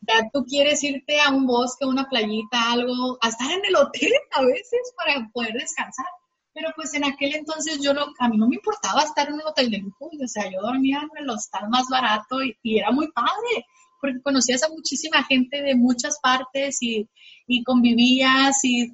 ya 0.00 0.28
tú 0.32 0.44
quieres 0.44 0.82
irte 0.82 1.20
a 1.20 1.30
un 1.30 1.46
bosque, 1.46 1.84
una 1.84 2.08
playita, 2.08 2.72
algo, 2.72 3.18
a 3.20 3.28
estar 3.28 3.50
en 3.50 3.64
el 3.64 3.76
hotel 3.76 4.12
a 4.32 4.42
veces 4.42 4.92
para 4.96 5.28
poder 5.32 5.52
descansar. 5.54 6.06
Pero 6.52 6.70
pues 6.74 6.94
en 6.94 7.04
aquel 7.04 7.34
entonces 7.34 7.80
yo 7.82 7.92
a 7.92 8.28
mí 8.28 8.38
no 8.38 8.48
me 8.48 8.56
importaba 8.56 9.02
estar 9.02 9.28
en 9.28 9.34
un 9.34 9.46
hotel 9.46 9.70
de 9.70 9.78
lujo, 9.78 10.06
o 10.06 10.28
sea, 10.28 10.50
yo 10.50 10.60
dormía 10.62 11.00
en 11.02 11.22
el 11.22 11.30
hostal 11.30 11.68
más 11.68 11.86
barato 11.90 12.42
y, 12.42 12.78
era 12.78 12.90
muy 12.90 13.10
padre, 13.12 13.66
porque 14.00 14.22
conocías 14.22 14.62
a 14.62 14.70
muchísima 14.70 15.22
gente 15.24 15.62
de 15.62 15.74
muchas 15.74 16.18
partes 16.20 16.78
y, 16.80 17.08
y 17.46 17.62
convivías 17.62 18.64
y 18.64 18.90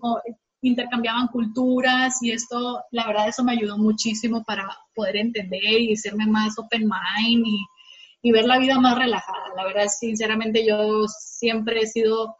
intercambiaban 0.62 1.28
culturas 1.28 2.22
y 2.22 2.30
esto, 2.30 2.82
la 2.90 3.06
verdad, 3.06 3.28
eso 3.28 3.44
me 3.44 3.52
ayudó 3.52 3.78
muchísimo 3.78 4.42
para 4.44 4.68
poder 4.94 5.16
entender 5.16 5.80
y 5.80 5.92
hacerme 5.92 6.26
más 6.26 6.58
open 6.58 6.82
mind 6.82 7.46
y 8.22 8.32
ver 8.32 8.44
la 8.44 8.58
vida 8.58 8.78
más 8.78 8.96
relajada. 8.96 9.52
La 9.56 9.64
verdad, 9.64 9.88
sinceramente, 9.88 10.64
yo 10.64 11.06
siempre 11.08 11.80
he 11.80 11.86
sido 11.86 12.36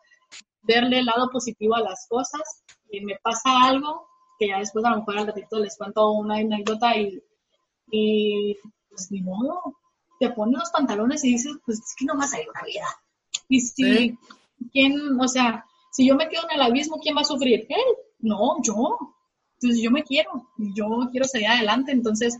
verle 0.63 1.01
el 1.01 1.07
lado 1.07 1.29
positivo 1.31 1.75
a 1.75 1.81
las 1.81 2.07
cosas 2.09 2.63
y 2.89 3.01
me 3.01 3.17
pasa 3.23 3.65
algo 3.65 4.07
que 4.39 4.49
ya 4.49 4.59
después 4.59 4.85
a 4.85 4.91
lo 4.91 4.99
mejor 4.99 5.19
al 5.19 5.27
ratito 5.27 5.59
les 5.59 5.77
cuento 5.77 6.13
una 6.13 6.37
anécdota 6.37 6.97
y, 6.97 7.21
y 7.91 8.57
pues 8.89 9.11
ni 9.11 9.23
modo, 9.23 9.61
te 10.21 10.31
pones 10.31 10.61
los 10.61 10.71
pantalones 10.71 11.25
y 11.25 11.33
dices, 11.33 11.53
pues 11.67 11.79
es 11.79 11.95
que 11.99 12.05
no 12.05 12.15
más 12.15 12.33
hay 12.33 12.45
una 12.49 12.63
vida. 12.65 12.87
Y 13.49 13.61
si, 13.61 14.17
¿quién, 14.73 15.21
o 15.21 15.29
sea, 15.29 15.65
si 15.91 16.07
yo 16.07 16.15
me 16.15 16.29
quedo 16.29 16.45
en 16.49 16.57
el 16.57 16.63
abismo, 16.63 17.01
¿quién 17.01 17.17
va 17.17 17.23
a 17.23 17.25
sufrir? 17.25 17.67
Él, 17.69 17.97
no, 18.21 18.63
yo. 18.63 18.97
Entonces 19.55 19.83
yo 19.83 19.91
me 19.91 20.05
quiero, 20.05 20.49
yo 20.57 20.87
quiero 21.11 21.27
salir 21.27 21.49
adelante, 21.49 21.93
entonces, 21.93 22.39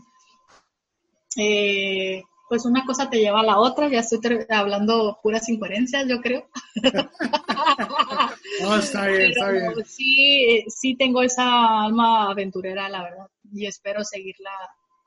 eh, 1.37 2.23
pues 2.47 2.65
una 2.65 2.85
cosa 2.85 3.09
te 3.09 3.19
lleva 3.19 3.39
a 3.39 3.45
la 3.45 3.59
otra, 3.59 3.89
ya 3.89 3.99
estoy 3.99 4.19
hablando 4.49 5.19
puras 5.21 5.47
incoherencias, 5.49 6.07
yo 6.07 6.21
creo. 6.21 6.47
no, 8.61 8.75
está 8.77 9.07
bien, 9.07 9.31
está 9.31 9.51
bien. 9.51 9.73
Sí, 9.85 10.65
sí 10.67 10.95
tengo 10.95 11.21
esa 11.21 11.83
alma 11.83 12.29
aventurera, 12.29 12.89
la 12.89 13.03
verdad, 13.03 13.27
y 13.51 13.65
espero 13.65 14.03
seguirla 14.03 14.51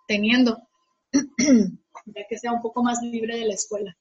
teniendo, 0.09 0.59
ya 1.13 2.27
que 2.29 2.39
sea 2.39 2.53
un 2.53 2.63
poco 2.63 2.83
más 2.83 3.01
libre 3.03 3.39
de 3.39 3.47
la 3.47 3.55
escuela. 3.55 3.97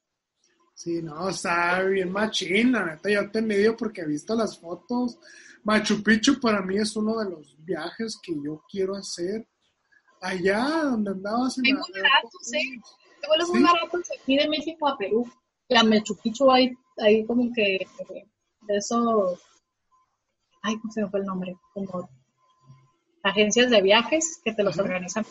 Sí, 0.74 1.02
no, 1.02 1.30
está 1.30 1.82
bien 1.84 2.12
machín, 2.12 2.72
la 2.72 2.84
neta, 2.84 3.08
yo 3.08 3.30
te 3.30 3.40
medio 3.40 3.76
porque 3.76 4.02
he 4.02 4.06
visto 4.06 4.34
las 4.34 4.58
fotos. 4.58 5.18
Machu 5.64 6.02
Picchu 6.02 6.38
para 6.38 6.60
mí 6.62 6.76
es 6.76 6.94
uno 6.96 7.18
de 7.18 7.30
los 7.30 7.56
viajes 7.64 8.18
que 8.22 8.34
yo 8.44 8.62
quiero 8.70 8.94
hacer. 8.94 9.48
Allá 10.20 10.64
donde 10.84 11.10
andabas 11.10 11.58
en 11.58 11.66
¿eh? 11.66 12.80
Te 13.26 13.30
vuelves 13.30 13.48
muy 13.48 13.62
baratos 13.62 14.08
aquí 14.20 14.36
de 14.36 14.48
México 14.48 14.86
a 14.86 14.96
Perú. 14.96 15.28
La 15.68 15.82
Machu 15.82 16.16
Picchu 16.16 16.48
hay, 16.48 16.70
hay 16.98 17.26
como 17.26 17.52
que 17.52 17.84
de 18.62 18.76
esos, 18.76 19.40
ay, 20.62 20.78
¿cómo 20.78 20.92
se 20.92 21.02
me 21.02 21.10
fue 21.10 21.20
el 21.20 21.26
nombre? 21.26 21.56
Como 21.74 22.08
agencias 23.24 23.68
de 23.70 23.82
viajes 23.82 24.40
que 24.44 24.52
te 24.52 24.62
los 24.62 24.78
organizan 24.78 25.26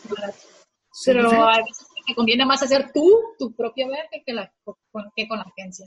Pero 1.06 1.30
a 1.48 1.56
veces 1.56 1.86
te 2.06 2.14
conviene 2.14 2.44
más 2.44 2.62
hacer 2.62 2.92
tú 2.92 3.10
tu 3.38 3.54
propio 3.54 3.88
viaje 3.88 4.22
que, 4.26 4.34
la, 4.34 4.52
que 5.16 5.26
con 5.26 5.38
la 5.38 5.44
agencia. 5.44 5.86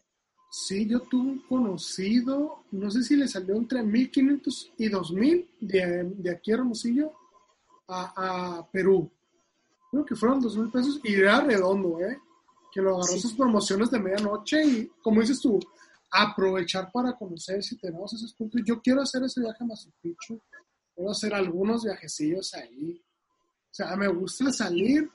Sí, 0.50 0.88
yo 0.88 1.02
tuve 1.02 1.30
un 1.30 1.40
conocido, 1.48 2.64
no 2.72 2.90
sé 2.90 3.04
si 3.04 3.16
le 3.16 3.28
salió 3.28 3.56
entre 3.56 3.84
1500 3.84 4.74
y 4.80 4.90
2000 4.90 5.52
de, 5.60 6.04
de 6.06 6.32
aquí 6.32 6.52
a 6.52 6.56
Hermosillo 6.56 7.14
a, 7.88 8.58
a, 8.58 8.72
Perú. 8.72 9.12
Creo 9.92 10.06
que 10.06 10.16
fueron 10.16 10.40
2000 10.40 10.72
pesos 10.72 11.00
y 11.04 11.16
era 11.16 11.42
redondo, 11.42 12.00
¿eh? 12.00 12.20
Que 12.72 12.82
lo 12.82 12.96
agarró 12.98 13.18
sus 13.18 13.34
promociones 13.34 13.90
de 13.90 14.00
medianoche 14.00 14.64
y, 14.64 14.92
como 15.02 15.22
dices 15.22 15.40
tú, 15.40 15.60
aprovechar 16.12 16.92
para 16.92 17.14
conocer 17.14 17.64
si 17.64 17.78
tenemos 17.78 18.14
esos 18.14 18.34
puntos. 18.34 18.62
Yo 18.66 18.82
quiero 18.82 19.02
hacer 19.02 19.24
ese 19.24 19.42
viaje 19.42 19.64
a 19.64 19.66
Machu 19.66 19.90
Picchu, 20.02 20.40
quiero 20.96 21.12
hacer 21.12 21.34
algunos 21.34 21.84
viajecillos 21.84 22.54
ahí. 22.54 23.02
O 23.72 23.74
sea, 23.74 23.96
me 23.96 24.08
gusta 24.08 24.52
salir. 24.52 25.10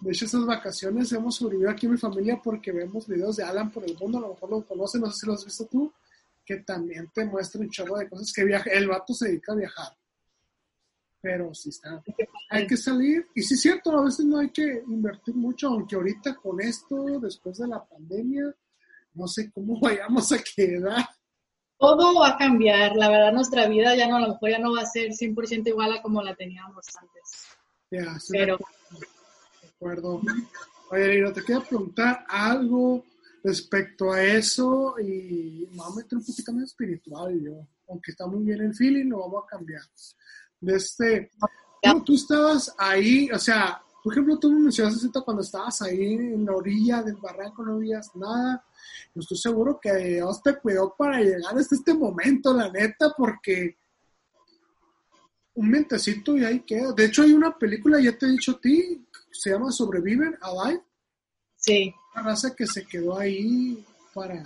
De 0.00 0.12
hecho, 0.12 0.26
esas 0.26 0.46
vacaciones 0.46 1.12
hemos 1.12 1.36
sobrevivido 1.36 1.70
aquí 1.70 1.86
en 1.86 1.92
mi 1.92 1.98
familia 1.98 2.40
porque 2.42 2.70
vemos 2.70 3.08
videos 3.08 3.36
de 3.36 3.44
Alan 3.44 3.70
por 3.70 3.84
el 3.84 3.96
mundo, 3.98 4.18
a 4.18 4.20
lo 4.22 4.28
mejor 4.28 4.50
lo 4.50 4.62
conocen, 4.64 5.00
no 5.00 5.10
sé 5.10 5.20
si 5.20 5.26
lo 5.26 5.32
has 5.32 5.44
visto 5.44 5.66
tú, 5.66 5.92
que 6.44 6.58
también 6.58 7.10
te 7.12 7.24
muestra 7.24 7.60
un 7.60 7.68
chorro 7.68 7.96
de 7.96 8.08
cosas 8.08 8.32
que 8.32 8.44
viaja. 8.44 8.70
El 8.70 8.88
vato 8.88 9.12
se 9.12 9.28
dedica 9.28 9.52
a 9.52 9.56
viajar. 9.56 9.96
Pero 11.20 11.52
sí 11.52 11.70
está. 11.70 12.02
Hay 12.50 12.66
que 12.66 12.76
salir. 12.76 13.26
Y 13.34 13.42
sí 13.42 13.54
es 13.54 13.60
cierto, 13.60 13.90
a 13.98 14.04
veces 14.04 14.24
no 14.24 14.38
hay 14.38 14.50
que 14.50 14.82
invertir 14.86 15.34
mucho, 15.34 15.68
aunque 15.68 15.96
ahorita 15.96 16.36
con 16.36 16.60
esto, 16.60 17.18
después 17.20 17.58
de 17.58 17.68
la 17.68 17.84
pandemia, 17.84 18.54
no 19.14 19.26
sé 19.26 19.50
cómo 19.50 19.78
vayamos 19.82 20.32
a 20.32 20.38
quedar. 20.38 21.08
Todo 21.78 22.18
va 22.18 22.30
a 22.30 22.36
cambiar, 22.36 22.96
la 22.96 23.08
verdad 23.08 23.32
nuestra 23.32 23.68
vida 23.68 23.94
ya 23.94 24.08
no, 24.08 24.16
a 24.16 24.20
lo 24.20 24.28
mejor 24.30 24.50
ya 24.50 24.58
no 24.58 24.74
va 24.74 24.82
a 24.82 24.86
ser 24.86 25.10
100% 25.10 25.68
igual 25.68 25.92
a 25.92 26.02
como 26.02 26.20
la 26.22 26.34
teníamos 26.34 26.84
antes. 27.00 27.46
Ya, 27.90 28.18
sí, 28.18 28.32
Pero... 28.32 28.58
de 29.62 29.68
acuerdo. 29.68 30.20
Oye, 30.90 31.08
Lino, 31.08 31.32
te 31.32 31.44
quiero 31.44 31.62
preguntar 31.62 32.24
algo 32.28 33.04
respecto 33.44 34.10
a 34.10 34.22
eso 34.22 34.96
y 34.98 35.68
me 35.70 35.76
voy 35.76 35.86
a 35.92 35.96
meter 35.96 36.18
un 36.18 36.24
poquito 36.24 36.52
más 36.52 36.64
espiritual 36.64 37.40
yo, 37.40 37.66
aunque 37.88 38.10
está 38.10 38.26
muy 38.26 38.44
bien 38.44 38.60
el 38.60 38.74
feeling, 38.74 39.06
lo 39.06 39.20
vamos 39.20 39.44
a 39.44 39.56
cambiar. 39.56 39.82
De 40.60 40.76
este, 40.76 41.30
tú, 41.82 42.04
tú 42.04 42.14
estabas 42.14 42.74
ahí, 42.78 43.30
o 43.30 43.38
sea, 43.38 43.82
por 44.02 44.12
ejemplo, 44.12 44.38
tú 44.38 44.50
me 44.50 44.60
mencionaste 44.60 45.08
cuando 45.24 45.42
estabas 45.42 45.82
ahí 45.82 46.14
en 46.14 46.44
la 46.44 46.52
orilla 46.52 47.02
del 47.02 47.16
barranco, 47.16 47.64
no 47.64 47.78
veías 47.78 48.14
nada. 48.14 48.64
Yo 49.14 49.20
estoy 49.20 49.36
seguro 49.36 49.78
que 49.80 49.94
Dios 49.94 50.42
te 50.42 50.56
cuidó 50.58 50.94
para 50.96 51.20
llegar 51.20 51.56
hasta 51.58 51.74
este 51.74 51.94
momento, 51.94 52.54
la 52.54 52.70
neta, 52.70 53.12
porque 53.16 53.76
un 55.54 55.68
mentecito 55.68 56.36
y 56.36 56.44
ahí 56.44 56.60
queda. 56.60 56.92
De 56.92 57.06
hecho, 57.06 57.22
hay 57.22 57.32
una 57.32 57.58
película, 57.58 58.00
ya 58.00 58.16
te 58.16 58.26
he 58.26 58.30
dicho 58.30 58.52
a 58.52 58.60
ti, 58.60 59.06
se 59.30 59.50
llama 59.50 59.72
Sobreviven, 59.72 60.38
Alive. 60.40 60.82
Sí. 61.56 61.92
Una 62.14 62.22
raza 62.22 62.54
que 62.54 62.66
se 62.66 62.86
quedó 62.86 63.18
ahí 63.18 63.84
para... 64.14 64.42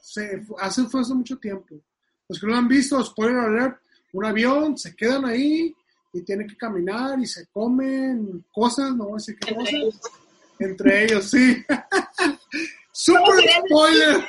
Se, 0.00 0.46
hace, 0.58 0.84
fue 0.84 1.00
hace 1.00 1.14
mucho 1.14 1.36
tiempo. 1.38 1.80
Los 2.28 2.40
que 2.40 2.46
no 2.46 2.52
lo 2.52 2.58
han 2.60 2.68
visto, 2.68 3.04
spoiler 3.04 3.40
alert, 3.40 3.81
un 4.12 4.24
avión, 4.24 4.76
se 4.76 4.94
quedan 4.94 5.24
ahí 5.24 5.74
y 6.12 6.22
tienen 6.22 6.46
que 6.46 6.56
caminar 6.56 7.18
y 7.18 7.26
se 7.26 7.46
comen 7.46 8.44
cosas, 8.52 8.94
no 8.94 9.04
voy 9.04 9.14
a 9.14 9.16
decir 9.16 9.38
qué 9.38 9.54
cosas. 9.54 10.00
Entre 10.58 11.04
ellos, 11.04 11.30
sí. 11.30 11.64
Super 12.92 13.44
spoiler. 13.66 14.28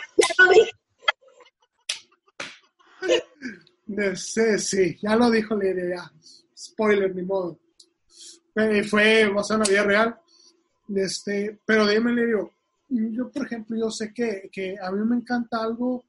Sí, 4.16 4.58
sí, 4.58 4.98
ya 5.02 5.16
lo 5.16 5.30
dijo 5.30 5.56
la 5.56 5.68
idea. 5.68 6.12
Spoiler, 6.58 7.14
ni 7.14 7.24
modo. 7.24 7.60
Fue 8.90 9.28
basado 9.30 9.62
en 9.62 9.68
la 9.68 9.70
vida 9.70 9.84
real. 9.84 10.20
Este, 10.96 11.60
pero 11.66 11.88
dime, 11.88 12.14
Lirio, 12.14 12.52
yo, 12.90 13.30
por 13.30 13.46
ejemplo, 13.46 13.78
yo 13.78 13.92
sé 13.92 14.14
que, 14.14 14.50
que 14.52 14.76
a 14.82 14.92
mí 14.92 15.06
me 15.06 15.18
encanta 15.18 15.62
algo 15.62 16.04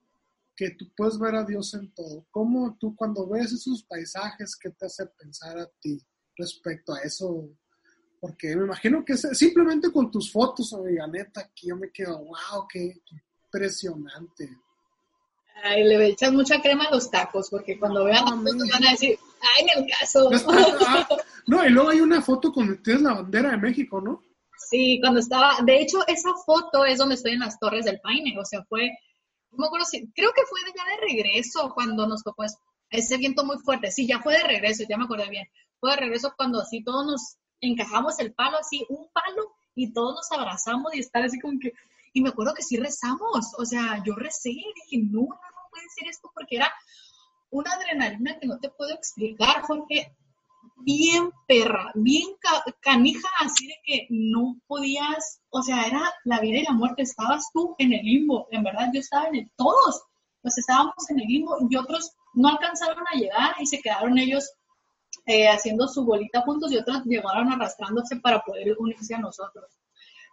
que 0.56 0.70
tú 0.70 0.86
puedes 0.96 1.18
ver 1.18 1.34
a 1.34 1.44
Dios 1.44 1.74
en 1.74 1.92
todo. 1.92 2.26
¿Cómo 2.30 2.76
tú 2.78 2.94
cuando 2.94 3.28
ves 3.28 3.52
esos 3.52 3.84
paisajes, 3.84 4.56
qué 4.56 4.70
te 4.70 4.86
hace 4.86 5.06
pensar 5.06 5.58
a 5.58 5.66
ti 5.80 6.00
respecto 6.36 6.94
a 6.94 7.00
eso? 7.00 7.48
Porque 8.20 8.56
me 8.56 8.64
imagino 8.64 9.04
que 9.04 9.16
simplemente 9.16 9.90
con 9.92 10.10
tus 10.10 10.30
fotos, 10.32 10.72
amiga, 10.72 11.06
neta, 11.06 11.40
aquí 11.40 11.68
yo 11.68 11.76
me 11.76 11.90
quedo, 11.90 12.18
wow, 12.18 12.66
qué 12.72 12.94
impresionante. 13.46 14.48
Ay, 15.62 15.84
le 15.84 16.06
echas 16.06 16.32
mucha 16.32 16.60
crema 16.60 16.84
a 16.84 16.94
los 16.94 17.10
tacos, 17.10 17.48
porque 17.50 17.78
cuando 17.78 18.04
vean 18.04 18.24
las 18.24 18.34
fotos 18.34 18.68
van 18.72 18.86
a 18.86 18.90
decir, 18.90 19.18
ay, 19.40 19.66
en 19.66 19.82
el 19.82 19.90
caso. 19.98 20.30
Ah, 20.86 21.08
no, 21.46 21.66
y 21.66 21.70
luego 21.70 21.90
hay 21.90 22.00
una 22.00 22.22
foto 22.22 22.52
con 22.52 22.82
tienes 22.82 23.02
la 23.02 23.14
bandera 23.14 23.50
de 23.50 23.58
México, 23.58 24.00
¿no? 24.00 24.22
Sí, 24.70 24.98
cuando 25.00 25.20
estaba, 25.20 25.56
de 25.64 25.80
hecho, 25.80 25.98
esa 26.06 26.34
foto 26.46 26.84
es 26.84 26.98
donde 26.98 27.16
estoy 27.16 27.32
en 27.32 27.40
las 27.40 27.58
Torres 27.58 27.84
del 27.84 28.00
Paine, 28.00 28.38
o 28.38 28.44
sea, 28.44 28.64
fue 28.64 28.90
me 29.56 29.68
creo 30.14 30.32
que 30.32 30.46
fue 30.48 30.60
ya 30.76 30.84
de 30.84 31.00
regreso 31.00 31.72
cuando 31.74 32.06
nos 32.06 32.22
tocó 32.22 32.44
ese 32.90 33.16
viento 33.16 33.44
muy 33.44 33.58
fuerte. 33.58 33.90
Sí, 33.90 34.06
ya 34.06 34.20
fue 34.20 34.34
de 34.34 34.44
regreso, 34.44 34.84
ya 34.88 34.96
me 34.96 35.04
acordé 35.04 35.28
bien. 35.28 35.46
Fue 35.80 35.90
de 35.90 35.96
regreso 35.96 36.32
cuando 36.36 36.60
así 36.60 36.82
todos 36.82 37.06
nos 37.06 37.36
encajamos 37.60 38.18
el 38.18 38.32
palo, 38.32 38.58
así 38.58 38.84
un 38.88 39.08
palo, 39.12 39.54
y 39.74 39.92
todos 39.92 40.14
nos 40.14 40.32
abrazamos 40.32 40.94
y 40.94 41.00
estar 41.00 41.22
así 41.22 41.38
como 41.40 41.58
que. 41.58 41.72
Y 42.12 42.22
me 42.22 42.28
acuerdo 42.28 42.54
que 42.54 42.62
sí 42.62 42.76
rezamos, 42.76 43.54
o 43.58 43.64
sea, 43.64 44.02
yo 44.04 44.14
recé 44.14 44.50
y 44.50 44.64
dije, 44.74 45.04
no, 45.10 45.22
no, 45.22 45.28
no 45.28 45.68
puede 45.70 45.88
ser 45.96 46.08
esto 46.08 46.30
porque 46.32 46.56
era 46.56 46.72
una 47.50 47.72
adrenalina 47.72 48.38
que 48.38 48.46
no 48.46 48.58
te 48.60 48.70
puedo 48.70 48.94
explicar, 48.94 49.62
Jorge 49.62 50.14
bien 50.84 51.30
perra, 51.46 51.90
bien 51.94 52.28
canija, 52.80 53.28
así 53.40 53.66
de 53.66 53.74
que 53.84 54.06
no 54.10 54.56
podías, 54.66 55.40
o 55.50 55.62
sea, 55.62 55.84
era 55.84 56.12
la 56.24 56.40
vida 56.40 56.58
y 56.58 56.64
la 56.64 56.72
muerte, 56.72 57.02
estabas 57.02 57.50
tú 57.52 57.74
en 57.78 57.92
el 57.92 58.04
limbo, 58.04 58.48
en 58.50 58.62
verdad 58.62 58.90
yo 58.92 59.00
estaba 59.00 59.28
en 59.28 59.36
el, 59.36 59.50
todos, 59.56 60.02
pues 60.42 60.58
estábamos 60.58 60.94
en 61.08 61.20
el 61.20 61.26
limbo 61.26 61.56
y 61.68 61.76
otros 61.76 62.12
no 62.34 62.48
alcanzaron 62.48 63.04
a 63.10 63.16
llegar 63.16 63.54
y 63.60 63.66
se 63.66 63.80
quedaron 63.80 64.18
ellos 64.18 64.52
eh, 65.26 65.48
haciendo 65.48 65.88
su 65.88 66.04
bolita 66.04 66.42
juntos 66.42 66.70
y 66.70 66.76
otros 66.76 67.02
llegaron 67.04 67.50
arrastrándose 67.50 68.16
para 68.16 68.40
poder 68.40 68.76
unirse 68.78 69.14
a 69.14 69.20
nosotros. 69.20 69.70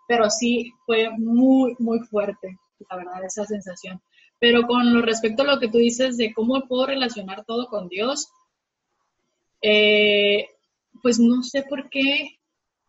Pero 0.07 0.29
sí 0.29 0.73
fue 0.85 1.09
muy, 1.17 1.75
muy 1.79 1.99
fuerte, 1.99 2.57
la 2.89 2.97
verdad, 2.97 3.23
esa 3.23 3.45
sensación. 3.45 4.01
Pero 4.39 4.67
con 4.67 4.93
lo 4.93 5.01
respecto 5.01 5.43
a 5.43 5.45
lo 5.45 5.59
que 5.59 5.69
tú 5.69 5.77
dices 5.77 6.17
de 6.17 6.33
cómo 6.33 6.67
puedo 6.67 6.87
relacionar 6.87 7.45
todo 7.45 7.67
con 7.67 7.87
Dios, 7.87 8.27
eh, 9.61 10.47
pues 11.01 11.19
no 11.19 11.43
sé 11.43 11.63
por 11.63 11.89
qué 11.89 12.39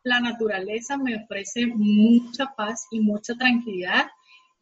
la 0.02 0.20
naturaleza 0.20 0.96
me 0.96 1.16
ofrece 1.16 1.66
mucha 1.66 2.54
paz 2.56 2.86
y 2.90 3.00
mucha 3.00 3.34
tranquilidad 3.34 4.06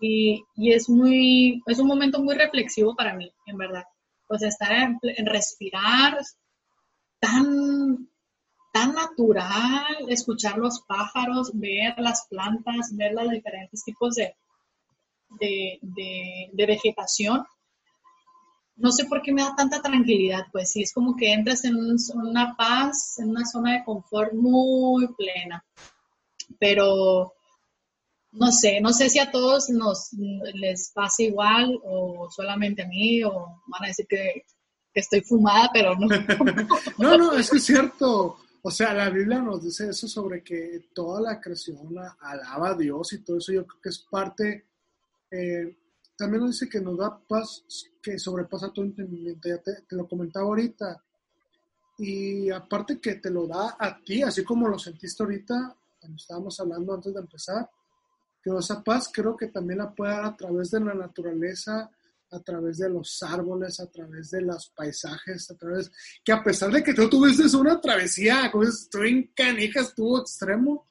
Y, 0.01 0.45
y, 0.57 0.73
es 0.73 0.89
muy, 0.89 1.63
es 1.67 1.79
un 1.79 1.87
momento 1.87 2.23
muy 2.23 2.35
reflexivo 2.35 2.95
para 2.97 3.15
mí, 3.15 3.31
en 3.47 3.59
verdad. 3.59 3.85
Pues 4.29 4.43
estar 4.43 4.73
en, 4.73 4.99
en 5.03 5.27
respirar 5.27 6.19
tan, 7.21 8.09
tan 8.73 8.95
natural, 8.95 10.09
escuchar 10.09 10.57
los 10.57 10.81
pájaros, 10.83 11.51
ver 11.55 11.95
las 11.99 12.27
plantas, 12.29 12.97
ver 12.97 13.13
los 13.13 13.31
diferentes 13.31 13.85
tipos 13.85 14.15
de, 14.15 14.35
de, 15.39 15.79
de, 16.53 16.67
vegetación. 16.67 17.45
No 18.81 18.93
sé 18.93 19.05
por 19.05 19.21
qué 19.21 19.33
me 19.33 19.43
da 19.43 19.55
tanta 19.55 19.83
tranquilidad, 19.83 20.47
pues 20.51 20.73
sí, 20.73 20.83
es 20.83 20.93
como 20.93 21.15
que 21.15 21.33
entras 21.33 21.65
en 21.65 21.77
una 22.15 22.57
paz, 22.57 23.19
en 23.19 23.29
una 23.29 23.45
zona 23.45 23.75
de 23.75 23.85
confort 23.85 24.33
muy 24.33 25.07
plena. 25.15 25.63
Pero 26.59 27.35
no 28.33 28.53
sé, 28.53 28.81
no 28.81 28.93
sé 28.93 29.11
si 29.11 29.19
a 29.19 29.31
todos 29.31 29.69
nos 29.71 30.13
les 30.55 30.93
pasa 30.93 31.23
igual 31.23 31.79
o 31.85 32.29
solamente 32.31 32.83
a 32.83 32.89
mí 32.89 33.23
o 33.25 33.61
van 33.67 33.85
a 33.85 33.89
decir 33.89 34.07
que, 34.09 34.45
estoy 34.93 35.21
fumada, 35.21 35.71
pero 35.73 35.95
no. 35.95 36.07
no, 36.99 37.17
no, 37.17 37.33
eso 37.35 37.57
es 37.57 37.65
cierto. 37.65 38.39
O 38.63 38.71
sea, 38.71 38.93
la 38.93 39.09
Biblia 39.09 39.41
nos 39.41 39.63
dice 39.63 39.89
eso 39.89 40.07
sobre 40.09 40.43
que 40.43 40.89
toda 40.93 41.21
la 41.21 41.41
creación 41.41 41.97
alaba 42.21 42.71
a 42.71 42.75
Dios 42.75 43.13
y 43.13 43.25
todo 43.25 43.39
eso. 43.39 43.53
Yo 43.53 43.67
creo 43.67 43.81
que 43.81 43.89
es 43.89 43.99
parte. 44.11 44.67
Eh, 45.31 45.77
también 46.21 46.43
nos 46.43 46.51
dice 46.51 46.69
que 46.69 46.83
nos 46.83 46.99
da 46.99 47.19
paz 47.19 47.65
que 48.03 48.19
sobrepasa 48.19 48.71
tu 48.71 48.83
entendimiento. 48.83 49.49
Ya 49.49 49.57
te, 49.57 49.85
lo 49.97 50.07
comentaba 50.07 50.45
ahorita. 50.45 51.03
Y 51.97 52.51
aparte 52.51 53.01
que 53.01 53.15
te 53.15 53.31
lo 53.31 53.47
da 53.47 53.77
a 53.79 53.99
ti, 54.05 54.23
así 54.23 54.45
como 54.45 54.69
lo 54.69 54.79
sentiste 54.79 55.23
ahorita, 55.23 55.75
cuando 55.99 56.17
estábamos 56.17 56.61
hablando 56.61 56.93
antes 56.93 57.15
de 57.15 57.21
empezar, 57.21 57.71
que 58.43 58.51
esa 58.51 58.83
paz 58.83 59.11
creo 59.11 59.35
que 59.35 59.47
también 59.47 59.79
la 59.79 59.95
puede 59.95 60.13
dar 60.13 60.27
a 60.27 60.37
través 60.37 60.71
de 60.71 60.81
la 60.81 60.93
naturaleza, 60.93 61.91
a 62.31 62.41
través 62.41 62.77
de 62.77 62.91
los 62.91 63.23
árboles, 63.23 63.81
a 63.81 63.87
través 63.87 64.31
de 64.31 64.43
los 64.43 64.69
paisajes, 64.77 65.51
a 65.51 65.57
través 65.57 65.91
que 66.23 66.33
a 66.33 66.43
pesar 66.43 66.71
de 66.71 66.83
que 66.83 66.93
tú 66.93 67.09
tuviste 67.09 67.57
una 67.57 67.81
travesía, 67.81 68.51
como 68.53 68.65
estuvo 68.65 69.05
en 69.05 69.33
canijas, 69.35 69.89
estuvo 69.89 70.21
extremo, 70.21 70.90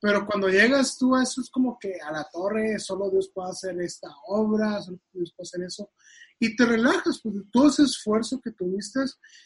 pero 0.00 0.26
cuando 0.26 0.48
llegas 0.48 0.96
tú 0.96 1.14
a 1.14 1.22
eso 1.22 1.40
es 1.40 1.50
como 1.50 1.78
que 1.78 2.00
a 2.00 2.12
la 2.12 2.28
torre, 2.32 2.78
solo 2.78 3.10
Dios 3.10 3.30
puede 3.34 3.50
hacer 3.50 3.80
esta 3.80 4.08
obra, 4.26 4.80
solo 4.80 5.00
Dios 5.12 5.32
puede 5.36 5.46
hacer 5.46 5.62
eso, 5.62 5.90
y 6.38 6.54
te 6.54 6.64
relajas, 6.64 7.20
pues 7.22 7.34
todo 7.52 7.68
ese 7.68 7.82
esfuerzo 7.82 8.40
que 8.40 8.52
tuviste, 8.52 9.00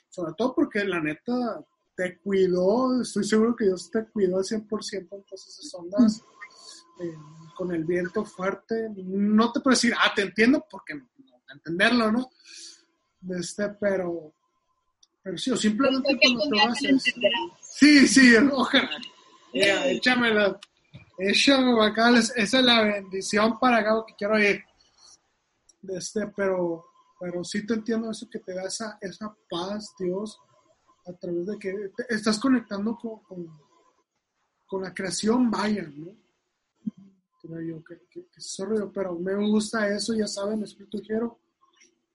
sobre 0.09 0.35
todo 0.37 0.55
porque 0.55 0.85
la 0.85 1.01
neta 1.01 1.65
te 1.97 2.19
cuidó, 2.19 3.01
estoy 3.01 3.25
seguro 3.25 3.57
que 3.57 3.67
Dios 3.67 3.91
te 3.91 4.05
cuidó 4.07 4.39
al 4.39 4.45
100% 4.45 4.93
en 4.93 5.09
todas 5.09 5.47
esas 5.47 5.75
ondas. 5.75 6.23
Eh, 7.01 7.17
con 7.57 7.73
el 7.73 7.85
viento 7.85 8.25
fuerte, 8.25 8.89
no 8.97 9.53
te 9.53 9.61
puedo 9.61 9.75
decir, 9.75 9.95
ah, 9.99 10.13
te 10.15 10.23
entiendo, 10.23 10.65
porque 10.71 10.95
no, 10.95 11.07
entenderlo, 11.53 12.11
¿no? 12.11 12.31
Este, 13.39 13.69
pero, 13.81 14.35
pero 15.23 15.37
sí, 15.39 15.51
o 15.51 15.57
simplemente 15.57 16.19
cuando 16.21 16.49
te 16.49 16.67
vas 16.67 16.79
Sí, 17.61 18.07
sí, 18.09 18.35
ojalá. 18.37 18.91
Yeah, 19.53 19.87
échamela. 19.91 20.59
Échame 21.19 21.85
acá, 21.85 22.11
esa 22.19 22.35
es 22.37 22.65
la 22.65 22.83
bendición 22.83 23.59
para 23.59 23.79
acá 23.79 24.05
que 24.07 24.15
quiero 24.17 24.39
ir. 24.39 24.65
Este, 25.89 26.27
pero, 26.29 26.87
pero 27.21 27.45
sí 27.45 27.67
te 27.67 27.75
entiendo 27.75 28.11
eso 28.11 28.29
que 28.31 28.39
te 28.39 28.55
da 28.55 28.65
esa, 28.65 28.99
esa 29.01 29.37
paz, 29.49 29.95
Dios, 29.99 30.39
a 31.07 31.13
través 31.13 31.47
de 31.47 31.59
que 31.59 31.91
estás 32.09 32.39
conectando 32.39 32.97
con, 32.97 33.21
con, 34.67 34.83
la 34.83 34.95
creación 34.95 35.51
vaya, 35.51 35.83
¿no? 35.83 36.17
yo, 37.61 37.85
que, 37.85 38.01
que, 38.11 38.27
pero 38.95 39.15
me 39.19 39.35
gusta 39.35 39.89
eso, 39.89 40.15
ya 40.15 40.27
saben, 40.27 40.63
espíritu 40.63 41.03
quiero. 41.07 41.39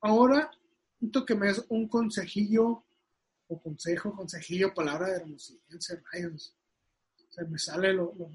Ahora, 0.01 0.49
siento 0.97 1.23
que 1.25 1.35
me 1.35 1.51
es 1.51 1.63
un 1.69 1.87
consejillo, 1.87 2.83
o 3.47 3.61
consejo, 3.61 4.13
consejillo, 4.15 4.73
palabra 4.73 5.07
de 5.09 5.17
hermosilla, 5.17 5.61
Se 7.37 7.45
me 7.45 7.57
sale 7.59 7.93
lo, 7.93 8.11
lo, 8.17 8.31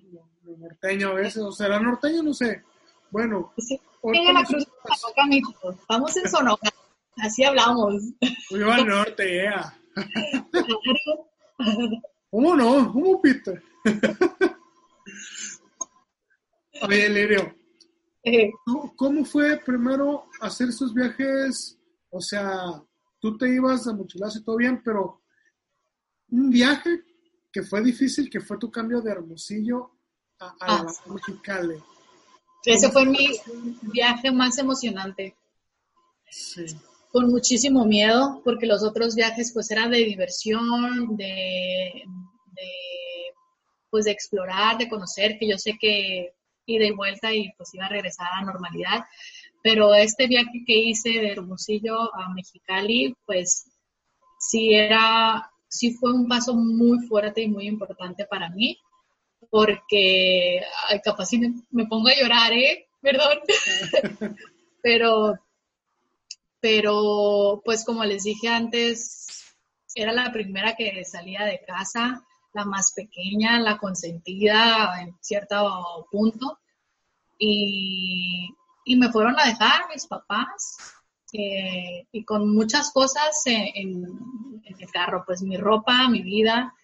norteño 0.59 1.09
a 1.09 1.15
veces, 1.15 1.39
o 1.39 1.51
será 1.51 1.81
norteño, 1.81 2.23
no 2.23 2.33
sé. 2.33 2.63
Bueno, 3.11 3.53
sí, 3.59 3.81
Vamos 5.89 6.17
en 6.17 6.31
Sonora, 6.31 6.73
así 7.17 7.43
hablamos. 7.43 8.01
Yo 8.51 8.71
al 8.71 8.87
norte, 8.87 9.43
ya. 9.43 9.77
¿Cómo 12.31 12.55
no? 12.55 12.93
¿Cómo, 12.93 13.21
Peter? 13.21 13.61
Oye, 16.83 17.09
Lirio, 17.09 17.57
eh. 18.23 18.53
¿cómo 18.95 19.25
fue 19.25 19.57
primero 19.59 20.27
hacer 20.41 20.69
esos 20.69 20.95
viajes? 20.95 21.77
O 22.11 22.21
sea, 22.21 22.81
tú 23.19 23.37
te 23.37 23.53
ibas 23.53 23.89
a 23.89 23.95
mochilazo 23.95 24.39
y 24.39 24.45
todo 24.45 24.59
bien, 24.59 24.81
pero 24.85 25.23
un 26.31 26.51
viaje 26.51 27.03
que 27.53 27.63
fue 27.63 27.83
difícil, 27.83 28.31
que 28.31 28.41
fue 28.41 28.59
tu 28.59 28.71
cambio 28.71 29.01
de 29.01 29.13
Hermosillo 29.13 29.93
a, 30.39 30.47
a 30.47 30.55
ah, 30.61 30.87
Mexicali. 31.07 31.77
Ese 32.65 32.91
fue 32.91 33.05
mi 33.05 33.29
viaje 33.83 34.31
más 34.31 34.59
emocionante. 34.59 35.37
Sí. 36.31 36.65
Con 37.11 37.31
muchísimo 37.31 37.85
miedo, 37.85 38.41
porque 38.45 38.67
los 38.67 38.83
otros 38.83 39.15
viajes 39.15 39.53
pues 39.53 39.71
eran 39.71 39.91
de 39.91 39.99
diversión, 39.99 41.17
de, 41.17 42.05
de, 42.53 42.71
pues 43.91 44.07
de 44.07 44.13
explorar, 44.13 44.79
de 44.79 44.89
conocer, 44.89 45.37
que 45.39 45.49
yo 45.49 45.59
sé 45.59 45.77
que 45.79 46.33
ida 46.65 46.87
y 46.87 46.93
vuelta 46.93 47.35
y 47.35 47.53
pues 47.59 47.75
iba 47.75 47.87
a 47.87 47.91
regresar 47.91 48.29
a 48.33 48.41
la 48.41 48.53
normalidad. 48.53 49.05
Pero 49.63 49.95
este 49.95 50.27
viaje 50.27 50.65
que 50.67 50.75
hice 50.75 51.11
de 51.11 51.33
Hermosillo 51.33 52.15
a 52.15 52.33
Mexicali, 52.33 53.15
pues 53.27 53.71
sí 54.39 54.75
era, 54.75 55.52
sí 55.73 55.95
fue 55.95 56.13
un 56.13 56.29
paso 56.29 56.55
muy 56.55 57.07
fuerte 57.07 57.41
y 57.41 57.49
muy 57.49 57.67
importante 57.67 58.27
para 58.27 58.51
mí, 58.51 58.79
porque 59.51 60.61
capaz 61.03 61.27
si 61.27 61.39
me, 61.71 61.87
pongo 61.87 62.09
a 62.09 62.15
llorar, 62.15 62.53
¿eh? 62.53 62.87
Perdón. 63.01 63.39
pero, 64.83 65.39
pero, 66.61 67.63
pues 67.65 67.85
como 67.85 68.05
les 68.05 68.25
dije 68.25 68.49
antes, 68.49 69.57
era 69.95 70.13
la 70.13 70.31
primera 70.31 70.77
que 70.77 71.05
salía 71.07 71.45
de 71.45 71.65
casa, 71.67 72.23
la 72.53 72.67
más 72.67 72.93
pequeña, 72.93 73.59
la 73.59 73.79
consentida 73.79 75.01
en 75.01 75.17
cierto 75.21 76.07
punto. 76.11 76.59
Y, 77.39 78.55
me 78.97 79.11
fueron 79.11 79.39
a 79.39 79.47
dejar 79.47 79.89
mis 79.89 80.07
papás 80.07 80.77
eh, 81.33 82.07
y 82.13 82.25
con 82.25 82.53
muchas 82.55 82.93
cosas 82.93 83.43
en, 83.47 84.05
el 84.65 84.91
carro, 84.91 85.23
pues 85.27 85.43
mi 85.43 85.57
ropa, 85.57 86.09
mi 86.09 86.23
vida, 86.23 86.75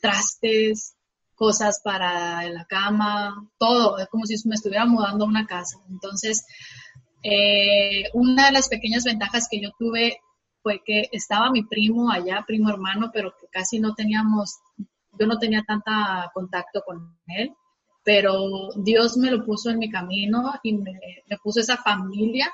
trastes, 0.00 0.94
cosas 1.34 1.80
para 1.82 2.48
la 2.48 2.64
cama, 2.66 3.48
todo, 3.58 3.98
es 3.98 4.08
como 4.08 4.24
si 4.24 4.36
me 4.48 4.54
estuviera 4.54 4.86
mudando 4.86 5.24
a 5.24 5.28
una 5.28 5.46
casa. 5.46 5.78
Entonces, 5.88 6.46
eh, 7.22 8.04
una 8.12 8.46
de 8.46 8.52
las 8.52 8.68
pequeñas 8.68 9.04
ventajas 9.04 9.48
que 9.50 9.60
yo 9.60 9.70
tuve 9.78 10.20
fue 10.62 10.82
que 10.84 11.08
estaba 11.12 11.50
mi 11.50 11.64
primo 11.64 12.10
allá, 12.10 12.44
primo 12.46 12.70
hermano, 12.70 13.10
pero 13.12 13.34
que 13.40 13.48
casi 13.48 13.80
no 13.80 13.94
teníamos 13.94 14.60
yo 15.18 15.26
no 15.26 15.38
tenía 15.38 15.62
tanta 15.66 16.30
contacto 16.34 16.82
con 16.84 17.16
él, 17.26 17.52
pero 18.02 18.70
Dios 18.76 19.16
me 19.16 19.30
lo 19.30 19.44
puso 19.44 19.70
en 19.70 19.78
mi 19.78 19.90
camino 19.90 20.52
y 20.62 20.74
me, 20.74 20.98
puso 21.42 21.60
esa 21.60 21.76
familia 21.76 22.52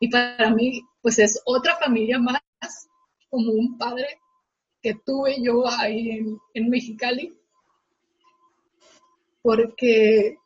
y 0.00 0.08
para 0.10 0.50
mí 0.50 0.82
pues 1.00 1.18
es 1.18 1.40
otra 1.44 1.76
familia 1.76 2.18
más, 2.18 2.40
como 3.28 3.52
un 3.52 3.78
padre 3.78 4.20
que 4.82 4.94
tuve 4.94 5.40
yo 5.40 5.68
ahí 5.68 6.10
en, 6.10 6.38
en 6.54 6.68
Mexicali, 6.68 7.38
porque 9.42 10.36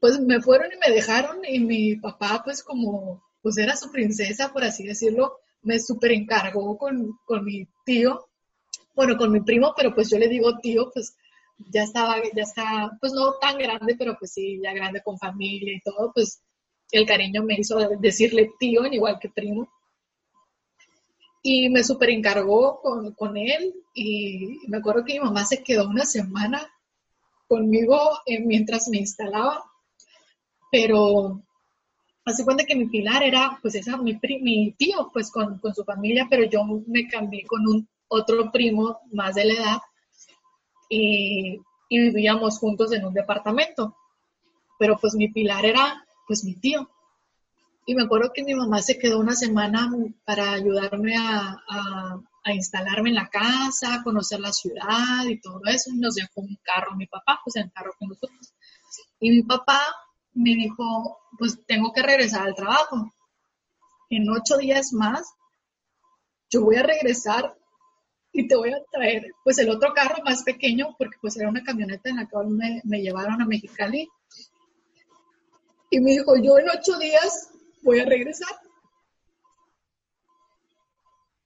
pues 0.00 0.20
me 0.20 0.40
fueron 0.40 0.70
y 0.72 0.76
me 0.76 0.94
dejaron 0.94 1.44
y 1.44 1.58
mi 1.58 1.96
papá 1.96 2.42
pues 2.44 2.62
como 2.62 3.22
pues 3.42 3.58
era 3.58 3.74
su 3.74 3.90
princesa, 3.90 4.52
por 4.52 4.62
así 4.62 4.84
decirlo, 4.84 5.38
me 5.62 5.80
super 5.80 6.12
encargó 6.12 6.78
con, 6.78 7.18
con 7.24 7.44
mi 7.44 7.66
tío 7.84 8.28
bueno, 8.94 9.16
con 9.16 9.32
mi 9.32 9.40
primo, 9.40 9.72
pero 9.76 9.94
pues 9.94 10.10
yo 10.10 10.18
le 10.18 10.28
digo 10.28 10.58
tío, 10.58 10.90
pues 10.92 11.16
ya 11.70 11.82
estaba, 11.84 12.16
ya 12.34 12.42
está, 12.42 12.96
pues 13.00 13.12
no 13.12 13.34
tan 13.40 13.58
grande, 13.58 13.94
pero 13.96 14.16
pues 14.18 14.32
sí, 14.32 14.60
ya 14.62 14.72
grande 14.72 15.02
con 15.02 15.18
familia 15.18 15.74
y 15.74 15.80
todo, 15.80 16.12
pues 16.12 16.42
el 16.92 17.06
cariño 17.06 17.42
me 17.42 17.54
hizo 17.58 17.76
decirle 17.98 18.52
tío, 18.58 18.86
igual 18.86 19.18
que 19.18 19.28
primo. 19.28 19.68
Y 21.42 21.68
me 21.70 21.82
super 21.82 22.10
encargó 22.10 22.80
con, 23.16 23.36
él 23.36 23.74
y 23.94 24.60
me 24.68 24.76
acuerdo 24.76 25.04
que 25.04 25.14
mi 25.14 25.20
mamá 25.20 25.44
se 25.44 25.62
quedó 25.62 25.88
una 25.88 26.04
semana 26.04 26.72
conmigo 27.48 27.98
eh, 28.26 28.38
mientras 28.40 28.88
me 28.88 28.98
instalaba, 28.98 29.64
pero 30.70 31.42
hace 32.24 32.44
cuenta 32.44 32.64
que 32.64 32.76
mi 32.76 32.86
pilar 32.86 33.24
era 33.24 33.58
pues 33.60 33.74
esa, 33.74 33.96
mi, 33.96 34.20
mi 34.40 34.72
tío 34.78 35.10
pues 35.12 35.32
con, 35.32 35.58
con 35.58 35.74
su 35.74 35.82
familia, 35.82 36.28
pero 36.30 36.44
yo 36.44 36.62
me 36.86 37.08
cambié 37.08 37.44
con 37.44 37.66
un 37.66 37.88
otro 38.12 38.52
primo 38.52 39.00
más 39.10 39.34
de 39.34 39.44
la 39.46 39.54
edad 39.54 39.78
y, 40.88 41.60
vivíamos 41.90 42.58
juntos 42.58 42.92
en 42.92 43.04
un 43.04 43.14
departamento. 43.14 43.96
Pero 44.78 44.98
pues 44.98 45.14
mi 45.14 45.28
pilar 45.28 45.64
era 45.64 46.01
pues 46.32 46.44
mi 46.44 46.54
tío. 46.54 46.88
Y 47.84 47.94
me 47.94 48.04
acuerdo 48.04 48.32
que 48.32 48.42
mi 48.42 48.54
mamá 48.54 48.80
se 48.80 48.98
quedó 48.98 49.20
una 49.20 49.34
semana 49.34 49.92
para 50.24 50.52
ayudarme 50.52 51.14
a, 51.14 51.58
a, 52.42 52.52
instalarme 52.54 53.10
en 53.10 53.16
la 53.16 53.28
casa, 53.28 53.96
a 53.96 54.02
conocer 54.02 54.40
la 54.40 54.50
ciudad 54.50 55.26
y 55.28 55.38
todo 55.42 55.60
eso. 55.66 55.90
Y 55.90 55.98
nos 55.98 56.14
dejó 56.14 56.40
un 56.40 56.58
carro 56.62 56.96
mi 56.96 57.06
papá, 57.06 57.38
pues 57.44 57.56
el 57.56 57.70
carro 57.70 57.92
con 57.98 58.08
nosotros. 58.08 58.54
Y 59.20 59.28
mi 59.28 59.42
papá 59.42 59.78
me 60.32 60.54
dijo, 60.54 61.18
pues 61.36 61.58
tengo 61.66 61.92
que 61.92 62.02
regresar 62.02 62.46
al 62.46 62.54
trabajo. 62.54 63.12
En 64.08 64.30
ocho 64.30 64.56
días 64.56 64.94
más, 64.94 65.34
yo 66.48 66.62
voy 66.62 66.76
a 66.76 66.82
regresar 66.82 67.54
y 68.32 68.48
te 68.48 68.56
voy 68.56 68.72
a 68.72 68.82
traer 68.90 69.26
pues 69.44 69.58
el 69.58 69.68
otro 69.68 69.92
carro 69.92 70.22
más 70.24 70.44
pequeño, 70.44 70.96
porque 70.96 71.18
pues 71.20 71.36
era 71.36 71.50
una 71.50 71.62
camioneta 71.62 72.08
en 72.08 72.16
la 72.16 72.26
cual 72.26 72.48
me, 72.48 72.80
me 72.84 73.02
llevaron 73.02 73.42
a 73.42 73.44
Mexicali. 73.44 74.08
Y 75.92 76.00
me 76.00 76.12
dijo, 76.12 76.34
yo 76.36 76.58
en 76.58 76.70
ocho 76.70 76.98
días 76.98 77.50
voy 77.82 78.00
a 78.00 78.06
regresar. 78.06 78.48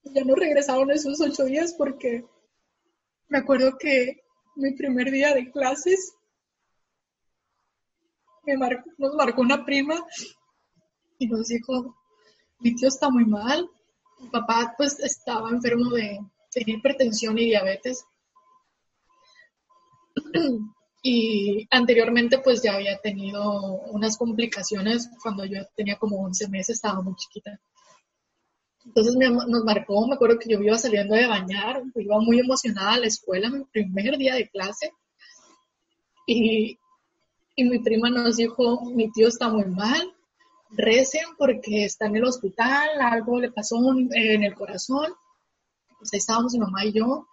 Ya 0.04 0.22
no 0.24 0.36
regresaron 0.36 0.88
esos 0.92 1.20
ocho 1.20 1.46
días 1.46 1.74
porque 1.76 2.24
me 3.26 3.38
acuerdo 3.38 3.76
que 3.76 4.22
mi 4.54 4.72
primer 4.74 5.10
día 5.10 5.34
de 5.34 5.50
clases 5.50 6.14
me 8.44 8.54
nos 8.98 9.14
marcó 9.16 9.40
una 9.40 9.64
prima 9.64 9.96
y 11.18 11.26
nos 11.26 11.48
dijo, 11.48 11.96
mi 12.60 12.72
tío 12.76 12.86
está 12.86 13.10
muy 13.10 13.24
mal. 13.24 13.68
Mi 14.20 14.28
papá 14.28 14.76
pues 14.78 15.00
estaba 15.00 15.50
enfermo 15.50 15.90
de 15.90 16.20
hipertensión 16.54 17.36
y 17.36 17.46
diabetes. 17.46 18.06
Y 21.02 21.66
anteriormente 21.70 22.38
pues 22.38 22.62
ya 22.62 22.74
había 22.74 22.98
tenido 22.98 23.60
unas 23.90 24.16
complicaciones 24.16 25.08
cuando 25.22 25.44
yo 25.44 25.64
tenía 25.76 25.96
como 25.96 26.24
11 26.24 26.48
meses, 26.48 26.76
estaba 26.76 27.00
muy 27.00 27.14
chiquita. 27.14 27.60
Entonces 28.84 29.14
nos 29.16 29.64
marcó, 29.64 30.06
me 30.06 30.14
acuerdo 30.14 30.38
que 30.38 30.48
yo 30.48 30.60
iba 30.60 30.78
saliendo 30.78 31.14
de 31.14 31.26
bañar, 31.26 31.82
iba 31.94 32.20
muy 32.20 32.38
emocionada 32.38 32.94
a 32.94 33.00
la 33.00 33.06
escuela, 33.06 33.50
mi 33.50 33.64
primer 33.64 34.16
día 34.16 34.34
de 34.34 34.48
clase. 34.48 34.92
Y, 36.26 36.78
y 37.56 37.64
mi 37.64 37.78
prima 37.80 38.10
nos 38.10 38.36
dijo, 38.36 38.84
mi 38.92 39.10
tío 39.10 39.28
está 39.28 39.48
muy 39.48 39.64
mal, 39.66 40.12
recen 40.70 41.24
porque 41.36 41.84
está 41.84 42.06
en 42.06 42.16
el 42.16 42.24
hospital, 42.24 42.88
algo 43.00 43.40
le 43.40 43.50
pasó 43.50 43.76
en 44.12 44.44
el 44.44 44.54
corazón. 44.54 45.12
Pues 45.98 46.12
ahí 46.12 46.18
estábamos 46.18 46.52
mi 46.52 46.60
mamá 46.60 46.84
y 46.84 46.92
yo. 46.92 47.26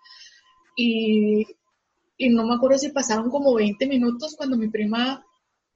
Y 0.76 1.46
y 2.24 2.30
no 2.30 2.46
me 2.46 2.56
acuerdo 2.56 2.78
si 2.78 2.90
pasaron 2.90 3.30
como 3.30 3.54
20 3.54 3.86
minutos 3.86 4.36
cuando 4.38 4.56
mi 4.56 4.70
prima 4.70 5.26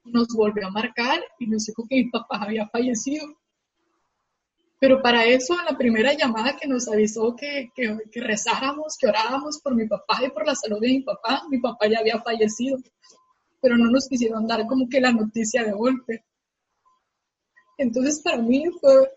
nos 0.04 0.28
volvió 0.28 0.66
a 0.66 0.70
marcar 0.70 1.20
y 1.38 1.46
nos 1.46 1.66
dijo 1.66 1.84
que 1.86 1.96
mi 1.96 2.10
papá 2.10 2.38
había 2.42 2.66
fallecido. 2.68 3.26
Pero 4.80 5.02
para 5.02 5.26
eso, 5.26 5.58
en 5.58 5.66
la 5.66 5.76
primera 5.76 6.14
llamada 6.14 6.56
que 6.56 6.66
nos 6.66 6.88
avisó 6.88 7.36
que, 7.36 7.70
que, 7.74 7.98
rezáramos, 8.14 8.96
que 8.98 9.08
oráramos 9.08 9.60
por 9.60 9.74
mi 9.74 9.86
papá 9.86 10.20
y 10.24 10.30
por 10.30 10.46
la 10.46 10.54
salud 10.54 10.80
de 10.80 10.88
mi 10.88 11.00
papá, 11.02 11.42
mi 11.50 11.58
papá 11.58 11.86
ya 11.86 11.98
había 11.98 12.18
fallecido. 12.22 12.78
Pero 13.60 13.76
no 13.76 13.90
nos 13.90 14.08
quisieron 14.08 14.46
dar 14.46 14.66
como 14.66 14.88
que 14.88 15.02
la 15.02 15.12
noticia 15.12 15.64
de 15.64 15.72
golpe. 15.72 16.24
Entonces 17.76 18.22
para 18.22 18.38
mí 18.38 18.64
fue, 18.80 19.10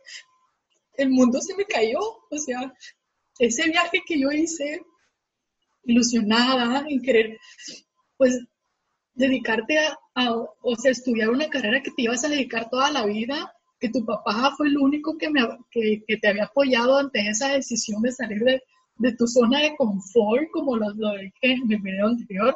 el 0.96 1.12
mundo 1.12 1.40
se 1.40 1.56
me 1.56 1.64
cayó. 1.64 2.00
O 2.30 2.38
sea, 2.38 2.74
ese 3.40 3.70
viaje 3.70 4.02
que 4.06 4.20
yo 4.20 4.32
hice 4.32 4.84
ilusionada 5.84 6.86
en 6.88 7.02
querer, 7.02 7.38
pues, 8.18 8.40
dedicarte 9.14 9.78
a, 10.16 10.32
o 10.32 10.76
sea, 10.76 10.92
estudiar 10.92 11.30
una 11.30 11.50
carrera 11.50 11.82
que 11.82 11.92
te 11.92 12.04
ibas 12.04 12.24
a 12.24 12.30
dedicar 12.30 12.70
toda 12.70 12.92
la 12.92 13.06
vida, 13.06 13.54
que 13.80 13.90
tu 13.90 14.06
papá 14.06 14.54
fue 14.56 14.68
el 14.68 14.78
único 14.78 15.18
que, 15.18 15.30
me, 15.30 15.42
que, 15.70 16.18
te 16.18 16.28
había 16.28 16.46
apoyado 16.46 16.98
ante 16.98 17.28
esa 17.28 17.50
decisión 17.50 18.02
de 18.02 18.12
salir 18.12 18.44
de, 18.44 19.14
tu 19.14 19.28
zona 19.28 19.60
de 19.60 19.76
confort, 19.76 20.50
como 20.52 20.78
lo, 20.78 20.94
lo 20.94 21.18
dije 21.18 21.34
en 21.42 21.68
mi 21.68 21.76
video 21.78 22.08
anterior, 22.08 22.56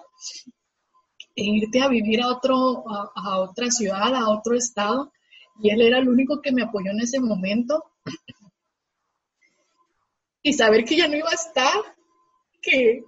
e 1.36 1.44
irte 1.44 1.82
a 1.82 1.88
vivir 1.88 2.22
a, 2.22 2.28
otro, 2.28 2.84
a 2.88 3.40
otra 3.40 3.72
ciudad, 3.72 4.14
a 4.14 4.30
otro 4.30 4.56
estado, 4.56 5.12
y 5.62 5.70
él 5.70 5.82
era 5.82 6.00
el 6.00 6.10
único 6.10 6.42
que 6.42 6.52
me 6.52 6.64
apoyó 6.64 6.92
en 6.92 7.02
ese 7.02 7.20
momento. 7.20 7.84
Y 10.48 10.54
saber 10.54 10.86
que 10.86 10.96
ya 10.96 11.08
no 11.08 11.16
iba 11.16 11.30
a 11.32 11.34
estar, 11.34 11.74
que, 12.62 13.04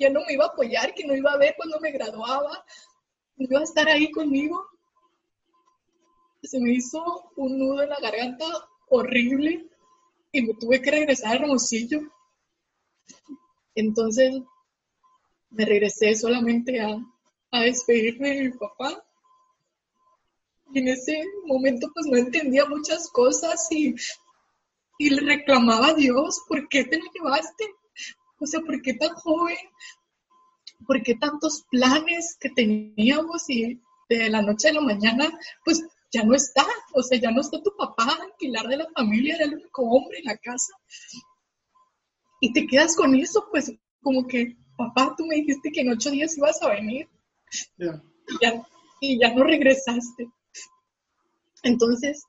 ya 0.00 0.08
no 0.08 0.20
me 0.26 0.32
iba 0.32 0.46
a 0.46 0.48
apoyar, 0.48 0.94
que 0.94 1.06
no 1.06 1.14
iba 1.14 1.30
a 1.30 1.36
ver 1.36 1.54
cuando 1.56 1.78
me 1.78 1.92
graduaba, 1.92 2.64
no 3.36 3.46
iba 3.48 3.60
a 3.60 3.64
estar 3.64 3.86
ahí 3.86 4.10
conmigo. 4.10 4.66
Se 6.42 6.58
me 6.58 6.72
hizo 6.72 7.30
un 7.36 7.58
nudo 7.58 7.82
en 7.82 7.90
la 7.90 8.00
garganta 8.00 8.46
horrible 8.88 9.68
y 10.32 10.42
me 10.42 10.54
tuve 10.54 10.80
que 10.80 10.90
regresar 10.90 11.32
a 11.32 11.34
Hermosillo. 11.36 12.00
Entonces 13.74 14.40
me 15.50 15.66
regresé 15.66 16.14
solamente 16.14 16.80
a, 16.80 16.96
a 17.50 17.60
despedirme 17.60 18.30
de 18.30 18.42
mi 18.44 18.50
papá. 18.56 19.04
Y 20.72 20.78
en 20.78 20.88
ese 20.88 21.22
momento 21.44 21.90
pues 21.92 22.06
no 22.06 22.16
entendía 22.16 22.64
muchas 22.64 23.10
cosas 23.10 23.66
y, 23.70 23.94
y 24.98 25.10
le 25.10 25.20
reclamaba 25.36 25.88
a 25.88 25.94
Dios, 25.94 26.40
¿por 26.48 26.68
qué 26.68 26.84
te 26.84 26.96
lo 26.96 27.04
llevaste? 27.12 27.74
O 28.40 28.46
sea, 28.46 28.60
¿por 28.60 28.80
qué 28.82 28.94
tan 28.94 29.10
joven? 29.14 29.56
¿Por 30.86 31.02
qué 31.02 31.14
tantos 31.14 31.64
planes 31.70 32.36
que 32.40 32.48
teníamos 32.48 33.48
y 33.48 33.80
de 34.08 34.30
la 34.30 34.42
noche 34.42 34.70
a 34.70 34.72
la 34.72 34.80
mañana, 34.80 35.30
pues 35.64 35.82
ya 36.10 36.24
no 36.24 36.34
está? 36.34 36.66
O 36.94 37.02
sea, 37.02 37.20
ya 37.20 37.30
no 37.30 37.42
está 37.42 37.62
tu 37.62 37.76
papá, 37.76 38.18
pilar 38.38 38.66
de 38.66 38.78
la 38.78 38.88
familia, 38.96 39.36
era 39.36 39.44
el 39.44 39.54
único 39.54 39.82
hombre 39.82 40.18
en 40.18 40.24
la 40.24 40.36
casa. 40.38 40.72
Y 42.40 42.52
te 42.52 42.66
quedas 42.66 42.96
con 42.96 43.14
eso, 43.14 43.46
pues 43.50 43.72
como 44.02 44.26
que, 44.26 44.56
papá, 44.76 45.14
tú 45.16 45.26
me 45.26 45.36
dijiste 45.36 45.70
que 45.70 45.82
en 45.82 45.90
ocho 45.90 46.10
días 46.10 46.36
ibas 46.38 46.62
a 46.62 46.70
venir. 46.70 47.08
Y, 47.76 47.84
ya, 48.40 48.66
y 49.00 49.18
ya 49.18 49.34
no 49.34 49.44
regresaste. 49.44 50.30
Entonces, 51.62 52.24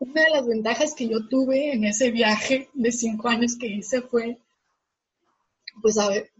una 0.00 0.24
de 0.24 0.30
las 0.30 0.46
ventajas 0.46 0.94
que 0.94 1.08
yo 1.08 1.28
tuve 1.28 1.72
en 1.72 1.84
ese 1.84 2.10
viaje 2.10 2.68
de 2.74 2.90
cinco 2.90 3.28
años 3.28 3.56
que 3.56 3.68
hice 3.68 4.02
fue 4.02 4.38
pues 5.80 5.98
a 5.98 6.08
ver, 6.08 6.30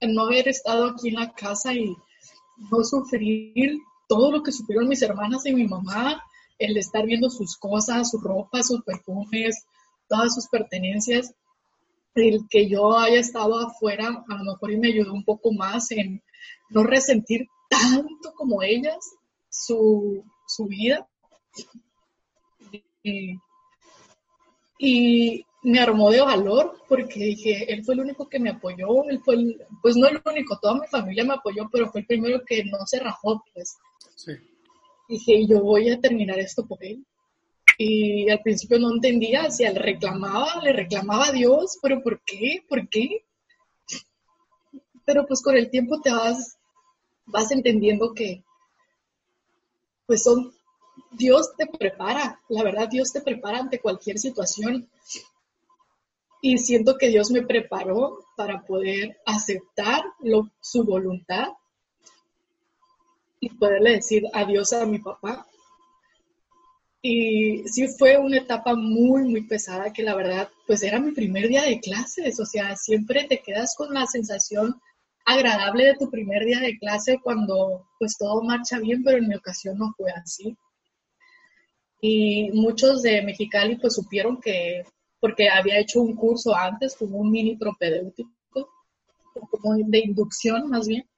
no 0.00 0.22
haber 0.22 0.48
estado 0.48 0.86
aquí 0.86 1.08
en 1.08 1.14
la 1.14 1.32
casa 1.32 1.72
y 1.74 1.96
no 2.70 2.84
sufrir 2.84 3.78
todo 4.08 4.30
lo 4.30 4.42
que 4.42 4.52
sufrieron 4.52 4.88
mis 4.88 5.02
hermanas 5.02 5.46
y 5.46 5.54
mi 5.54 5.66
mamá, 5.66 6.22
el 6.58 6.76
estar 6.76 7.06
viendo 7.06 7.30
sus 7.30 7.56
cosas, 7.56 8.10
su 8.10 8.18
ropa, 8.18 8.62
sus 8.62 8.82
perfumes, 8.82 9.64
todas 10.08 10.34
sus 10.34 10.48
pertenencias, 10.48 11.34
el 12.14 12.46
que 12.50 12.68
yo 12.68 12.98
haya 12.98 13.18
estado 13.18 13.58
afuera, 13.58 14.24
a 14.28 14.34
lo 14.34 14.52
mejor 14.52 14.72
y 14.72 14.76
me 14.76 14.88
ayudó 14.88 15.14
un 15.14 15.24
poco 15.24 15.52
más 15.52 15.90
en 15.92 16.22
no 16.70 16.84
resentir 16.84 17.48
tanto 17.68 18.34
como 18.34 18.62
ellas 18.62 19.14
su, 19.48 20.24
su 20.46 20.66
vida. 20.66 21.06
Y, 23.02 23.38
y, 24.78 25.46
me 25.62 25.78
armó 25.78 26.10
de 26.10 26.20
valor 26.20 26.76
porque 26.88 27.20
dije, 27.20 27.72
él 27.72 27.84
fue 27.84 27.94
el 27.94 28.00
único 28.00 28.28
que 28.28 28.40
me 28.40 28.50
apoyó, 28.50 29.04
él 29.08 29.20
fue 29.24 29.34
el, 29.36 29.64
pues 29.80 29.96
no 29.96 30.08
el 30.08 30.20
único, 30.24 30.58
toda 30.58 30.80
mi 30.80 30.86
familia 30.88 31.24
me 31.24 31.34
apoyó, 31.34 31.68
pero 31.70 31.90
fue 31.90 32.00
el 32.00 32.06
primero 32.06 32.42
que 32.44 32.64
no 32.64 32.84
se 32.84 32.98
rajó, 32.98 33.42
pues. 33.54 33.76
Sí. 34.16 34.32
Dije, 35.08 35.46
yo 35.46 35.60
voy 35.60 35.90
a 35.90 36.00
terminar 36.00 36.38
esto 36.38 36.66
por 36.66 36.84
él. 36.84 37.04
Y 37.78 38.28
al 38.28 38.40
principio 38.40 38.78
no 38.78 38.92
entendía, 38.92 39.50
si 39.50 39.64
él 39.64 39.76
reclamaba, 39.76 40.60
le 40.62 40.72
reclamaba 40.72 41.28
a 41.28 41.32
Dios, 41.32 41.78
pero 41.80 42.02
¿por 42.02 42.20
qué? 42.24 42.64
¿Por 42.68 42.88
qué? 42.88 43.24
Pero 45.04 45.26
pues 45.26 45.42
con 45.42 45.56
el 45.56 45.70
tiempo 45.70 46.00
te 46.00 46.10
vas, 46.10 46.58
vas 47.26 47.50
entendiendo 47.50 48.12
que 48.14 48.44
pues 50.06 50.22
son, 50.22 50.52
Dios 51.12 51.54
te 51.56 51.66
prepara, 51.66 52.40
la 52.48 52.62
verdad 52.62 52.88
Dios 52.88 53.12
te 53.12 53.20
prepara 53.20 53.58
ante 53.58 53.80
cualquier 53.80 54.18
situación 54.18 54.88
y 56.44 56.58
siento 56.58 56.98
que 56.98 57.08
Dios 57.08 57.30
me 57.30 57.42
preparó 57.42 58.18
para 58.36 58.62
poder 58.62 59.16
aceptar 59.24 60.02
su 60.60 60.82
voluntad 60.82 61.50
y 63.38 63.48
poderle 63.50 63.92
decir 63.92 64.24
adiós 64.34 64.72
a 64.72 64.84
mi 64.84 64.98
papá. 64.98 65.46
Y 67.00 67.62
sí 67.68 67.86
fue 67.96 68.18
una 68.18 68.38
etapa 68.38 68.74
muy, 68.74 69.22
muy 69.22 69.46
pesada 69.46 69.92
que 69.92 70.02
la 70.02 70.16
verdad, 70.16 70.48
pues 70.66 70.82
era 70.82 70.98
mi 70.98 71.12
primer 71.12 71.46
día 71.46 71.62
de 71.62 71.78
clases, 71.78 72.38
o 72.40 72.44
sea, 72.44 72.74
siempre 72.74 73.24
te 73.24 73.40
quedas 73.40 73.76
con 73.76 73.94
la 73.94 74.06
sensación 74.06 74.80
agradable 75.24 75.84
de 75.84 75.96
tu 75.96 76.10
primer 76.10 76.44
día 76.44 76.58
de 76.58 76.76
clase 76.76 77.20
cuando 77.22 77.86
pues 78.00 78.16
todo 78.18 78.42
marcha 78.42 78.80
bien, 78.80 79.04
pero 79.04 79.18
en 79.18 79.28
mi 79.28 79.36
ocasión 79.36 79.78
no 79.78 79.94
fue 79.96 80.10
así. 80.10 80.56
Y 82.00 82.50
muchos 82.50 83.02
de 83.02 83.22
Mexicali 83.22 83.76
pues 83.76 83.94
supieron 83.94 84.40
que 84.40 84.82
porque 85.22 85.48
había 85.48 85.78
hecho 85.78 86.02
un 86.02 86.16
curso 86.16 86.52
antes, 86.52 86.96
como 86.96 87.18
un 87.18 87.30
mini 87.30 87.56
propedéutico, 87.56 88.28
como 89.32 89.76
de 89.76 90.00
inducción 90.00 90.68
más 90.68 90.88
bien. 90.88 91.08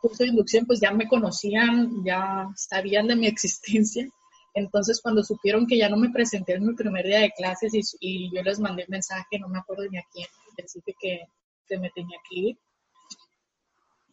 curso 0.00 0.22
de 0.22 0.28
inducción, 0.28 0.64
pues 0.64 0.78
ya 0.78 0.92
me 0.92 1.08
conocían, 1.08 2.04
ya 2.04 2.48
sabían 2.54 3.08
de 3.08 3.16
mi 3.16 3.26
existencia. 3.34 4.08
Entonces, 4.54 5.00
cuando 5.02 5.24
supieron 5.24 5.66
que 5.66 5.76
ya 5.76 5.88
no 5.88 5.96
me 5.96 6.10
presenté 6.10 6.54
en 6.54 6.66
mi 6.66 6.74
primer 6.74 7.04
día 7.04 7.18
de 7.18 7.32
clases 7.32 7.72
y, 7.98 8.30
yo 8.32 8.42
les 8.44 8.60
mandé 8.60 8.84
un 8.84 8.92
mensaje, 8.92 9.40
no 9.40 9.48
me 9.48 9.58
acuerdo 9.58 9.90
ni 9.90 9.98
a 9.98 10.04
quién, 10.12 10.28
decirte 10.56 10.94
que, 10.96 11.22
que 11.66 11.78
me 11.78 11.90
tenía 11.90 12.18
que 12.30 12.38
ir. 12.38 12.58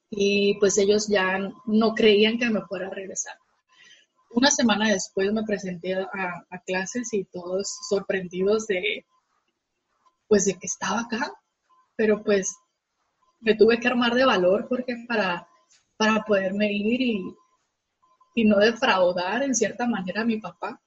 Y 0.09 0.55
pues 0.59 0.75
ellos 0.79 1.07
ya 1.07 1.37
no 1.67 1.93
creían 1.93 2.39
que 2.39 2.49
me 2.49 2.61
fuera 2.61 2.87
a 2.87 2.95
regresar. 2.95 3.37
Una 4.31 4.49
semana 4.49 4.89
después 4.89 5.31
me 5.31 5.43
presenté 5.43 5.93
a, 5.93 6.47
a 6.49 6.59
clases 6.65 7.13
y 7.13 7.25
todos 7.25 7.71
sorprendidos 7.87 8.65
de, 8.65 9.05
pues, 10.27 10.45
de 10.45 10.53
que 10.53 10.67
estaba 10.67 11.01
acá. 11.01 11.33
Pero 11.95 12.23
pues 12.23 12.55
me 13.39 13.55
tuve 13.55 13.79
que 13.79 13.87
armar 13.87 14.13
de 14.13 14.25
valor 14.25 14.67
porque 14.67 14.95
para, 15.07 15.47
para 15.97 16.23
poderme 16.23 16.71
ir 16.71 17.01
y, 17.01 17.35
y 18.35 18.43
no 18.43 18.57
defraudar 18.57 19.43
en 19.43 19.55
cierta 19.55 19.87
manera 19.87 20.21
a 20.21 20.25
mi 20.25 20.37
papá. 20.37 20.81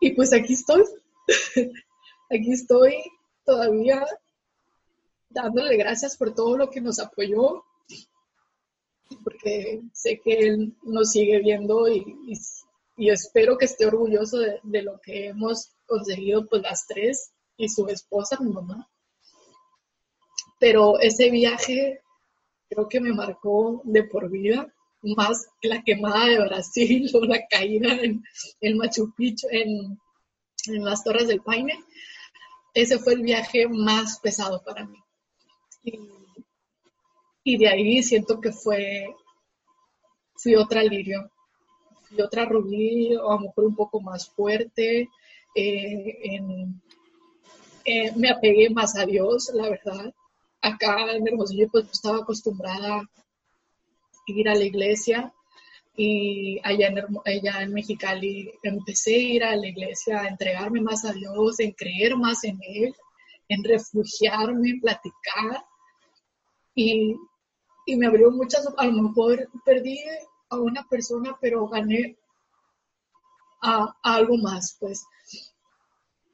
Y 0.00 0.12
pues 0.12 0.32
aquí 0.32 0.54
estoy, 0.54 0.84
aquí 2.30 2.52
estoy 2.52 2.94
todavía 3.44 4.04
dándole 5.28 5.76
gracias 5.76 6.16
por 6.16 6.34
todo 6.34 6.56
lo 6.56 6.70
que 6.70 6.80
nos 6.80 6.98
apoyó, 6.98 7.64
porque 9.24 9.82
sé 9.92 10.20
que 10.20 10.38
él 10.38 10.76
nos 10.82 11.10
sigue 11.10 11.38
viendo 11.40 11.88
y, 11.88 12.04
espero 13.08 13.56
que 13.56 13.64
esté 13.64 13.86
orgulloso 13.86 14.38
de, 14.38 14.82
lo 14.82 15.00
que 15.00 15.28
hemos 15.28 15.72
conseguido 15.86 16.46
pues 16.46 16.62
las 16.62 16.86
tres 16.86 17.32
y 17.56 17.68
su 17.68 17.88
esposa, 17.88 18.38
mi 18.40 18.52
mamá. 18.52 18.88
Pero 20.58 20.98
ese 21.00 21.30
viaje 21.30 22.02
creo 22.68 22.88
que 22.88 23.00
me 23.00 23.14
marcó 23.14 23.80
de 23.84 24.04
por 24.04 24.30
vida 24.30 24.72
más 25.02 25.48
que 25.60 25.68
la 25.68 25.82
quemada 25.82 26.26
de 26.26 26.40
Brasil 26.40 27.10
o 27.14 27.24
la 27.24 27.46
caída 27.48 27.98
en 28.60 28.76
Machu 28.76 29.14
Picchu, 29.14 29.46
en, 29.50 29.98
las 30.84 31.02
Torres 31.02 31.26
del 31.26 31.40
Paine. 31.40 31.82
Ese 32.74 32.98
fue 32.98 33.14
el 33.14 33.22
viaje 33.22 33.66
más 33.66 34.20
pesado 34.20 34.62
para 34.62 34.84
mí. 34.84 34.98
Y, 37.42 37.56
de 37.56 37.68
ahí 37.68 38.02
siento 38.02 38.40
que 38.40 38.52
fue, 38.52 39.14
fui 40.34 40.54
otra 40.54 40.82
lirio, 40.82 41.30
fui 42.10 42.20
otra 42.20 42.44
rubí, 42.44 43.14
o 43.16 43.30
a 43.30 43.34
lo 43.36 43.40
mejor 43.42 43.64
un 43.64 43.76
poco 43.76 44.00
más 44.00 44.28
fuerte. 44.28 45.08
Eh, 45.54 46.38
eh, 47.84 48.12
me 48.16 48.30
apegué 48.30 48.70
más 48.70 48.96
a 48.96 49.06
Dios, 49.06 49.50
la 49.54 49.70
verdad. 49.70 50.12
Acá 50.60 51.12
en 51.12 51.26
Hermosillo 51.26 51.68
pues 51.70 51.86
estaba 51.90 52.18
acostumbrada 52.18 53.08
ir 54.26 54.48
a 54.48 54.54
la 54.54 54.64
iglesia 54.64 55.32
y 55.96 56.60
allá 56.62 56.88
en, 56.88 56.98
allá 57.24 57.62
en 57.62 57.72
Mexicali 57.72 58.52
empecé 58.62 59.14
a 59.14 59.18
ir 59.18 59.44
a 59.44 59.56
la 59.56 59.66
iglesia, 59.66 60.20
a 60.20 60.28
entregarme 60.28 60.80
más 60.80 61.04
a 61.04 61.12
Dios, 61.12 61.60
en 61.60 61.72
creer 61.72 62.16
más 62.16 62.44
en 62.44 62.58
Él, 62.62 62.94
en 63.48 63.64
refugiarme, 63.64 64.70
en 64.70 64.80
platicar. 64.80 65.64
Y, 66.74 67.16
y 67.86 67.96
me 67.96 68.06
abrió 68.06 68.30
muchas, 68.30 68.68
a 68.76 68.86
lo 68.86 69.02
mejor 69.02 69.48
perdí 69.64 69.98
a 70.50 70.56
una 70.56 70.86
persona, 70.88 71.36
pero 71.40 71.66
gané 71.68 72.18
a, 73.62 73.96
algo 74.02 74.36
más, 74.36 74.76
pues 74.78 75.04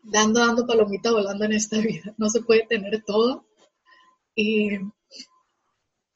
dando, 0.02 0.40
dando 0.40 0.66
palomita 0.66 1.12
volando 1.12 1.44
en 1.44 1.52
esta 1.52 1.78
vida. 1.78 2.14
No 2.16 2.28
se 2.28 2.42
puede 2.42 2.66
tener 2.66 3.02
todo. 3.04 3.46
Y 4.34 4.78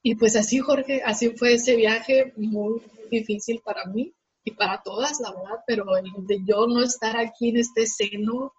y 0.02 0.14
pues 0.14 0.36
así, 0.36 0.58
Jorge, 0.58 1.02
así 1.04 1.30
fue 1.30 1.54
ese 1.54 1.76
viaje 1.76 2.32
muy 2.36 2.80
difícil 3.10 3.60
para 3.62 3.84
mí 3.84 4.14
y 4.44 4.52
para 4.52 4.82
todas, 4.82 5.20
la 5.20 5.30
verdad, 5.32 5.62
pero 5.66 5.96
el 5.96 6.26
de 6.26 6.42
yo 6.46 6.66
no 6.66 6.82
estar 6.82 7.18
aquí 7.18 7.50
en 7.50 7.58
este 7.58 7.86
seno, 7.86 8.54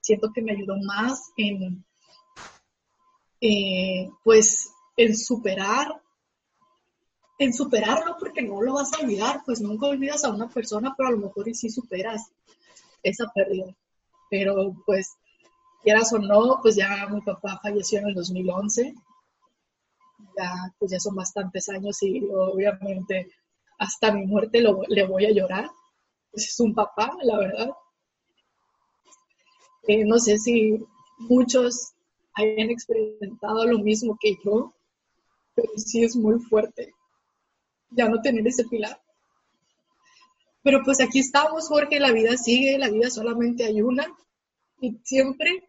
siento 0.00 0.30
que 0.32 0.42
me 0.42 0.52
ayudó 0.52 0.76
más 0.84 1.32
en, 1.36 1.84
eh, 3.40 4.08
pues, 4.22 4.70
en 4.96 5.16
superar, 5.16 6.00
en 7.38 7.52
superarlo, 7.52 8.16
porque 8.18 8.42
no 8.42 8.62
lo 8.62 8.74
vas 8.74 8.92
a 8.92 9.02
olvidar, 9.02 9.42
pues 9.44 9.60
nunca 9.60 9.86
olvidas 9.86 10.24
a 10.24 10.30
una 10.30 10.48
persona, 10.48 10.94
pero 10.96 11.08
a 11.08 11.12
lo 11.12 11.18
mejor 11.18 11.48
y 11.48 11.54
sí 11.54 11.68
superas 11.68 12.30
esa 13.02 13.26
pérdida. 13.34 13.74
Pero 14.30 14.74
pues, 14.86 15.14
quieras 15.82 16.12
o 16.12 16.18
no, 16.18 16.58
pues 16.62 16.76
ya 16.76 17.06
mi 17.10 17.20
papá 17.20 17.58
falleció 17.62 17.98
en 17.98 18.08
el 18.08 18.14
2011 18.14 18.94
ya, 20.36 20.74
pues 20.78 20.90
ya 20.90 21.00
son 21.00 21.14
bastantes 21.14 21.68
años 21.68 22.02
y 22.02 22.24
obviamente 22.32 23.30
hasta 23.78 24.12
mi 24.12 24.26
muerte 24.26 24.62
le 24.88 25.06
voy 25.06 25.26
a 25.26 25.32
llorar. 25.32 25.70
Pues 26.30 26.48
es 26.48 26.60
un 26.60 26.74
papá, 26.74 27.16
la 27.22 27.38
verdad. 27.38 27.70
Eh, 29.86 30.04
no 30.04 30.18
sé 30.18 30.38
si 30.38 30.84
muchos 31.18 31.92
hayan 32.34 32.70
experimentado 32.70 33.66
lo 33.66 33.78
mismo 33.78 34.16
que 34.20 34.36
yo, 34.44 34.74
pero 35.54 35.68
sí 35.76 36.02
es 36.02 36.16
muy 36.16 36.40
fuerte 36.40 36.94
ya 37.96 38.08
no 38.08 38.20
tener 38.20 38.46
ese 38.46 38.64
pilar. 38.64 39.00
Pero 40.62 40.80
pues 40.82 41.00
aquí 41.00 41.18
estamos, 41.18 41.68
Jorge, 41.68 42.00
la 42.00 42.12
vida 42.12 42.36
sigue, 42.36 42.78
la 42.78 42.88
vida 42.88 43.10
solamente 43.10 43.64
hay 43.64 43.82
una 43.82 44.06
y 44.80 44.98
siempre 45.02 45.68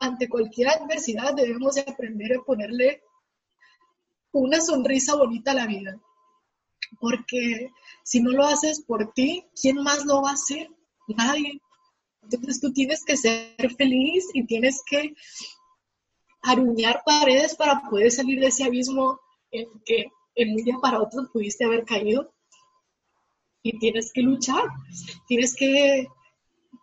ante 0.00 0.28
cualquier 0.28 0.68
adversidad 0.68 1.34
debemos 1.34 1.76
de 1.76 1.82
aprender 1.82 2.36
a 2.36 2.42
ponerle 2.42 3.02
una 4.32 4.60
sonrisa 4.60 5.14
bonita 5.14 5.52
a 5.52 5.54
la 5.54 5.66
vida. 5.66 6.00
Porque 7.00 7.70
si 8.04 8.20
no 8.20 8.32
lo 8.32 8.44
haces 8.44 8.82
por 8.82 9.12
ti, 9.12 9.46
¿quién 9.60 9.76
más 9.76 10.04
lo 10.04 10.22
va 10.22 10.30
a 10.30 10.34
hacer? 10.34 10.68
Nadie. 11.08 11.60
Entonces 12.22 12.60
tú 12.60 12.72
tienes 12.72 13.04
que 13.04 13.16
ser 13.16 13.74
feliz 13.76 14.26
y 14.34 14.44
tienes 14.44 14.82
que 14.84 15.14
aruñar 16.42 17.02
paredes 17.04 17.54
para 17.54 17.82
poder 17.88 18.10
salir 18.10 18.40
de 18.40 18.48
ese 18.48 18.64
abismo 18.64 19.20
en 19.50 19.68
que 19.84 20.06
en 20.34 20.50
un 20.50 20.56
día 20.56 20.76
para 20.80 21.00
otro 21.00 21.28
pudiste 21.32 21.64
haber 21.64 21.84
caído. 21.84 22.32
Y 23.62 23.78
tienes 23.78 24.10
que 24.12 24.22
luchar, 24.22 24.64
tienes 25.28 25.54
que, 25.54 26.08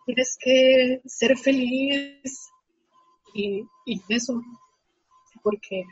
tienes 0.06 0.38
que 0.40 1.02
ser 1.04 1.36
feliz 1.36 2.50
y, 3.34 3.66
eso, 4.08 4.40
porque 5.42 5.84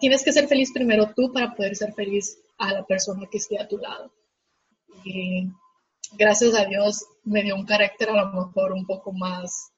tienes 0.00 0.24
que 0.24 0.32
ser 0.32 0.48
feliz 0.48 0.72
primero 0.72 1.12
tú 1.14 1.32
para 1.32 1.54
poder 1.54 1.76
ser 1.76 1.94
feliz 1.94 2.38
a 2.58 2.72
la 2.72 2.84
persona 2.84 3.26
que 3.30 3.38
esté 3.38 3.60
a 3.60 3.68
tu 3.68 3.78
lado. 3.78 4.12
Y 5.04 5.48
gracias 6.16 6.54
a 6.54 6.64
Dios 6.64 7.04
me 7.24 7.42
dio 7.42 7.54
un 7.54 7.66
carácter 7.66 8.10
a 8.10 8.24
lo 8.24 8.46
mejor 8.46 8.72
un 8.72 8.86
poco 8.86 9.12
más, 9.12 9.72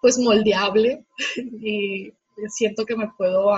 pues 0.00 0.18
moldeable 0.18 1.04
y 1.36 2.12
siento 2.48 2.84
que 2.84 2.96
me 2.96 3.10
puedo 3.16 3.54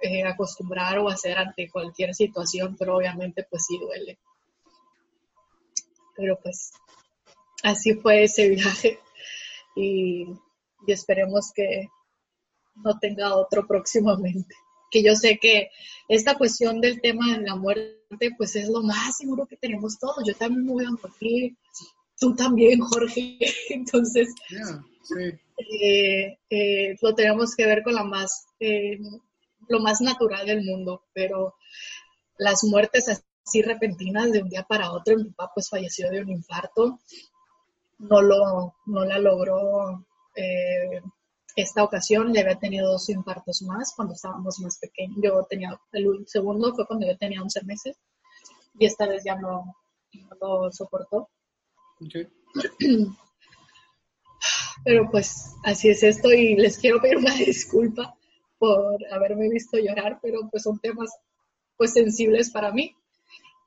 eh, 0.00 0.24
acostumbrar 0.24 0.98
o 0.98 1.08
hacer 1.08 1.38
ante 1.38 1.70
cualquier 1.70 2.14
situación, 2.14 2.76
pero 2.78 2.96
obviamente 2.96 3.46
pues 3.48 3.64
sí 3.66 3.78
duele. 3.78 4.18
Pero 6.16 6.38
pues 6.42 6.72
así 7.62 7.94
fue 7.94 8.24
ese 8.24 8.48
viaje 8.50 8.98
y 9.74 10.26
esperemos 10.86 11.52
que 11.52 11.88
no 12.76 12.98
tenga 12.98 13.34
otro 13.34 13.66
próximamente. 13.66 14.54
Que 14.90 15.02
yo 15.02 15.14
sé 15.16 15.38
que 15.38 15.70
esta 16.08 16.36
cuestión 16.36 16.80
del 16.80 17.00
tema 17.00 17.32
de 17.32 17.42
la 17.42 17.56
muerte, 17.56 18.30
pues 18.36 18.54
es 18.56 18.68
lo 18.68 18.82
más 18.82 19.16
seguro 19.16 19.46
que 19.46 19.56
tenemos 19.56 19.98
todos. 19.98 20.22
Yo 20.26 20.34
también 20.34 20.66
me 20.66 20.72
voy 20.72 20.84
a 20.84 20.90
morir, 20.90 21.56
tú 22.18 22.34
también, 22.34 22.80
Jorge. 22.80 23.38
Entonces, 23.70 24.34
eh, 25.58 26.38
eh, 26.50 26.96
lo 27.00 27.14
tenemos 27.14 27.54
que 27.54 27.66
ver 27.66 27.82
con 27.82 27.94
la 27.94 28.04
más, 28.04 28.46
eh, 28.60 28.98
lo 29.68 29.80
más 29.80 30.00
natural 30.00 30.46
del 30.46 30.64
mundo, 30.64 31.04
pero 31.12 31.54
las 32.38 32.64
muertes 32.64 33.08
así 33.08 33.62
repentinas 33.62 34.32
de 34.32 34.42
un 34.42 34.48
día 34.48 34.64
para 34.64 34.92
otro, 34.92 35.16
mi 35.16 35.30
papá 35.30 35.52
pues 35.54 35.68
falleció 35.68 36.10
de 36.10 36.22
un 36.22 36.30
infarto, 36.30 36.98
no 37.98 38.22
lo, 38.22 38.74
no 38.86 39.04
la 39.04 39.18
logró 39.18 40.04
esta 41.56 41.84
ocasión 41.84 42.32
le 42.32 42.40
había 42.40 42.58
tenido 42.58 42.90
dos 42.90 43.08
infartos 43.08 43.62
más 43.62 43.92
cuando 43.94 44.14
estábamos 44.14 44.58
más 44.60 44.78
pequeños. 44.78 45.18
Yo 45.22 45.46
tenía, 45.48 45.78
el 45.92 46.24
segundo 46.26 46.74
fue 46.74 46.86
cuando 46.86 47.06
yo 47.06 47.16
tenía 47.16 47.42
11 47.42 47.64
meses 47.64 47.96
y 48.78 48.86
esta 48.86 49.06
vez 49.06 49.22
ya 49.24 49.36
no, 49.36 49.76
lo 50.40 50.72
soportó. 50.72 51.28
Pero 54.84 55.10
pues 55.10 55.54
así 55.64 55.88
es 55.88 56.02
esto 56.02 56.32
y 56.32 56.56
les 56.56 56.78
quiero 56.78 57.00
pedir 57.00 57.16
una 57.18 57.34
disculpa 57.46 58.14
por 58.58 58.98
haberme 59.12 59.48
visto 59.48 59.78
llorar, 59.78 60.18
pero 60.22 60.48
pues 60.50 60.62
son 60.62 60.78
temas 60.78 61.10
pues 61.76 61.92
sensibles 61.92 62.50
para 62.50 62.70
mí, 62.70 62.94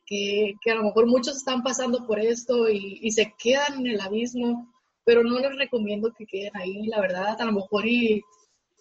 que, 0.05 0.55
a 0.71 0.75
lo 0.75 0.83
mejor 0.83 1.07
muchos 1.07 1.35
están 1.38 1.61
pasando 1.61 2.07
por 2.07 2.19
esto 2.19 2.69
y, 2.69 2.99
y 3.01 3.11
se 3.11 3.33
quedan 3.38 3.79
en 3.79 3.88
el 3.88 4.01
abismo 4.01 4.73
pero 5.07 5.23
no 5.23 5.39
les 5.39 5.55
recomiendo 5.55 6.11
que 6.11 6.25
queden 6.25 6.51
ahí, 6.57 6.85
la 6.88 6.99
verdad, 6.99 7.39
a 7.39 7.45
lo 7.45 7.53
mejor 7.53 7.88
y 7.88 8.21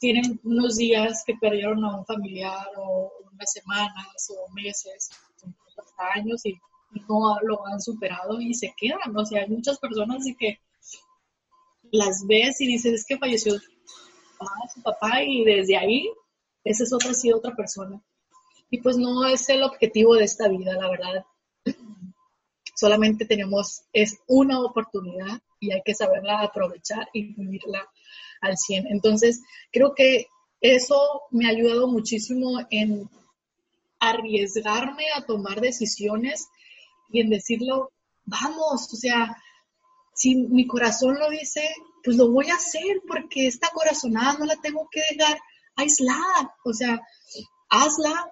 tienen 0.01 0.41
unos 0.43 0.75
días 0.75 1.23
que 1.25 1.35
perdieron 1.41 1.85
a 1.85 1.99
un 1.99 2.05
familiar 2.05 2.67
o 2.77 3.13
unas 3.33 3.53
semanas 3.53 4.29
o 4.31 4.53
meses, 4.53 5.09
hasta 5.79 6.13
años 6.15 6.45
y 6.45 6.59
no 7.09 7.39
lo 7.43 7.67
han 7.67 7.81
superado 7.81 8.41
y 8.41 8.55
se 8.55 8.75
quedan. 8.77 9.17
O 9.17 9.25
sea, 9.25 9.43
hay 9.43 9.49
muchas 9.49 9.79
personas 9.79 10.25
que 10.39 10.59
las 11.93 12.27
ves 12.27 12.61
y 12.61 12.67
dices, 12.67 12.93
es 12.93 13.07
que 13.07 13.19
falleció 13.19 13.55
su 13.59 14.83
papá 14.83 15.23
y 15.23 15.45
desde 15.45 15.77
ahí 15.77 16.11
esa 16.65 16.83
es 16.83 16.93
otra, 16.93 17.15
sí, 17.15 17.33
otra 17.33 17.55
persona. 17.55 18.03
Y 18.71 18.81
pues 18.81 18.97
no 18.97 19.25
es 19.25 19.49
el 19.49 19.63
objetivo 19.63 20.17
de 20.17 20.25
esta 20.25 20.49
vida, 20.49 20.73
la 20.75 20.91
verdad. 20.91 21.25
Solamente 22.75 23.25
tenemos, 23.25 23.85
es 23.93 24.19
una 24.27 24.61
oportunidad 24.61 25.41
y 25.61 25.73
hay 25.73 25.83
que 25.85 25.95
saberla 25.95 26.43
aprovechar 26.43 27.09
y 27.13 27.35
vivirla 27.35 27.89
al 28.41 28.57
100. 28.59 28.89
Entonces, 28.89 29.43
creo 29.73 29.95
que 29.95 30.27
eso 30.61 31.23
me 31.31 31.47
ha 31.47 31.51
ayudado 31.51 31.87
muchísimo 31.87 32.59
en 32.71 33.09
arriesgarme 34.01 35.05
a 35.15 35.25
tomar 35.25 35.61
decisiones 35.61 36.49
y 37.09 37.21
en 37.21 37.31
decirlo, 37.31 37.93
vamos, 38.25 38.93
o 38.93 38.97
sea, 38.97 39.37
si 40.15 40.37
mi 40.37 40.67
corazón 40.67 41.19
lo 41.19 41.31
dice, 41.31 41.63
pues 42.03 42.17
lo 42.17 42.31
voy 42.31 42.51
a 42.51 42.57
hacer 42.57 43.03
porque 43.07 43.47
esta 43.47 43.69
corazonada 43.71 44.39
no 44.39 44.47
la 44.47 44.57
tengo 44.57 44.89
que 44.91 45.03
dejar 45.11 45.39
aislada, 45.77 46.55
o 46.65 46.73
sea, 46.73 47.01
hazla, 47.69 48.31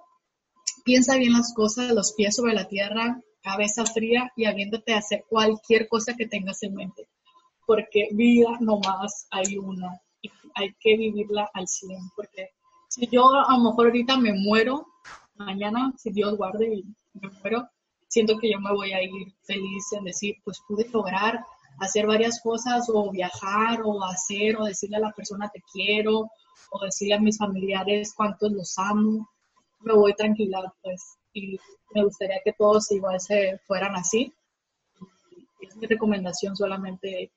piensa 0.85 1.17
bien 1.17 1.35
las 1.35 1.53
cosas, 1.53 1.93
los 1.93 2.13
pies 2.13 2.37
sobre 2.37 2.55
la 2.55 2.69
tierra, 2.69 3.21
cabeza 3.43 3.85
fría 3.85 4.33
y 4.37 4.47
habiéndote 4.47 4.95
hacer 4.95 5.25
cualquier 5.29 5.89
cosa 5.89 6.15
que 6.17 6.27
tengas 6.27 6.63
en 6.63 6.75
mente, 6.75 7.09
porque 7.67 8.09
vida 8.13 8.57
nomás 8.61 9.27
hay 9.31 9.59
una 9.59 10.01
y 10.23 10.31
hay 10.55 10.75
que 10.81 10.97
vivirla 10.97 11.51
al 11.53 11.69
100, 11.69 11.99
porque 12.17 12.51
si 12.89 13.07
yo 13.09 13.29
a 13.29 13.57
lo 13.57 13.65
mejor 13.65 13.87
ahorita 13.87 14.17
me 14.17 14.33
muero, 14.33 14.87
mañana, 15.35 15.93
si 15.99 16.11
Dios 16.11 16.37
guarde 16.37 16.83
me 17.13 17.29
muero, 17.29 17.69
siento 18.15 18.39
que 18.39 18.49
yo 18.53 18.61
me 18.61 18.73
voy 18.73 18.93
a 18.93 19.03
ir 19.03 19.35
feliz 19.43 19.93
en 19.93 20.05
decir, 20.05 20.37
pues 20.45 20.61
pude 20.69 20.89
lograr 20.91 21.45
hacer 21.81 22.07
varias 22.07 22.41
cosas 22.41 22.89
o 22.89 23.11
viajar 23.11 23.81
o 23.85 24.05
hacer 24.05 24.57
o 24.57 24.65
decirle 24.67 24.99
a 24.99 25.01
la 25.01 25.11
persona 25.11 25.51
te 25.53 25.61
quiero 25.73 26.31
o 26.71 26.85
decirle 26.85 27.15
a 27.15 27.21
mis 27.21 27.39
familiares 27.39 28.15
cuántos 28.17 28.53
los 28.53 28.79
amo. 28.79 29.29
Me 29.81 29.95
voy 29.95 30.15
tranquila, 30.15 30.73
pues, 30.81 31.19
y 31.33 31.59
me 31.93 32.05
gustaría 32.05 32.41
que 32.45 32.53
todos 32.53 32.89
igual 32.93 33.21
se 33.21 33.59
fueran 33.67 33.97
así. 33.97 34.33
Es 35.61 35.75
mi 35.75 35.89
recomendación 35.89 36.55
solamente 36.55 37.33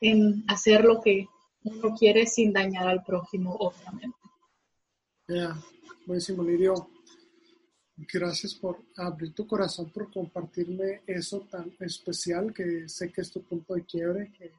en 0.00 0.42
hacer 0.48 0.86
lo 0.86 1.02
que 1.02 1.28
uno 1.64 1.94
quiere 1.94 2.26
sin 2.26 2.50
dañar 2.50 2.88
al 2.88 3.04
prójimo, 3.04 3.54
obviamente. 3.56 4.18
Ya, 5.28 5.54
buenísimo, 6.06 6.42
Lirio. 6.42 6.95
Gracias 7.98 8.54
por 8.54 8.78
abrir 8.96 9.32
tu 9.32 9.46
corazón, 9.46 9.90
por 9.90 10.12
compartirme 10.12 11.00
eso 11.06 11.46
tan 11.50 11.72
especial 11.80 12.52
que 12.52 12.86
sé 12.88 13.10
que 13.10 13.22
es 13.22 13.30
tu 13.30 13.42
punto 13.42 13.74
de 13.74 13.84
quiebre, 13.86 14.30
que 14.36 14.52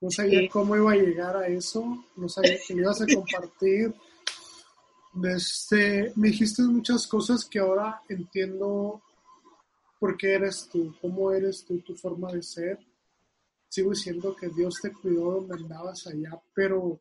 no 0.00 0.10
sabía 0.10 0.48
cómo 0.48 0.76
iba 0.76 0.92
a 0.92 0.96
llegar 0.96 1.36
a 1.36 1.48
eso, 1.48 2.04
no 2.16 2.28
sabía 2.28 2.58
que 2.64 2.74
ibas 2.74 3.00
a 3.00 3.06
compartir. 3.06 3.92
Desde, 5.12 6.12
me 6.14 6.28
dijiste 6.28 6.62
muchas 6.62 7.06
cosas 7.06 7.44
que 7.44 7.58
ahora 7.58 8.00
entiendo 8.08 9.02
por 9.98 10.16
qué 10.16 10.34
eres 10.34 10.68
tú, 10.70 10.94
cómo 11.00 11.32
eres 11.32 11.64
tú, 11.64 11.80
tu 11.80 11.96
forma 11.96 12.32
de 12.32 12.42
ser. 12.42 12.78
Sigo 13.68 13.90
diciendo 13.90 14.36
que 14.36 14.48
Dios 14.48 14.74
te 14.80 14.92
cuidó 14.92 15.40
donde 15.40 15.54
andabas 15.54 16.06
allá, 16.06 16.40
pero 16.54 17.00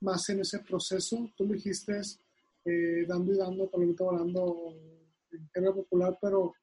más 0.00 0.28
en 0.28 0.40
ese 0.40 0.60
proceso, 0.60 1.28
tú 1.36 1.44
lo 1.44 1.54
dijiste, 1.54 2.00
eh, 2.64 3.04
dando 3.06 3.32
y 3.32 3.36
dando, 3.36 3.68
palomita 3.68 4.04
volando, 4.04 4.74
en 5.32 5.74
popular, 5.74 6.18
pero, 6.20 6.54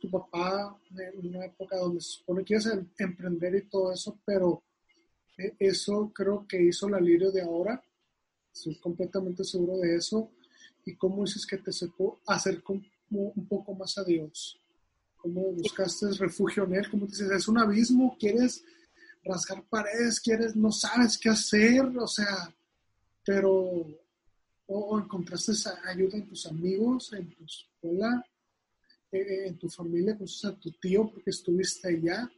tu 0.00 0.10
papá 0.10 0.76
en 0.90 1.28
una 1.28 1.46
época 1.46 1.76
donde 1.76 2.00
se 2.00 2.18
supone 2.18 2.44
que 2.44 2.54
ibas 2.54 2.66
emprender 2.98 3.54
y 3.54 3.68
todo 3.68 3.92
eso, 3.92 4.18
pero 4.24 4.62
eh, 5.38 5.54
eso 5.58 6.10
creo 6.12 6.46
que 6.48 6.60
hizo 6.60 6.88
la 6.88 7.00
Lirio 7.00 7.30
de 7.30 7.42
ahora, 7.42 7.80
estoy 8.52 8.76
completamente 8.80 9.44
seguro 9.44 9.78
de 9.78 9.96
eso, 9.96 10.30
y 10.84 10.96
cómo 10.96 11.24
dices 11.24 11.46
que 11.46 11.58
te 11.58 11.70
acercó 12.26 12.72
un 13.10 13.46
poco 13.48 13.74
más 13.74 13.96
a 13.98 14.04
Dios, 14.04 14.58
cómo 15.16 15.52
buscaste 15.52 16.10
refugio 16.18 16.64
en 16.64 16.74
Él, 16.74 16.90
como 16.90 17.06
dices, 17.06 17.30
es 17.30 17.46
un 17.46 17.58
abismo, 17.58 18.16
quieres 18.18 18.64
rasgar 19.24 19.62
paredes, 19.68 20.20
quieres, 20.20 20.56
no 20.56 20.72
sabes 20.72 21.16
qué 21.16 21.28
hacer, 21.28 21.82
o 21.96 22.08
sea, 22.08 22.52
pero 23.24 23.86
o, 24.66 24.98
encontraste 24.98 25.52
esa 25.52 25.78
ayuda 25.84 26.18
en 26.18 26.26
tus 26.26 26.46
amigos, 26.46 27.12
en 27.12 27.28
tu 27.30 27.44
escuela, 27.44 28.24
eh, 29.10 29.18
eh, 29.18 29.46
en 29.48 29.58
tu 29.58 29.68
familia, 29.68 30.16
pues 30.16 30.44
a 30.44 30.58
tu 30.58 30.70
tío 30.72 31.10
porque 31.10 31.30
estuviste 31.30 31.88
allá, 31.88 32.30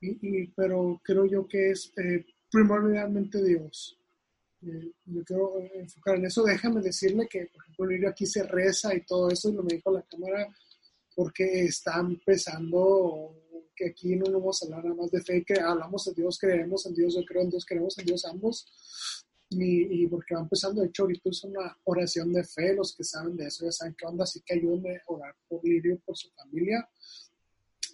y, 0.00 0.46
pero 0.48 1.00
creo 1.02 1.24
yo 1.26 1.46
que 1.46 1.70
es 1.70 1.92
eh, 1.96 2.24
primordialmente 2.50 3.42
Dios. 3.42 3.98
yo 4.60 5.24
quiero 5.24 5.60
enfocar 5.74 6.16
en 6.16 6.26
eso. 6.26 6.42
Déjame 6.44 6.80
decirle 6.80 7.26
que, 7.28 7.46
por 7.46 7.62
ejemplo, 7.62 7.86
Lirio 7.86 8.08
aquí 8.08 8.26
se 8.26 8.42
reza 8.44 8.94
y 8.94 9.02
todo 9.04 9.30
eso, 9.30 9.50
y 9.50 9.54
lo 9.54 9.62
me 9.62 9.74
dijo 9.74 9.90
la 9.90 10.02
cámara, 10.02 10.48
porque 11.14 11.64
está 11.64 12.00
empezando 12.00 13.40
que 13.74 13.88
aquí 13.88 14.16
no 14.16 14.30
vamos 14.30 14.62
a 14.62 14.66
hablar 14.66 14.84
nada 14.84 14.96
más 14.96 15.10
de 15.10 15.22
fe, 15.22 15.44
que 15.44 15.60
hablamos 15.60 16.04
de 16.04 16.14
Dios, 16.14 16.38
creemos 16.38 16.86
en 16.86 16.94
Dios, 16.94 17.14
yo 17.14 17.24
creo 17.24 17.42
en 17.42 17.50
Dios, 17.50 17.64
creemos 17.66 17.98
en 17.98 18.06
Dios 18.06 18.24
ambos, 18.24 18.66
y, 19.60 20.06
porque 20.06 20.34
va 20.34 20.42
empezando, 20.42 20.80
de 20.80 20.88
hecho 20.88 21.02
ahorita 21.02 21.30
es 21.30 21.44
una 21.44 21.76
oración 21.84 22.32
de 22.32 22.44
fe, 22.44 22.74
los 22.74 22.94
que 22.94 23.04
saben 23.04 23.36
de 23.36 23.46
eso 23.46 23.64
ya 23.64 23.72
saben 23.72 23.94
qué 23.98 24.06
onda, 24.06 24.24
así 24.24 24.40
que 24.44 24.54
ayúdenme 24.54 24.96
a 24.96 25.02
orar 25.06 25.34
por 25.48 25.64
Lirio, 25.64 26.00
por 26.04 26.16
su 26.16 26.30
familia. 26.30 26.88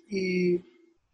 Y, 0.09 0.61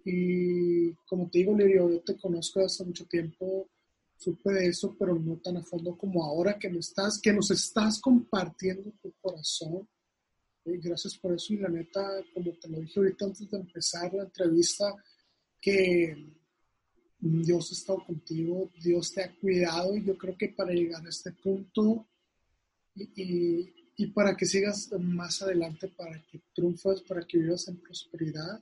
y 0.04 0.92
como 1.06 1.28
te 1.28 1.38
digo, 1.38 1.56
Lirio, 1.56 1.90
yo 1.90 2.00
te 2.00 2.16
conozco 2.16 2.60
hace 2.60 2.84
mucho 2.84 3.06
tiempo, 3.06 3.68
supe 4.16 4.52
de 4.52 4.68
eso, 4.68 4.96
pero 4.98 5.14
no 5.14 5.36
tan 5.36 5.56
a 5.58 5.62
fondo 5.62 5.96
como 5.96 6.24
ahora 6.24 6.58
que, 6.58 6.68
me 6.68 6.78
estás, 6.78 7.20
que 7.20 7.32
nos 7.32 7.50
estás 7.50 8.00
compartiendo 8.00 8.92
tu 9.02 9.12
corazón. 9.20 9.88
Gracias 10.64 11.16
por 11.18 11.32
eso 11.32 11.54
y 11.54 11.58
la 11.58 11.68
neta, 11.68 12.24
como 12.34 12.52
te 12.58 12.68
lo 12.68 12.80
dije 12.80 12.98
ahorita 12.98 13.24
antes 13.26 13.48
de 13.48 13.58
empezar 13.58 14.12
la 14.14 14.24
entrevista, 14.24 14.92
que 15.60 16.32
Dios 17.18 17.70
ha 17.70 17.74
estado 17.74 18.04
contigo, 18.04 18.70
Dios 18.82 19.12
te 19.12 19.22
ha 19.22 19.32
cuidado 19.32 19.96
y 19.96 20.04
yo 20.04 20.16
creo 20.16 20.36
que 20.36 20.48
para 20.48 20.72
llegar 20.72 21.04
a 21.04 21.08
este 21.08 21.32
punto 21.32 22.06
y, 22.94 23.72
y, 23.96 24.06
para 24.08 24.36
que 24.36 24.46
sigas 24.46 24.90
más 24.98 25.42
adelante, 25.42 25.88
para 25.88 26.22
que 26.30 26.40
triunfes, 26.54 27.02
para 27.02 27.22
que 27.26 27.38
vivas 27.38 27.68
en 27.68 27.76
prosperidad 27.76 28.60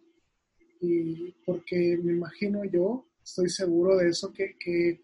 y 0.80 1.32
porque 1.44 1.98
me 2.02 2.12
imagino 2.12 2.64
yo, 2.64 3.06
estoy 3.22 3.48
seguro 3.48 3.96
de 3.96 4.08
eso, 4.10 4.32
que, 4.32 4.56
que 4.58 5.00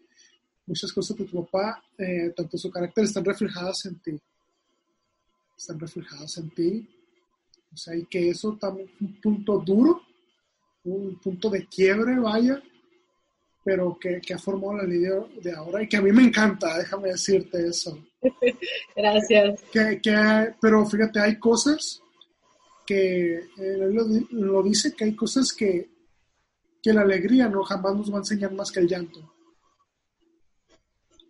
muchas 0.65 0.91
cosas 0.93 1.17
de 1.17 1.25
tu 1.25 1.43
papá, 1.45 1.83
eh, 1.97 2.33
tanto 2.35 2.57
su 2.57 2.69
carácter, 2.69 3.05
están 3.05 3.25
reflejadas 3.25 3.85
en 3.85 3.99
ti, 3.99 4.21
están 5.57 5.79
reflejadas 5.79 6.37
en 6.37 6.49
ti, 6.51 6.89
o 7.73 7.77
sea, 7.77 7.95
y 7.95 8.05
que 8.05 8.29
eso 8.29 8.57
también 8.59 8.89
un 8.99 9.19
punto 9.21 9.59
duro, 9.59 10.01
un 10.83 11.19
punto 11.19 11.49
de 11.49 11.67
quiebre, 11.67 12.19
vaya, 12.19 12.61
pero 13.63 13.97
que, 13.99 14.21
ha 14.33 14.39
formado 14.39 14.77
la 14.77 14.83
línea 14.83 15.13
de 15.41 15.53
ahora 15.53 15.83
y 15.83 15.87
que 15.87 15.97
a 15.97 16.01
mí 16.01 16.11
me 16.11 16.23
encanta, 16.23 16.77
déjame 16.77 17.09
decirte 17.09 17.67
eso. 17.67 18.03
Gracias. 18.95 19.61
Que, 19.71 20.01
pero 20.59 20.85
fíjate, 20.85 21.19
hay 21.19 21.37
cosas 21.37 22.01
que 22.85 23.35
eh, 23.35 23.47
él 23.57 24.27
lo, 24.31 24.63
dice, 24.63 24.93
que 24.93 25.05
hay 25.05 25.15
cosas 25.15 25.53
que, 25.53 25.89
que 26.81 26.93
la 26.93 27.01
alegría 27.01 27.47
no 27.47 27.63
jamás 27.63 27.95
nos 27.95 28.11
va 28.11 28.15
a 28.15 28.21
enseñar 28.21 28.51
más 28.53 28.71
que 28.71 28.79
el 28.79 28.87
llanto. 28.87 29.31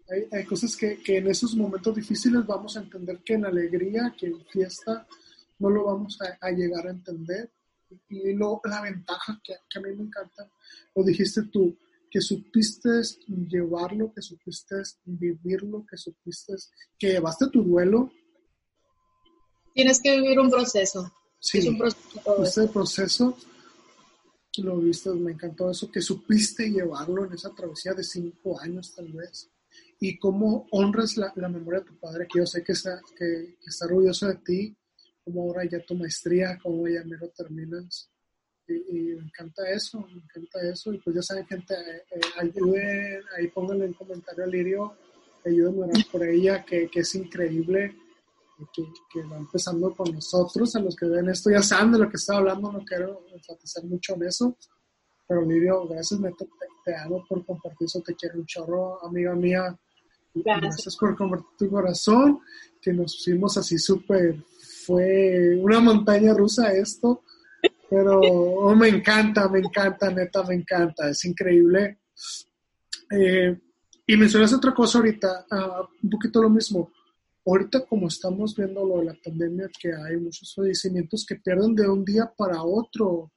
Hay, 0.09 0.27
hay 0.31 0.45
cosas 0.45 0.75
que, 0.75 1.01
que, 1.01 1.17
en 1.17 1.27
esos 1.27 1.55
momentos 1.55 1.95
difíciles 1.95 2.45
vamos 2.45 2.77
a 2.77 2.81
entender 2.81 3.19
que 3.23 3.33
en 3.33 3.45
alegría, 3.45 4.13
que 4.17 4.27
en 4.27 4.45
fiesta, 4.45 5.05
no 5.59 5.69
lo 5.69 5.85
vamos 5.85 6.17
a, 6.21 6.45
a 6.45 6.51
llegar 6.51 6.87
a 6.87 6.91
entender. 6.91 7.51
Y 8.07 8.33
lo, 8.33 8.61
la 8.63 8.81
ventaja 8.81 9.39
que, 9.43 9.53
que 9.69 9.79
a 9.79 9.81
mí 9.81 9.89
me 9.97 10.03
encanta, 10.05 10.49
lo 10.95 11.03
dijiste 11.03 11.43
tú, 11.51 11.77
que 12.11 12.19
supiste 12.19 12.89
llevarlo, 13.47 14.11
que 14.13 14.21
supiste 14.21 14.75
vivirlo, 15.05 15.85
que 15.89 15.95
supiste 15.95 16.53
que 16.99 17.13
llevaste 17.13 17.47
tu 17.49 17.63
duelo. 17.63 18.11
Tienes 19.73 20.01
que 20.01 20.19
vivir 20.19 20.37
un 20.37 20.51
proceso. 20.51 21.09
Sí, 21.39 21.59
es 21.59 21.67
un 21.67 21.77
proceso. 21.77 22.43
Este 22.43 22.67
proceso 22.67 23.37
lo 24.57 24.77
viste, 24.77 25.09
me 25.11 25.31
encantó 25.31 25.71
eso, 25.71 25.89
que 25.89 26.01
supiste 26.01 26.69
llevarlo 26.69 27.25
en 27.25 27.33
esa 27.33 27.51
travesía 27.55 27.93
de 27.93 28.03
cinco 28.03 28.59
años 28.59 28.93
tal 28.93 29.11
vez. 29.13 29.49
Y 30.01 30.19
cómo 30.19 30.67
honras 30.71 31.15
la, 31.15 31.31
memoria 31.47 31.79
de 31.79 31.85
tu 31.85 31.97
padre, 31.97 32.27
que 32.27 32.39
yo 32.39 32.45
sé 32.45 32.61
que 32.61 32.73
está, 32.73 32.99
que, 33.17 33.55
está 33.65 33.85
orgulloso 33.85 34.27
de 34.27 34.35
ti, 34.35 34.75
como 35.23 35.43
ahora 35.43 35.63
ya 35.63 35.79
tu 35.85 35.95
maestría, 35.95 36.59
como 36.61 36.85
ya 36.89 37.05
mero 37.05 37.29
terminas 37.29 38.11
Y, 38.89 39.15
me 39.15 39.23
encanta 39.23 39.69
eso, 39.69 39.99
me 39.99 40.21
encanta 40.21 40.61
eso. 40.61 40.93
Y 40.93 40.97
pues 40.99 41.15
ya 41.15 41.21
saben, 41.21 41.45
gente, 41.45 41.73
eh, 41.73 42.21
ayuden, 42.39 43.21
ahí 43.37 43.47
pónganle 43.47 43.85
en 43.85 43.93
comentario 43.93 44.43
a 44.43 44.47
Lirio, 44.47 44.93
ayuden 45.45 45.83
a 45.83 45.85
orar 45.87 46.05
por 46.11 46.23
ella, 46.25 46.63
que, 46.65 46.89
que 46.89 47.01
es 47.01 47.15
increíble, 47.15 47.95
que, 48.73 48.83
que, 49.11 49.23
va 49.23 49.37
empezando 49.37 49.93
con 49.95 50.13
nosotros. 50.13 50.75
A 50.75 50.79
los 50.79 50.95
que 50.95 51.05
ven 51.05 51.29
esto 51.29 51.49
ya 51.49 51.61
saben 51.61 51.91
de 51.93 51.99
lo 51.99 52.09
que 52.09 52.17
estoy 52.17 52.37
hablando, 52.37 52.71
no 52.71 52.83
quiero 52.85 53.25
enfatizar 53.33 53.83
mucho 53.85 54.15
en 54.15 54.23
eso. 54.23 54.57
Pero 55.27 55.45
Lirio, 55.45 55.87
gracias, 55.87 56.19
Neto, 56.19 56.45
te, 56.83 56.95
amo 56.95 57.23
por 57.27 57.45
compartir 57.45 57.85
eso, 57.85 58.01
te 58.01 58.15
quiero 58.15 58.39
un 58.39 58.45
chorro, 58.45 59.05
amiga 59.05 59.33
mía. 59.35 59.77
Gracias. 60.33 60.95
por 60.97 61.15
compartir 61.15 61.47
tu 61.57 61.69
corazón, 61.69 62.39
que 62.81 62.93
nos 62.93 63.15
pusimos 63.15 63.57
así 63.57 63.77
súper, 63.77 64.43
fue 64.85 65.57
una 65.59 65.79
montaña 65.79 66.33
rusa 66.33 66.73
esto, 66.73 67.23
pero 67.91 68.21
oh, 68.21 68.73
me 68.73 68.87
encanta, 68.87 69.49
me 69.49 69.59
encanta, 69.59 70.09
neta, 70.09 70.43
me 70.43 70.55
encanta, 70.55 71.09
es 71.09 71.25
increíble. 71.25 71.99
Eh, 73.11 73.59
y 74.07 74.15
mencionas 74.15 74.53
otra 74.53 74.73
cosa 74.73 74.99
ahorita, 74.99 75.45
uh, 75.51 75.87
un 76.01 76.09
poquito 76.09 76.41
lo 76.41 76.49
mismo. 76.49 76.89
Ahorita 77.45 77.85
como 77.85 78.07
estamos 78.07 78.55
viendo 78.55 78.85
lo 78.85 78.99
de 78.99 79.05
la 79.07 79.17
pandemia, 79.21 79.69
que 79.77 79.91
hay 79.93 80.15
muchos 80.15 80.55
fallecimientos 80.55 81.25
que 81.27 81.35
pierden 81.35 81.75
de 81.75 81.89
un 81.89 82.05
día 82.05 82.31
para 82.37 82.63
otro 82.63 83.29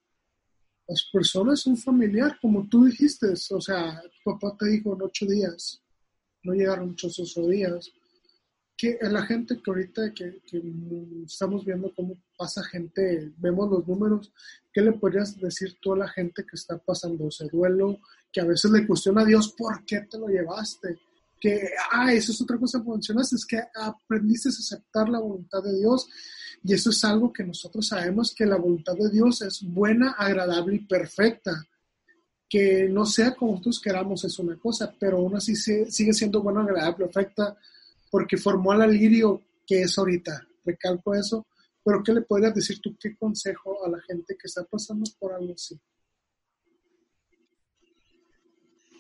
las 0.87 1.03
personas, 1.13 1.67
un 1.67 1.77
familiar, 1.77 2.39
como 2.41 2.69
tú 2.69 2.85
dijiste, 2.85 3.27
o 3.51 3.61
sea, 3.61 4.01
tu 4.03 4.31
papá 4.39 4.57
te 4.57 4.67
dijo 4.67 4.95
en 4.95 5.03
ocho 5.03 5.27
días, 5.27 5.83
no 6.45 6.53
llegaron 6.53 6.91
muchos 6.91 7.19
ocho 7.19 7.49
días, 7.49 7.91
que 8.77 8.99
la 9.03 9.25
gente 9.25 9.61
que 9.63 9.71
ahorita 9.71 10.13
que, 10.13 10.41
estamos 11.25 11.65
viendo 11.65 11.93
cómo 11.95 12.17
pasa 12.37 12.63
gente, 12.65 13.33
vemos 13.39 13.71
los 13.71 13.87
números, 13.87 14.33
¿qué 14.73 14.81
le 14.81 14.93
podrías 14.93 15.39
decir 15.39 15.77
tú 15.81 15.93
a 15.93 15.99
la 15.99 16.09
gente 16.09 16.45
que 16.45 16.57
está 16.57 16.77
pasando 16.79 17.29
ese 17.29 17.47
duelo, 17.49 17.99
que 18.33 18.41
a 18.41 18.45
veces 18.45 18.71
le 18.71 18.87
cuestiona 18.87 19.23
a 19.23 19.27
Dios 19.27 19.55
por 19.57 19.85
qué 19.85 20.01
te 20.01 20.19
lo 20.19 20.29
llevaste? 20.29 20.99
Que, 21.41 21.71
ah, 21.93 22.13
eso 22.13 22.33
es 22.33 22.41
otra 22.41 22.59
cosa 22.59 22.83
que 22.83 22.91
mencionaste, 22.91 23.37
es 23.37 23.47
que 23.47 23.63
aprendiste 23.75 24.49
a 24.49 24.53
aceptar 24.53 25.09
la 25.09 25.21
voluntad 25.21 25.63
de 25.63 25.79
Dios 25.79 26.09
y 26.65 26.73
eso 26.73 26.91
es 26.91 27.05
algo 27.05 27.31
que 27.31 27.45
nosotros 27.45 27.87
sabemos 27.87 28.35
que 28.35 28.47
la 28.47 28.57
voluntad 28.57 28.95
de 28.95 29.11
Dios 29.11 29.43
es 29.43 29.63
buena, 29.63 30.13
agradable 30.13 30.77
y 30.77 30.79
perfecta. 30.81 31.53
Que 32.49 32.89
no 32.89 33.05
sea 33.05 33.35
como 33.35 33.53
nosotros 33.53 33.81
queramos 33.81 34.25
es 34.25 34.39
una 34.39 34.57
cosa, 34.57 34.95
pero 34.99 35.19
aún 35.19 35.37
así 35.37 35.55
sigue 35.55 36.13
siendo 36.15 36.41
buena, 36.41 36.63
agradable, 36.63 37.07
perfecta, 37.07 37.55
porque 38.15 38.37
formó 38.37 38.71
al 38.71 38.93
lirio 38.93 39.43
que 39.67 39.83
es 39.83 39.99
ahorita. 39.99 40.47
Recalco 40.65 41.17
eso. 41.17 41.49
Pero 41.83 42.01
¿qué 42.05 42.13
le 42.13 42.21
podrías 42.23 42.55
decir 42.55 42.79
tú? 42.81 42.97
¿Qué 42.97 43.17
consejo 43.17 43.85
a 43.85 43.89
la 43.89 44.01
gente 44.03 44.37
que 44.41 44.47
está 44.47 44.63
pasando 44.63 45.03
por 45.19 45.33
algo 45.33 45.53
así? 45.53 45.77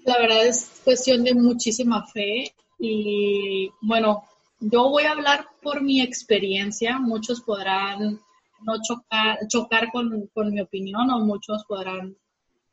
La 0.05 0.19
verdad 0.19 0.45
es 0.45 0.81
cuestión 0.83 1.23
de 1.23 1.33
muchísima 1.33 2.05
fe 2.09 2.57
y 2.77 3.71
bueno, 3.83 4.25
yo 4.59 4.89
voy 4.91 5.05
a 5.05 5.12
hablar 5.12 5.47
por 5.62 5.81
mi 5.81 6.01
experiencia, 6.01 6.99
muchos 6.99 7.41
podrán 7.41 8.19
no 8.62 8.83
chocar, 8.83 9.39
chocar 9.47 9.93
con, 9.93 10.29
mi 10.53 10.61
opinión 10.61 11.09
o 11.11 11.21
muchos 11.21 11.65
podrán 11.69 12.17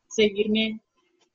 seguirme, 0.08 0.80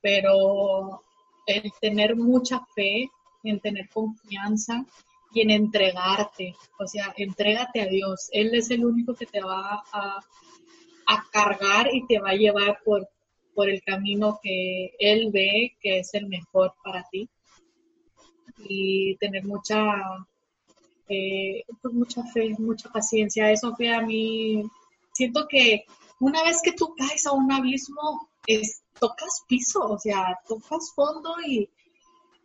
pero 0.01 1.01
el 1.45 1.71
tener 1.79 2.17
mucha 2.17 2.59
fe, 2.75 3.09
en 3.43 3.59
tener 3.59 3.89
confianza 3.89 4.85
y 5.33 5.41
en 5.41 5.51
entregarte, 5.51 6.55
o 6.79 6.87
sea, 6.87 7.13
entrégate 7.17 7.81
a 7.81 7.87
Dios. 7.87 8.29
Él 8.31 8.55
es 8.55 8.71
el 8.71 8.85
único 8.85 9.13
que 9.13 9.25
te 9.25 9.41
va 9.41 9.83
a, 9.91 10.19
a 11.07 11.25
cargar 11.31 11.93
y 11.93 12.05
te 12.05 12.19
va 12.19 12.31
a 12.31 12.35
llevar 12.35 12.79
por, 12.83 13.07
por 13.53 13.69
el 13.69 13.81
camino 13.81 14.39
que 14.41 14.91
Él 14.99 15.29
ve 15.31 15.75
que 15.81 15.99
es 15.99 16.13
el 16.13 16.27
mejor 16.27 16.73
para 16.83 17.05
ti. 17.11 17.29
Y 18.69 19.15
tener 19.17 19.45
mucha 19.45 19.83
eh, 21.09 21.63
pues 21.81 21.93
mucha 21.93 22.23
fe, 22.23 22.55
mucha 22.59 22.89
paciencia. 22.89 23.51
Eso 23.51 23.75
fue 23.75 23.93
a 23.93 24.01
mí, 24.01 24.63
siento 25.13 25.47
que 25.47 25.85
una 26.19 26.43
vez 26.43 26.61
que 26.61 26.73
tú 26.73 26.93
caes 26.95 27.25
a 27.25 27.31
un 27.31 27.51
abismo, 27.51 28.29
es, 28.45 28.81
tocas 28.99 29.43
piso, 29.47 29.79
o 29.81 29.99
sea, 29.99 30.39
tocas 30.47 30.91
fondo 30.95 31.35
y, 31.45 31.69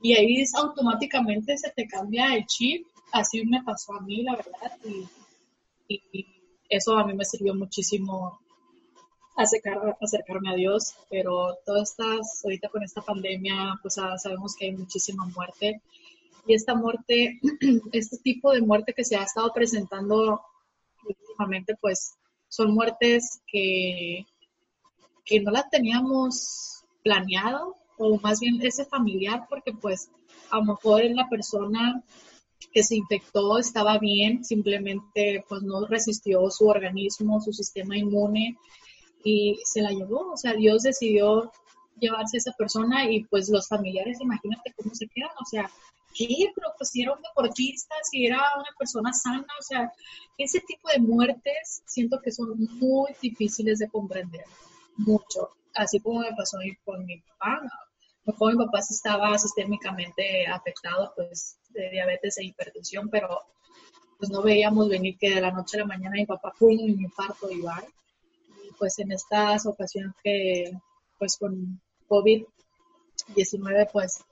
y 0.02 0.14
ahí 0.14 0.44
automáticamente 0.54 1.56
se 1.56 1.70
te 1.70 1.86
cambia 1.86 2.34
el 2.34 2.44
chip. 2.46 2.86
Así 3.12 3.44
me 3.44 3.62
pasó 3.62 3.94
a 3.94 4.00
mí, 4.00 4.22
la 4.22 4.36
verdad, 4.36 4.72
y, 5.88 6.26
eso 6.68 6.96
a 6.96 7.06
mí 7.06 7.12
me 7.12 7.24
sirvió 7.24 7.54
muchísimo 7.54 8.40
acercar, 9.36 9.96
acercarme 10.00 10.50
a 10.50 10.54
Dios, 10.54 10.94
pero 11.10 11.58
todas 11.66 11.90
estas, 11.90 12.42
ahorita 12.44 12.70
con 12.70 12.82
esta 12.82 13.02
pandemia, 13.02 13.78
pues 13.82 13.98
ah, 13.98 14.16
sabemos 14.16 14.56
que 14.56 14.66
hay 14.66 14.72
muchísima 14.72 15.26
muerte 15.26 15.82
y 16.46 16.54
esta 16.54 16.74
muerte, 16.74 17.40
este 17.92 18.18
tipo 18.18 18.52
de 18.52 18.62
muerte 18.62 18.94
que 18.94 19.04
se 19.04 19.16
ha 19.16 19.22
estado 19.22 19.52
presentando 19.52 20.40
últimamente, 21.04 21.76
pues 21.80 22.14
son 22.48 22.74
muertes 22.74 23.40
que, 23.46 24.26
que 25.24 25.40
no 25.40 25.50
las 25.50 25.68
teníamos 25.70 26.84
planeado, 27.02 27.76
o 28.02 28.18
más 28.20 28.40
bien 28.40 28.58
ese 28.62 28.84
familiar, 28.84 29.46
porque 29.48 29.72
pues 29.72 30.10
a 30.50 30.58
lo 30.58 30.64
mejor 30.64 31.02
la 31.04 31.28
persona 31.28 32.02
que 32.72 32.82
se 32.82 32.96
infectó 32.96 33.58
estaba 33.58 33.98
bien, 33.98 34.44
simplemente 34.44 35.44
pues 35.48 35.62
no 35.62 35.86
resistió 35.86 36.50
su 36.50 36.68
organismo, 36.68 37.40
su 37.40 37.52
sistema 37.52 37.96
inmune 37.96 38.56
y 39.24 39.58
se 39.64 39.82
la 39.82 39.90
llevó. 39.90 40.32
O 40.32 40.36
sea, 40.36 40.54
Dios 40.54 40.82
decidió 40.82 41.50
llevarse 41.98 42.36
a 42.36 42.38
esa 42.38 42.52
persona 42.52 43.10
y 43.10 43.24
pues 43.24 43.48
los 43.48 43.68
familiares, 43.68 44.20
imagínate 44.20 44.72
cómo 44.76 44.94
se 44.94 45.06
quedan. 45.08 45.30
O 45.40 45.44
sea, 45.44 45.70
¿qué? 46.14 46.50
Pero 46.54 46.68
pues 46.76 46.90
si 46.90 47.02
era 47.02 47.14
un 47.14 47.22
deportista, 47.22 47.94
si 48.10 48.26
era 48.26 48.40
una 48.56 48.70
persona 48.78 49.12
sana, 49.12 49.46
o 49.58 49.62
sea, 49.62 49.92
ese 50.38 50.60
tipo 50.60 50.88
de 50.88 51.00
muertes 51.00 51.82
siento 51.86 52.20
que 52.22 52.32
son 52.32 52.54
muy 52.78 53.12
difíciles 53.20 53.78
de 53.78 53.88
comprender, 53.88 54.44
mucho, 54.96 55.50
así 55.74 56.00
como 56.00 56.20
me 56.20 56.34
pasó 56.36 56.58
con 56.84 57.04
mi 57.06 57.18
papá, 57.20 57.62
¿no? 58.24 58.34
mi 58.46 58.56
papá 58.56 58.78
estaba 58.78 59.36
sistémicamente 59.38 60.46
afectado, 60.46 61.12
pues, 61.16 61.58
de 61.70 61.90
diabetes 61.90 62.38
e 62.38 62.44
hipertensión, 62.44 63.08
pero 63.08 63.40
pues 64.18 64.30
no 64.30 64.42
veíamos 64.42 64.88
venir 64.88 65.18
que 65.18 65.34
de 65.34 65.40
la 65.40 65.50
noche 65.50 65.76
a 65.76 65.80
la 65.80 65.86
mañana 65.86 66.14
mi 66.14 66.26
papá 66.26 66.52
fue 66.56 66.74
un 66.74 67.00
infarto. 67.00 67.50
Y 67.50 67.60
pues 68.78 68.98
en 69.00 69.10
estas 69.10 69.66
ocasiones 69.66 70.14
que, 70.22 70.72
pues 71.18 71.36
con 71.36 71.80
COVID-19, 72.08 73.90
pues 73.92 74.24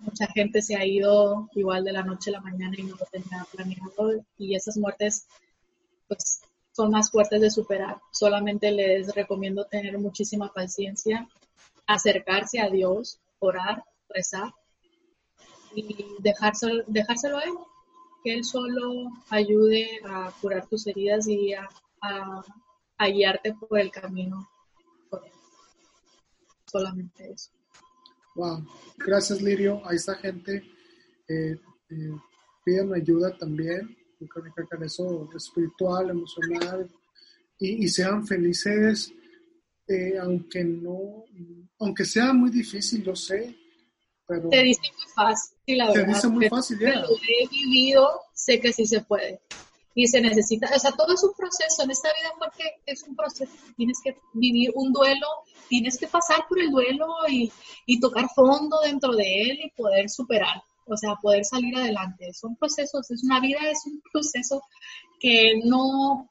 mucha 0.00 0.26
gente 0.26 0.60
se 0.60 0.76
ha 0.76 0.84
ido 0.84 1.48
igual 1.54 1.84
de 1.84 1.92
la 1.92 2.02
noche 2.02 2.30
a 2.30 2.34
la 2.34 2.40
mañana 2.40 2.74
y 2.76 2.82
no 2.82 2.96
lo 2.96 3.06
tenía 3.06 3.46
planeado 3.50 4.22
y 4.36 4.54
esas 4.54 4.76
muertes 4.76 5.26
pues 6.06 6.40
son 6.72 6.90
más 6.90 7.10
fuertes 7.10 7.40
de 7.40 7.50
superar. 7.50 7.98
Solamente 8.12 8.70
les 8.70 9.14
recomiendo 9.14 9.64
tener 9.64 9.98
muchísima 9.98 10.52
paciencia, 10.52 11.28
acercarse 11.86 12.60
a 12.60 12.68
Dios, 12.68 13.18
orar, 13.38 13.84
rezar 14.08 14.52
y 15.74 16.06
dejárselo, 16.20 16.84
dejárselo 16.86 17.38
a 17.38 17.42
Él, 17.42 17.54
que 18.24 18.34
Él 18.34 18.44
solo 18.44 19.10
ayude 19.30 20.00
a 20.04 20.32
curar 20.40 20.66
tus 20.66 20.86
heridas 20.86 21.28
y 21.28 21.52
a, 21.52 21.68
guiarte 22.98 23.54
por 23.54 23.78
el 23.78 23.90
camino. 23.90 24.48
Solamente 26.66 27.32
eso. 27.32 27.50
Wow, 28.34 28.64
gracias 28.98 29.40
Lirio. 29.40 29.80
A 29.86 29.94
esta 29.94 30.14
gente 30.16 30.62
eh, 31.28 31.58
eh, 31.90 32.12
ayuda 32.94 33.36
también, 33.36 33.96
con 34.68 34.82
eso 34.82 35.28
espiritual, 35.34 36.10
emocional, 36.10 36.88
y, 37.58 37.88
sean 37.88 38.26
felices, 38.26 39.12
eh, 39.88 40.18
aunque 40.20 40.64
no, 40.64 41.24
aunque 41.78 42.04
sea 42.04 42.32
muy 42.32 42.50
difícil, 42.50 43.04
lo 43.04 43.16
sé, 43.16 43.54
pero... 44.26 44.48
Te 44.48 44.62
dice 44.62 44.80
muy 44.96 45.12
fácil, 45.14 45.78
la 45.78 45.86
verdad. 45.88 46.02
Te 46.02 46.08
dice 46.08 46.28
muy 46.28 46.48
fácil, 46.48 46.78
ya. 46.78 47.00
Lo 47.00 47.08
he 47.16 47.48
vivido, 47.48 48.20
sé 48.34 48.60
que 48.60 48.72
sí 48.72 48.86
se 48.86 49.00
puede 49.00 49.40
y 49.98 50.06
se 50.06 50.20
necesita, 50.20 50.70
o 50.72 50.78
sea, 50.78 50.92
todo 50.92 51.12
es 51.12 51.24
un 51.24 51.32
proceso 51.34 51.82
en 51.82 51.90
esta 51.90 52.08
vida 52.10 52.30
porque 52.38 52.62
es 52.86 53.02
un 53.02 53.16
proceso, 53.16 53.50
tienes 53.76 53.98
que 54.00 54.16
vivir 54.32 54.70
un 54.76 54.92
duelo, 54.92 55.26
tienes 55.68 55.98
que 55.98 56.06
pasar 56.06 56.46
por 56.48 56.60
el 56.60 56.70
duelo 56.70 57.08
y, 57.28 57.50
y 57.84 57.98
tocar 57.98 58.28
fondo 58.32 58.78
dentro 58.84 59.16
de 59.16 59.42
él 59.42 59.58
y 59.60 59.70
poder 59.70 60.08
superar, 60.08 60.62
o 60.86 60.96
sea, 60.96 61.16
poder 61.16 61.44
salir 61.44 61.76
adelante. 61.76 62.32
Son 62.32 62.54
procesos, 62.54 63.10
es 63.10 63.24
una 63.24 63.40
vida, 63.40 63.58
es 63.68 63.84
un 63.86 64.00
proceso 64.12 64.62
que 65.18 65.60
no, 65.64 66.30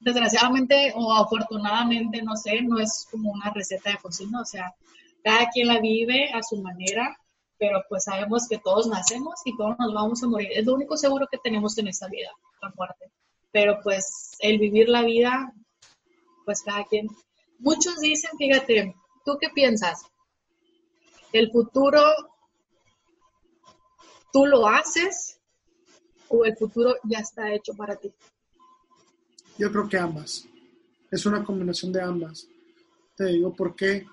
desgraciadamente 0.00 0.92
o 0.96 1.12
afortunadamente, 1.14 2.22
no 2.22 2.36
sé, 2.36 2.62
no 2.62 2.78
es 2.78 3.06
como 3.10 3.30
una 3.30 3.50
receta 3.50 3.90
de 3.90 3.98
cocina, 3.98 4.40
o 4.40 4.44
sea, 4.44 4.74
cada 5.22 5.48
quien 5.50 5.68
la 5.68 5.80
vive 5.80 6.32
a 6.32 6.42
su 6.42 6.56
manera, 6.60 7.16
pero 7.58 7.82
pues 7.88 8.04
sabemos 8.04 8.48
que 8.48 8.58
todos 8.58 8.86
nacemos 8.86 9.40
y 9.44 9.56
todos 9.56 9.78
nos 9.78 9.92
vamos 9.92 10.22
a 10.22 10.28
morir. 10.28 10.48
Es 10.52 10.66
lo 10.66 10.74
único 10.74 10.96
seguro 10.96 11.28
que 11.30 11.38
tenemos 11.38 11.76
en 11.78 11.88
esta 11.88 12.08
vida, 12.08 12.30
la 12.62 12.72
muerte. 12.76 13.10
Pero 13.52 13.78
pues 13.82 14.36
el 14.40 14.58
vivir 14.58 14.88
la 14.88 15.02
vida, 15.02 15.52
pues 16.46 16.62
cada 16.62 16.84
quien 16.84 17.08
Muchos 17.60 18.00
dicen, 18.00 18.30
fíjate, 18.38 18.94
¿tú 19.22 19.36
qué 19.38 19.50
piensas? 19.50 20.02
¿El 21.30 21.50
futuro 21.52 22.02
tú 24.32 24.46
lo 24.46 24.66
haces 24.66 25.38
o 26.28 26.46
el 26.46 26.56
futuro 26.56 26.94
ya 27.04 27.18
está 27.18 27.52
hecho 27.52 27.74
para 27.74 27.96
ti? 27.96 28.14
Yo 29.60 29.70
creo 29.70 29.86
que 29.86 29.98
ambas. 29.98 30.48
Es 31.10 31.26
una 31.26 31.44
combinación 31.44 31.92
de 31.92 32.00
ambas. 32.00 32.48
Te 33.14 33.26
digo 33.26 33.54
por 33.54 33.76
qué. 33.76 34.06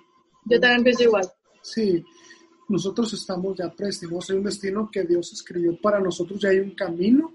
Yo 0.43 0.59
también 0.59 0.83
pienso 0.83 1.03
igual. 1.03 1.25
Sí, 1.61 2.03
nosotros 2.67 3.13
estamos 3.13 3.57
ya 3.57 3.73
predestinados. 3.73 4.29
Hay 4.29 4.35
un 4.35 4.43
destino 4.43 4.89
que 4.91 5.03
Dios 5.03 5.31
escribió 5.31 5.79
para 5.79 6.01
nosotros, 6.01 6.41
ya 6.41 6.49
hay 6.49 6.59
un 6.59 6.71
camino, 6.71 7.33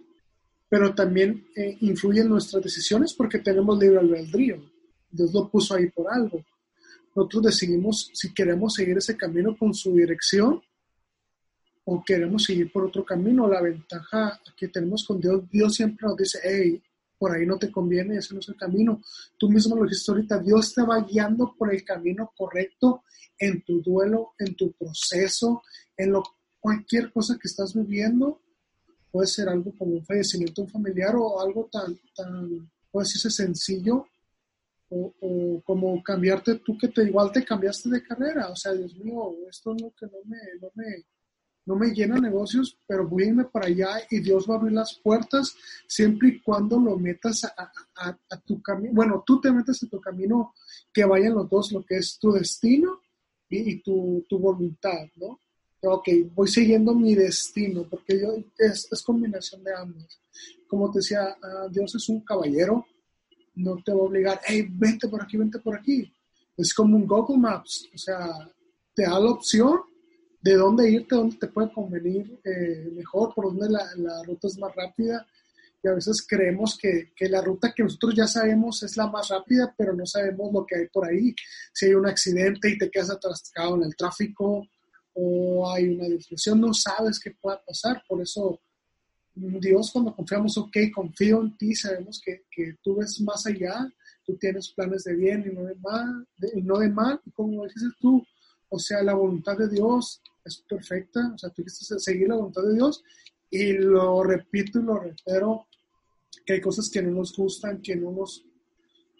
pero 0.69 0.95
también 0.95 1.47
eh, 1.57 1.79
influyen 1.81 2.29
nuestras 2.29 2.63
decisiones 2.63 3.15
porque 3.15 3.39
tenemos 3.39 3.79
libre 3.79 4.01
albedrío. 4.01 4.63
Dios 5.11 5.33
lo 5.33 5.49
puso 5.49 5.75
ahí 5.75 5.89
por 5.89 6.13
algo. 6.13 6.45
Nosotros 7.17 7.45
decidimos 7.45 8.11
si 8.13 8.35
queremos 8.35 8.75
seguir 8.75 8.99
ese 8.99 9.17
camino 9.17 9.57
con 9.57 9.73
su 9.73 9.95
dirección 9.95 10.61
o 11.85 12.05
queremos 12.05 12.45
seguir 12.45 12.71
por 12.71 12.85
otro 12.85 13.07
camino. 13.07 13.49
La 13.49 13.63
ventaja 13.63 14.39
que 14.55 14.69
tenemos 14.69 15.03
con 15.07 15.19
Dios, 15.19 15.49
Dios 15.51 15.75
siempre 15.75 16.07
nos 16.07 16.17
dice, 16.19 16.41
hey, 16.45 16.83
por 17.23 17.31
ahí 17.31 17.47
no 17.47 17.57
te 17.57 17.71
conviene, 17.71 18.17
ese 18.17 18.35
no 18.35 18.41
es 18.41 18.49
el 18.49 18.57
camino. 18.57 19.01
Tú 19.39 19.49
mismo 19.49 19.77
lo 19.77 19.85
dijiste 19.85 20.11
ahorita, 20.11 20.41
Dios 20.41 20.75
te 20.75 20.83
va 20.83 20.99
guiando 21.03 21.55
por 21.57 21.73
el 21.73 21.85
camino 21.85 22.33
correcto 22.37 23.05
en 23.39 23.63
tu 23.63 23.81
duelo, 23.81 24.33
en 24.41 24.57
tu 24.57 24.73
proceso, 24.73 25.63
en 25.97 26.11
lo, 26.11 26.25
cualquier 26.59 27.13
cosa 27.13 27.39
que 27.41 27.47
estás 27.47 27.75
viviendo. 27.75 28.41
Puede 29.13 29.29
ser 29.29 29.49
algo 29.49 29.73
como 29.79 29.93
un 29.93 30.05
fallecimiento 30.05 30.67
familiar 30.67 31.15
o 31.15 31.41
algo 31.41 31.69
tan, 31.71 31.97
tan 32.13 32.69
puede 32.91 33.05
decirse 33.05 33.31
sencillo, 33.31 34.05
o, 34.91 35.63
como 35.65 36.03
cambiarte 36.03 36.57
tú 36.57 36.77
que 36.77 36.89
te 36.89 37.05
igual 37.05 37.31
te 37.31 37.45
cambiaste 37.45 37.89
de 37.89 38.03
carrera. 38.03 38.49
O 38.49 38.57
sea, 38.57 38.73
Dios 38.73 38.97
mío, 38.97 39.33
esto 39.49 39.77
es 39.77 39.83
lo 39.83 39.93
que 39.93 40.07
no 40.07 40.19
me, 40.25 40.39
no 40.61 40.73
me, 40.75 41.05
no 41.65 41.77
me 41.77 41.91
llena 41.91 42.19
negocios, 42.19 42.77
pero 42.87 43.07
voy 43.07 43.25
a 43.25 43.27
irme 43.27 43.45
para 43.45 43.67
allá 43.67 44.03
y 44.11 44.21
Dios 44.21 44.49
va 44.49 44.55
a 44.55 44.59
abrir 44.59 44.73
las 44.73 44.99
puertas 44.99 45.55
siempre 45.87 46.29
y 46.29 46.41
cuando 46.41 46.79
lo 46.79 46.99
metas 46.99 47.45
a, 47.45 48.39
tu 48.45 48.61
camino. 48.61 48.95
Bueno, 48.95 49.23
tú 49.25 49.41
te 49.41 49.53
metes 49.53 49.83
a 49.83 49.87
tu 49.87 50.01
camino 50.01 50.55
que 50.93 51.05
vayan 51.05 51.35
los 51.35 51.49
dos, 51.49 51.71
lo 51.73 51.85
que 51.85 51.97
es 51.97 52.19
tu 52.19 52.33
destino 52.33 53.01
y, 53.49 53.81
tu, 53.81 54.25
voluntad, 54.31 55.07
¿no? 55.17 55.39
Ok, 55.83 56.09
voy 56.35 56.49
siguiendo 56.49 56.95
mi 56.95 57.15
destino, 57.15 57.87
porque 57.89 58.21
yo, 58.21 58.35
es, 58.59 58.89
es 58.91 59.03
combinación 59.03 59.63
de 59.63 59.75
ambos. 59.75 60.21
Como 60.67 60.91
te 60.91 61.01
decía, 61.01 61.37
ah, 61.43 61.69
Dios 61.71 61.95
es 61.95 62.09
un 62.09 62.21
caballero, 62.21 62.87
no 63.57 63.77
te 63.85 63.93
va 63.93 63.99
a 63.99 64.05
obligar, 64.05 64.41
hey, 64.47 64.67
vente 64.71 65.09
por 65.09 65.23
aquí, 65.23 65.37
vente 65.37 65.59
por 65.59 65.77
aquí. 65.77 66.13
Es 66.57 66.73
como 66.73 66.97
un 66.97 67.07
Google 67.07 67.39
Maps, 67.39 67.89
o 67.95 67.99
sea, 67.99 68.29
te 68.95 69.03
da 69.03 69.19
la 69.21 69.31
opción 69.31 69.81
de 70.43 70.55
dónde 70.55 70.91
irte, 70.91 71.15
dónde 71.15 71.37
te 71.37 71.47
puede 71.47 71.73
convenir 71.73 72.41
eh, 72.45 72.91
mejor, 72.93 73.33
por 73.35 73.47
dónde 73.47 73.71
la, 73.71 74.23
ruta 74.25 74.49
es 74.49 74.59
más 74.59 74.75
rápida. 74.75 75.27
Y 75.85 75.89
a 75.89 75.95
veces 75.95 76.25
creemos 76.27 76.77
que, 76.77 77.13
que, 77.17 77.29
la 77.29 77.41
ruta 77.41 77.73
que 77.75 77.83
nosotros 77.83 78.15
ya 78.15 78.27
sabemos 78.27 78.83
es 78.83 78.97
la 78.97 79.07
más 79.07 79.29
rápida, 79.29 79.73
pero 79.77 79.95
no 79.95 80.07
sabemos 80.07 80.53
lo 80.53 80.67
que 80.67 80.77
hay 80.77 80.89
por 80.89 81.09
ahí. 81.09 81.35
Si 81.73 81.87
hay 81.87 81.95
un 81.95 82.07
accidente 82.07 82.71
y 82.71 82.79
te 82.79 82.91
quedas 82.91 83.11
atascado 83.11 83.77
en 83.77 83.85
el 83.85 83.97
tráfico 83.97 84.67
o 85.15 85.71
hay 85.71 85.89
una 85.89 86.07
discusión, 86.07 86.61
no 86.61 86.75
sabes 86.75 87.21
qué 87.21 87.33
pueda 87.33 87.61
pasar. 87.65 88.03
Por 88.09 88.21
eso, 88.21 88.61
Dios, 89.35 89.91
cuando 89.93 90.15
confiamos, 90.15 90.57
ok, 90.59 90.77
confío 90.95 91.41
en 91.41 91.57
ti, 91.57 91.75
sabemos 91.75 92.21
que, 92.25 92.45
que 92.51 92.77
tú 92.83 92.97
ves 92.97 93.21
más 93.21 93.47
allá, 93.47 93.93
tú 94.25 94.37
tienes 94.37 94.73
planes 94.73 95.05
de 95.05 95.15
bien 95.15 95.45
y 95.47 95.55
no 95.55 95.65
de 95.65 95.75
mal, 95.77 96.27
y 96.55 96.63
no 96.63 96.79
de 96.79 96.89
mal, 96.89 97.21
y 97.25 97.31
como 97.33 97.65
dices 97.65 97.93
tú, 98.01 98.25
o 98.69 98.79
sea, 98.79 99.03
la 99.03 99.15
voluntad 99.15 99.57
de 99.59 99.69
Dios 99.69 100.23
es 100.45 100.65
perfecta, 100.69 101.33
o 101.35 101.39
sea, 101.39 101.51
tú 101.51 101.63
quieres 101.63 101.95
seguir 101.99 102.29
la 102.29 102.37
voluntad 102.37 102.63
de 102.63 102.75
Dios 102.75 103.03
y 103.51 103.73
lo 103.75 104.23
repito 104.23 104.81
y 104.81 104.83
lo 104.83 104.99
reitero, 104.99 105.67
que 106.45 106.55
hay 106.55 106.61
cosas 106.61 106.89
que 106.91 107.03
no 107.03 107.11
nos 107.11 107.37
gustan, 107.37 107.83
que 107.83 107.95
no 107.97 108.11
nos, 108.11 108.45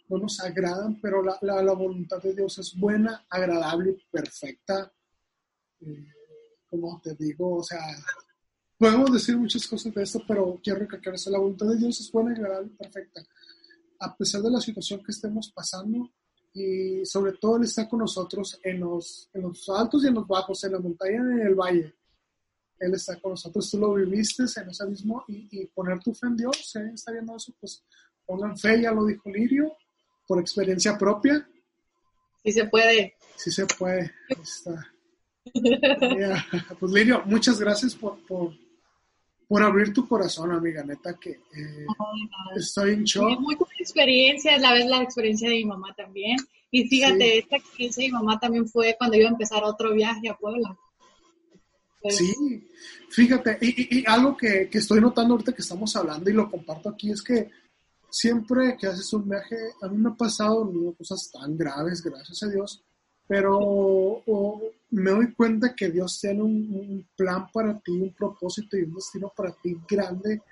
no 0.09 0.19
nos 0.19 0.41
agradan, 0.41 1.01
pero 1.01 1.23
la, 1.23 1.39
la, 1.43 1.73
voluntad 1.73 2.21
de 2.23 2.35
Dios 2.35 2.59
es 2.59 2.75
buena, 2.75 3.27
agradable 3.29 3.91
y 3.91 4.11
perfecta. 4.11 4.93
Eh, 5.81 6.07
como 6.71 7.01
te 7.03 7.15
digo, 7.15 7.57
o 7.57 7.63
sea, 7.63 7.81
podemos 8.79 9.13
decir 9.13 9.37
muchas 9.37 9.67
cosas 9.67 9.93
de 9.93 10.03
esto, 10.03 10.23
pero 10.27 10.59
quiero 10.63 10.81
recalcar 10.81 11.15
eso, 11.15 11.31
la 11.31 11.39
voluntad 11.39 11.67
de 11.67 11.77
Dios 11.77 12.01
es 12.01 12.11
buena, 12.11 12.33
agradable 12.33 12.71
y 12.73 12.77
perfecta. 12.77 13.23
A 14.01 14.17
pesar 14.17 14.41
de 14.41 14.51
la 14.51 14.61
situación 14.61 15.03
que 15.05 15.13
estemos 15.13 15.53
pasando, 15.53 16.11
y 16.55 17.05
sobre 17.07 17.33
todo 17.33 17.57
Él 17.57 17.65
está 17.65 17.89
con 17.89 18.01
nosotros 18.01 18.61
en 18.63 18.81
los, 18.81 19.31
en 19.33 19.43
los 19.43 19.69
altos 19.69 20.05
y 20.05 20.09
en 20.09 20.15
los 20.15 20.27
bajos, 20.27 20.63
en 20.65 20.73
la 20.73 20.81
montaña 20.81 21.15
y 21.15 21.41
en 21.41 21.47
el 21.47 21.55
valle. 21.55 21.95
Él 22.79 22.95
está 22.95 23.19
con 23.21 23.33
nosotros, 23.33 23.71
tú 23.71 23.79
lo 23.79 23.95
viviste 23.95 24.43
en 24.43 24.69
ese 24.69 24.87
mismo 24.87 25.25
y, 25.29 25.67
poner 25.67 26.01
tu 26.01 26.13
fe 26.13 26.27
en 26.27 26.37
Dios, 26.37 26.57
si 26.65 26.79
alguien 26.79 26.95
está 26.95 27.13
viendo 27.13 27.37
eso, 27.37 27.55
pues 27.61 27.85
pongan 28.27 28.59
fe, 28.59 28.83
ya 28.83 28.93
lo 28.93 29.07
dijo 29.07 29.31
Lirio, 29.31 29.73
por 30.27 30.41
experiencia 30.41 30.99
propia. 30.99 31.49
Sí 32.45 32.53
se 32.53 32.65
puede. 32.67 33.15
Sí 33.37 33.51
se 33.51 33.67
puede. 33.67 34.13
Está. 34.29 34.89
Pues 36.79 36.93
Lirio, 36.93 37.23
muchas 37.27 37.59
gracias 37.59 37.95
por, 37.97 38.25
por, 38.27 38.53
por 39.53 39.63
abrir 39.63 39.93
tu 39.93 40.09
corazón, 40.09 40.51
amiga, 40.51 40.83
neta, 40.83 41.13
que 41.21 41.33
eh, 41.33 41.87
estoy 42.57 42.95
en 42.95 43.05
shock. 43.05 43.39
Muy 43.39 43.55
buena 43.55 43.75
experiencia, 43.79 44.57
la 44.57 44.73
vez 44.73 44.87
la 44.87 45.03
experiencia 45.03 45.51
de 45.51 45.57
mi 45.57 45.67
mamá 45.67 45.93
también. 45.95 46.39
Y 46.71 46.89
fíjate, 46.89 47.37
esta 47.37 47.57
experiencia 47.57 48.03
de 48.03 48.09
mi 48.09 48.15
mamá 48.15 48.41
también 48.41 48.67
fue 48.67 48.97
cuando 48.97 49.19
iba 49.19 49.29
a 49.29 49.33
empezar 49.33 49.63
otro 49.63 49.93
viaje 49.93 50.27
a 50.31 50.39
Puebla. 50.39 50.75
Pues 52.01 52.17
sí, 52.17 52.67
fíjate, 53.11 53.59
y, 53.61 54.03
algo 54.07 54.35
que, 54.39 54.71
que, 54.71 54.79
estoy 54.79 55.03
notando 55.03 55.35
ahorita 55.35 55.53
que 55.53 55.61
estamos 55.61 55.95
hablando 55.97 56.31
y 56.31 56.33
lo 56.33 56.51
comparto 56.51 56.89
aquí 56.89 57.11
es 57.11 57.21
que 57.21 57.51
siempre 58.09 58.75
que 58.81 58.87
haces 58.87 59.13
un 59.13 59.29
viaje, 59.29 59.57
a 59.83 59.89
mí 59.89 59.99
me 59.99 60.09
ha 60.09 60.15
pasado 60.15 60.65
no, 60.65 60.95
cosas 60.95 61.31
tan 61.31 61.59
graves, 61.59 62.03
gracias 62.03 62.43
a 62.43 62.49
Dios, 62.49 62.83
pero 63.27 64.23
me 64.91 65.11
doy 65.11 65.33
cuenta 65.33 65.75
que 65.75 65.91
Dios 65.91 66.21
tiene 66.21 66.43
un, 66.43 67.07
plan 67.17 67.51
para 67.51 67.79
ti, 67.81 67.93
un 67.93 68.13
propósito 68.13 68.77
y 68.77 68.83
un 68.83 68.95
destino 68.95 69.33
para 69.35 69.53
ti 69.53 69.77
grande. 69.89 70.43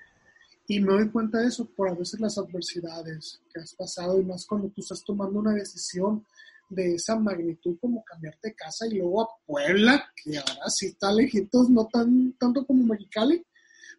Y 0.67 0.79
me 0.79 0.93
doy 0.93 1.09
cuenta 1.09 1.39
de 1.39 1.47
eso 1.47 1.65
por 1.65 1.89
a 1.89 1.93
veces 1.93 2.19
las 2.19 2.37
adversidades 2.37 3.41
que 3.53 3.59
has 3.59 3.73
pasado 3.75 4.19
y 4.19 4.23
más 4.23 4.45
cuando 4.45 4.69
tú 4.69 4.81
estás 4.81 5.03
tomando 5.03 5.39
una 5.39 5.53
decisión 5.53 6.25
de 6.69 6.95
esa 6.95 7.17
magnitud 7.17 7.77
como 7.81 8.03
cambiarte 8.03 8.49
de 8.49 8.55
casa 8.55 8.87
y 8.87 8.95
luego 8.95 9.21
a 9.23 9.29
Puebla, 9.45 10.09
que 10.15 10.37
ahora 10.37 10.69
sí 10.69 10.87
está 10.87 11.11
lejitos, 11.11 11.69
no 11.69 11.87
tan 11.87 12.33
tanto 12.39 12.65
como 12.65 12.85
Mexicali, 12.85 13.45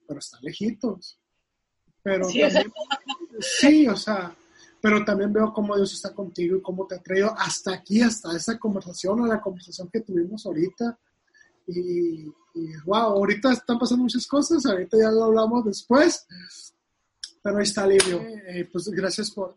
pero 0.06 0.18
está 0.18 0.38
lejitos. 0.40 1.18
Pero 2.02 2.24
sí 3.38 3.86
o 3.86 3.96
sea, 3.96 4.34
pero 4.82 5.04
también 5.04 5.32
veo 5.32 5.52
cómo 5.52 5.76
Dios 5.76 5.92
está 5.92 6.12
contigo 6.12 6.56
y 6.56 6.60
cómo 6.60 6.88
te 6.88 6.96
ha 6.96 6.98
traído 6.98 7.32
hasta 7.38 7.72
aquí, 7.72 8.02
hasta 8.02 8.36
esa 8.36 8.58
conversación 8.58 9.20
o 9.20 9.26
la 9.26 9.40
conversación 9.40 9.88
que 9.88 10.00
tuvimos 10.00 10.44
ahorita. 10.44 10.98
Y, 11.68 12.26
wow, 12.84 13.14
ahorita 13.14 13.52
están 13.52 13.78
pasando 13.78 14.02
muchas 14.02 14.26
cosas, 14.26 14.66
ahorita 14.66 14.98
ya 14.98 15.12
lo 15.12 15.26
hablamos 15.26 15.64
después, 15.64 16.26
pero 17.40 17.58
ahí 17.58 17.62
está 17.62 17.86
Livio. 17.86 18.20
Eh, 18.22 18.68
pues 18.72 18.88
gracias 18.88 19.30
por, 19.30 19.54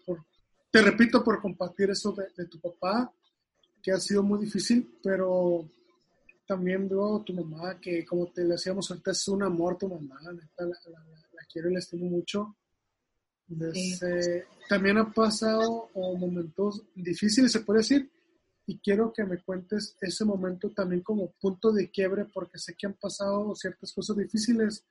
te 0.69 0.81
repito, 0.83 1.23
por 1.23 1.41
compartir 1.41 1.89
eso 1.89 2.11
de, 2.11 2.45
tu 2.45 2.59
papá, 2.59 3.11
que 3.81 3.91
ha 3.91 3.99
sido 3.99 4.21
muy 4.21 4.37
difícil, 4.37 4.95
pero 5.01 5.67
también 6.45 6.87
veo 6.87 7.17
a 7.17 7.25
tu 7.25 7.33
mamá, 7.33 7.79
que 7.79 8.05
como 8.05 8.27
te 8.27 8.45
decíamos 8.45 8.91
ahorita, 8.91 9.09
es 9.09 9.27
un 9.27 9.41
amor 9.41 9.75
tu 9.75 9.89
mamá, 9.89 10.19
la, 10.21 10.67
la 10.67 11.41
quiero 11.51 11.71
y 11.71 11.73
la 11.73 11.79
estimo 11.79 12.05
mucho 12.11 12.55
también 14.67 14.97
ha 14.97 15.11
pasado 15.11 15.89
momentos 15.93 16.81
difíciles, 16.95 17.51
se 17.51 17.61
puede 17.61 17.79
decir, 17.79 18.09
y 18.67 18.79
quiero 18.79 19.13
que 19.13 19.23
me 19.23 19.37
cuentes 19.37 19.95
ese 20.01 20.25
momento 20.25 20.71
también 20.71 21.01
como 21.01 21.31
punto 21.39 21.71
de 21.71 21.89
quiebre, 21.89 22.25
porque 22.25 22.57
sé 22.57 22.73
que 22.75 22.87
han 22.87 22.93
pasado 22.93 23.53
ciertas 23.55 23.93
cosas 23.93 24.17
difíciles. 24.17 24.83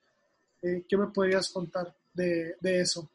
Eh, 0.63 0.85
¿Qué 0.89 0.97
me 0.97 1.09
podrías 1.09 1.51
contar 1.51 1.95
de, 2.13 2.55
de 2.61 2.81
eso? 2.81 3.11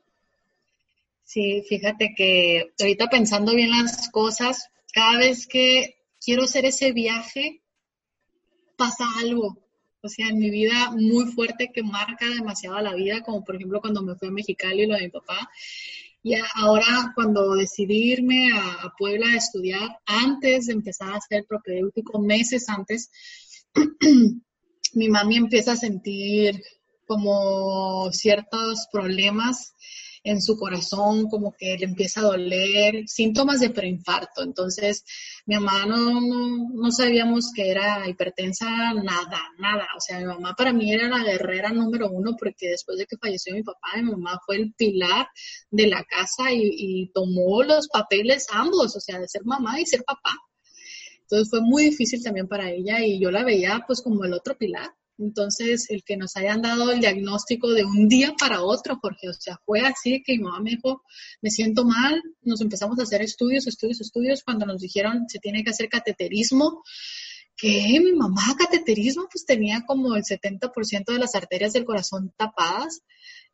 Sí, 1.24 1.64
fíjate 1.68 2.14
que 2.16 2.74
ahorita 2.80 3.08
pensando 3.08 3.56
bien 3.56 3.70
las 3.70 4.10
cosas, 4.10 4.70
cada 4.94 5.20
vez 5.20 5.48
que 5.48 5.96
quiero 6.20 6.44
hacer 6.44 6.66
ese 6.66 6.92
viaje, 6.92 7.62
pasa 8.76 9.06
algo 9.20 9.58
o 10.02 10.08
sea, 10.08 10.28
en 10.30 10.40
mi 10.40 10.50
vida 10.50 10.92
muy 10.92 11.26
fuerte 11.26 11.72
que 11.74 11.84
marca 11.84 12.26
demasiado 12.26 12.80
la 12.80 12.94
vida, 12.94 13.22
como 13.22 13.44
por 13.44 13.56
ejemplo 13.56 13.82
cuando 13.82 14.02
me 14.02 14.16
fui 14.16 14.30
a 14.30 14.32
Mexicali, 14.32 14.86
lo 14.86 14.96
de 14.96 15.04
mi 15.04 15.10
papá. 15.10 15.50
Y 16.22 16.36
ahora 16.56 17.12
cuando 17.16 17.56
decidí 17.56 18.12
irme 18.12 18.52
a, 18.54 18.94
Puebla 18.98 19.28
a 19.28 19.38
estudiar, 19.38 20.00
antes 20.06 20.68
de 20.68 20.74
empezar 20.74 21.14
a 21.14 21.18
hacer 21.18 21.46
propedéutico, 21.48 22.20
meses 22.20 22.68
antes, 22.68 23.10
mi 24.94 25.10
mami 25.10 25.38
empieza 25.38 25.74
a 25.74 25.78
sentir 25.78 26.62
como 27.08 28.12
ciertos 28.12 28.88
problemas 28.92 29.74
en 30.24 30.42
su 30.42 30.58
corazón, 30.58 31.28
como 31.30 31.54
que 31.58 31.78
le 31.78 31.86
empieza 31.86 32.22
a 32.22 32.26
doler, 32.26 33.08
síntomas 33.08 33.60
de 33.60 33.70
preinfarto. 33.70 34.44
Entonces, 34.44 35.04
mi 35.46 35.56
mamá 35.56 35.86
no, 35.86 36.22
no, 36.74 36.92
sabíamos 36.92 37.52
que 37.54 37.70
era 37.70 38.08
hipertensa, 38.08 38.94
nada, 38.94 39.42
nada. 39.58 39.88
O 39.96 40.00
sea, 40.00 40.20
mi 40.20 40.26
mamá 40.26 40.56
para 40.58 40.74
mí 40.74 40.94
era 40.94 41.08
la 41.08 41.24
guerrera 41.24 41.72
número 41.72 42.10
uno 42.10 42.36
porque 42.38 42.70
después 42.70 42.98
de 42.98 43.06
que 43.06 43.18
falleció 43.18 43.54
mi 43.54 43.64
papá, 43.64 43.90
mi 43.98 44.12
mamá 44.12 44.40
fue 44.46 44.58
el 44.58 44.74
pilar 44.74 45.28
de 45.72 45.88
la 45.88 46.04
casa 46.04 46.52
y, 46.52 46.62
y 46.64 47.12
tomó 47.12 47.64
los 47.64 47.88
papeles 47.88 48.48
ambos, 48.52 48.96
o 48.96 49.00
sea, 49.00 49.20
de 49.20 49.28
ser 49.28 49.44
mamá 49.46 49.80
y 49.80 49.86
ser 49.86 50.04
papá. 50.04 50.36
Entonces 51.22 51.50
fue 51.50 51.62
muy 51.62 51.84
difícil 51.86 52.24
también 52.24 52.48
para 52.48 52.72
ella 52.72 53.06
y 53.06 53.22
yo 53.22 53.30
la 53.30 53.44
veía 53.44 53.84
pues 53.86 54.02
como 54.02 54.26
el 54.26 54.34
otro 54.34 54.58
pilar. 54.58 54.90
Entonces, 55.20 55.90
el 55.90 56.04
que 56.04 56.16
nos 56.16 56.38
hayan 56.38 56.62
dado 56.62 56.92
el 56.92 57.02
diagnóstico 57.02 57.72
de 57.72 57.84
un 57.84 58.08
día 58.08 58.34
para 58.40 58.64
otro, 58.64 58.98
Jorge, 59.02 59.28
o 59.28 59.34
sea, 59.34 59.60
fue 59.66 59.82
así 59.82 60.24
que 60.26 60.38
mi 60.38 60.44
mamá 60.44 60.62
me 60.62 60.72
dijo, 60.72 61.04
me 61.42 61.52
siento 61.52 61.84
mal, 61.84 62.24
nos 62.42 62.62
empezamos 62.62 62.98
a 63.00 63.04
hacer 63.04 63.22
estudios, 63.22 63.68
estudios, 63.68 64.00
estudios, 64.00 64.44
cuando 64.44 64.66
nos 64.66 64.80
dijeron 64.80 65.26
se 65.28 65.40
tiene 65.40 65.64
que 65.64 65.72
hacer 65.72 65.90
cateterismo, 65.90 66.84
que 67.58 68.00
mi 68.02 68.14
mamá 68.14 68.56
cateterismo 68.58 69.28
pues 69.30 69.46
tenía 69.46 69.84
como 69.86 70.16
el 70.16 70.24
70% 70.24 71.12
de 71.12 71.20
las 71.20 71.36
arterias 71.36 71.74
del 71.74 71.84
corazón 71.84 72.34
tapadas, 72.38 73.02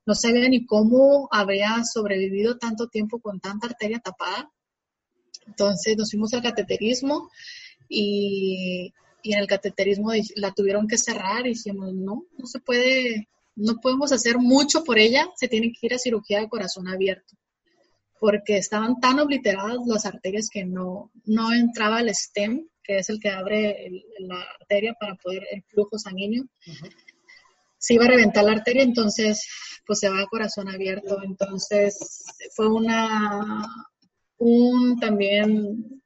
no 0.06 0.14
sabía 0.14 0.48
ni 0.48 0.68
cómo 0.68 1.28
habría 1.32 1.84
sobrevivido 1.84 2.60
tanto 2.60 2.90
tiempo 2.90 3.20
con 3.20 3.40
tanta 3.40 3.66
arteria 3.66 3.98
tapada. 3.98 4.52
Entonces 5.48 5.98
nos 5.98 6.12
fuimos 6.12 6.32
al 6.36 6.44
cateterismo 6.44 7.32
y 7.90 8.94
y 9.26 9.34
en 9.34 9.40
el 9.40 9.48
cateterismo 9.48 10.12
la 10.36 10.52
tuvieron 10.52 10.88
que 10.88 11.00
cerrar 11.00 11.48
y 11.48 11.56
dijimos, 11.56 11.92
no, 11.96 12.26
no 12.38 12.46
se 12.46 12.60
puede, 12.60 13.28
no 13.56 13.82
podemos 13.82 14.12
hacer 14.12 14.38
mucho 14.38 14.84
por 14.84 15.00
ella, 15.00 15.28
se 15.36 15.48
tiene 15.48 15.72
que 15.72 15.88
ir 15.88 15.96
a 15.96 15.98
cirugía 15.98 16.42
de 16.42 16.48
corazón 16.48 16.88
abierto, 16.88 17.36
porque 18.20 18.58
estaban 18.58 19.00
tan 19.00 19.20
obliteradas 19.20 19.78
las 19.88 20.06
arterias 20.06 20.48
que 20.48 20.64
no, 20.64 21.12
no 21.26 21.52
entraba 21.54 22.02
el 22.02 22.10
stem, 22.10 22.68
que 22.84 23.00
es 23.00 23.10
el 23.10 23.20
que 23.20 23.30
abre 23.30 23.90
la 24.20 24.40
arteria 24.60 24.94
para 25.00 25.16
poder 25.16 25.44
el 25.52 25.64
flujo 25.64 25.98
sanguíneo. 25.98 26.46
Se 27.80 27.96
iba 27.96 28.06
a 28.06 28.10
reventar 28.10 28.44
la 28.44 28.52
arteria, 28.52 28.84
entonces 28.84 29.48
pues 29.88 30.00
se 30.00 30.10
va 30.10 30.20
a 30.20 30.28
corazón 30.28 30.70
abierto. 30.70 31.18
Entonces 31.24 32.24
fue 32.56 32.68
una, 32.68 33.66
un 34.38 35.00
también 35.00 36.04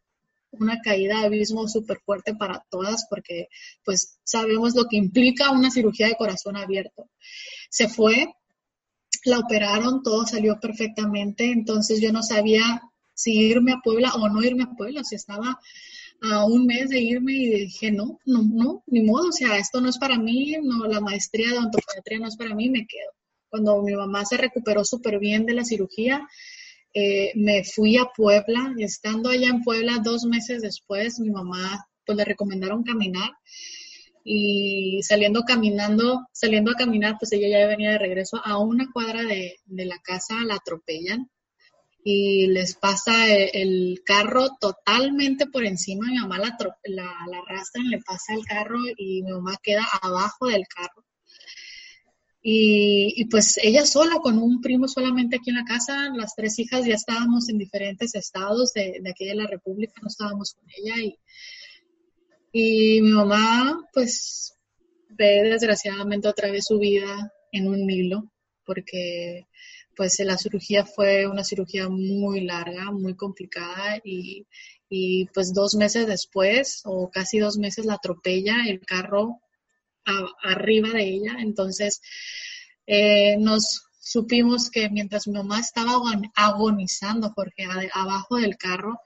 una 0.60 0.82
caída 0.82 1.20
de 1.20 1.26
abismo 1.26 1.68
súper 1.68 2.00
fuerte 2.00 2.36
para 2.36 2.66
todas 2.70 3.06
porque 3.10 3.48
pues 3.84 4.20
sabemos 4.24 4.76
lo 4.76 4.86
que 4.86 4.98
implica 4.98 5.52
una 5.52 5.72
cirugía 5.72 6.08
de 6.08 6.16
corazón 6.16 6.58
abierto. 6.58 7.10
Se 7.70 7.88
fue, 7.88 8.34
la 9.26 9.40
operaron, 9.40 10.04
todo 10.04 10.26
salió 10.26 10.60
perfectamente, 10.60 11.52
entonces 11.52 12.02
yo 12.02 12.12
no 12.12 12.24
sabía 12.24 12.82
si 13.14 13.34
irme 13.34 13.74
a 13.74 13.82
Puebla 13.84 14.14
o 14.14 14.30
no 14.30 14.42
irme 14.42 14.64
a 14.64 14.76
Puebla, 14.78 15.04
si 15.04 15.16
estaba 15.16 15.60
a 16.22 16.46
un 16.46 16.66
mes 16.66 16.90
de 16.90 17.00
irme 17.00 17.34
y 17.34 17.50
dije, 17.66 17.92
no, 17.92 18.20
no, 18.26 18.44
no, 18.44 18.84
ni 18.88 19.02
modo, 19.02 19.30
o 19.30 19.32
sea, 19.32 19.58
esto 19.58 19.80
no 19.82 19.90
es 19.90 19.98
para 19.98 20.18
mí, 20.18 20.56
no, 20.62 20.86
la 20.88 21.00
maestría 21.00 21.52
de 21.52 21.58
ontopediatría 21.58 22.20
no 22.20 22.28
es 22.28 22.36
para 22.36 22.56
mí, 22.56 22.70
me 22.70 22.86
quedo. 22.86 23.12
Cuando 23.50 23.82
mi 23.82 23.94
mamá 23.94 24.26
se 24.26 24.38
recuperó 24.38 24.84
súper 24.84 25.20
bien 25.20 25.46
de 25.46 25.54
la 25.54 25.66
cirugía, 25.66 26.28
eh, 26.94 27.32
me 27.36 27.64
fui 27.64 27.98
a 27.98 28.06
Puebla. 28.16 28.74
Estando 28.78 29.30
allá 29.30 29.48
en 29.48 29.64
Puebla 29.64 30.00
dos 30.04 30.26
meses 30.26 30.62
después, 30.62 31.20
mi 31.20 31.30
mamá 31.30 31.86
pues 32.06 32.18
le 32.18 32.26
recomendaron 32.26 32.84
caminar. 32.84 33.32
Y 34.24 35.02
saliendo 35.04 35.44
caminando, 35.44 36.28
saliendo 36.32 36.72
a 36.72 36.76
caminar, 36.76 37.16
pues 37.20 37.32
ella 37.32 37.48
ya 37.50 37.68
venía 37.68 37.92
de 37.92 37.98
regreso 38.00 38.42
a 38.44 38.58
una 38.58 38.92
cuadra 38.92 39.24
de, 39.24 39.60
la 39.68 40.00
casa, 40.00 40.36
la 40.46 40.56
atropellan. 40.56 41.30
Y 42.04 42.48
les 42.48 42.76
pasa 42.76 43.28
el, 43.28 43.50
el, 43.54 44.02
carro 44.06 44.58
totalmente 44.60 45.48
por 45.48 45.66
encima, 45.66 46.08
mi 46.08 46.18
mamá 46.18 46.40
la, 46.40 46.58
la, 46.86 47.04
la 47.30 47.38
arrastran, 47.40 47.90
le 47.90 48.00
pasa 48.00 48.34
el 48.34 48.46
carro 48.46 48.80
y 48.98 49.22
mi 49.24 49.32
mamá 49.32 49.58
queda 49.62 49.86
abajo 50.02 50.48
del 50.48 50.66
carro 50.68 51.04
y, 52.42 53.26
pues 53.26 53.58
ella 53.62 53.86
sola, 53.86 54.16
con 54.22 54.38
un 54.38 54.62
primo 54.62 54.88
solamente 54.88 55.38
aquí 55.38 55.50
en 55.50 55.58
la 55.58 55.66
casa, 55.66 56.10
las 56.16 56.36
tres 56.36 56.58
hijas 56.60 56.86
ya 56.86 56.96
estábamos 56.96 57.50
en 57.50 57.58
diferentes 57.58 58.16
estados 58.16 58.72
de, 58.74 59.02
aquí 59.10 59.26
de 59.26 59.36
la 59.36 59.48
República, 59.48 59.94
no 60.02 60.08
estábamos 60.08 60.54
con 60.54 60.66
ella. 60.78 60.96
Y, 61.04 61.18
y 62.54 63.02
mi 63.02 63.12
mamá, 63.12 63.86
pues, 63.94 64.54
ve 65.10 65.44
desgraciadamente 65.44 66.30
otra 66.30 66.50
vez 66.50 66.66
su 66.66 66.80
vida 66.80 67.34
en 67.52 67.68
un 67.68 67.90
hilo, 67.90 68.32
porque 68.66 69.48
pues 69.96 70.18
la 70.20 70.38
cirugía 70.38 70.86
fue 70.86 71.28
una 71.28 71.44
cirugía 71.44 71.90
muy 71.90 72.42
larga, 72.42 72.90
muy 72.92 73.16
complicada 73.16 74.00
y, 74.02 74.48
y 74.88 75.26
pues 75.34 75.54
dos 75.54 75.76
meses 75.76 76.08
después 76.08 76.84
o 76.86 77.10
casi 77.12 77.40
dos 77.40 77.58
meses 77.58 77.86
la 77.86 77.96
atropella 77.96 78.56
el 78.66 78.80
carro 78.80 79.42
arriba 80.44 80.90
de 80.90 81.04
ella. 81.04 81.38
Entonces, 81.40 82.02
eh, 82.88 83.38
nos 83.38 83.84
supimos 84.00 84.70
que 84.70 84.90
mientras 84.90 85.28
mi 85.28 85.34
mamá 85.34 85.60
estaba 85.60 85.94
agonizando, 86.36 87.34
porque 87.36 87.66
abajo 87.94 88.38
del 88.38 88.58
carro, 88.58 89.00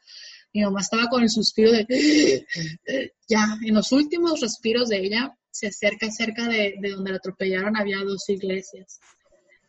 mi 0.53 0.61
mamá 0.61 0.81
estaba 0.81 1.07
con 1.09 1.23
el 1.23 1.29
suspiro 1.29 1.71
de, 1.71 2.45
ya, 3.27 3.57
en 3.65 3.73
los 3.73 3.91
últimos 3.91 4.39
respiros 4.39 4.89
de 4.89 4.99
ella, 4.99 5.37
se 5.51 5.67
acerca 5.67 6.09
cerca 6.09 6.47
de, 6.47 6.75
donde 6.81 7.11
la 7.11 7.17
atropellaron, 7.17 7.75
había 7.75 7.97
dos 7.99 8.27
iglesias. 8.29 8.99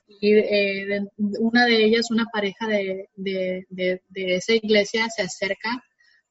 Y 0.06 0.34
eh, 0.34 1.00
una 1.16 1.66
de 1.66 1.84
ellas, 1.84 2.10
una 2.10 2.26
pareja 2.26 2.68
de, 2.68 3.08
de 3.16 4.00
esa 4.14 4.52
iglesia, 4.52 5.08
se 5.08 5.22
acerca 5.22 5.82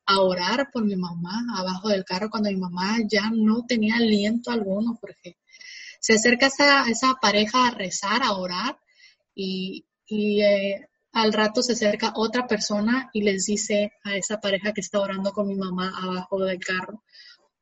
a 0.06 0.20
orar 0.22 0.70
por 0.72 0.84
mi 0.86 0.96
mamá 0.96 1.46
abajo 1.56 1.90
del 1.90 2.04
carro 2.04 2.30
cuando 2.30 2.50
mi 2.50 2.58
mamá 2.58 2.98
ya 3.08 3.30
no 3.32 3.66
tenía 3.66 3.96
aliento 3.96 4.52
alguno 4.52 4.98
porque 5.00 5.38
se 6.00 6.14
acerca 6.14 6.48
esa, 6.48 6.90
esa 6.90 7.16
pareja 7.22 7.68
a 7.68 7.72
rezar, 7.72 8.24
a 8.24 8.34
orar 8.34 8.78
y, 9.34 9.86
eh, 10.10 10.88
al 11.14 11.32
rato 11.32 11.62
se 11.64 11.74
acerca 11.74 12.14
otra 12.16 12.48
persona 12.48 13.10
y 13.14 13.22
les 13.22 13.46
dice 13.46 13.94
a 14.04 14.16
esa 14.18 14.40
pareja 14.42 14.74
que 14.74 14.82
está 14.82 15.00
orando 15.00 15.32
con 15.32 15.48
mi 15.48 15.56
mamá 15.56 15.94
abajo 15.96 16.40
del 16.44 16.60
carro, 16.60 17.04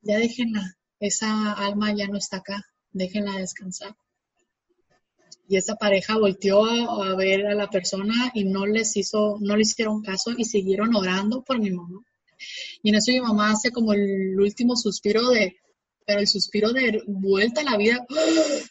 ya 0.02 0.18
déjenla, 0.18 0.76
esa 1.00 1.54
alma 1.54 1.94
ya 1.94 2.08
no 2.08 2.18
está 2.18 2.38
acá, 2.38 2.66
déjenla 2.92 3.38
descansar. 3.38 3.96
Y 5.48 5.58
esa 5.58 5.76
pareja 5.76 6.18
volteó 6.18 6.66
a, 6.66 7.12
a, 7.12 7.16
ver 7.16 7.46
a 7.46 7.56
la 7.56 7.70
persona 7.70 8.32
y 8.34 8.46
no 8.46 8.66
les 8.66 8.96
hizo, 8.96 9.38
no 9.42 9.56
le 9.58 9.64
hicieron 9.64 10.02
caso 10.02 10.32
y 10.36 10.46
siguieron 10.46 10.96
orando 10.96 11.44
por 11.44 11.60
mi 11.60 11.72
mamá. 11.72 12.02
Y 12.84 12.90
en 12.90 12.96
eso 12.96 13.12
mi 13.12 13.22
mamá 13.22 13.52
hace 13.52 13.72
como 13.72 13.94
el 13.94 14.40
último 14.40 14.76
suspiro 14.76 15.30
de, 15.30 15.56
pero 16.06 16.20
el 16.20 16.28
suspiro 16.28 16.72
de 16.74 17.02
vuelta 17.08 17.62
a 17.62 17.64
la 17.64 17.78
vida, 17.78 18.06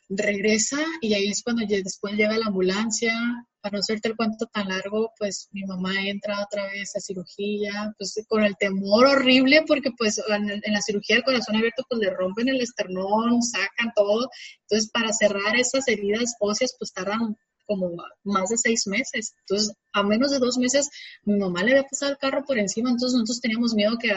regresa 0.08 0.78
y 1.00 1.14
ahí 1.14 1.28
es 1.28 1.42
cuando 1.42 1.64
después 1.66 2.14
llega 2.14 2.38
la 2.38 2.46
ambulancia. 2.46 3.14
Para 3.62 3.74
no 3.74 3.80
hacerte 3.80 4.08
el 4.08 4.16
cuento 4.16 4.46
tan 4.46 4.68
largo, 4.68 5.12
pues 5.18 5.50
mi 5.52 5.64
mamá 5.64 5.92
entra 6.08 6.42
otra 6.42 6.64
vez 6.68 6.96
a 6.96 7.00
cirugía, 7.00 7.94
pues 7.98 8.14
con 8.26 8.42
el 8.42 8.56
temor 8.56 9.04
horrible 9.06 9.64
porque 9.66 9.90
pues 9.98 10.18
en, 10.28 10.62
la 10.72 10.80
cirugía 10.80 11.16
del 11.16 11.24
corazón 11.24 11.56
abierto 11.56 11.84
pues 11.86 12.00
le 12.00 12.08
rompen 12.08 12.48
el 12.48 12.62
esternón, 12.62 13.42
sacan 13.42 13.92
todo. 13.94 14.30
Entonces 14.62 14.90
para 14.90 15.12
cerrar 15.12 15.56
esas 15.56 15.86
heridas 15.88 16.34
óseas 16.40 16.74
pues 16.78 16.90
tardan 16.94 17.36
como 17.70 17.92
más 18.24 18.48
de 18.48 18.58
seis 18.58 18.88
meses. 18.88 19.32
Entonces, 19.42 19.76
a 19.92 20.02
menos 20.02 20.32
de 20.32 20.40
dos 20.40 20.58
meses, 20.58 20.90
mi 21.22 21.38
mamá 21.38 21.62
le 21.62 21.70
había 21.70 21.84
pasado 21.84 22.10
el 22.10 22.18
carro 22.18 22.44
por 22.44 22.58
encima, 22.58 22.90
entonces 22.90 23.16
nosotros 23.16 23.40
teníamos 23.40 23.74
miedo 23.74 23.96
que, 23.96 24.10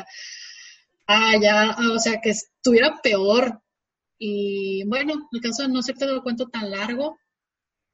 ah, 1.06 1.38
ya, 1.40 1.78
o 1.94 2.00
sea, 2.00 2.20
que 2.20 2.32
estuviera 2.32 3.00
peor. 3.04 3.62
Y 4.18 4.84
bueno, 4.88 5.30
el 5.32 5.42
caso 5.42 5.68
no 5.68 5.84
sé 5.84 5.94
te 5.94 6.08
lo 6.08 6.24
cuento 6.24 6.48
tan 6.48 6.72
largo, 6.72 7.20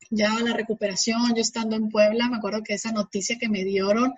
ya 0.10 0.34
la 0.40 0.54
recuperación, 0.54 1.36
yo 1.36 1.42
estando 1.42 1.76
en 1.76 1.90
Puebla, 1.90 2.30
me 2.30 2.38
acuerdo 2.38 2.64
que 2.64 2.76
esa 2.76 2.94
noticia 2.94 3.38
que 3.38 3.50
me 3.50 3.66
dieron 3.66 4.14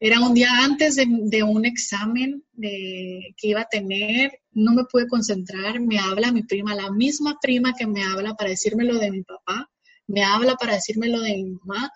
era 0.00 0.18
un 0.18 0.34
día 0.34 0.48
antes 0.64 0.96
de, 0.96 1.06
de 1.08 1.44
un 1.44 1.64
examen 1.64 2.42
de, 2.52 3.32
que 3.36 3.48
iba 3.48 3.60
a 3.60 3.68
tener, 3.70 4.40
no 4.50 4.72
me 4.72 4.84
pude 4.86 5.06
concentrar, 5.06 5.78
me 5.78 6.00
habla 6.00 6.32
mi 6.32 6.42
prima, 6.42 6.74
la 6.74 6.90
misma 6.90 7.38
prima 7.40 7.74
que 7.78 7.86
me 7.86 8.02
habla 8.02 8.34
para 8.34 8.50
decirme 8.50 8.82
lo 8.82 8.98
de 8.98 9.12
mi 9.12 9.22
papá, 9.22 9.70
me 10.06 10.22
habla 10.22 10.54
para 10.56 10.74
decirme 10.74 11.08
lo 11.08 11.20
de 11.20 11.36
mi 11.36 11.44
mamá 11.44 11.92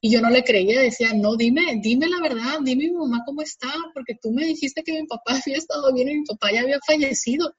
y 0.00 0.10
yo 0.12 0.20
no 0.20 0.30
le 0.30 0.44
creía, 0.44 0.80
decía, 0.80 1.12
no, 1.14 1.36
dime, 1.36 1.80
dime 1.82 2.08
la 2.08 2.20
verdad, 2.20 2.58
dime 2.62 2.84
mi 2.84 2.92
mamá 2.92 3.22
cómo 3.26 3.42
está, 3.42 3.72
porque 3.94 4.14
tú 4.20 4.30
me 4.30 4.44
dijiste 4.44 4.82
que 4.82 4.92
mi 4.92 5.06
papá 5.06 5.40
había 5.42 5.56
estado 5.56 5.92
bien 5.92 6.08
y 6.08 6.18
mi 6.18 6.24
papá 6.24 6.52
ya 6.52 6.60
había 6.60 6.78
fallecido. 6.86 7.54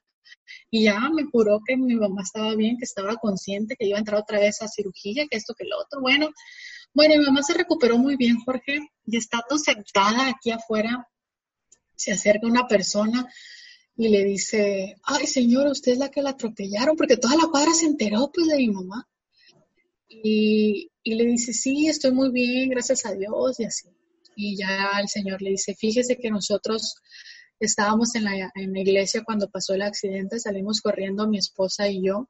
Y 0.72 0.84
ya 0.86 1.00
me 1.10 1.24
juró 1.24 1.60
que 1.66 1.76
mi 1.76 1.96
mamá 1.96 2.22
estaba 2.22 2.56
bien, 2.56 2.78
que 2.78 2.86
estaba 2.86 3.16
consciente, 3.16 3.76
que 3.76 3.88
iba 3.88 3.98
a 3.98 4.00
entrar 4.00 4.22
otra 4.22 4.40
vez 4.40 4.62
a 4.62 4.68
cirugía, 4.68 5.28
que 5.30 5.38
esto, 5.38 5.54
que 5.56 5.66
lo 5.66 5.80
otro. 5.80 6.00
Bueno, 6.02 6.30
bueno, 6.94 7.16
mi 7.18 7.26
mamá 7.26 7.44
se 7.44 7.54
recuperó 7.54 7.98
muy 7.98 8.16
bien, 8.16 8.38
Jorge, 8.46 8.80
y 9.06 9.18
estando 9.18 9.58
sentada 9.58 10.30
aquí 10.30 10.52
afuera, 10.52 11.08
se 11.96 12.14
acerca 12.14 12.48
una 12.48 12.68
persona 12.68 13.28
y 13.96 14.08
le 14.08 14.24
dice, 14.24 14.96
ay 15.04 15.28
señor, 15.28 15.68
usted 15.68 15.94
es 15.94 15.98
la 15.98 16.10
que 16.10 16.22
la 16.22 16.32
atropellaron, 16.32 16.96
porque 16.96 17.18
toda 17.18 17.36
la 17.36 17.48
cuadra 17.48 17.74
se 17.74 17.86
enteró 17.86 18.32
pues 18.34 18.48
de 18.48 18.58
mi 18.58 18.70
mamá. 18.70 19.08
Y, 20.10 20.90
y 21.04 21.16
le 21.16 21.26
dice, 21.26 21.54
sí, 21.54 21.88
estoy 21.88 22.12
muy 22.12 22.32
bien, 22.32 22.70
gracias 22.70 23.06
a 23.06 23.14
Dios 23.14 23.60
y 23.60 23.66
así. 23.66 23.88
Y 24.36 24.58
ya 24.58 25.00
el 25.00 25.08
Señor 25.08 25.42
le 25.42 25.52
dice, 25.52 25.76
fíjese 25.76 26.18
que 26.18 26.32
nosotros 26.32 26.96
estábamos 27.60 28.16
en 28.16 28.24
la, 28.24 28.52
en 28.56 28.74
la 28.74 28.80
iglesia 28.80 29.24
cuando 29.24 29.50
pasó 29.50 29.74
el 29.74 29.82
accidente, 29.82 30.40
salimos 30.40 30.82
corriendo 30.82 31.28
mi 31.28 31.38
esposa 31.38 31.88
y 31.90 32.06
yo, 32.06 32.30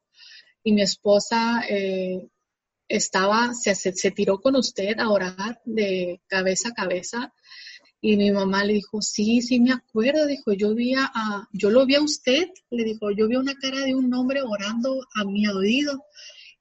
y 0.63 0.73
mi 0.73 0.81
esposa 0.81 1.63
eh, 1.69 2.27
estaba, 2.87 3.53
se, 3.53 3.75
se, 3.75 4.11
tiró 4.11 4.41
con 4.41 4.55
usted 4.55 4.99
a 4.99 5.09
orar 5.09 5.61
de 5.65 6.21
cabeza 6.27 6.69
a 6.69 6.73
cabeza, 6.73 7.33
y 8.01 8.15
mi 8.15 8.31
mamá 8.31 8.63
le 8.63 8.73
dijo, 8.73 9.01
sí, 9.01 9.41
sí 9.41 9.59
me 9.59 9.73
acuerdo, 9.73 10.25
dijo, 10.25 10.53
yo 10.53 10.73
vi 10.73 10.93
a, 10.95 11.47
yo 11.51 11.69
lo 11.69 11.85
vi 11.85 11.95
a 11.95 12.01
usted, 12.01 12.47
le 12.71 12.83
dijo, 12.83 13.11
yo 13.11 13.27
vi 13.27 13.35
una 13.35 13.55
cara 13.55 13.81
de 13.81 13.93
un 13.93 14.13
hombre 14.13 14.41
orando 14.41 15.05
a 15.15 15.25
mi 15.25 15.47
oído, 15.47 16.05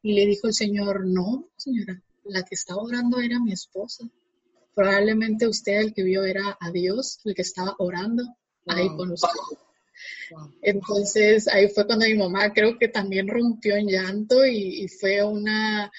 y 0.02 0.14
le 0.14 0.26
dijo 0.26 0.46
el 0.46 0.54
Señor, 0.54 1.06
no, 1.06 1.48
señora, 1.56 2.00
la 2.24 2.42
que 2.42 2.54
estaba 2.54 2.82
orando 2.82 3.18
era 3.20 3.40
mi 3.40 3.52
esposa. 3.52 4.08
Probablemente 4.74 5.48
usted 5.48 5.80
el 5.80 5.94
que 5.94 6.04
vio 6.04 6.24
era 6.24 6.56
a 6.60 6.70
Dios, 6.70 7.20
el 7.24 7.34
que 7.34 7.42
estaba 7.42 7.74
orando 7.78 8.24
ahí 8.66 8.88
con 8.96 9.10
usted. 9.10 9.28
Entonces 10.62 11.48
ahí 11.48 11.68
fue 11.68 11.86
cuando 11.86 12.06
mi 12.06 12.14
mamá 12.14 12.52
creo 12.52 12.78
que 12.78 12.88
también 12.88 13.26
rompió 13.28 13.76
en 13.76 13.88
llanto 13.88 14.44
y, 14.46 14.86
fue 14.88 15.24
una 15.24 15.90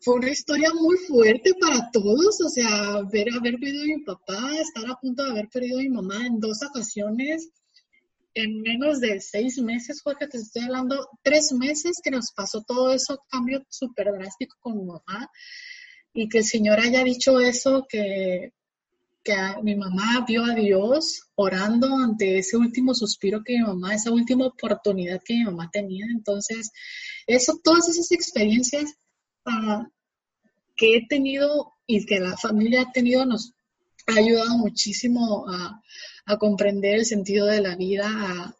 fue 0.00 0.16
una 0.16 0.30
historia 0.30 0.70
muy 0.74 0.98
fuerte 0.98 1.54
para 1.58 1.90
todos, 1.90 2.40
o 2.42 2.48
sea, 2.50 3.00
ver 3.10 3.26
haber 3.34 3.54
perdido 3.54 3.82
a 3.82 3.86
mi 3.86 4.04
papá, 4.04 4.58
estar 4.60 4.88
a 4.90 5.00
punto 5.00 5.24
de 5.24 5.30
haber 5.30 5.48
perdido 5.48 5.78
a 5.78 5.82
mi 5.82 5.88
mamá 5.88 6.26
en 6.26 6.38
dos 6.40 6.62
ocasiones, 6.62 7.48
en 8.34 8.60
menos 8.62 9.00
de 9.00 9.20
seis 9.20 9.58
meses, 9.58 10.02
Jorge, 10.02 10.26
te 10.28 10.38
estoy 10.38 10.62
hablando, 10.62 11.08
tres 11.22 11.52
meses 11.52 12.00
que 12.02 12.10
nos 12.10 12.32
pasó 12.32 12.62
todo 12.62 12.92
eso, 12.92 13.22
cambio 13.28 13.64
súper 13.68 14.12
drástico 14.12 14.56
con 14.60 14.78
mi 14.78 14.84
mamá, 14.84 15.30
y 16.12 16.28
que 16.28 16.38
el 16.38 16.44
Señor 16.44 16.80
haya 16.80 17.02
dicho 17.04 17.40
eso, 17.40 17.86
que 17.88 18.52
que 19.24 19.34
mi 19.62 19.74
mamá 19.74 20.22
vio 20.28 20.44
a 20.44 20.54
Dios 20.54 21.22
orando 21.34 21.96
ante 21.96 22.38
ese 22.38 22.58
último 22.58 22.94
suspiro 22.94 23.42
que 23.42 23.54
mi 23.54 23.64
mamá, 23.64 23.94
esa 23.94 24.12
última 24.12 24.46
oportunidad 24.46 25.22
que 25.24 25.34
mi 25.34 25.44
mamá 25.44 25.70
tenía. 25.72 26.04
Entonces, 26.14 26.70
eso, 27.26 27.58
todas 27.64 27.88
esas 27.88 28.12
experiencias 28.12 28.94
uh, 29.46 29.82
que 30.76 30.96
he 30.96 31.06
tenido 31.06 31.72
y 31.86 32.04
que 32.04 32.20
la 32.20 32.36
familia 32.36 32.82
ha 32.82 32.92
tenido 32.92 33.24
nos 33.24 33.54
ha 34.06 34.18
ayudado 34.18 34.58
muchísimo 34.58 35.46
a, 35.48 35.80
a 36.26 36.38
comprender 36.38 36.94
el 36.96 37.04
sentido 37.04 37.46
de 37.46 37.60
la 37.60 37.76
vida, 37.76 38.08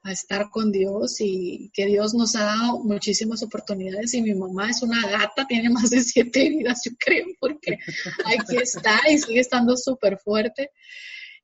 a, 0.02 0.12
estar 0.12 0.50
con 0.50 0.70
Dios 0.70 1.20
y 1.20 1.70
que 1.72 1.86
Dios 1.86 2.14
nos 2.14 2.36
ha 2.36 2.44
dado 2.44 2.80
muchísimas 2.80 3.42
oportunidades 3.42 4.12
y 4.14 4.22
mi 4.22 4.34
mamá 4.34 4.70
es 4.70 4.82
una 4.82 5.00
gata, 5.06 5.46
tiene 5.46 5.70
más 5.70 5.90
de 5.90 6.02
siete 6.02 6.46
heridas, 6.46 6.82
yo 6.84 6.92
creo, 6.98 7.26
porque 7.40 7.78
aquí 8.26 8.56
está 8.56 9.00
y 9.10 9.18
sigue 9.18 9.40
estando 9.40 9.76
súper 9.76 10.18
fuerte. 10.18 10.70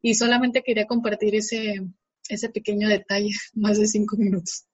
Y 0.02 0.14
solamente 0.14 0.62
quería 0.62 0.86
compartir 0.86 1.34
ese, 1.34 1.80
ese 2.28 2.48
pequeño 2.50 2.88
detalle, 2.88 3.30
más 3.54 3.78
de 3.78 3.86
cinco 3.86 4.16
minutos. 4.16 4.66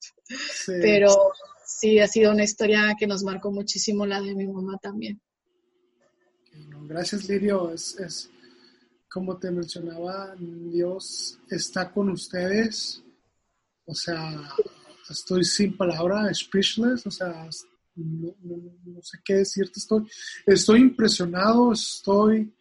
Pero 0.67 1.33
sí, 1.65 1.99
ha 2.01 2.09
sido 2.09 2.33
una 2.33 2.45
historia 2.45 2.95
que 2.99 3.07
nos 3.07 3.23
marcó 3.23 3.51
muchísimo 3.51 4.07
la 4.07 4.21
de 4.21 4.35
mi 4.35 4.47
mamá 4.47 4.79
también. 4.81 5.21
Gracias, 6.89 7.29
Lirio. 7.29 7.73
Es, 7.73 7.97
es, 7.99 8.31
como 9.17 9.39
te 9.39 9.51
mencionaba, 9.51 10.37
Dios 10.39 11.39
está 11.49 11.91
con 11.91 12.11
ustedes. 12.11 13.03
O 13.87 13.95
sea, 13.95 14.47
estoy 15.09 15.43
sin 15.43 15.75
palabra, 15.75 16.29
speechless, 16.35 17.07
o 17.07 17.11
sea, 17.11 17.49
no, 17.95 19.01
sé 19.01 19.19
qué 19.25 19.37
decirte, 19.37 19.81
estoy, 19.81 20.07
estoy 20.45 20.81
impresionado, 20.83 21.73
estoy, 21.73 22.55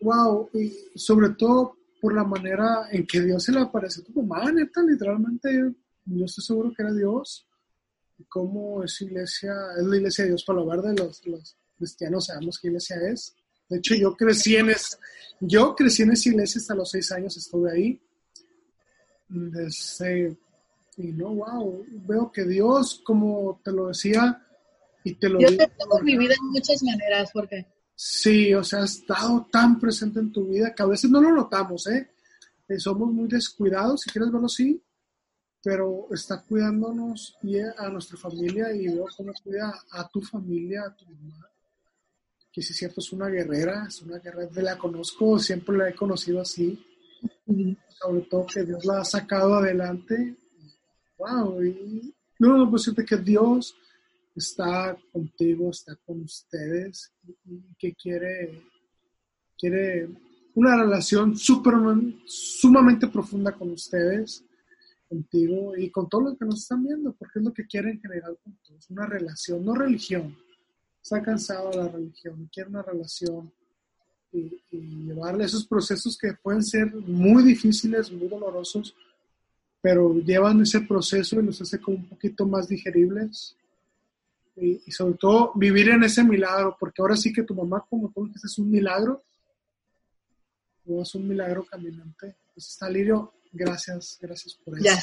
wow, 0.00 0.48
y 0.54 0.72
sobre 0.98 1.28
todo 1.34 1.76
por 2.00 2.14
la 2.14 2.24
manera 2.24 2.88
en 2.90 3.06
que 3.06 3.20
Dios 3.20 3.44
se 3.44 3.52
le 3.52 3.60
apareció 3.60 4.02
a 4.02 4.06
tu 4.06 4.22
mamá, 4.22 4.50
neta, 4.50 4.80
literalmente, 4.82 5.74
yo 6.06 6.24
estoy 6.24 6.42
seguro 6.42 6.72
que 6.74 6.84
era 6.84 6.94
Dios, 6.94 7.46
y 8.16 8.24
cómo 8.24 8.82
es 8.82 8.98
iglesia, 9.02 9.52
es 9.78 9.84
la 9.84 9.96
iglesia 9.98 10.24
de 10.24 10.30
Dios 10.30 10.42
para 10.42 10.60
lo 10.60 10.82
de 10.82 10.94
los, 10.94 11.26
los 11.26 11.58
cristianos, 11.76 12.24
sabemos 12.24 12.58
qué 12.58 12.68
iglesia 12.68 12.96
es, 13.12 13.36
de 13.74 13.78
hecho, 13.78 13.96
yo 13.96 14.14
crecí 14.14 14.54
en, 14.54 14.70
es, 14.70 14.96
yo 15.40 15.74
crecí 15.74 16.04
en 16.04 16.12
esa 16.12 16.28
iglesia 16.28 16.60
hasta 16.60 16.76
los 16.76 16.88
seis 16.88 17.10
años, 17.10 17.36
estuve 17.36 17.72
ahí. 17.72 18.00
Desde, 19.28 20.36
y 20.96 21.08
no, 21.08 21.34
wow, 21.34 21.84
veo 22.06 22.30
que 22.30 22.44
Dios, 22.44 23.02
como 23.04 23.60
te 23.64 23.72
lo 23.72 23.88
decía, 23.88 24.46
y 25.02 25.14
te 25.14 25.28
lo 25.28 25.40
Dios 25.40 25.50
digo. 25.50 25.64
Dios 25.64 26.02
mi 26.04 26.16
vida 26.16 26.34
en 26.34 26.46
muchas 26.52 26.84
maneras, 26.84 27.30
porque. 27.32 27.66
Sí, 27.96 28.54
o 28.54 28.62
sea, 28.62 28.82
ha 28.82 28.84
estado 28.84 29.48
tan 29.50 29.80
presente 29.80 30.20
en 30.20 30.30
tu 30.30 30.46
vida 30.46 30.72
que 30.72 30.82
a 30.84 30.86
veces 30.86 31.10
no 31.10 31.20
lo 31.20 31.32
notamos, 31.32 31.88
¿eh? 31.88 32.12
eh 32.68 32.78
somos 32.78 33.12
muy 33.12 33.26
descuidados, 33.26 34.02
si 34.02 34.10
quieres 34.10 34.30
verlo 34.30 34.46
así, 34.46 34.80
pero 35.60 36.06
está 36.12 36.40
cuidándonos 36.42 37.36
y 37.42 37.58
a 37.58 37.88
nuestra 37.88 38.18
familia 38.18 38.72
y 38.72 38.86
veo 38.86 39.06
cómo 39.16 39.32
cuida 39.42 39.74
a 39.90 40.08
tu 40.08 40.20
familia, 40.20 40.84
a 40.86 40.94
tu 40.94 41.06
mamá, 41.06 41.48
que 42.54 42.62
sí 42.62 42.72
es 42.72 42.78
cierto, 42.78 43.00
es 43.00 43.12
una 43.12 43.26
guerrera, 43.28 43.86
es 43.88 44.00
una 44.02 44.20
guerrera, 44.20 44.62
la 44.62 44.78
conozco, 44.78 45.40
siempre 45.40 45.76
la 45.76 45.88
he 45.88 45.94
conocido 45.94 46.40
así, 46.40 46.86
sobre 48.00 48.20
todo 48.30 48.46
que 48.46 48.62
Dios 48.62 48.84
la 48.84 49.00
ha 49.00 49.04
sacado 49.04 49.54
adelante, 49.54 50.36
wow, 51.18 51.60
y 51.64 52.14
no, 52.38 52.70
pues 52.70 52.84
siente 52.84 53.04
que 53.04 53.16
Dios 53.16 53.76
está 54.36 54.96
contigo, 55.10 55.70
está 55.70 55.96
con 56.06 56.20
ustedes, 56.20 57.12
y 57.44 57.74
que 57.76 57.92
quiere, 57.94 58.62
quiere 59.58 60.08
una 60.54 60.76
relación 60.76 61.36
super, 61.36 61.74
sumamente 62.24 63.08
profunda 63.08 63.50
con 63.50 63.72
ustedes, 63.72 64.44
contigo 65.08 65.76
y 65.76 65.90
con 65.90 66.08
todos 66.08 66.22
los 66.22 66.38
que 66.38 66.44
nos 66.44 66.60
están 66.60 66.84
viendo, 66.84 67.14
porque 67.14 67.40
es 67.40 67.44
lo 67.44 67.52
que 67.52 67.66
quiere 67.66 67.90
en 67.90 68.00
general 68.00 68.38
con 68.44 68.56
todos, 68.64 68.88
una 68.90 69.06
relación, 69.06 69.64
no 69.64 69.74
religión, 69.74 70.36
está 71.04 71.22
cansado 71.22 71.70
de 71.70 71.76
la 71.76 71.88
religión, 71.88 72.48
quiere 72.50 72.70
una 72.70 72.82
relación 72.82 73.52
y, 74.32 74.58
llevarle 74.72 75.44
esos 75.44 75.66
procesos 75.66 76.16
que 76.16 76.32
pueden 76.32 76.62
ser 76.62 76.92
muy 76.92 77.44
difíciles, 77.44 78.10
muy 78.10 78.26
dolorosos, 78.26 78.96
pero 79.82 80.14
llevan 80.14 80.62
ese 80.62 80.80
proceso 80.80 81.38
y 81.38 81.44
los 81.44 81.60
hace 81.60 81.78
como 81.78 81.98
un 81.98 82.08
poquito 82.08 82.46
más 82.46 82.68
digeribles. 82.68 83.54
Y, 84.56 84.90
sobre 84.90 85.14
todo 85.18 85.52
vivir 85.54 85.90
en 85.90 86.02
ese 86.04 86.24
milagro, 86.24 86.74
porque 86.80 87.02
ahora 87.02 87.16
sí 87.16 87.32
que 87.32 87.42
tu 87.42 87.54
mamá, 87.54 87.84
como 87.88 88.10
tú 88.10 88.26
dijiste, 88.26 88.46
es 88.46 88.58
un 88.58 88.70
milagro, 88.70 89.22
o 90.88 91.02
es 91.02 91.14
un 91.14 91.28
milagro 91.28 91.64
caminante. 91.64 92.34
Pues 92.54 92.70
está 92.70 92.88
Lirio, 92.88 93.34
gracias, 93.52 94.18
gracias 94.20 94.54
por 94.54 94.74
eso. 94.78 94.84
Ya, 94.84 94.98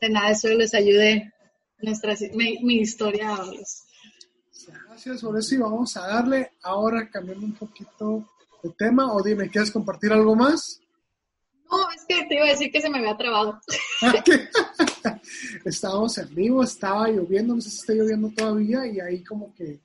de 0.00 0.08
nada, 0.08 0.30
eso 0.30 0.48
les 0.48 0.72
ayude 0.72 1.32
nuestra, 1.82 2.14
mi, 2.32 2.62
mi 2.62 2.76
historia 2.76 3.34
a 3.34 3.44
los 3.44 3.84
Gracias, 4.66 5.22
por 5.22 5.38
eso 5.38 5.54
y 5.54 5.58
vamos 5.58 5.96
a 5.96 6.06
darle 6.06 6.52
ahora 6.62 7.08
cambiando 7.10 7.46
un 7.46 7.54
poquito 7.54 8.24
de 8.62 8.70
tema. 8.70 9.12
O 9.12 9.22
dime, 9.22 9.48
¿quieres 9.48 9.70
compartir 9.70 10.12
algo 10.12 10.34
más? 10.34 10.80
No, 11.70 11.90
es 11.90 12.04
que 12.06 12.26
te 12.26 12.34
iba 12.36 12.44
a 12.44 12.50
decir 12.50 12.70
que 12.70 12.80
se 12.80 12.90
me 12.90 12.98
había 12.98 13.16
trabado. 13.16 13.60
Estábamos 15.64 16.18
en 16.18 16.34
vivo, 16.34 16.62
estaba 16.62 17.08
lloviendo, 17.08 17.54
no 17.54 17.60
sé 17.60 17.70
si 17.70 17.78
está 17.78 17.92
lloviendo 17.94 18.30
todavía, 18.30 18.86
y 18.86 19.00
ahí 19.00 19.24
como 19.24 19.54
que 19.54 19.80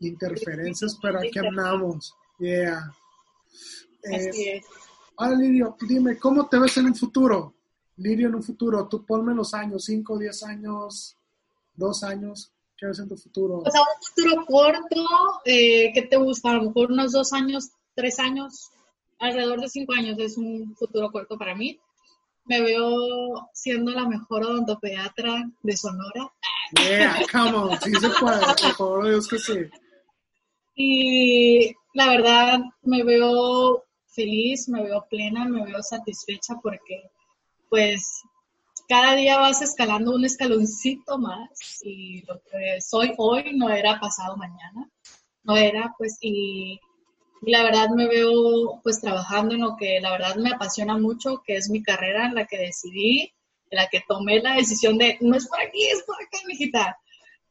interferencias, 0.00 0.98
pero 1.00 1.20
aquí 1.20 1.38
andamos. 1.38 2.14
Yeah. 2.38 2.92
Eh, 4.02 4.60
ahora, 5.16 5.36
Lirio, 5.36 5.76
dime, 5.86 6.18
¿cómo 6.18 6.48
te 6.48 6.58
ves 6.58 6.76
en 6.78 6.86
un 6.86 6.94
futuro? 6.94 7.54
Lirio, 7.96 8.28
en 8.28 8.36
un 8.36 8.42
futuro, 8.42 8.88
tú 8.88 9.04
ponme 9.04 9.34
los 9.34 9.52
años, 9.52 9.84
5, 9.84 10.18
10 10.18 10.42
años, 10.44 11.16
2 11.74 12.02
años, 12.04 12.52
¿Qué 12.80 12.86
ves 12.86 12.98
en 12.98 13.08
tu 13.08 13.16
futuro? 13.16 13.60
Pues 13.62 13.74
a 13.74 13.80
un 13.80 13.86
futuro 14.02 14.46
corto, 14.46 15.06
eh, 15.44 15.92
¿qué 15.92 16.02
te 16.02 16.16
gusta? 16.16 16.50
A 16.50 16.54
lo 16.54 16.62
mejor 16.62 16.90
unos 16.90 17.12
dos 17.12 17.34
años, 17.34 17.68
tres 17.94 18.18
años, 18.18 18.70
alrededor 19.18 19.60
de 19.60 19.68
cinco 19.68 19.92
años 19.92 20.18
es 20.18 20.38
un 20.38 20.74
futuro 20.76 21.10
corto 21.12 21.36
para 21.36 21.54
mí. 21.54 21.78
Me 22.46 22.62
veo 22.62 23.50
siendo 23.52 23.90
la 23.90 24.08
mejor 24.08 24.44
odontopediatra 24.44 25.50
de 25.62 25.76
Sonora. 25.76 26.32
Yeah, 26.72 27.20
come 27.30 27.54
on, 27.54 27.80
sí 27.82 27.92
se 27.92 28.08
puede, 28.08 28.40
por 28.40 28.58
favor, 28.76 29.08
Dios 29.08 29.28
que 29.28 29.38
sí. 29.38 29.58
Y 30.74 31.74
la 31.92 32.08
verdad, 32.08 32.60
me 32.80 33.02
veo 33.04 33.84
feliz, 34.06 34.70
me 34.70 34.82
veo 34.82 35.04
plena, 35.10 35.44
me 35.44 35.66
veo 35.66 35.82
satisfecha 35.82 36.54
porque, 36.62 37.10
pues, 37.68 38.22
cada 38.90 39.14
día 39.14 39.38
vas 39.38 39.62
escalando 39.62 40.12
un 40.16 40.24
escaloncito 40.24 41.16
más 41.16 41.80
y 41.84 42.22
lo 42.26 42.40
que 42.40 42.80
soy 42.80 43.14
hoy 43.18 43.52
no 43.54 43.70
era 43.70 44.00
pasado 44.00 44.36
mañana, 44.36 44.90
no 45.44 45.56
era 45.56 45.94
pues 45.96 46.18
y, 46.20 46.80
la 47.42 47.62
verdad 47.62 47.90
me 47.90 48.08
veo 48.08 48.80
pues 48.82 49.00
trabajando 49.00 49.54
en 49.54 49.60
lo 49.60 49.76
que 49.76 50.00
la 50.00 50.10
verdad 50.10 50.34
me 50.34 50.50
apasiona 50.50 50.98
mucho, 50.98 51.40
que 51.46 51.54
es 51.54 51.70
mi 51.70 51.84
carrera 51.84 52.26
en 52.26 52.34
la 52.34 52.46
que 52.46 52.58
decidí, 52.58 53.32
en 53.70 53.76
la 53.78 53.86
que 53.86 54.02
tomé 54.08 54.40
la 54.40 54.56
decisión 54.56 54.98
de 54.98 55.16
no 55.20 55.36
es 55.36 55.46
por 55.46 55.60
aquí, 55.60 55.86
es 55.86 56.02
por 56.02 56.16
acá, 56.16 56.38
mijita. 56.48 56.98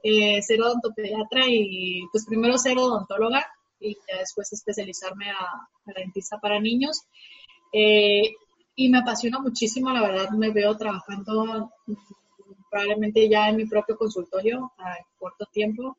eh, 0.03 0.41
ser 0.41 0.61
odontopediatra 0.61 1.45
y 1.48 2.02
pues 2.11 2.26
primero 2.26 2.57
ser 2.57 2.78
odontóloga 2.78 3.45
y 3.80 3.98
después 4.20 4.52
especializarme 4.52 5.32
a, 5.32 5.70
dentista 5.95 6.38
para 6.38 6.60
niños. 6.60 7.03
Eh, 7.72 8.36
y 8.80 8.88
me 8.88 8.99
apasiona 8.99 9.39
muchísimo, 9.39 9.91
la 9.91 10.01
verdad 10.01 10.30
me 10.30 10.51
veo 10.51 10.77
trabajando 10.77 11.69
probablemente 12.72 13.27
ya 13.27 13.49
en 13.49 13.57
mi 13.57 13.65
propio 13.65 13.97
consultorio 13.97 14.72
a 14.77 14.95
corto 15.18 15.45
tiempo. 15.51 15.97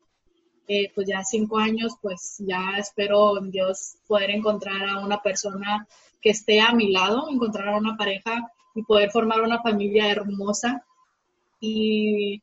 Eh, 0.67 0.91
pues 0.95 1.07
ya 1.07 1.23
cinco 1.23 1.59
años, 1.59 1.97
pues 2.01 2.37
ya 2.39 2.79
espero 2.79 3.37
en 3.37 3.51
Dios 3.51 3.97
poder 4.07 4.31
encontrar 4.31 4.89
a 4.89 5.01
una 5.01 5.21
persona 5.21 5.87
que 6.23 6.31
esté 6.31 6.59
a 6.63 6.73
mi 6.73 6.91
lado, 6.91 7.29
encontrar 7.29 7.69
a 7.69 7.77
una 7.77 7.99
pareja 7.99 8.51
y 8.75 8.83
poder 8.83 9.11
formar 9.11 9.43
una 9.43 9.61
familia 9.61 10.11
hermosa 10.11 10.83
y 11.61 12.41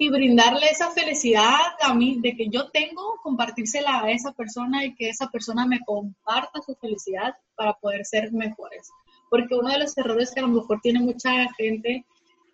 y 0.00 0.08
brindarle 0.08 0.66
esa 0.70 0.90
felicidad 0.92 1.60
a 1.78 1.92
mí 1.92 2.20
de 2.22 2.34
que 2.34 2.48
yo 2.48 2.70
tengo, 2.70 3.20
compartírsela 3.22 4.00
a 4.00 4.10
esa 4.10 4.32
persona 4.32 4.82
y 4.86 4.94
que 4.94 5.10
esa 5.10 5.28
persona 5.28 5.66
me 5.66 5.80
comparta 5.80 6.62
su 6.64 6.74
felicidad 6.76 7.34
para 7.54 7.74
poder 7.74 8.06
ser 8.06 8.32
mejores. 8.32 8.88
Porque 9.28 9.54
uno 9.54 9.68
de 9.68 9.78
los 9.78 9.96
errores 9.98 10.30
que 10.32 10.40
a 10.40 10.44
lo 10.44 10.48
mejor 10.48 10.80
tiene 10.80 11.00
mucha 11.00 11.52
gente 11.52 12.06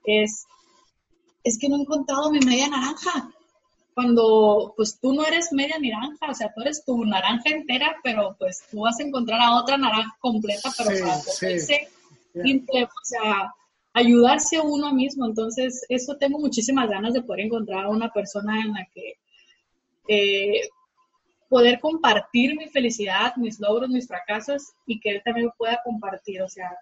es, 0.04 0.44
es 1.44 1.56
que 1.56 1.68
no 1.68 1.76
he 1.76 1.82
encontrado 1.82 2.32
mi 2.32 2.40
media 2.40 2.66
naranja. 2.66 3.30
Cuando 3.94 4.74
pues 4.76 4.98
tú 5.00 5.12
no 5.12 5.24
eres 5.24 5.52
media 5.52 5.78
naranja, 5.78 6.28
o 6.28 6.34
sea, 6.34 6.52
tú 6.52 6.62
eres 6.62 6.84
tu 6.84 7.04
naranja 7.04 7.48
entera, 7.48 7.94
pero 8.02 8.34
pues 8.40 8.64
tú 8.72 8.80
vas 8.80 8.98
a 8.98 9.04
encontrar 9.04 9.40
a 9.40 9.54
otra 9.54 9.76
naranja 9.76 10.16
completa, 10.18 10.72
pero 10.76 10.90
para 10.98 11.22
poder 11.22 11.60
simple, 11.60 12.82
o 12.82 13.04
sea, 13.04 13.54
ayudarse 13.96 14.60
uno 14.60 14.92
mismo. 14.92 15.24
Entonces, 15.24 15.84
eso 15.88 16.16
tengo 16.18 16.38
muchísimas 16.38 16.88
ganas 16.88 17.14
de 17.14 17.22
poder 17.22 17.46
encontrar 17.46 17.86
a 17.86 17.88
una 17.88 18.12
persona 18.12 18.60
en 18.60 18.74
la 18.74 18.86
que 18.94 19.14
eh, 20.08 20.68
poder 21.48 21.80
compartir 21.80 22.56
mi 22.56 22.68
felicidad, 22.68 23.34
mis 23.36 23.58
logros, 23.58 23.88
mis 23.88 24.06
fracasos 24.06 24.74
y 24.86 25.00
que 25.00 25.10
él 25.10 25.22
también 25.24 25.50
pueda 25.56 25.80
compartir. 25.82 26.42
O 26.42 26.48
sea, 26.48 26.76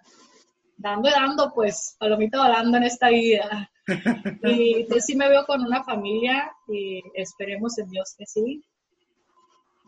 dando 0.75 1.07
y 1.07 1.11
dando, 1.13 1.53
pues, 1.53 1.95
palomita 1.97 2.43
volando 2.43 2.77
en 2.77 2.83
esta 2.83 3.09
vida. 3.09 3.71
Y 4.43 4.81
entonces 4.81 5.05
sí 5.05 5.15
me 5.15 5.29
veo 5.29 5.45
con 5.45 5.61
una 5.61 5.83
familia 5.83 6.51
y 6.67 7.03
esperemos 7.13 7.77
en 7.77 7.87
Dios 7.87 8.15
que 8.17 8.25
sí. 8.25 8.63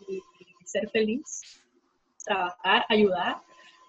y 0.08 0.22
ser 0.66 0.88
feliz, 0.91 1.41
trabajar, 2.24 2.86
ayudar 2.90 3.38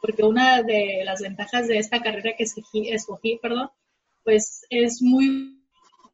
porque 0.00 0.22
una 0.22 0.62
de 0.62 1.02
las 1.04 1.20
ventajas 1.20 1.68
de 1.68 1.78
esta 1.78 2.00
carrera 2.00 2.34
que 2.36 2.44
escogí, 2.44 3.38
perdón, 3.40 3.70
pues 4.24 4.62
es 4.70 5.02
muy, 5.02 5.62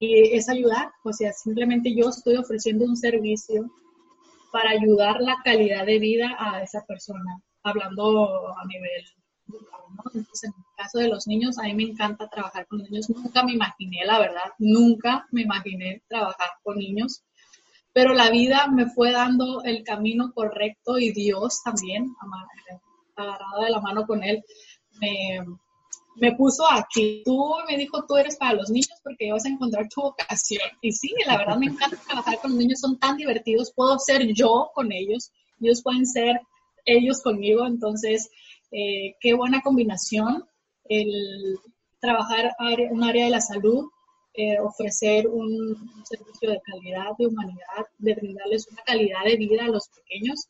es 0.00 0.48
ayudar, 0.48 0.90
o 1.02 1.12
sea, 1.12 1.32
simplemente 1.32 1.94
yo 1.94 2.08
estoy 2.08 2.36
ofreciendo 2.36 2.84
un 2.84 2.96
servicio 2.96 3.70
para 4.52 4.70
ayudar 4.70 5.20
la 5.20 5.36
calidad 5.42 5.84
de 5.84 5.98
vida 5.98 6.36
a 6.38 6.62
esa 6.62 6.84
persona, 6.86 7.42
hablando 7.62 8.56
a 8.56 8.64
nivel 8.66 9.04
Entonces, 10.14 10.44
en 10.44 10.50
el 10.56 10.64
caso 10.76 10.98
de 10.98 11.08
los 11.08 11.26
niños, 11.26 11.58
a 11.58 11.62
mí 11.64 11.74
me 11.74 11.82
encanta 11.82 12.28
trabajar 12.28 12.66
con 12.68 12.82
niños. 12.82 13.10
Nunca 13.10 13.42
me 13.42 13.52
imaginé, 13.52 14.04
la 14.04 14.18
verdad, 14.18 14.52
nunca 14.58 15.26
me 15.32 15.42
imaginé 15.42 16.02
trabajar 16.08 16.50
con 16.62 16.78
niños, 16.78 17.24
pero 17.92 18.14
la 18.14 18.30
vida 18.30 18.68
me 18.68 18.86
fue 18.86 19.12
dando 19.12 19.62
el 19.64 19.82
camino 19.82 20.32
correcto 20.32 20.98
y 20.98 21.12
Dios 21.12 21.62
también, 21.64 22.14
agarrada 23.16 23.64
de 23.64 23.70
la 23.70 23.80
mano 23.80 24.06
con 24.06 24.22
él, 24.22 24.42
me, 26.16 26.32
puso 26.36 26.70
aquí. 26.70 27.22
Tú 27.24 27.54
me 27.68 27.76
dijo, 27.76 28.04
tú 28.06 28.16
eres 28.16 28.36
para 28.36 28.54
los 28.54 28.70
niños 28.70 29.00
porque 29.02 29.32
vas 29.32 29.44
a 29.44 29.48
encontrar 29.48 29.88
tu 29.88 30.02
vocación. 30.02 30.62
Y 30.80 30.92
sí, 30.92 31.12
la 31.26 31.36
verdad 31.36 31.56
me 31.56 31.66
encanta 31.66 31.96
trabajar 32.06 32.40
con 32.40 32.52
los 32.52 32.58
niños, 32.58 32.80
son 32.80 32.98
tan 32.98 33.16
divertidos, 33.16 33.72
puedo 33.74 33.98
ser 33.98 34.32
yo 34.32 34.70
con 34.74 34.92
ellos, 34.92 35.32
ellos 35.60 35.82
pueden 35.82 36.06
ser 36.06 36.40
ellos 36.86 37.22
conmigo, 37.22 37.66
entonces, 37.66 38.30
eh, 38.70 39.14
qué 39.20 39.34
buena 39.34 39.62
combinación 39.62 40.44
el 40.88 41.58
trabajar 42.00 42.54
un 42.90 43.02
área 43.02 43.24
de 43.24 43.30
la 43.30 43.40
salud, 43.40 43.88
eh, 44.34 44.58
ofrecer 44.60 45.26
un, 45.26 45.76
servicio 46.04 46.50
de 46.50 46.60
calidad, 46.60 47.12
de 47.18 47.26
humanidad, 47.26 47.86
de 47.98 48.14
brindarles 48.14 48.68
una 48.70 48.82
calidad 48.82 49.24
de 49.24 49.36
vida 49.36 49.64
a 49.64 49.68
los 49.68 49.88
pequeños 49.88 50.48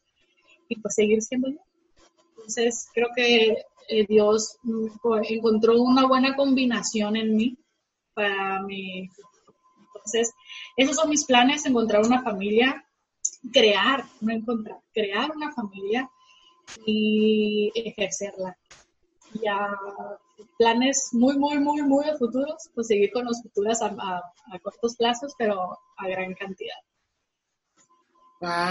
y 0.69 0.81
pues 0.81 0.95
seguir 0.95 1.23
siendo 1.23 1.49
yo. 1.49 1.59
Entonces, 2.45 2.89
creo 2.93 3.09
que 3.17 3.65
eh, 3.89 4.07
Dios 4.07 4.59
mm, 4.63 4.87
encontró 5.31 5.81
una 5.81 6.07
buena 6.07 6.37
combinación 6.37 7.17
en 7.17 7.35
mí 7.35 7.59
para 8.13 8.63
mi... 8.63 9.09
Entonces, 9.95 10.35
esos 10.77 10.97
son 10.97 11.09
mis 11.09 11.25
planes, 11.25 11.65
encontrar 11.65 12.03
una 12.03 12.23
familia, 12.23 12.85
crear, 13.51 14.05
no 14.21 14.35
encontrar, 14.35 14.77
crear 14.93 15.31
una 15.31 15.55
familia 15.55 16.11
y 16.85 17.73
ejercerla. 17.75 18.59
Ya 19.43 19.71
planes 20.59 21.09
muy, 21.13 21.39
muy, 21.39 21.59
muy, 21.59 21.81
muy 21.81 22.05
futuros, 22.19 22.69
pues 22.75 22.89
seguir 22.89 23.11
con 23.11 23.25
los 23.25 23.41
futuros 23.41 23.81
a 23.81 24.23
cortos 24.63 24.97
plazos, 24.97 25.33
pero 25.39 25.79
a 25.97 26.09
gran 26.09 26.35
cantidad. 26.35 26.77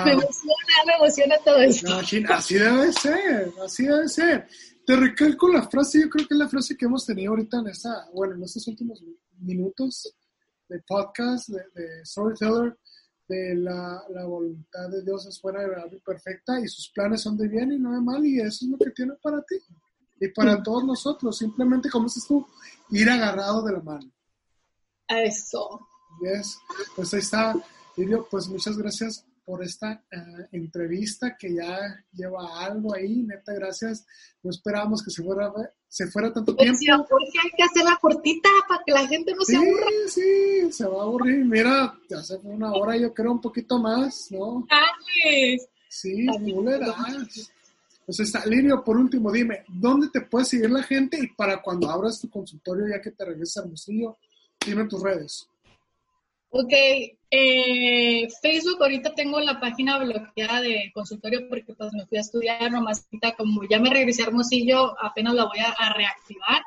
Me 0.05 0.11
emociona, 0.11 0.55
me 0.85 0.93
emociona 0.93 1.35
todo 1.43 1.57
esto. 1.57 1.93
así 2.29 2.55
debe 2.55 2.91
ser, 2.93 3.53
así 3.63 3.85
debe 3.85 4.07
ser. 4.07 4.47
Te 4.85 4.95
recalco 4.95 5.47
la 5.47 5.67
frase, 5.67 6.01
yo 6.01 6.09
creo 6.09 6.27
que 6.27 6.33
es 6.33 6.39
la 6.39 6.49
frase 6.49 6.75
que 6.77 6.85
hemos 6.85 7.05
tenido 7.05 7.31
ahorita 7.31 7.59
en 7.59 7.67
esta, 7.67 8.09
bueno, 8.13 8.35
en 8.35 8.43
estos 8.43 8.67
últimos 8.67 9.03
minutos 9.39 10.13
de 10.67 10.79
podcast, 10.85 11.49
de, 11.49 11.63
de 11.73 12.05
Storyteller, 12.05 12.77
de 13.27 13.55
la, 13.55 14.03
la, 14.09 14.25
voluntad 14.25 14.89
de 14.89 15.01
Dios 15.01 15.25
es 15.25 15.39
fuera 15.39 15.61
de 15.61 15.99
perfecta 16.05 16.59
y 16.59 16.67
sus 16.67 16.89
planes 16.89 17.21
son 17.21 17.37
de 17.37 17.47
bien 17.47 17.71
y 17.71 17.79
no 17.79 17.93
de 17.93 18.01
mal 18.01 18.23
y 18.25 18.41
eso 18.41 18.65
es 18.65 18.71
lo 18.71 18.77
que 18.77 18.91
tiene 18.91 19.13
para 19.21 19.41
ti 19.43 19.55
y 20.19 20.27
para 20.29 20.61
todos 20.61 20.83
nosotros, 20.83 21.37
simplemente 21.37 21.89
como 21.89 22.05
dices 22.05 22.25
tú, 22.27 22.45
ir 22.91 23.09
agarrado 23.09 23.63
de 23.63 23.73
la 23.73 23.79
mano. 23.79 24.11
Eso. 25.07 25.87
Yes. 26.21 26.59
Pues 26.95 27.13
ahí 27.13 27.21
está, 27.21 27.55
Lirio, 27.97 28.27
pues 28.29 28.47
muchas 28.47 28.77
gracias 28.77 29.25
por 29.45 29.63
esta 29.63 30.03
eh, 30.11 30.47
entrevista 30.51 31.35
que 31.37 31.55
ya 31.55 31.79
lleva 32.13 32.63
algo 32.63 32.93
ahí, 32.95 33.23
neta, 33.23 33.53
gracias. 33.53 34.05
No 34.41 34.49
esperábamos 34.51 35.03
que 35.03 35.11
se 35.11 35.23
fuera, 35.23 35.51
se 35.87 36.07
fuera 36.07 36.31
tanto 36.31 36.55
tiempo. 36.55 36.79
porque 37.09 37.39
hay 37.43 37.51
que 37.55 37.63
hacerla 37.63 37.97
cortita 38.01 38.49
para 38.67 38.83
que 38.85 38.91
la 38.91 39.07
gente 39.07 39.33
no 39.35 39.43
se 39.43 39.57
aburra. 39.57 39.87
Sí, 40.07 40.71
se 40.71 40.85
va 40.85 41.01
a 41.01 41.05
aburrir. 41.05 41.45
Mira, 41.45 41.93
ya 42.09 42.21
fue 42.21 42.51
una 42.51 42.71
hora, 42.71 42.97
yo 42.97 43.13
creo 43.13 43.31
un 43.31 43.41
poquito 43.41 43.79
más, 43.79 44.29
¿no? 44.31 44.65
Sí, 45.89 46.25
le 46.25 46.79
das. 46.79 47.51
Pues 48.05 48.19
está, 48.19 48.45
Lirio, 48.45 48.83
por 48.83 48.97
último, 48.97 49.31
dime, 49.31 49.63
¿dónde 49.67 50.09
te 50.09 50.21
puede 50.21 50.45
seguir 50.45 50.69
la 50.69 50.83
gente? 50.83 51.17
Y 51.21 51.27
para 51.27 51.61
cuando 51.61 51.89
abras 51.89 52.19
tu 52.19 52.29
consultorio, 52.29 52.87
ya 52.87 53.01
que 53.01 53.11
te 53.11 53.23
regreses 53.23 53.57
a 53.57 53.61
Hermosillo, 53.61 54.17
dime 54.65 54.85
tus 54.85 55.01
redes. 55.01 55.47
Ok, 56.55 56.71
eh, 57.31 58.27
Facebook 58.39 58.77
ahorita 58.79 59.15
tengo 59.15 59.39
la 59.39 59.59
página 59.59 59.97
bloqueada 59.97 60.61
de 60.61 60.91
consultorio 60.93 61.49
porque 61.49 61.73
pues 61.73 61.91
me 61.93 62.05
fui 62.05 62.19
a 62.19 62.21
estudiar 62.21 62.71
nomás 62.71 63.07
como 63.35 63.63
ya 63.67 63.79
me 63.79 63.89
regresé 63.89 64.21
a 64.21 64.27
Hermosillo, 64.27 64.95
apenas 65.01 65.33
la 65.33 65.45
voy 65.45 65.57
a, 65.57 65.93
reactivar, 65.93 66.61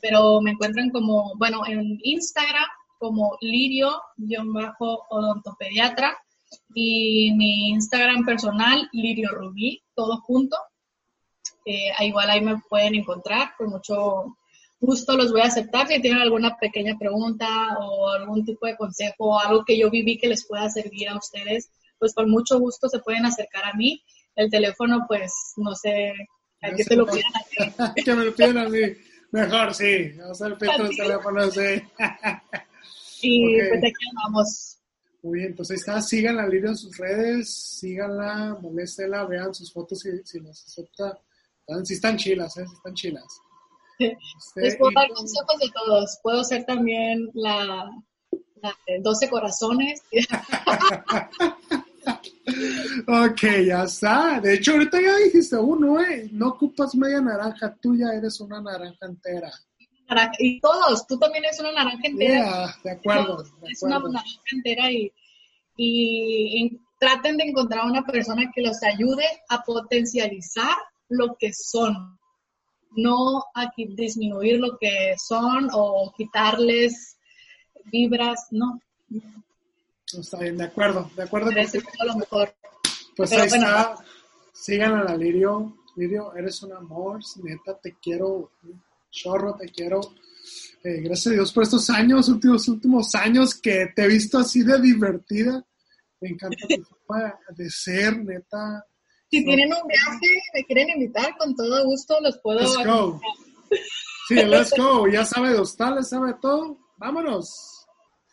pero 0.00 0.40
me 0.40 0.52
encuentran 0.52 0.90
como, 0.90 1.34
bueno, 1.38 1.66
en 1.66 1.98
Instagram 2.04 2.68
como 3.00 3.36
lirio-odontopediatra 3.40 6.16
y 6.72 7.32
mi 7.34 7.70
Instagram 7.70 8.24
personal, 8.24 8.88
Lirio 8.92 9.30
Rubí, 9.32 9.82
todo 9.96 10.20
junto. 10.20 10.56
Eh, 11.64 11.90
igual 11.98 12.30
ahí 12.30 12.42
me 12.42 12.58
pueden 12.70 12.94
encontrar 12.94 13.54
con 13.58 13.70
mucho 13.70 14.36
justo 14.82 15.16
los 15.16 15.30
voy 15.30 15.42
a 15.42 15.46
aceptar. 15.46 15.86
Si 15.86 16.00
tienen 16.00 16.20
alguna 16.20 16.56
pequeña 16.58 16.98
pregunta 16.98 17.46
o 17.78 18.10
algún 18.10 18.44
tipo 18.44 18.66
de 18.66 18.76
consejo 18.76 19.30
o 19.30 19.38
algo 19.38 19.64
que 19.64 19.78
yo 19.78 19.88
viví 19.90 20.18
que 20.18 20.26
les 20.26 20.44
pueda 20.46 20.68
servir 20.68 21.08
a 21.08 21.16
ustedes, 21.16 21.70
pues 21.98 22.12
con 22.12 22.28
mucho 22.28 22.58
gusto 22.58 22.88
se 22.88 22.98
pueden 22.98 23.24
acercar 23.24 23.64
a 23.64 23.74
mí. 23.74 24.02
El 24.34 24.50
teléfono, 24.50 25.04
pues, 25.06 25.32
no 25.56 25.74
sé, 25.74 26.12
a 26.62 26.74
qué 26.74 26.84
te 26.84 26.96
lo 26.96 27.06
pidan 27.06 27.32
a 27.34 27.92
ti. 27.94 28.02
que 28.04 28.14
me 28.14 28.24
lo 28.24 28.34
pidan 28.34 28.58
a 28.58 28.68
mí. 28.68 28.80
Mejor, 29.30 29.72
sí. 29.72 30.12
Vamos 30.18 30.42
a 30.42 30.48
ver 30.48 30.58
el 30.80 30.96
teléfono, 30.96 31.50
sí. 31.50 31.82
y 33.22 33.58
pues 33.68 33.84
aquí 33.84 34.06
vamos. 34.24 34.78
Muy 35.22 35.38
bien, 35.38 35.54
pues 35.54 35.70
ahí 35.70 35.76
está, 35.76 36.02
síganla 36.02 36.48
Lidia 36.48 36.70
en 36.70 36.76
sus 36.76 36.98
redes, 36.98 37.54
síganla, 37.78 38.58
moléstela, 38.60 39.24
vean 39.24 39.54
sus 39.54 39.72
fotos 39.72 40.00
si, 40.00 40.10
si 40.24 40.40
las 40.40 40.66
acepta. 40.66 41.16
Si 41.84 41.94
están 41.94 42.16
chilas, 42.16 42.56
¿eh? 42.56 42.66
si 42.66 42.74
están 42.74 42.94
chilas. 42.94 43.40
Les 44.56 44.76
puedo 44.76 44.92
dar 44.94 45.08
consejos 45.10 45.58
de 45.60 45.70
todos. 45.74 46.18
Puedo 46.22 46.44
ser 46.44 46.64
también 46.64 47.30
la, 47.34 47.90
de 48.86 49.00
12 49.00 49.28
corazones. 49.30 50.02
ok, 53.06 53.40
ya 53.66 53.84
está. 53.84 54.40
De 54.40 54.54
hecho, 54.54 54.72
ahorita 54.72 55.00
ya 55.00 55.16
dijiste 55.16 55.56
uno, 55.56 56.00
¿eh? 56.00 56.28
No 56.32 56.48
ocupas 56.48 56.94
media 56.94 57.20
naranja, 57.20 57.76
tú 57.80 57.96
ya 57.96 58.08
eres 58.12 58.40
una 58.40 58.60
naranja 58.60 59.06
entera. 59.06 59.50
y 60.38 60.60
todos, 60.60 61.06
tú 61.06 61.18
también 61.18 61.44
eres 61.44 61.58
una 61.60 61.72
naranja 61.72 62.00
entera. 62.04 62.34
Yeah, 62.34 62.76
de 62.84 62.90
acuerdo. 62.90 63.44
Es 63.70 63.82
una 63.82 63.98
naranja 63.98 64.24
entera 64.52 64.90
y, 64.90 65.12
y 65.76 66.62
en- 66.62 66.80
traten 66.98 67.36
de 67.36 67.44
encontrar 67.44 67.84
una 67.86 68.04
persona 68.04 68.50
que 68.54 68.62
los 68.62 68.80
ayude 68.84 69.24
a 69.48 69.62
potencializar 69.62 70.74
lo 71.08 71.34
que 71.36 71.52
son, 71.52 72.16
no 72.96 73.44
a 73.54 73.72
disminuir 73.76 74.60
lo 74.60 74.76
que 74.78 75.14
son 75.18 75.68
o 75.72 76.12
quitarles 76.16 77.16
vibras, 77.90 78.46
no. 78.50 78.80
Está 80.06 80.38
bien, 80.38 80.58
de 80.58 80.64
acuerdo, 80.64 81.10
de 81.16 81.22
acuerdo 81.22 81.50
todo 81.50 82.06
lo 82.06 82.16
mejor. 82.16 82.54
Pues 83.16 83.30
Pero 83.30 83.42
ahí 83.42 83.48
bueno. 83.48 83.66
está. 83.66 83.96
Sigan 84.52 84.94
a 84.94 85.04
la 85.04 85.16
Lirio. 85.16 85.76
Lirio, 85.96 86.34
eres 86.34 86.62
un 86.62 86.72
amor. 86.72 87.20
Neta, 87.42 87.78
te 87.78 87.96
quiero. 88.00 88.52
Chorro, 89.10 89.56
te 89.56 89.68
quiero. 89.68 90.00
Eh, 90.84 91.00
gracias 91.02 91.28
a 91.28 91.30
Dios 91.30 91.52
por 91.52 91.62
estos 91.62 91.88
años, 91.90 92.28
últimos, 92.28 92.66
últimos 92.68 93.14
años 93.14 93.54
que 93.54 93.92
te 93.94 94.04
he 94.04 94.08
visto 94.08 94.38
así 94.38 94.62
de 94.62 94.80
divertida. 94.80 95.64
Me 96.20 96.30
encanta 96.30 96.66
tu 96.66 96.82
forma 97.06 97.38
de 97.50 97.70
ser, 97.70 98.18
neta. 98.24 98.84
Si 99.32 99.42
tienen 99.46 99.72
un 99.72 99.88
viaje, 99.88 100.42
me 100.52 100.62
quieren 100.64 100.90
invitar, 100.90 101.34
con 101.38 101.56
todo 101.56 101.86
gusto 101.86 102.20
los 102.20 102.38
puedo 102.40 102.60
Let's 102.60 102.86
go. 102.86 103.18
Sí, 104.28 104.34
let's 104.34 104.74
go. 104.76 105.08
Ya 105.08 105.24
sabe 105.24 105.54
de 105.54 105.58
hostales, 105.58 106.10
sabe 106.10 106.34
todo. 106.34 106.76
Vámonos. 106.98 107.86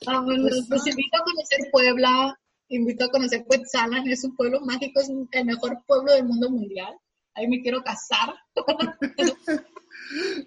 Vámonos, 0.05 0.65
Pues, 0.67 0.69
los 0.69 0.87
invito 0.87 1.17
a 1.17 1.23
conocer 1.23 1.59
Puebla, 1.71 2.39
invito 2.67 3.05
a 3.05 3.09
conocer 3.11 3.45
Cuetzalan, 3.45 4.09
es 4.09 4.25
un 4.25 4.35
pueblo 4.35 4.59
mágico, 4.59 4.99
es 4.99 5.09
el 5.09 5.45
mejor 5.45 5.81
pueblo 5.87 6.11
del 6.11 6.25
mundo 6.25 6.49
mundial. 6.49 6.93
Ahí 7.33 7.47
me 7.47 7.61
quiero 7.61 7.81
casar. 7.81 8.35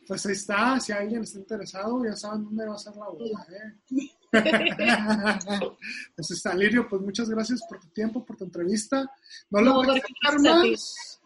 Pues 0.08 0.26
ahí 0.26 0.32
está. 0.32 0.80
Si 0.80 0.90
alguien 0.92 1.22
está 1.22 1.38
interesado, 1.38 2.04
ya 2.04 2.16
saben 2.16 2.44
dónde 2.44 2.66
va 2.66 2.74
a 2.74 2.78
ser 2.78 2.96
la 2.96 3.06
boda. 3.06 3.46
¿eh? 3.50 4.10
pues 6.16 6.30
está, 6.30 6.54
Lirio, 6.54 6.88
pues 6.88 7.02
muchas 7.02 7.28
gracias 7.28 7.60
por 7.68 7.78
tu 7.80 7.88
tiempo, 7.88 8.24
por 8.24 8.36
tu 8.36 8.44
entrevista. 8.44 9.04
No 9.50 9.60
la 9.60 9.70
No, 9.70 9.74
voy 9.76 9.90
a 9.90 9.98
extender 9.98 10.54
más. 10.70 11.18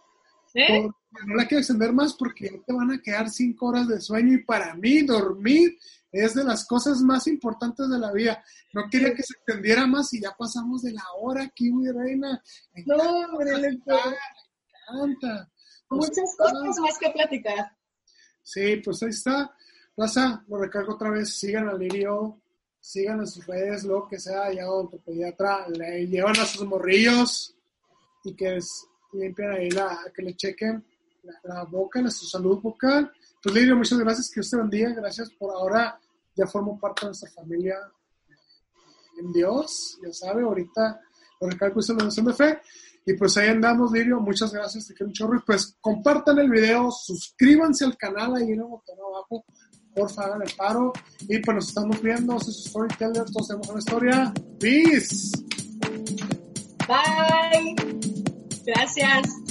¿Eh? 0.59 0.89
porque 1.13 1.27
no 1.27 1.35
la 1.35 1.47
quiero 1.47 1.59
extender 1.59 1.93
más 1.93 2.15
porque 2.15 2.63
te 2.67 2.73
van 2.73 2.91
a 2.91 3.03
quedar 3.03 3.29
cinco 3.29 3.67
horas 3.67 3.89
de 3.89 4.01
sueño 4.01 4.33
y 4.33 4.43
para 4.45 4.75
mí 4.75 5.03
dormir 5.03 5.77
es 6.11 6.33
de 6.35 6.45
las 6.45 6.67
cosas 6.67 7.03
más 7.03 7.27
importantes 7.27 7.91
de 7.91 7.99
la 7.99 8.11
vida. 8.11 8.43
No 8.73 8.85
quería 8.91 9.15
que 9.15 9.23
se 9.23 9.35
extendiera 9.35 9.87
más 9.87 10.13
y 10.15 10.21
ya 10.23 10.35
pasamos 10.37 10.83
de 10.83 10.93
la 10.93 11.05
hora 11.21 11.45
aquí, 11.45 11.71
mi 11.71 11.91
reina. 11.91 12.43
Me 12.75 12.85
No, 12.87 12.95
encanta, 12.95 13.37
me 13.37 13.69
encanta, 13.69 13.95
me 14.95 15.13
encanta. 15.13 15.51
Pues, 15.89 16.09
Muchas 16.09 16.37
cosas 16.39 16.79
más 16.81 16.99
que 16.99 17.11
platicar. 17.11 17.77
Sí, 18.43 18.77
pues 18.83 19.03
ahí 19.03 19.11
está. 19.11 19.55
Plaza, 19.95 20.43
lo 20.49 20.59
recargo 20.59 20.95
otra 20.95 21.11
vez. 21.11 21.35
Sigan 21.37 21.69
a 21.69 21.75
Lirio, 21.75 22.41
sigan 22.89 23.19
en 23.21 23.27
sus 23.27 23.45
redes, 23.47 23.83
lo 23.83 24.07
que 24.09 24.19
sea, 24.21 24.53
ya 24.53 24.65
pediatra, 25.05 25.67
le 25.69 26.07
llevan 26.07 26.39
a 26.39 26.45
sus 26.45 26.65
morrillos 26.67 27.55
y 28.25 28.35
que 28.35 28.57
es- 28.59 28.87
limpian 29.13 29.51
ahí 29.53 29.71
la, 29.71 29.99
que 30.15 30.23
le 30.23 30.37
chequen 30.37 30.85
la, 31.25 31.35
la 31.55 31.65
boca, 31.65 32.01
la, 32.01 32.11
su 32.11 32.27
salud 32.27 32.61
bucal. 32.61 33.11
Pues 33.43 33.55
Lirio, 33.55 33.75
muchas 33.77 33.99
gracias, 33.99 34.31
que 34.31 34.41
te 34.41 34.57
bendiga, 34.57 34.91
gracias 34.95 35.31
por 35.31 35.51
ahora, 35.53 35.99
ya 36.37 36.47
formo 36.47 36.79
parte 36.79 37.01
de 37.03 37.09
nuestra 37.09 37.31
familia 37.31 37.77
en 39.19 39.33
Dios, 39.33 39.99
ya 40.05 40.13
sabe, 40.13 40.43
ahorita 40.43 41.01
lo 41.41 41.49
recargo 41.49 41.81
hizo 41.81 41.93
la 41.95 42.05
oración 42.05 42.27
de 42.27 42.35
fe. 42.35 42.61
Y 43.09 43.15
pues 43.15 43.37
ahí 43.37 43.49
andamos, 43.49 43.93
Lirio. 43.93 44.19
Muchas 44.21 44.53
gracias, 44.53 44.89
te 44.89 44.95
quiero 44.95 45.07
un 45.09 45.13
chorro. 45.13 45.37
Y 45.39 45.43
pues 45.47 45.77
compartan 45.81 46.39
el 46.39 46.51
video, 46.51 46.91
suscríbanse 46.91 47.85
al 47.85 47.97
canal 47.97 48.35
ahí 48.35 48.51
en 48.51 48.59
el 48.61 48.65
botón 48.65 48.97
abajo. 48.99 49.45
Porfa, 49.97 50.25
hagan 50.25 50.43
el 50.43 50.53
paro. 50.55 50.93
Y 51.29 51.39
pues 51.39 51.55
nos 51.55 51.69
estamos 51.69 52.01
viendo. 52.03 52.39
Soy 52.39 52.53
su 52.53 52.69
storyteller, 52.69 53.25
todos 53.33 53.49
tenemos 53.49 53.69
una 53.71 53.79
historia. 53.79 54.35
Peace. 54.61 55.33
Bye. 56.87 57.75
Gracias. 58.67 59.46